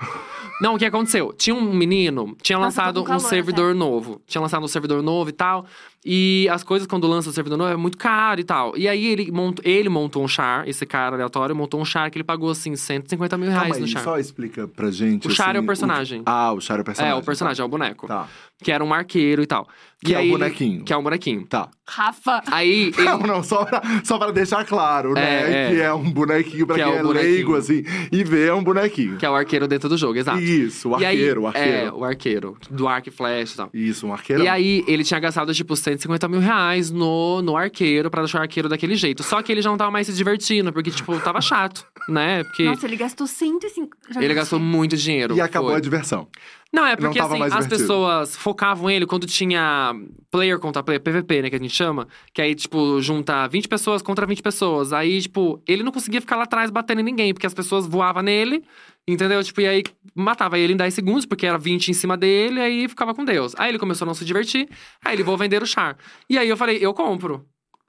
Não, 0.59 0.75
o 0.75 0.77
que 0.77 0.84
aconteceu? 0.85 1.31
Tinha 1.31 1.55
um 1.55 1.73
menino, 1.73 2.35
tinha 2.41 2.57
Nossa, 2.59 2.81
tô 2.81 2.88
lançado 2.88 3.03
calor 3.05 3.15
um 3.15 3.19
servidor 3.30 3.73
novo. 3.73 4.21
Tinha 4.27 4.41
lançado 4.41 4.63
um 4.65 4.67
servidor 4.67 5.01
novo 5.01 5.30
e 5.30 5.34
tal. 5.34 5.65
E 6.05 6.47
as 6.51 6.63
coisas, 6.63 6.88
quando 6.88 7.07
lança 7.07 7.30
o 7.30 7.34
servidor 7.34 7.57
novo, 7.57 7.71
é 7.71 7.77
muito 7.77 7.97
caro 7.97 8.39
e 8.41 8.43
tal. 8.43 8.73
E 8.77 8.88
aí 8.88 9.05
ele, 9.05 9.31
mont, 9.31 9.59
ele 9.63 9.88
montou 9.89 10.23
um 10.23 10.27
char, 10.27 10.67
esse 10.67 10.85
cara 10.85 11.15
aleatório, 11.15 11.55
montou 11.55 11.80
um 11.80 11.85
char 11.85 12.09
que 12.11 12.17
ele 12.17 12.23
pagou, 12.23 12.49
assim, 12.49 12.75
150 12.75 13.38
mil 13.38 13.49
reais 13.49 13.63
Calma 13.63 13.77
no 13.80 13.85
aí, 13.85 13.91
char. 13.91 14.03
só 14.03 14.17
explica 14.17 14.67
pra 14.67 14.91
gente. 14.91 15.27
O 15.27 15.31
Char 15.31 15.49
assim, 15.49 15.57
é 15.57 15.61
o 15.61 15.65
personagem. 15.65 16.21
Ah, 16.25 16.51
o 16.51 16.59
Char 16.59 16.77
é 16.80 16.81
o 16.81 16.84
personagem. 16.84 17.17
É, 17.17 17.19
o 17.19 17.23
personagem, 17.23 17.61
é 17.61 17.65
o 17.65 17.69
boneco. 17.69 18.07
Tá. 18.07 18.27
Que 18.61 18.71
era 18.71 18.84
um 18.84 18.93
arqueiro 18.93 19.41
e 19.41 19.45
tal. 19.45 19.67
Que 20.03 20.11
e 20.11 20.13
é 20.13 20.17
o 20.17 20.19
aí 20.19 20.25
ele- 20.27 20.31
bonequinho. 20.38 20.84
Que 20.84 20.93
é 20.93 20.97
um 20.97 21.03
bonequinho. 21.03 21.45
Tá. 21.47 21.69
Rafa. 21.88 22.41
Aí 22.51 22.91
ele. 22.97 23.03
Não, 23.03 23.19
não, 23.19 23.43
só 23.43 23.65
pra, 23.65 23.81
só 24.03 24.17
pra 24.17 24.31
deixar 24.31 24.63
claro, 24.65 25.13
né? 25.13 25.21
É, 25.23 25.51
é. 25.65 25.69
Que 25.69 25.81
é 25.81 25.93
um 25.93 26.09
bonequinho 26.09 26.65
pra 26.67 26.75
Que 26.75 26.81
é 26.81 26.85
quem 26.85 26.93
o 26.93 26.97
é, 26.99 27.03
bonequinho. 27.03 27.31
leigo, 27.34 27.55
assim. 27.55 27.84
E 28.11 28.23
vê 28.23 28.47
é 28.47 28.53
um 28.53 28.63
bonequinho. 28.63 29.17
Que 29.17 29.25
é 29.25 29.30
o 29.30 29.35
arqueiro 29.35 29.67
dentro 29.67 29.89
do 29.89 29.97
jogo, 29.97 30.17
exato. 30.17 30.39
Isso, 30.39 30.89
o 30.89 30.99
E 30.99 31.05
aí- 31.05 31.15
arqueiro, 31.17 31.41
o 31.41 31.45
É, 31.45 31.47
arqueiro. 31.49 31.97
o 31.97 32.03
arqueiro. 32.05 32.57
Do 32.69 32.88
arco 32.88 33.09
e 33.09 33.11
flash 33.11 33.53
e 33.53 33.57
tal. 33.57 33.69
Isso, 33.73 34.07
um 34.07 34.13
arqueiro. 34.13 34.43
E 34.43 34.47
aí, 34.47 34.84
ele 34.88 35.03
tinha 35.03 35.19
gastado, 35.19 35.53
tipo, 35.53 35.75
150 35.93 36.27
mil 36.27 36.39
reais 36.39 36.91
no, 36.91 37.41
no 37.41 37.55
arqueiro 37.55 38.09
pra 38.09 38.21
deixar 38.21 38.39
o 38.39 38.41
arqueiro 38.41 38.69
daquele 38.69 38.95
jeito. 38.95 39.23
Só 39.23 39.41
que 39.41 39.51
ele 39.51 39.61
já 39.61 39.69
não 39.69 39.77
tava 39.77 39.91
mais 39.91 40.07
se 40.07 40.13
divertindo, 40.13 40.71
porque, 40.71 40.91
tipo, 40.91 41.19
tava 41.19 41.41
chato, 41.41 41.85
né? 42.07 42.43
Porque 42.43 42.63
Nossa, 42.63 42.85
ele 42.85 42.95
gastou 42.95 43.27
150. 43.27 43.95
já 44.11 44.21
ele 44.21 44.33
gastou 44.33 44.59
muito 44.59 44.97
dinheiro. 44.97 45.35
E 45.35 45.41
acabou 45.41 45.69
foi. 45.71 45.77
a 45.77 45.81
diversão. 45.81 46.27
Não, 46.73 46.87
é 46.87 46.95
porque, 46.95 47.19
tava 47.19 47.35
assim, 47.35 47.43
as 47.43 47.49
divertido. 47.51 47.79
pessoas 47.81 48.35
focavam 48.35 48.89
ele 48.89 49.05
quando 49.05 49.27
tinha 49.27 49.93
player 50.31 50.57
contra 50.57 50.81
player, 50.81 50.99
PVP, 50.99 51.43
né, 51.43 51.49
que 51.51 51.55
a 51.55 51.59
gente 51.59 51.75
chama. 51.75 52.07
Que 52.33 52.41
aí, 52.41 52.55
tipo, 52.55 52.99
junta 52.99 53.47
20 53.47 53.67
pessoas 53.67 54.01
contra 54.01 54.25
20 54.25 54.41
pessoas. 54.41 54.91
Aí, 54.91 55.21
tipo, 55.21 55.61
ele 55.67 55.83
não 55.83 55.91
conseguia 55.91 56.19
ficar 56.19 56.35
lá 56.35 56.43
atrás 56.43 56.71
batendo 56.71 57.01
em 57.01 57.03
ninguém, 57.03 57.31
porque 57.31 57.45
as 57.45 57.53
pessoas 57.53 57.85
voavam 57.85 58.23
nele 58.23 58.63
Entendeu? 59.07 59.43
Tipo, 59.43 59.61
e 59.61 59.67
aí 59.67 59.84
matava 60.15 60.57
ele 60.57 60.73
em 60.73 60.77
10 60.77 60.93
segundos, 60.93 61.25
porque 61.25 61.45
era 61.45 61.57
20 61.57 61.89
em 61.89 61.93
cima 61.93 62.15
dele, 62.15 62.61
aí 62.61 62.88
ficava 62.88 63.13
com 63.13 63.25
Deus. 63.25 63.53
Aí 63.57 63.69
ele 63.69 63.80
começou 63.80 64.05
a 64.05 64.07
não 64.07 64.13
se 64.13 64.23
divertir, 64.23 64.69
aí 65.03 65.15
ele 65.15 65.23
vou 65.23 65.38
vender 65.38 65.61
o 65.61 65.65
char. 65.65 65.97
E 66.30 66.38
aí 66.38 66.47
eu 66.47 66.55
falei, 66.55 66.77
eu 66.80 66.93
compro. 66.93 67.45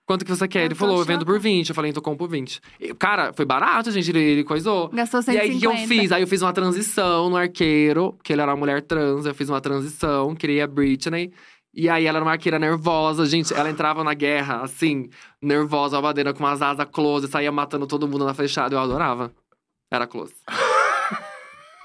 Quanto 0.06 0.24
que 0.24 0.30
você 0.30 0.46
quer? 0.46 0.60
Eu 0.60 0.64
ele 0.66 0.74
tô 0.74 0.80
falou, 0.80 0.98
eu 0.98 1.04
vendo 1.04 1.24
por 1.24 1.36
chocada. 1.36 1.48
20. 1.48 1.68
Eu 1.68 1.74
falei, 1.74 1.90
então 1.90 2.02
compro 2.02 2.26
por 2.26 2.30
20. 2.30 2.60
E, 2.78 2.92
cara, 2.94 3.32
foi 3.32 3.44
barato, 3.44 3.90
gente, 3.90 4.10
ele, 4.10 4.18
ele 4.22 4.44
coisou. 4.44 4.88
Gastou 4.88 5.20
E 5.28 5.38
aí, 5.38 5.54
o 5.54 5.58
que 5.60 5.66
eu 5.66 5.70
150. 5.70 5.88
fiz? 6.02 6.12
Aí 6.12 6.22
eu 6.22 6.26
fiz 6.26 6.42
uma 6.42 6.52
transição 6.52 7.30
no 7.30 7.36
arqueiro, 7.36 8.12
porque 8.12 8.32
ele 8.32 8.42
era 8.42 8.50
uma 8.50 8.56
mulher 8.58 8.82
trans, 8.82 9.24
eu 9.24 9.34
fiz 9.34 9.48
uma 9.48 9.60
transição, 9.60 10.34
criei 10.34 10.60
a 10.60 10.66
Britney. 10.66 11.32
E 11.72 11.88
aí 11.88 12.06
ela 12.06 12.18
era 12.18 12.24
uma 12.24 12.32
arqueira 12.32 12.58
nervosa, 12.58 13.24
gente. 13.24 13.54
Ela 13.54 13.70
entrava 13.70 14.04
na 14.04 14.14
guerra, 14.14 14.62
assim, 14.62 15.08
nervosa, 15.40 15.96
albadeira, 15.96 16.34
com 16.34 16.40
umas 16.40 16.60
asas 16.60 16.86
close, 16.92 17.26
saía 17.26 17.50
matando 17.50 17.86
todo 17.86 18.06
mundo 18.06 18.24
na 18.24 18.34
flechada. 18.34 18.74
Eu 18.74 18.80
adorava. 18.80 19.32
Era 19.90 20.06
close. 20.06 20.34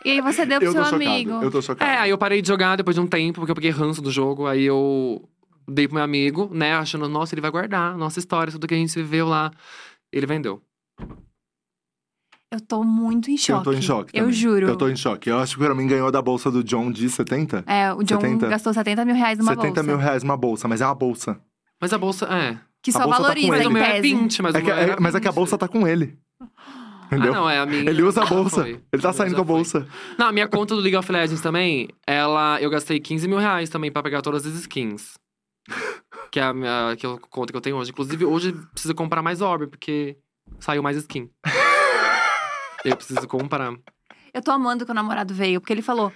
E 0.06 0.12
aí 0.12 0.22
você 0.22 0.46
deu 0.46 0.60
pro 0.60 0.68
Eu 0.70 0.72
seu 0.72 0.84
chocado. 0.86 1.04
amigo. 1.04 1.32
Eu 1.44 1.52
tô 1.52 1.62
chocado. 1.62 1.90
É, 1.92 1.98
aí 1.98 2.10
eu 2.10 2.18
parei 2.18 2.42
de 2.42 2.48
jogar 2.48 2.76
depois 2.76 2.96
de 2.96 3.02
um 3.02 3.08
tempo, 3.08 3.40
porque 3.40 3.52
eu 3.52 3.56
peguei 3.56 3.72
ranço 3.72 4.02
do 4.02 4.10
jogo. 4.12 4.48
Aí 4.48 4.64
eu 4.64 5.28
dei 5.68 5.88
pro 5.88 5.96
meu 5.96 6.04
amigo, 6.04 6.50
né, 6.54 6.74
achando, 6.74 7.08
nossa, 7.10 7.34
ele 7.36 7.42
vai 7.42 7.52
guardar 7.52 7.98
nossa 7.98 8.18
história, 8.20 8.52
tudo 8.52 8.68
que 8.68 8.74
a 8.74 8.78
gente 8.78 8.94
viveu 8.96 9.28
lá. 9.28 9.52
Ele 10.12 10.26
vendeu. 10.26 10.62
Eu 12.52 12.60
tô 12.60 12.84
muito 12.84 13.30
em 13.30 13.38
choque. 13.38 13.60
Eu 13.68 13.74
tô 13.74 13.78
em 13.78 13.82
choque. 13.82 14.12
Eu 14.18 14.22
também. 14.24 14.34
juro. 14.34 14.68
Eu 14.68 14.76
tô 14.76 14.90
em 14.90 14.96
choque. 14.96 15.30
Eu 15.30 15.38
acho 15.38 15.56
que 15.56 15.64
pra 15.64 15.76
mim 15.76 15.86
ganhou 15.86 16.12
da 16.12 16.20
bolsa 16.22 16.50
do 16.50 16.64
John 16.64 16.92
de 16.92 17.08
70. 17.08 17.64
É, 17.68 17.94
o 17.94 18.02
John 18.02 18.20
70. 18.20 18.48
gastou 18.48 18.74
70 18.74 19.06
mil 19.06 19.14
reais 19.14 19.38
numa 19.38 19.52
70 19.52 19.68
bolsa. 19.68 19.84
mil 19.84 19.98
reais 19.98 20.24
uma 20.24 20.36
bolsa, 20.36 20.68
mas 20.68 20.82
é 20.82 20.86
uma 20.86 20.96
bolsa. 20.96 21.40
Mas 21.80 21.94
a 21.94 21.98
bolsa, 22.00 22.26
é. 22.26 22.58
Que 22.82 22.90
A 22.90 22.94
só 22.94 23.00
bolsa 23.04 23.12
tá 23.12 23.18
com 23.18 23.24
valoriza, 23.24 23.48
ele. 23.48 23.58
Mas 23.58 23.66
o 23.68 23.72
meu 23.72 23.84
é 23.84 23.92
tese. 24.02 24.02
20, 24.02 24.42
mas 24.42 24.56
É 24.56 24.60
o 24.60 24.64
que- 24.64 24.72
era 24.72 24.94
é- 24.94 25.00
mas 25.00 25.14
é 25.14 25.20
que 25.20 25.28
a 25.28 25.32
20. 25.32 25.36
bolsa 25.36 25.58
tá 25.60 25.68
com 25.68 25.88
ele. 25.88 26.18
Entendeu? 27.12 27.34
Ah, 27.34 27.36
não, 27.38 27.50
é 27.50 27.60
a 27.60 27.66
minha. 27.66 27.90
Ele 27.90 28.04
usa 28.04 28.22
a 28.22 28.26
já 28.26 28.36
bolsa. 28.36 28.62
foi. 28.62 28.80
Ele 28.94 29.02
tá 29.02 29.12
saindo 29.12 29.36
com 29.36 29.42
a 29.42 29.46
foi. 29.46 29.56
bolsa. 29.56 29.88
Não, 30.18 30.28
a 30.28 30.32
minha 30.32 30.48
conta 30.48 30.76
do 30.76 30.82
League 30.82 30.96
of 30.96 31.12
Legends 31.12 31.42
também, 31.42 31.90
ela, 32.06 32.62
eu 32.62 32.70
gastei 32.70 33.00
15 33.00 33.28
mil 33.28 33.38
reais 33.40 33.70
também 33.70 33.92
pra 33.92 34.04
pegar 34.04 34.22
todas 34.22 34.46
as 34.46 34.54
skins. 34.54 35.14
que 36.32 36.40
é 36.40 36.44
a 36.44 36.54
minha 36.54 36.96
que 36.98 37.06
eu, 37.06 37.20
conta 37.30 37.52
que 37.52 37.58
eu 37.58 37.62
tenho 37.62 37.78
hoje. 37.78 37.92
Inclusive, 37.92 38.26
hoje 38.26 38.54
preciso 38.72 38.94
comprar 38.94 39.22
mais 39.22 39.42
orb, 39.42 39.68
porque 39.68 40.18
saiu 40.60 40.84
mais 40.84 40.98
skin. 40.98 41.30
eu 42.86 42.96
preciso 42.96 43.28
comprar. 43.28 43.74
Eu 44.32 44.42
tô 44.44 44.52
amando 44.52 44.86
que 44.86 44.92
o 44.92 44.96
namorado 44.96 45.34
veio, 45.34 45.60
porque 45.60 45.74
ele 45.74 45.82
falou. 45.82 46.14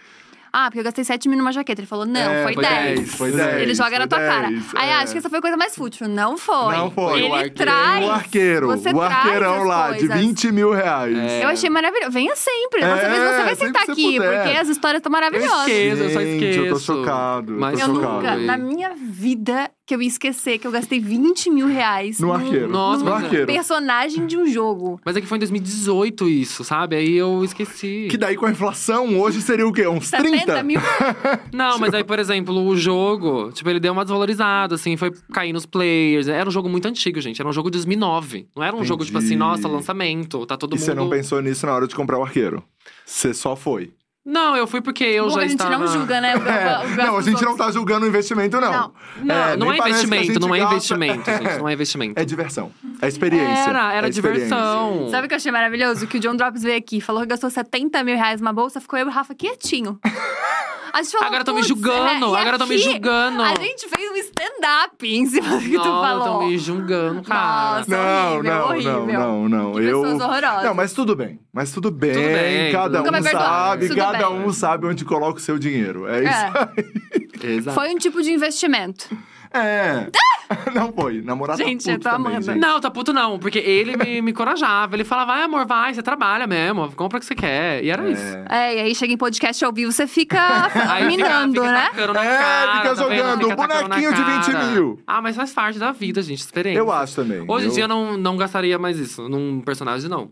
Ah, 0.56 0.66
porque 0.66 0.80
eu 0.80 0.84
gastei 0.84 1.04
7 1.04 1.28
mil 1.28 1.38
numa 1.40 1.52
jaqueta. 1.52 1.82
Ele 1.82 1.88
falou, 1.88 2.06
não, 2.06 2.20
É, 2.22 2.44
foi 2.44 2.54
foi 2.54 2.64
10. 2.64 3.00
10, 3.00 3.16
Foi 3.16 3.32
10. 3.32 3.62
Ele 3.64 3.74
joga 3.74 3.98
na 3.98 4.08
tua 4.08 4.20
10, 4.20 4.32
cara. 4.32 4.50
Aí 4.76 4.90
é. 4.90 4.94
acho 4.98 5.12
que 5.12 5.18
essa 5.18 5.28
foi 5.30 5.40
a 5.40 5.42
coisa 5.42 5.58
mais 5.58 5.76
fútil. 5.76 6.08
Não 6.08 6.38
foi. 6.38 6.76
Não 6.78 6.92
foi. 6.92 7.20
Ele 7.22 7.30
O 7.30 7.34
arqueiro. 7.34 7.56
traz. 7.56 8.06
O 8.06 8.12
arqueiro. 8.12 8.68
Você 8.68 8.90
o 8.92 9.02
arqueirão 9.02 9.64
lá, 9.64 9.92
de 9.94 10.08
coisas. 10.08 10.20
20 10.20 10.52
mil 10.52 10.72
reais. 10.72 11.18
É. 11.18 11.44
Eu 11.44 11.50
achei 11.50 11.70
maravilhoso. 11.72 12.12
Venha 12.12 12.36
sempre. 12.36 12.82
Dessa 12.82 13.02
É, 13.08 13.10
vez 13.10 13.24
você 13.36 13.44
vai 13.44 13.56
sentar 13.56 13.84
aqui, 13.84 14.14
puder. 14.18 14.44
porque 14.44 14.58
as 14.58 14.68
histórias 14.70 15.00
estão 15.00 15.12
maravilhosas. 15.12 15.68
Eu 15.68 15.74
esqueço, 15.74 16.04
eu 16.04 16.10
só 16.12 16.20
Gente, 16.20 16.44
eu 16.46 16.54
tô 16.56 16.62
esqueço. 16.78 16.80
chocado, 16.86 17.54
eu 17.54 17.60
Mas 17.60 17.80
tô 17.80 17.86
Eu 17.88 17.96
chocado. 17.96 18.14
nunca, 18.16 18.36
na 18.38 18.58
minha 18.58 18.92
vida, 18.96 19.72
que 19.86 19.94
eu 19.94 20.02
ia 20.02 20.08
esquecer 20.08 20.58
que 20.60 20.66
eu 20.66 20.72
gastei 20.72 20.98
20 21.00 21.50
mil 21.50 21.68
reais 21.68 22.18
No 22.20 22.28
num- 22.28 22.34
arqueiro. 22.34 22.70
Nossa, 22.70 23.04
no 23.04 23.10
é. 23.12 23.14
arqueiro. 23.16 23.48
personagem 23.48 24.26
de 24.26 24.38
um 24.38 24.46
jogo. 24.48 25.00
Mas 25.04 25.18
é 25.18 25.22
que 25.22 25.28
foi 25.28 25.38
em 25.38 25.40
2018 25.40 26.30
isso, 26.30 26.64
sabe? 26.64 26.96
Aí 26.96 27.14
eu 27.16 27.44
esqueci. 27.44 28.08
Que 28.10 28.18
daí 28.18 28.36
com 28.38 28.46
a 28.46 28.52
inflação, 28.52 29.20
hoje 29.20 29.42
seria 29.42 29.68
o 29.68 29.74
quê? 29.74 29.86
Uns 29.86 30.10
30? 30.10 30.38
70 30.40 30.64
mil. 30.64 30.80
Não, 31.54 31.78
mas 31.80 31.94
aí, 31.94 32.04
por 32.04 32.18
exemplo, 32.18 32.56
o 32.66 32.78
jogo, 32.78 33.52
tipo, 33.52 33.70
ele 33.70 33.80
deu 33.80 33.92
uma 33.92 34.06
desvalorizada, 34.06 34.76
assim, 34.76 34.96
foi 34.96 35.12
cair 35.34 35.52
nos 35.52 35.66
players. 35.66 36.28
Era 36.30 36.48
um 36.48 36.52
jogo 36.52 36.70
muito 36.70 36.88
antigo, 36.88 37.20
gente. 37.20 37.42
Era 37.42 37.50
um 37.50 37.54
jogo 37.54 37.70
de 37.70 37.78
2009. 37.78 38.48
Não 38.56 38.64
era 38.64 38.76
um 38.76 38.86
jogo, 38.86 39.04
tipo 39.04 39.18
assim, 39.18 39.28
Entendi. 39.36 39.40
nossa, 39.40 39.68
lançamento, 39.68 40.46
tá 40.46 40.56
todo 40.56 40.76
E 40.76 40.80
mundo. 40.80 40.86
você 40.86 40.94
não 40.94 41.10
pensou 41.10 41.42
nisso 41.42 41.66
na 41.66 41.74
hora 41.76 41.88
de 41.88 41.96
comprar 41.96 42.18
o 42.18 42.24
arqueiro? 42.24 42.64
Você 43.06 43.34
só 43.34 43.54
foi. 43.56 43.92
Não, 44.26 44.56
eu 44.56 44.66
fui 44.66 44.80
porque 44.82 45.04
eu 45.04 45.26
Bom, 45.26 45.32
já 45.32 45.40
a 45.40 45.44
gente 45.44 45.52
estava. 45.60 45.78
não 45.78 45.86
julga, 45.86 46.22
né? 46.22 46.36
O, 46.36 46.40
o- 46.40 46.44
o 46.44 46.48
É. 46.48 46.64
gasto 46.64 46.96
Não, 46.96 47.18
a 47.18 47.22
gente 47.22 47.44
não 47.44 47.58
tá 47.58 47.70
julgando 47.72 48.06
o 48.06 48.10
investimento, 48.10 48.60
não. 48.62 48.72
Não. 48.72 48.94
Não, 49.22 49.36
É, 49.36 49.58
não 49.58 49.72
é 49.72 49.76
que 49.76 49.82
a 49.82 49.90
investimento, 49.90 50.24
gente 50.26 50.40
não 50.40 50.56
é 50.56 50.60
gasta- 50.60 50.74
investimento, 50.76 51.32
gente. 51.32 51.58
Não 51.60 51.68
é 51.70 51.74
investimento. 51.74 52.14
É 52.20 52.24
diversão. 52.26 52.72
É 53.02 53.08
experiência. 53.10 53.70
Era, 53.70 53.94
era 53.94 54.08
É 54.08 54.10
experiência. 54.10 54.46
diversão. 54.46 55.10
Sabe 55.12 55.26
o 55.26 55.28
que 55.28 55.34
eu 55.34 55.38
achei 55.38 55.52
maravilhoso? 55.52 56.08
Que 56.08 56.18
o 56.18 56.20
John 56.22 56.36
Drops 56.38 56.64
veio 56.64 56.78
aqui, 56.78 57.02
falou 57.02 57.22
que 57.24 57.28
gastou 57.28 57.50
70 57.50 58.02
mil 58.04 58.16
reais 58.16 58.40
numa 58.40 58.54
bolsa, 58.54 58.80
ficou 58.80 58.98
eu 58.98 59.06
e 59.08 59.10
o 59.10 59.12
Rafa 59.12 59.36
quietinho. 59.36 60.00
A 60.94 61.02
gente 61.02 61.12
falou, 61.14 61.26
Agora 61.28 61.44
tão 61.44 61.56
me 61.56 61.62
"Putz, 61.62 61.68
julgando, 61.70 62.36
é, 62.36 62.40
agora 62.42 62.58
tão 62.60 62.68
me 62.68 62.78
julgando. 62.78 63.42
A 63.42 63.56
gente 63.56 63.90
fez 63.90 64.12
um 64.12 64.16
stand-up 64.16 65.08
em 65.08 65.26
cima 65.26 65.50
do 65.50 65.60
que 65.60 65.72
tu 65.72 65.84
falou. 65.84 66.24
tão 66.24 66.48
me 66.48 66.58
julgando, 66.60 67.24
cara. 67.24 67.80
Nossa. 67.80 67.90
Não, 67.90 68.34
horrível, 68.36 68.44
não, 68.54 68.68
horrível. 68.70 69.08
não, 69.08 69.50
não, 69.50 69.50
não. 69.50 69.72
Que 69.74 69.80
Eu. 69.80 70.02
pessoas 70.04 70.22
horrorosas. 70.22 70.64
Não, 70.66 70.76
mas 70.76 70.94
tudo 70.94 71.16
bem. 71.16 71.40
Mas 71.52 71.72
tudo 71.72 71.90
bem. 71.90 72.14
Tudo 72.14 72.24
bem, 72.26 72.72
Cada 72.72 73.00
nunca 73.02 73.18
um 73.20 73.24
sabe, 73.24 73.88
Tudo 73.88 73.98
cada 73.98 74.30
bem. 74.30 74.40
um 74.46 74.54
sabe 74.54 74.86
onde 74.86 75.04
coloca 75.04 75.40
o 75.40 75.42
seu 75.42 75.58
dinheiro. 75.58 76.08
É 76.08 76.20
isso 76.24 77.44
É, 77.44 77.52
Exato. 77.54 77.76
foi 77.76 77.90
um 77.94 77.98
tipo 77.98 78.22
de 78.22 78.32
investimento. 78.32 79.10
É. 79.54 80.08
Não 80.74 80.92
foi. 80.94 81.22
Namorar 81.22 81.58
Gente, 81.58 81.86
tá 81.86 81.92
puto 81.94 82.04
tô 82.04 82.10
também, 82.10 82.28
amando. 82.34 82.46
gente. 82.46 82.60
Não, 82.60 82.80
tá 82.82 82.92
puto 82.92 83.14
não, 83.14 83.40
porque 83.40 83.58
ele 83.60 83.98
me, 83.98 84.22
me 84.22 84.32
encorajava. 84.32 84.96
Ele 84.96 85.04
falava, 85.04 85.34
vai 85.34 85.44
amor, 85.44 85.66
vai, 85.66 85.94
você 85.94 86.04
trabalha 86.04 86.46
mesmo, 86.46 86.92
compra 86.92 87.18
o 87.18 87.20
que 87.20 87.26
você 87.26 87.34
quer. 87.34 87.84
E 87.84 87.90
era 87.90 88.08
isso. 88.10 88.22
É. 88.50 88.72
É, 88.72 88.76
e 88.78 88.80
aí 88.82 88.96
chega 88.96 89.12
em 89.14 89.18
podcast 89.18 89.64
ao 89.66 89.72
vivo, 89.74 89.92
você 89.92 90.06
fica 90.06 90.70
fica- 90.70 91.00
minando, 91.06 91.62
fica 91.62 91.72
né? 91.72 91.90
na 92.14 92.24
É, 92.24 92.38
cara, 92.38 92.72
fica 92.78 92.96
tá 92.96 93.04
vendo? 93.08 93.16
jogando 93.18 93.42
Fica 93.50 93.56
bonequinho 93.56 94.14
de 94.14 94.24
20 94.24 94.52
cara. 94.52 94.66
mil. 94.66 95.00
Ah, 95.08 95.22
mas 95.22 95.36
faz 95.36 95.52
parte 95.54 95.80
da 95.80 95.92
vida, 95.92 96.22
gente, 96.22 96.40
experiência. 96.40 96.80
Eu 96.80 96.92
acho 96.92 97.16
também. 97.16 97.44
Hoje 97.48 97.66
em 97.66 97.70
Eu- 97.70 97.74
dia 97.74 97.84
eu 97.86 97.88
não, 97.88 98.18
não 98.18 98.38
gastaria 98.38 98.78
mais 98.78 99.00
isso 99.00 99.28
num 99.28 99.60
personagem, 99.62 100.10
não. 100.10 100.30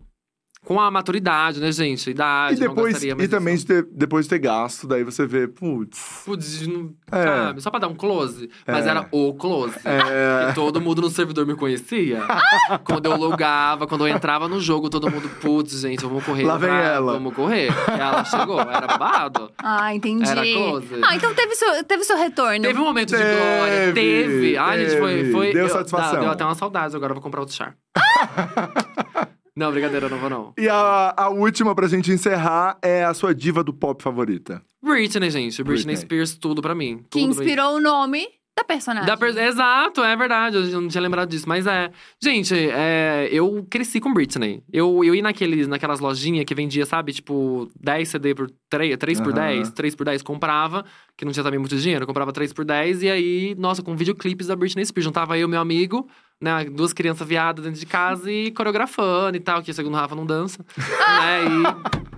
Com 0.63 0.79
a 0.79 0.91
maturidade, 0.91 1.59
né, 1.59 1.71
gente? 1.71 2.11
Idade, 2.11 2.57
E 2.57 2.59
depois, 2.59 2.93
não 2.93 3.07
gastaria 3.07 3.25
e 3.25 3.27
também 3.27 3.55
de 3.57 3.65
ter- 3.65 3.87
depois 3.91 4.25
de 4.25 4.29
ter 4.29 4.37
gasto, 4.39 4.85
daí 4.87 5.03
você 5.03 5.25
vê, 5.25 5.47
putz. 5.47 6.21
Putz, 6.23 6.67
não- 6.67 6.93
É. 7.11 7.23
sabe? 7.23 7.61
Só 7.61 7.71
pra 7.71 7.79
dar 7.79 7.87
um 7.87 7.95
close. 7.95 8.47
Mas 8.67 8.85
É. 8.85 8.89
era 8.89 9.07
o 9.11 9.33
close. 9.33 9.73
É. 9.83 10.49
Que 10.49 10.55
todo 10.55 10.79
mundo 10.79 11.01
no 11.01 11.09
servidor 11.09 11.47
me 11.47 11.55
conhecia. 11.55 12.21
quando 12.85 13.07
eu 13.07 13.17
logava, 13.17 13.87
quando 13.87 14.07
eu 14.07 14.13
entrava 14.15 14.47
no 14.47 14.59
jogo, 14.61 14.87
todo 14.87 15.09
mundo, 15.09 15.27
putz, 15.41 15.81
gente, 15.81 16.01
vamos 16.03 16.23
correr. 16.23 16.43
Lá 16.43 16.57
vem 16.57 16.69
vai, 16.69 16.85
ela. 16.95 17.13
Vamos 17.13 17.33
correr. 17.33 17.69
E 17.71 17.99
ela 17.99 18.23
chegou, 18.23 18.61
era 18.61 18.85
babado. 18.85 19.51
Ah, 19.57 19.93
entendi. 19.95 20.29
Era 20.29 20.43
close. 20.43 20.87
Ah, 21.03 21.15
então 21.15 21.33
teve 21.33 21.55
seu, 21.55 21.83
teve 21.83 22.03
seu 22.03 22.15
retorno. 22.17 22.61
Teve 22.61 22.79
um 22.79 22.83
momento 22.83 23.09
de 23.09 23.17
Teve, 23.17 23.35
glória, 23.35 23.93
teve. 23.93 24.57
Ai, 24.57 24.85
gente, 24.85 24.99
foi. 24.99 25.15
teve. 25.15 25.31
foi 25.31 25.53
Deu 25.53 25.63
eu- 25.63 25.69
satisfação. 25.69 26.13
Dá, 26.13 26.19
deu 26.19 26.29
até 26.29 26.45
uma 26.45 26.55
saudade, 26.55 26.95
agora 26.95 27.11
eu 27.11 27.15
vou 27.15 27.23
comprar 27.23 27.39
outro 27.41 27.55
char. 27.55 27.75
não, 29.55 29.71
brincadeira, 29.71 30.05
eu 30.05 30.09
não 30.09 30.17
vou 30.17 30.29
não. 30.29 30.53
E 30.57 30.67
a, 30.69 31.13
a 31.17 31.29
última 31.29 31.75
pra 31.75 31.87
gente 31.87 32.11
encerrar 32.11 32.77
é 32.81 33.03
a 33.03 33.13
sua 33.13 33.33
diva 33.35 33.63
do 33.63 33.73
pop 33.73 34.01
favorita. 34.01 34.61
Britney, 34.81 35.29
gente. 35.29 35.63
Britney, 35.63 35.85
Britney. 35.93 35.97
Spears, 35.97 36.35
tudo 36.35 36.61
pra 36.61 36.73
mim. 36.73 36.99
que 37.09 37.19
tudo 37.19 37.35
pra 37.35 37.43
mim. 37.43 37.49
inspirou 37.51 37.75
o 37.75 37.79
nome 37.81 38.27
da 38.57 38.63
personagem. 38.65 39.07
Da 39.07 39.15
per- 39.15 39.37
Exato, 39.37 40.03
é 40.03 40.15
verdade. 40.15 40.57
Eu 40.57 40.81
não 40.81 40.87
tinha 40.89 41.01
lembrado 41.01 41.29
disso. 41.29 41.47
Mas 41.47 41.65
é. 41.67 41.89
Gente, 42.21 42.53
é, 42.53 43.29
eu 43.31 43.65
cresci 43.69 43.99
com 43.99 44.13
Britney. 44.13 44.61
Eu, 44.71 45.03
eu 45.03 45.13
ia 45.15 45.21
naqueles, 45.21 45.67
naquelas 45.67 45.99
lojinhas 45.99 46.43
que 46.45 46.53
vendia, 46.55 46.85
sabe, 46.85 47.13
tipo, 47.13 47.69
10 47.79 48.09
CD 48.09 48.33
por 48.35 48.49
3, 48.69 48.97
3 48.97 49.19
por 49.21 49.31
Aham. 49.37 49.47
10, 49.57 49.71
3 49.71 49.95
por 49.95 50.05
10, 50.05 50.21
comprava, 50.21 50.83
que 51.17 51.23
não 51.25 51.31
tinha 51.31 51.43
também 51.43 51.59
muito 51.59 51.75
dinheiro, 51.77 52.05
comprava 52.07 52.31
3 52.33 52.51
por 52.53 52.65
10, 52.65 53.03
e 53.03 53.09
aí, 53.09 53.55
nossa, 53.57 53.81
com 53.83 53.95
videoclipes 53.95 54.47
da 54.47 54.55
Britney 54.55 54.85
Spears. 54.85 55.05
Juntava 55.05 55.37
eu 55.37 55.47
e 55.47 55.49
meu 55.51 55.59
amigo, 55.61 56.07
né, 56.41 56.65
duas 56.65 56.91
crianças 56.91 57.27
viadas 57.27 57.63
dentro 57.63 57.79
de 57.79 57.85
casa 57.85 58.31
e 58.31 58.51
coreografando 58.51 59.37
e 59.37 59.39
tal, 59.39 59.61
que 59.61 59.73
segundo 59.73 59.93
o 59.93 59.97
Rafa 59.97 60.15
não 60.15 60.25
dança. 60.25 60.65
né, 60.77 61.45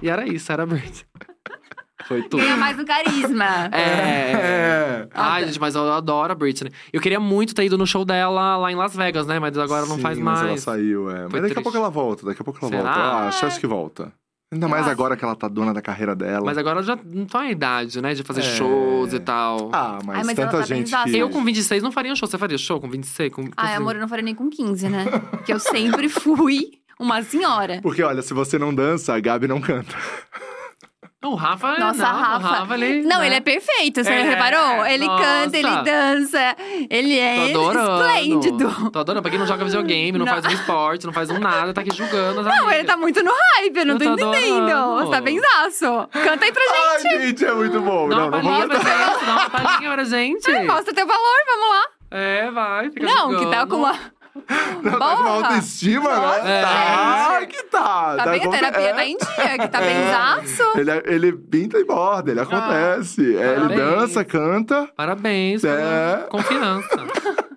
e, 0.02 0.06
e 0.06 0.10
era 0.10 0.26
isso, 0.28 0.52
era 0.52 0.64
a 0.64 0.66
Britney. 0.66 1.06
Foi 2.06 2.22
tudo. 2.24 2.42
Ganha 2.44 2.58
mais 2.58 2.78
um 2.78 2.84
carisma. 2.84 3.70
É. 3.72 4.32
É. 4.34 5.08
Ai, 5.14 5.46
gente, 5.46 5.60
mas 5.60 5.74
eu 5.76 5.90
adoro 5.94 6.34
a 6.34 6.36
Britney. 6.36 6.72
Eu 6.92 7.00
queria 7.00 7.20
muito 7.20 7.56
ter 7.56 7.64
ido 7.64 7.78
no 7.78 7.88
show 7.88 8.04
dela 8.04 8.58
lá 8.58 8.72
em 8.72 8.76
Las 8.76 8.94
Vegas, 8.96 9.26
né? 9.26 9.40
Mas 9.40 9.58
agora 9.58 9.86
não 9.86 9.96
Sim, 9.96 10.02
faz 10.02 10.18
Mas 10.18 10.40
ela 10.40 10.48
mais. 10.50 10.62
saiu, 10.62 11.10
é. 11.10 11.22
Mas 11.24 11.32
Foi 11.32 11.40
daqui 11.40 11.54
a 11.54 11.56
triste. 11.56 11.64
pouco 11.64 11.78
ela 11.78 11.90
volta, 11.90 12.26
daqui 12.26 12.42
a 12.42 12.44
pouco 12.46 12.60
ela 12.62 12.70
Será? 12.70 12.84
volta. 12.84 13.00
Eu 13.00 13.28
acho, 13.30 13.46
acho 13.46 13.60
que 13.60 13.68
volta. 13.68 14.12
Ainda 14.54 14.68
mais 14.68 14.88
agora 14.88 15.18
que 15.18 15.26
ela 15.26 15.36
tá 15.36 15.48
dona 15.48 15.74
da 15.74 15.82
carreira 15.82 16.16
dela. 16.16 16.46
Mas 16.46 16.58
agora 16.58 16.80
eu 16.80 16.84
já 16.84 16.98
não 17.04 17.26
tô 17.26 17.38
na 17.40 17.50
idade, 17.50 18.02
né? 18.02 18.14
De 18.14 18.24
fazer 18.24 18.42
É. 18.42 18.44
shows 18.44 19.12
e 19.14 19.20
tal. 19.20 19.70
Ah, 19.74 20.00
mas, 20.06 20.18
Ai, 20.20 20.24
mas 20.24 20.36
tanta 20.36 20.58
ela 20.58 20.60
tá 20.60 20.62
gente 20.76 20.96
que... 20.96 21.18
Eu 21.18 21.30
com 21.30 21.44
26 21.44 21.82
não 21.84 21.92
faria 21.92 22.12
um 22.12 22.16
show. 22.16 22.28
Você 22.28 22.38
faria 22.38 22.58
show 22.58 22.80
com 22.80 22.90
26? 22.90 23.34
Com, 23.34 23.46
com 23.48 23.52
Ai, 23.58 23.76
amor, 23.76 23.96
eu 23.96 24.02
não 24.02 24.08
faria 24.08 24.24
nem 24.24 24.36
com 24.36 24.50
15, 24.50 24.88
né? 24.90 25.06
Porque 25.32 25.52
eu 25.52 25.60
sempre 25.60 26.08
fui 26.08 26.72
uma 27.00 27.22
senhora. 27.24 27.80
Porque, 27.82 28.04
olha, 28.04 28.22
se 28.22 28.34
você 28.34 28.58
não 28.60 28.74
dança, 28.74 29.14
a 29.16 29.20
Gabi 29.20 29.48
não 29.48 29.60
canta. 29.60 29.96
O 31.24 31.36
Rafa, 31.36 31.78
Nossa, 31.80 32.04
não, 32.04 32.20
Rafa. 32.20 32.48
O 32.48 32.50
Rafa 32.52 32.74
ele, 32.76 33.02
Não, 33.04 33.20
né? 33.20 33.28
ele 33.28 33.36
é 33.36 33.40
perfeito, 33.40 34.04
você 34.04 34.12
É, 34.12 34.24
reparou? 34.24 34.86
Ele 34.86 35.08
nossa. 35.08 35.24
canta, 35.24 35.58
ele 35.58 35.82
dança, 35.84 36.56
ele 36.90 37.18
é 37.18 37.48
esplêndido. 37.48 38.92
Tô 38.92 39.00
adorando. 39.00 39.22
Pra 39.22 39.32
quem 39.32 39.40
não 39.40 39.48
joga 39.48 39.64
videogame, 39.64 40.18
não, 40.18 40.26
Não. 40.26 40.34
faz 40.34 40.46
um 40.46 40.50
esporte, 40.50 41.06
não 41.06 41.14
faz 41.14 41.30
um 41.30 41.40
nada, 41.40 41.74
tá 41.74 41.82
aqui 41.82 41.96
julgando 41.96 42.44
Não, 42.44 42.52
amigas. 42.52 42.74
ele 42.74 42.84
tá 42.84 42.98
muito 42.98 43.24
no 43.24 43.32
hype, 43.32 43.78
eu 43.78 43.86
não 43.86 43.94
Eu 43.96 44.00
tô 44.00 44.06
tô 44.06 44.12
entendendo. 44.30 44.70
adorando. 44.70 45.06
Você 45.06 45.12
tá 45.12 45.22
benzaço. 45.22 46.10
Canta 46.12 46.46
aí 46.46 46.52
pra 46.52 46.64
gente. 46.64 47.08
Ai, 47.08 47.22
gente, 47.28 47.46
é 47.46 47.54
muito 47.54 47.80
bom. 47.82 48.10
Dá 48.10 48.16
Não, 48.18 48.28
uma 48.28 48.38
não 48.38 48.44
vou 48.44 48.52
palhinha 48.52 48.68
pra 48.68 48.78
gente, 48.80 49.26
dá 49.26 49.32
uma 49.32 49.50
palhinha 49.50 49.92
pra 49.94 50.04
gente. 50.04 50.52
Mostra 50.66 50.94
teu 50.94 51.08
valor, 51.08 51.38
vamos 51.48 51.70
lá. 51.70 51.84
É, 52.16 52.52
vai. 52.52 52.90
Fica 52.92 53.06
não, 53.08 53.30
que 53.30 53.34
jogando. 53.38 53.50
tá 53.52 53.66
com 53.66 53.76
uma, 53.78 53.96
Não, 54.82 54.92
tá 55.00 55.16
com 55.16 55.22
uma 55.22 55.30
autoestima, 55.30 56.10
Nossa, 56.16 56.44
né? 56.44 56.62
Tá, 56.64 57.46
que 57.48 57.64
tá. 57.64 58.16
Tá 58.18 58.26
bem, 58.32 58.44
a 58.46 58.50
terapia 58.50 58.82
é. 58.90 58.94
tá 58.94 59.06
em 59.06 59.18
dia, 59.18 59.58
que 59.60 59.68
tá 59.68 59.82
É. 59.82 59.86
bem 59.86 60.12
zaço. 60.12 60.64
Ele, 60.80 60.92
ele 61.06 61.32
pinta 61.34 61.78
e 61.78 61.86
borda, 61.86 62.32
ele 62.32 62.40
acontece. 62.40 63.38
É, 63.38 63.54
ele 63.56 63.76
dança, 63.76 64.26
canta. 64.26 64.90
Parabéns 64.96 65.64
É. 65.64 66.26
confiança. 66.30 66.90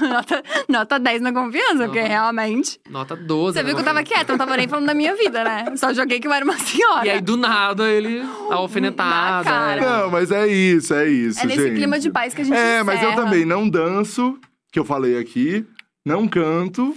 Nota, 0.00 0.42
nota 0.68 0.98
10 0.98 1.22
na 1.22 1.32
confiança, 1.32 1.84
porque 1.84 2.00
Uhum. 2.00 2.06
realmente. 2.06 2.78
Nota 2.90 3.16
12. 3.16 3.54
Você 3.54 3.62
né, 3.62 3.66
viu 3.66 3.74
que 3.76 3.80
eu 3.80 3.84
tava 3.84 4.02
quieta, 4.02 4.30
não 4.32 4.38
tava 4.38 4.54
nem 4.56 4.68
falando 4.68 4.86
da 4.86 4.94
minha 4.94 5.14
vida, 5.16 5.42
né? 5.42 5.64
Só 5.76 5.92
joguei 5.94 6.20
que 6.20 6.26
eu 6.26 6.32
era 6.34 6.44
uma 6.44 6.58
senhora. 6.58 7.06
E 7.06 7.10
aí, 7.10 7.20
do 7.20 7.36
nada, 7.36 7.88
ele. 7.88 8.22
A 8.50 8.54
alfinetada. 8.56 9.38
Na 9.38 9.44
cara. 9.44 9.80
né? 9.80 9.86
Não, 10.02 10.10
mas 10.10 10.30
é 10.30 10.46
isso, 10.46 10.92
é 10.92 11.06
isso, 11.08 11.40
é 11.40 11.46
nesse 11.46 11.62
gente. 11.62 11.76
clima 11.76 11.98
de 11.98 12.10
paz 12.10 12.34
que 12.34 12.42
a 12.42 12.44
gente 12.44 12.56
É, 12.56 12.82
mas 12.82 13.02
eu 13.02 13.10
encerra. 13.10 13.24
também 13.24 13.44
não 13.46 13.66
danço, 13.68 14.38
que 14.70 14.78
eu 14.78 14.84
falei 14.84 15.18
aqui, 15.18 15.64
não 16.06 16.26
canto 16.28 16.96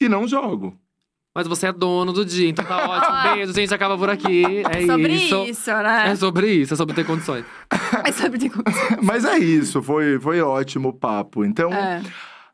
e 0.00 0.08
não 0.08 0.26
jogo. 0.28 0.76
Mas 1.32 1.46
você 1.46 1.68
é 1.68 1.72
dono 1.72 2.12
do 2.12 2.24
dia, 2.24 2.48
então 2.48 2.64
tá 2.64 2.76
ótimo. 2.90 3.34
Beijo, 3.36 3.52
gente. 3.54 3.72
Acaba 3.72 3.96
por 3.96 4.10
aqui. 4.10 4.42
É 4.68 4.84
Sobre 4.84 5.12
isso. 5.14 5.44
isso, 5.44 5.70
né? 5.70 6.10
É 6.10 6.16
sobre 6.16 6.52
isso, 6.52 6.74
é 6.74 6.76
sobre 6.76 6.94
ter 6.94 7.06
condições. 7.06 7.44
É 8.04 8.12
sobre 8.12 8.38
ter 8.38 8.50
Mas 9.02 9.24
é 9.24 9.38
isso, 9.38 9.82
foi, 9.82 10.18
foi 10.18 10.40
ótimo 10.40 10.88
o 10.88 10.92
papo. 10.92 11.44
Então, 11.44 11.72
É. 11.72 12.02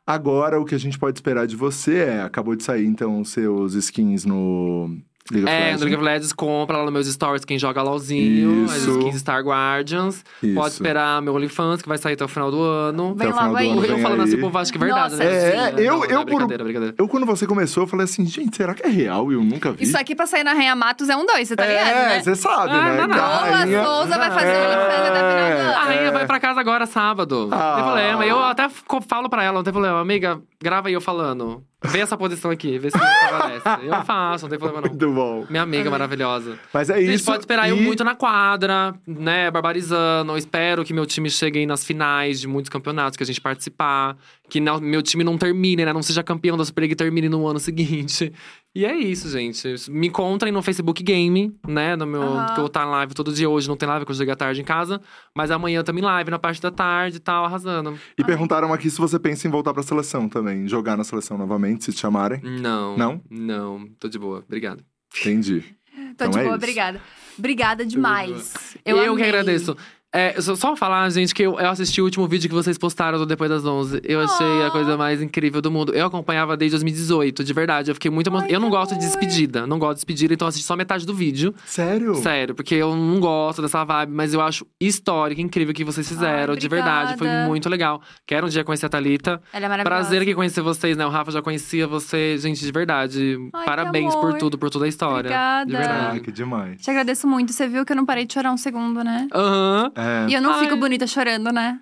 agora 0.05 0.59
o 0.59 0.65
que 0.65 0.75
a 0.75 0.79
gente 0.79 0.97
pode 0.99 1.17
esperar 1.17 1.47
de 1.47 1.55
você 1.55 1.97
é, 1.97 2.21
acabou 2.21 2.55
de 2.55 2.63
sair 2.63 2.85
então 2.85 3.19
os 3.21 3.29
seus 3.29 3.73
skins 3.73 4.25
no 4.25 4.95
League 5.31 5.47
É, 5.49 5.59
Legends. 5.59 5.79
no 5.79 5.85
League 5.85 5.95
of 5.95 6.03
Legends, 6.05 6.33
compra 6.33 6.77
lá 6.77 6.83
nos 6.83 6.93
meus 6.93 7.07
stories 7.07 7.43
quem 7.45 7.57
joga 7.59 7.81
LOLzinho, 7.81 8.65
as 8.65 8.77
skins 8.85 9.15
Star 9.19 9.41
Guardians. 9.43 10.23
Isso. 10.41 10.55
Pode 10.55 10.73
esperar 10.73 11.21
meu 11.21 11.33
OnlyFans, 11.35 11.81
que 11.81 11.87
vai 11.87 11.97
sair 11.97 12.13
até 12.13 12.25
o 12.25 12.27
final 12.27 12.49
do 12.51 12.61
ano. 12.61 13.13
Vem 13.15 13.27
o 13.27 13.39
aí. 13.57 13.69
ano 13.69 13.85
Eu 13.85 13.95
vem 13.95 14.01
falando 14.01 14.21
aí. 14.21 14.27
assim, 14.27 14.37
o 14.37 14.41
povo 14.41 14.57
acha 14.57 14.71
que 14.71 14.77
é 14.77 14.81
verdade, 14.81 15.11
Nossa, 15.15 15.23
né? 15.23 15.49
É, 15.49 15.71
Não, 15.71 15.79
eu- 15.79 15.97
não, 15.97 16.05
eu 16.05 16.11
é 16.11 16.15
por- 16.17 16.25
brincadeira, 16.25 16.63
brincadeira. 16.63 16.95
Eu, 16.97 17.07
quando 17.07 17.25
você 17.25 17.45
começou, 17.45 17.83
eu 17.83 17.87
falei 17.87 18.05
assim, 18.05 18.25
gente, 18.25 18.55
será 18.57 18.73
que 18.73 18.83
é 18.83 18.89
real? 18.89 19.31
Eu 19.31 19.43
nunca 19.43 19.71
vi. 19.71 19.83
Isso 19.83 19.97
aqui 19.97 20.15
pra 20.15 20.25
sair 20.25 20.43
na 20.43 20.53
Rainha 20.53 20.75
Matos 20.75 21.09
é 21.09 21.15
um 21.15 21.25
dois, 21.25 21.47
você 21.47 21.55
tá 21.55 21.65
ligado, 21.65 21.87
é, 21.87 21.93
né? 22.09 22.19
você 22.23 22.35
sabe, 22.35 22.71
Ah, 22.71 22.83
né? 22.93 22.97
não, 23.01 23.07
não. 23.07 23.17
Rainha- 23.17 23.83
Souza 23.83 24.17
vai 24.17 24.31
fazer 24.31 24.47
É. 24.47 24.67
OnlyFans 24.67 25.07
até 25.07 25.19
final 25.19 25.31
do 25.31 25.61
ano. 25.61 25.71
A 25.77 25.83
rainha 25.83 26.01
É. 26.01 26.11
vai 26.11 26.25
pra 26.25 26.39
casa 26.39 26.59
agora, 26.59 26.85
sábado. 26.85 27.47
Não 27.49 27.57
Ah. 27.57 27.75
tem 27.75 27.83
problema. 27.83 28.25
Eu 28.25 28.39
até 28.43 28.69
falo 29.07 29.29
pra 29.29 29.43
ela, 29.43 29.55
não 29.55 29.63
tem 29.63 29.73
problema. 29.73 29.99
Amiga, 29.99 30.39
grava 30.61 30.87
aí 30.87 30.93
eu 30.93 31.01
falando. 31.01 31.63
Vê 31.83 31.99
essa 31.99 32.17
posição 32.17 32.49
aqui, 32.49 32.79
vê 32.79 32.89
se 32.89 32.97
prevalece. 32.97 33.85
Eu 33.85 34.03
faço, 34.03 34.45
não 34.45 34.49
tem 34.49 34.57
problema 34.57 34.81
não. 34.81 34.89
Muito 34.89 35.11
bom. 35.13 35.45
Minha 35.47 35.61
amiga 35.61 35.91
maravilhosa. 35.91 36.57
Mas 36.73 36.89
é 36.89 36.95
A 36.95 36.99
gente 36.99 37.13
isso. 37.15 37.25
pode 37.25 37.39
esperar 37.41 37.69
eu 37.69 37.77
e- 37.77 37.81
muito 37.81 38.03
na 38.03 38.15
quadra, 38.15 38.95
né? 39.05 39.51
Barbarizando. 39.51 40.31
Eu 40.33 40.37
espero 40.37 40.83
que 40.83 40.91
meu 40.91 41.05
time 41.05 41.29
chegue 41.29 41.59
aí 41.59 41.65
nas 41.67 41.83
finais 41.85 42.39
de 42.41 42.47
muitos 42.47 42.69
campeonatos 42.69 43.15
que 43.15 43.21
a 43.21 43.25
gente 43.25 43.39
participar. 43.39 44.17
Que 44.49 44.61
não- 44.61 44.79
meu 44.79 45.01
time 45.01 45.23
não 45.25 45.37
termine, 45.37 45.83
né? 45.83 45.91
Não 45.91 46.01
seja 46.01 46.23
campeão 46.23 46.55
da 46.55 46.63
Super 46.63 46.81
League 46.81 46.93
e 46.93 46.95
termine 46.95 47.27
no 47.27 47.45
ano 47.45 47.59
seguinte. 47.59 48.31
E 48.73 48.85
é 48.85 48.95
isso, 48.95 49.29
gente. 49.29 49.67
Me 49.91 50.07
encontrem 50.07 50.53
no 50.53 50.61
Facebook 50.61 51.03
Game, 51.03 51.53
né? 51.67 51.95
No 51.97 52.05
meu, 52.07 52.21
Aham. 52.21 52.45
Que 52.45 52.51
eu 52.51 52.55
vou 52.57 52.65
estar 52.67 52.85
em 52.87 52.89
live 52.91 53.13
todo 53.13 53.33
dia. 53.33 53.49
Hoje 53.49 53.67
não 53.67 53.75
tem 53.75 53.89
live, 53.89 54.05
porque 54.05 54.13
eu 54.13 54.17
cheguei 54.17 54.33
à 54.33 54.37
tarde 54.37 54.61
em 54.61 54.63
casa. 54.63 55.01
Mas 55.35 55.51
amanhã 55.51 55.83
também 55.83 56.01
live, 56.03 56.31
na 56.31 56.39
parte 56.39 56.61
da 56.61 56.71
tarde 56.71 57.17
e 57.17 57.19
tal, 57.19 57.43
arrasando. 57.43 57.99
E 58.17 58.23
perguntaram 58.23 58.71
aqui 58.71 58.89
se 58.89 58.97
você 58.99 59.19
pensa 59.19 59.47
em 59.47 59.51
voltar 59.51 59.73
pra 59.73 59.83
seleção 59.83 60.29
também. 60.29 60.65
Jogar 60.67 60.95
na 60.95 61.03
seleção 61.03 61.37
novamente, 61.37 61.83
se 61.83 61.91
te 61.91 61.99
chamarem. 61.99 62.39
Não. 62.41 62.95
Não? 62.97 63.21
Não. 63.29 63.87
Tô 63.99 64.07
de 64.07 64.17
boa. 64.17 64.43
Obrigado. 64.45 64.81
Entendi. 65.19 65.61
Tô 65.61 66.25
Então 66.25 66.29
de 66.29 66.37
é 66.37 66.41
boa, 66.43 66.51
isso. 66.51 66.55
obrigada. 66.63 67.01
Obrigada 67.37 67.85
demais. 67.85 68.77
Eu, 68.85 68.97
Eu, 68.97 69.15
que 69.15 69.23
agradeço. 69.23 69.75
É, 70.17 70.41
só, 70.41 70.55
só 70.55 70.75
falar, 70.75 71.07
gente, 71.11 71.33
que 71.35 71.43
eu, 71.43 71.59
eu 71.59 71.69
assisti 71.69 72.01
o 72.01 72.03
último 72.05 72.27
vídeo 72.27 72.49
que 72.49 72.55
vocês 72.55 72.77
postaram 72.77 73.17
do 73.19 73.25
Depois 73.25 73.49
das 73.49 73.63
11. 73.65 74.01
Eu 74.03 74.21
achei 74.21 74.63
a 74.63 74.67
Oh. 74.67 74.71
coisa 74.71 74.97
mais 74.97 75.21
incrível 75.21 75.61
do 75.61 75.69
mundo. 75.69 75.93
Eu 75.93 76.07
acompanhava 76.07 76.57
desde 76.57 76.73
2018, 76.75 77.43
de 77.43 77.53
verdade. 77.53 77.91
Eu 77.91 77.95
fiquei 77.95 78.09
muito 78.09 78.27
emo... 78.27 78.39
Ai, 78.39 78.47
Eu 78.49 78.59
não 78.59 78.69
que 78.69 78.75
gosto 78.75 78.93
de 78.95 78.99
despedida. 79.01 79.67
Não 79.67 79.77
gosto 79.77 79.93
de 79.93 79.97
despedida, 79.99 80.33
então 80.33 80.47
assisti 80.47 80.65
só 80.65 80.75
metade 80.75 81.05
do 81.05 81.13
vídeo. 81.13 81.53
Sério? 81.65 82.15
Sério, 82.15 82.55
porque 82.55 82.73
eu 82.75 82.95
não 82.95 83.19
gosto 83.19 83.61
dessa 83.61 83.83
vibe, 83.83 84.11
mas 84.13 84.33
eu 84.33 84.41
acho 84.41 84.65
histórica, 84.81 85.39
incrível 85.41 85.71
o 85.71 85.75
que 85.75 85.83
vocês 85.83 86.07
fizeram. 86.07 86.55
de 86.55 86.67
verdade, 86.67 87.15
foi 87.17 87.27
muito 87.45 87.69
legal. 87.69 88.01
Quero 88.25 88.47
um 88.47 88.49
dia 88.49 88.63
conhecer 88.63 88.87
a 88.87 88.89
Thalita. 88.89 89.41
Ela 89.53 89.65
é 89.65 89.69
maravilhosa. 89.69 89.83
Prazer 90.01 90.21
aqui 90.23 90.33
conhecer 90.33 90.61
vocês, 90.61 90.97
né? 90.97 91.05
O 91.05 91.09
Rafa 91.09 91.31
já 91.31 91.41
conhecia 91.41 91.85
você. 91.87 92.37
Gente, 92.39 92.59
de 92.65 92.71
verdade. 92.71 93.37
Ai, 93.53 93.59
que 93.61 93.65
Parabéns 93.67 94.15
por 94.15 94.33
tudo, 94.37 94.57
por 94.57 94.69
toda 94.69 94.85
a 94.85 94.87
história. 94.87 95.17
Obrigada. 95.29 95.65
De 95.69 95.75
Ah, 95.75 95.79
verdade. 95.79 96.19
que 96.21 96.31
demais. 96.31 96.81
Te 96.81 96.89
agradeço 96.89 97.27
muito. 97.27 97.53
Você 97.53 97.67
viu 97.67 97.85
que 97.85 97.91
eu 97.91 97.95
não 97.95 98.05
parei 98.05 98.25
de 98.25 98.33
chorar 98.33 98.51
um 98.51 98.57
segundo, 98.57 99.03
né? 99.03 99.27
Aham. 99.33 99.91
É. 99.95 100.06
E 100.29 100.33
eu 100.33 100.41
não 100.41 100.53
Ai. 100.53 100.59
fico 100.65 100.77
bonita 100.77 101.05
chorando, 101.07 101.51
né? 101.51 101.79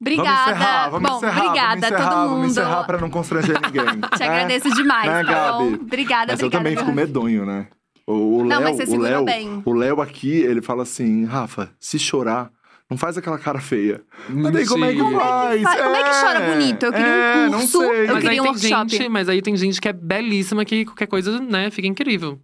Obrigada. 0.00 0.28
Vamos 0.30 0.56
encerrar, 0.58 0.88
vamos 0.90 1.10
Bom, 1.10 1.16
encerrar, 1.16 1.36
obrigada 1.44 1.68
vamos 1.68 1.84
encerrar, 1.86 2.06
a 2.06 2.10
todo 2.10 2.18
mundo. 2.20 2.30
Vamos 2.36 2.50
encerrar 2.52 2.84
pra 2.84 2.98
não 2.98 3.10
constranger 3.10 3.60
ninguém. 3.62 4.00
Te 4.16 4.22
agradeço 4.22 4.70
demais, 4.74 5.10
Né, 5.10 5.24
tá 5.24 5.52
bom? 5.52 5.70
Gabi? 5.70 5.74
Obrigada, 5.82 6.32
Mas 6.32 6.40
eu 6.40 6.46
obrigada. 6.46 6.50
também 6.58 6.74
meu 6.74 6.84
fico 6.84 6.94
medonho, 6.94 7.46
né? 7.46 7.68
O, 8.06 8.12
o 8.40 8.44
Não, 8.44 8.60
Léo, 8.60 8.62
mas 8.62 8.76
você 8.76 8.96
o 8.96 9.00
Léo, 9.00 9.24
bem. 9.24 9.62
o 9.64 9.72
Léo 9.72 10.00
aqui, 10.02 10.30
ele 10.40 10.60
fala 10.62 10.82
assim, 10.82 11.24
Rafa, 11.24 11.70
se 11.80 11.98
chorar, 11.98 12.50
não 12.90 12.96
faz 12.98 13.16
aquela 13.18 13.38
cara 13.38 13.58
feia. 13.58 14.02
Mas 14.28 14.52
daí 14.52 14.66
como 14.66 14.84
é 14.84 14.92
que 14.92 15.00
faz? 15.00 15.62
fa- 15.62 15.82
como 15.82 15.96
é 15.96 16.02
que 16.04 16.20
chora 16.20 16.40
bonito? 16.40 16.82
Eu 16.84 16.92
queria 16.92 17.08
um 17.08 17.14
é, 17.14 17.48
não 17.48 17.58
curso, 17.60 17.78
sei. 17.80 18.02
eu 18.08 18.14
Mas 18.14 18.22
queria 18.22 18.42
um 18.42 18.46
workshop. 18.46 18.90
gente, 18.90 19.08
mas 19.08 19.28
aí 19.30 19.40
tem 19.42 19.56
gente 19.56 19.80
que 19.80 19.88
é 19.88 19.92
belíssima 19.94 20.64
que 20.64 20.84
qualquer 20.84 21.06
coisa, 21.06 21.40
né, 21.40 21.70
fica 21.70 21.88
incrível. 21.88 22.38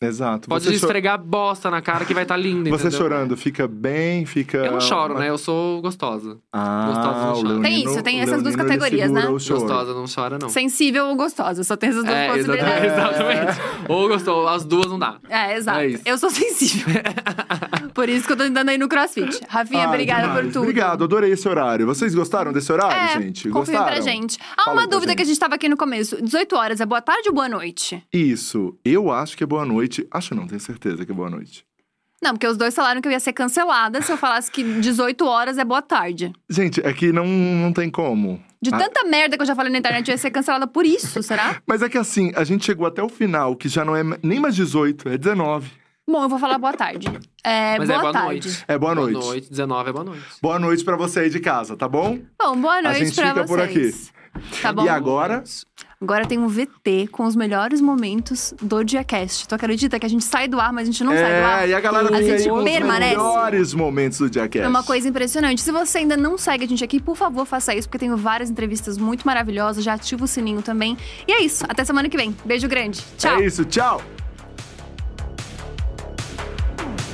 Exato. 0.00 0.48
Pode 0.48 0.64
você, 0.64 0.70
cho- 0.70 0.76
esfregar 0.86 1.18
bosta 1.18 1.70
na 1.70 1.82
cara 1.82 2.04
que 2.04 2.14
vai 2.14 2.22
estar 2.22 2.36
tá 2.36 2.40
linda, 2.40 2.70
você 2.70 2.86
entendeu? 2.86 2.98
chorando 2.98 3.36
fica 3.36 3.66
bem, 3.66 4.24
fica... 4.24 4.58
Eu 4.58 4.72
não 4.72 4.80
choro, 4.80 5.18
né? 5.18 5.28
Eu 5.28 5.36
sou 5.38 5.80
gostosa. 5.82 6.38
Ah, 6.52 6.86
Gostosa 6.88 7.18
não 7.18 7.32
chora. 7.34 7.48
Leonino- 7.48 7.62
Tem 7.62 7.84
isso, 7.84 8.02
tem 8.02 8.20
essas 8.20 8.42
duas 8.42 8.54
Leonino, 8.54 8.78
categorias, 8.80 9.10
né? 9.10 9.22
Gostosa 9.26 9.94
não 9.94 10.04
chora, 10.12 10.38
não. 10.38 10.48
Sensível 10.48 11.06
ou 11.06 11.16
gostosa, 11.16 11.64
só 11.64 11.76
tem 11.76 11.90
essas 11.90 12.04
duas 12.04 12.16
É, 12.16 12.28
possibilidades. 12.28 12.84
exatamente. 12.92 13.40
exatamente. 13.50 13.88
Ou 13.88 14.08
gostou, 14.08 14.48
as 14.48 14.64
duas 14.64 14.86
não 14.86 14.98
dá. 14.98 15.16
É, 15.28 15.56
exato. 15.56 15.80
É 15.80 16.00
eu 16.04 16.16
sou 16.16 16.30
sensível. 16.30 16.94
Por 17.92 18.08
isso 18.08 18.26
que 18.26 18.32
eu 18.32 18.36
tô 18.36 18.44
tentando 18.44 18.70
ir 18.70 18.78
no 18.78 18.88
crossfit. 18.88 19.40
Rafinha, 19.48 19.84
Ah, 19.84 19.88
obrigada 19.88 20.22
demais. 20.28 20.44
por 20.44 20.52
tudo. 20.52 20.62
Obrigado, 20.62 21.02
adorei 21.04 21.32
esse 21.32 21.48
horário. 21.48 21.84
Vocês 21.86 22.14
gostaram 22.14 22.52
desse 22.52 22.70
horário, 22.72 23.18
É, 23.18 23.20
gente? 23.22 23.48
Gostaram? 23.48 23.84
pra 23.86 24.00
gente. 24.00 24.38
Fala 24.56 24.72
uma 24.76 24.82
aí 24.82 24.88
dúvida 24.88 25.16
que 25.16 25.22
a 25.22 25.24
gente 25.24 25.38
tava 25.40 25.56
aqui 25.56 25.68
no 25.68 25.76
começo. 25.76 26.22
18 26.22 26.54
horas 26.54 26.80
é 26.80 26.86
boa 26.86 27.00
tarde 27.02 27.28
ou 27.28 27.34
boa 27.34 27.48
noite? 27.48 28.00
Isso, 28.12 28.76
eu 28.84 29.10
acho 29.10 29.36
que 29.36 29.42
é 29.42 29.46
boa 29.46 29.64
noite. 29.64 29.87
Acho 30.10 30.34
não, 30.34 30.46
tenho 30.46 30.60
certeza 30.60 31.04
que 31.04 31.12
é 31.12 31.14
boa 31.14 31.30
noite. 31.30 31.64
Não, 32.22 32.32
porque 32.32 32.46
os 32.48 32.56
dois 32.56 32.74
falaram 32.74 33.00
que 33.00 33.06
eu 33.06 33.12
ia 33.12 33.20
ser 33.20 33.32
cancelada 33.32 34.02
se 34.02 34.10
eu 34.10 34.16
falasse 34.16 34.50
que 34.50 34.62
18 34.80 35.24
horas 35.24 35.56
é 35.56 35.64
boa 35.64 35.80
tarde. 35.80 36.32
Gente, 36.50 36.80
é 36.84 36.92
que 36.92 37.12
não, 37.12 37.24
não 37.26 37.72
tem 37.72 37.88
como. 37.88 38.42
De 38.60 38.74
Ah, 38.74 38.78
tanta 38.78 39.04
merda 39.04 39.36
que 39.36 39.42
eu 39.42 39.46
já 39.46 39.54
falei 39.54 39.70
na 39.70 39.78
internet, 39.78 40.08
eu 40.08 40.12
ia 40.14 40.18
ser 40.18 40.32
cancelada 40.32 40.66
por 40.66 40.84
isso, 40.84 41.22
será? 41.22 41.62
Mas 41.66 41.80
é 41.80 41.88
que 41.88 41.96
assim, 41.96 42.32
a 42.34 42.42
gente 42.42 42.64
chegou 42.64 42.86
até 42.88 43.00
o 43.00 43.08
final, 43.08 43.54
que 43.54 43.68
já 43.68 43.84
não 43.84 43.94
é 43.94 44.02
nem 44.20 44.40
mais 44.40 44.56
18, 44.56 45.10
é 45.10 45.16
19. 45.16 45.70
Bom, 46.10 46.22
eu 46.24 46.28
vou 46.28 46.38
falar 46.40 46.58
boa 46.58 46.72
tarde. 46.72 47.06
É, 47.44 47.78
Mas 47.78 47.88
boa, 47.88 47.98
é 47.98 48.00
boa 48.00 48.12
tarde. 48.12 48.48
noite. 48.48 48.64
É 48.66 48.78
boa 48.78 48.94
noite. 48.94 49.12
Boa 49.12 49.26
noite, 49.26 49.50
19 49.50 49.88
é 49.88 49.92
boa 49.92 50.04
noite. 50.04 50.24
Boa 50.42 50.58
noite 50.58 50.84
pra 50.84 50.96
você 50.96 51.20
aí 51.20 51.30
de 51.30 51.38
casa, 51.38 51.76
tá 51.76 51.86
bom? 51.86 52.18
Bom, 52.42 52.56
boa 52.56 52.82
noite 52.82 53.04
gente 53.04 53.14
pra 53.14 53.28
fica 53.28 53.44
por 53.44 53.60
vocês. 53.60 54.10
Tá 54.62 54.72
bom? 54.72 54.84
E 54.84 54.88
agora? 54.88 55.44
Agora 56.00 56.24
tem 56.24 56.38
um 56.38 56.46
VT 56.46 57.08
com 57.10 57.24
os 57.24 57.34
melhores 57.34 57.80
momentos 57.80 58.54
do 58.62 58.84
Diacast. 58.84 59.48
Tu 59.48 59.54
acredita 59.54 59.98
que 59.98 60.06
a 60.06 60.08
gente 60.08 60.24
sai 60.24 60.46
do 60.46 60.60
ar, 60.60 60.72
mas 60.72 60.88
a 60.88 60.92
gente 60.92 61.02
não 61.02 61.12
sai 61.12 61.40
do 61.40 61.44
ar? 61.44 61.64
é, 61.64 61.70
e 61.70 61.74
a 61.74 61.80
galera 61.80 62.04
a 62.04 62.06
fica 62.06 62.18
aí 62.18 62.38
gente 62.38 62.48
com 62.48 62.58
os 62.58 62.64
permanece. 62.64 63.16
melhores 63.16 63.74
momentos 63.74 64.18
do 64.18 64.32
Jackass. 64.32 64.64
É 64.64 64.68
uma 64.68 64.84
coisa 64.84 65.08
impressionante. 65.08 65.60
Se 65.60 65.72
você 65.72 65.98
ainda 65.98 66.16
não 66.16 66.38
segue 66.38 66.64
a 66.64 66.68
gente 66.68 66.84
aqui, 66.84 67.00
por 67.00 67.16
favor, 67.16 67.44
faça 67.44 67.74
isso, 67.74 67.88
porque 67.88 67.98
tenho 67.98 68.16
várias 68.16 68.48
entrevistas 68.48 68.96
muito 68.96 69.26
maravilhosas. 69.26 69.82
Já 69.82 69.94
ativa 69.94 70.24
o 70.24 70.28
sininho 70.28 70.62
também. 70.62 70.96
E 71.26 71.32
é 71.32 71.42
isso. 71.42 71.64
Até 71.68 71.82
semana 71.84 72.08
que 72.08 72.16
vem. 72.16 72.34
Beijo 72.44 72.68
grande. 72.68 73.04
Tchau. 73.16 73.36
É 73.40 73.44
isso, 73.44 73.64
tchau! 73.64 74.00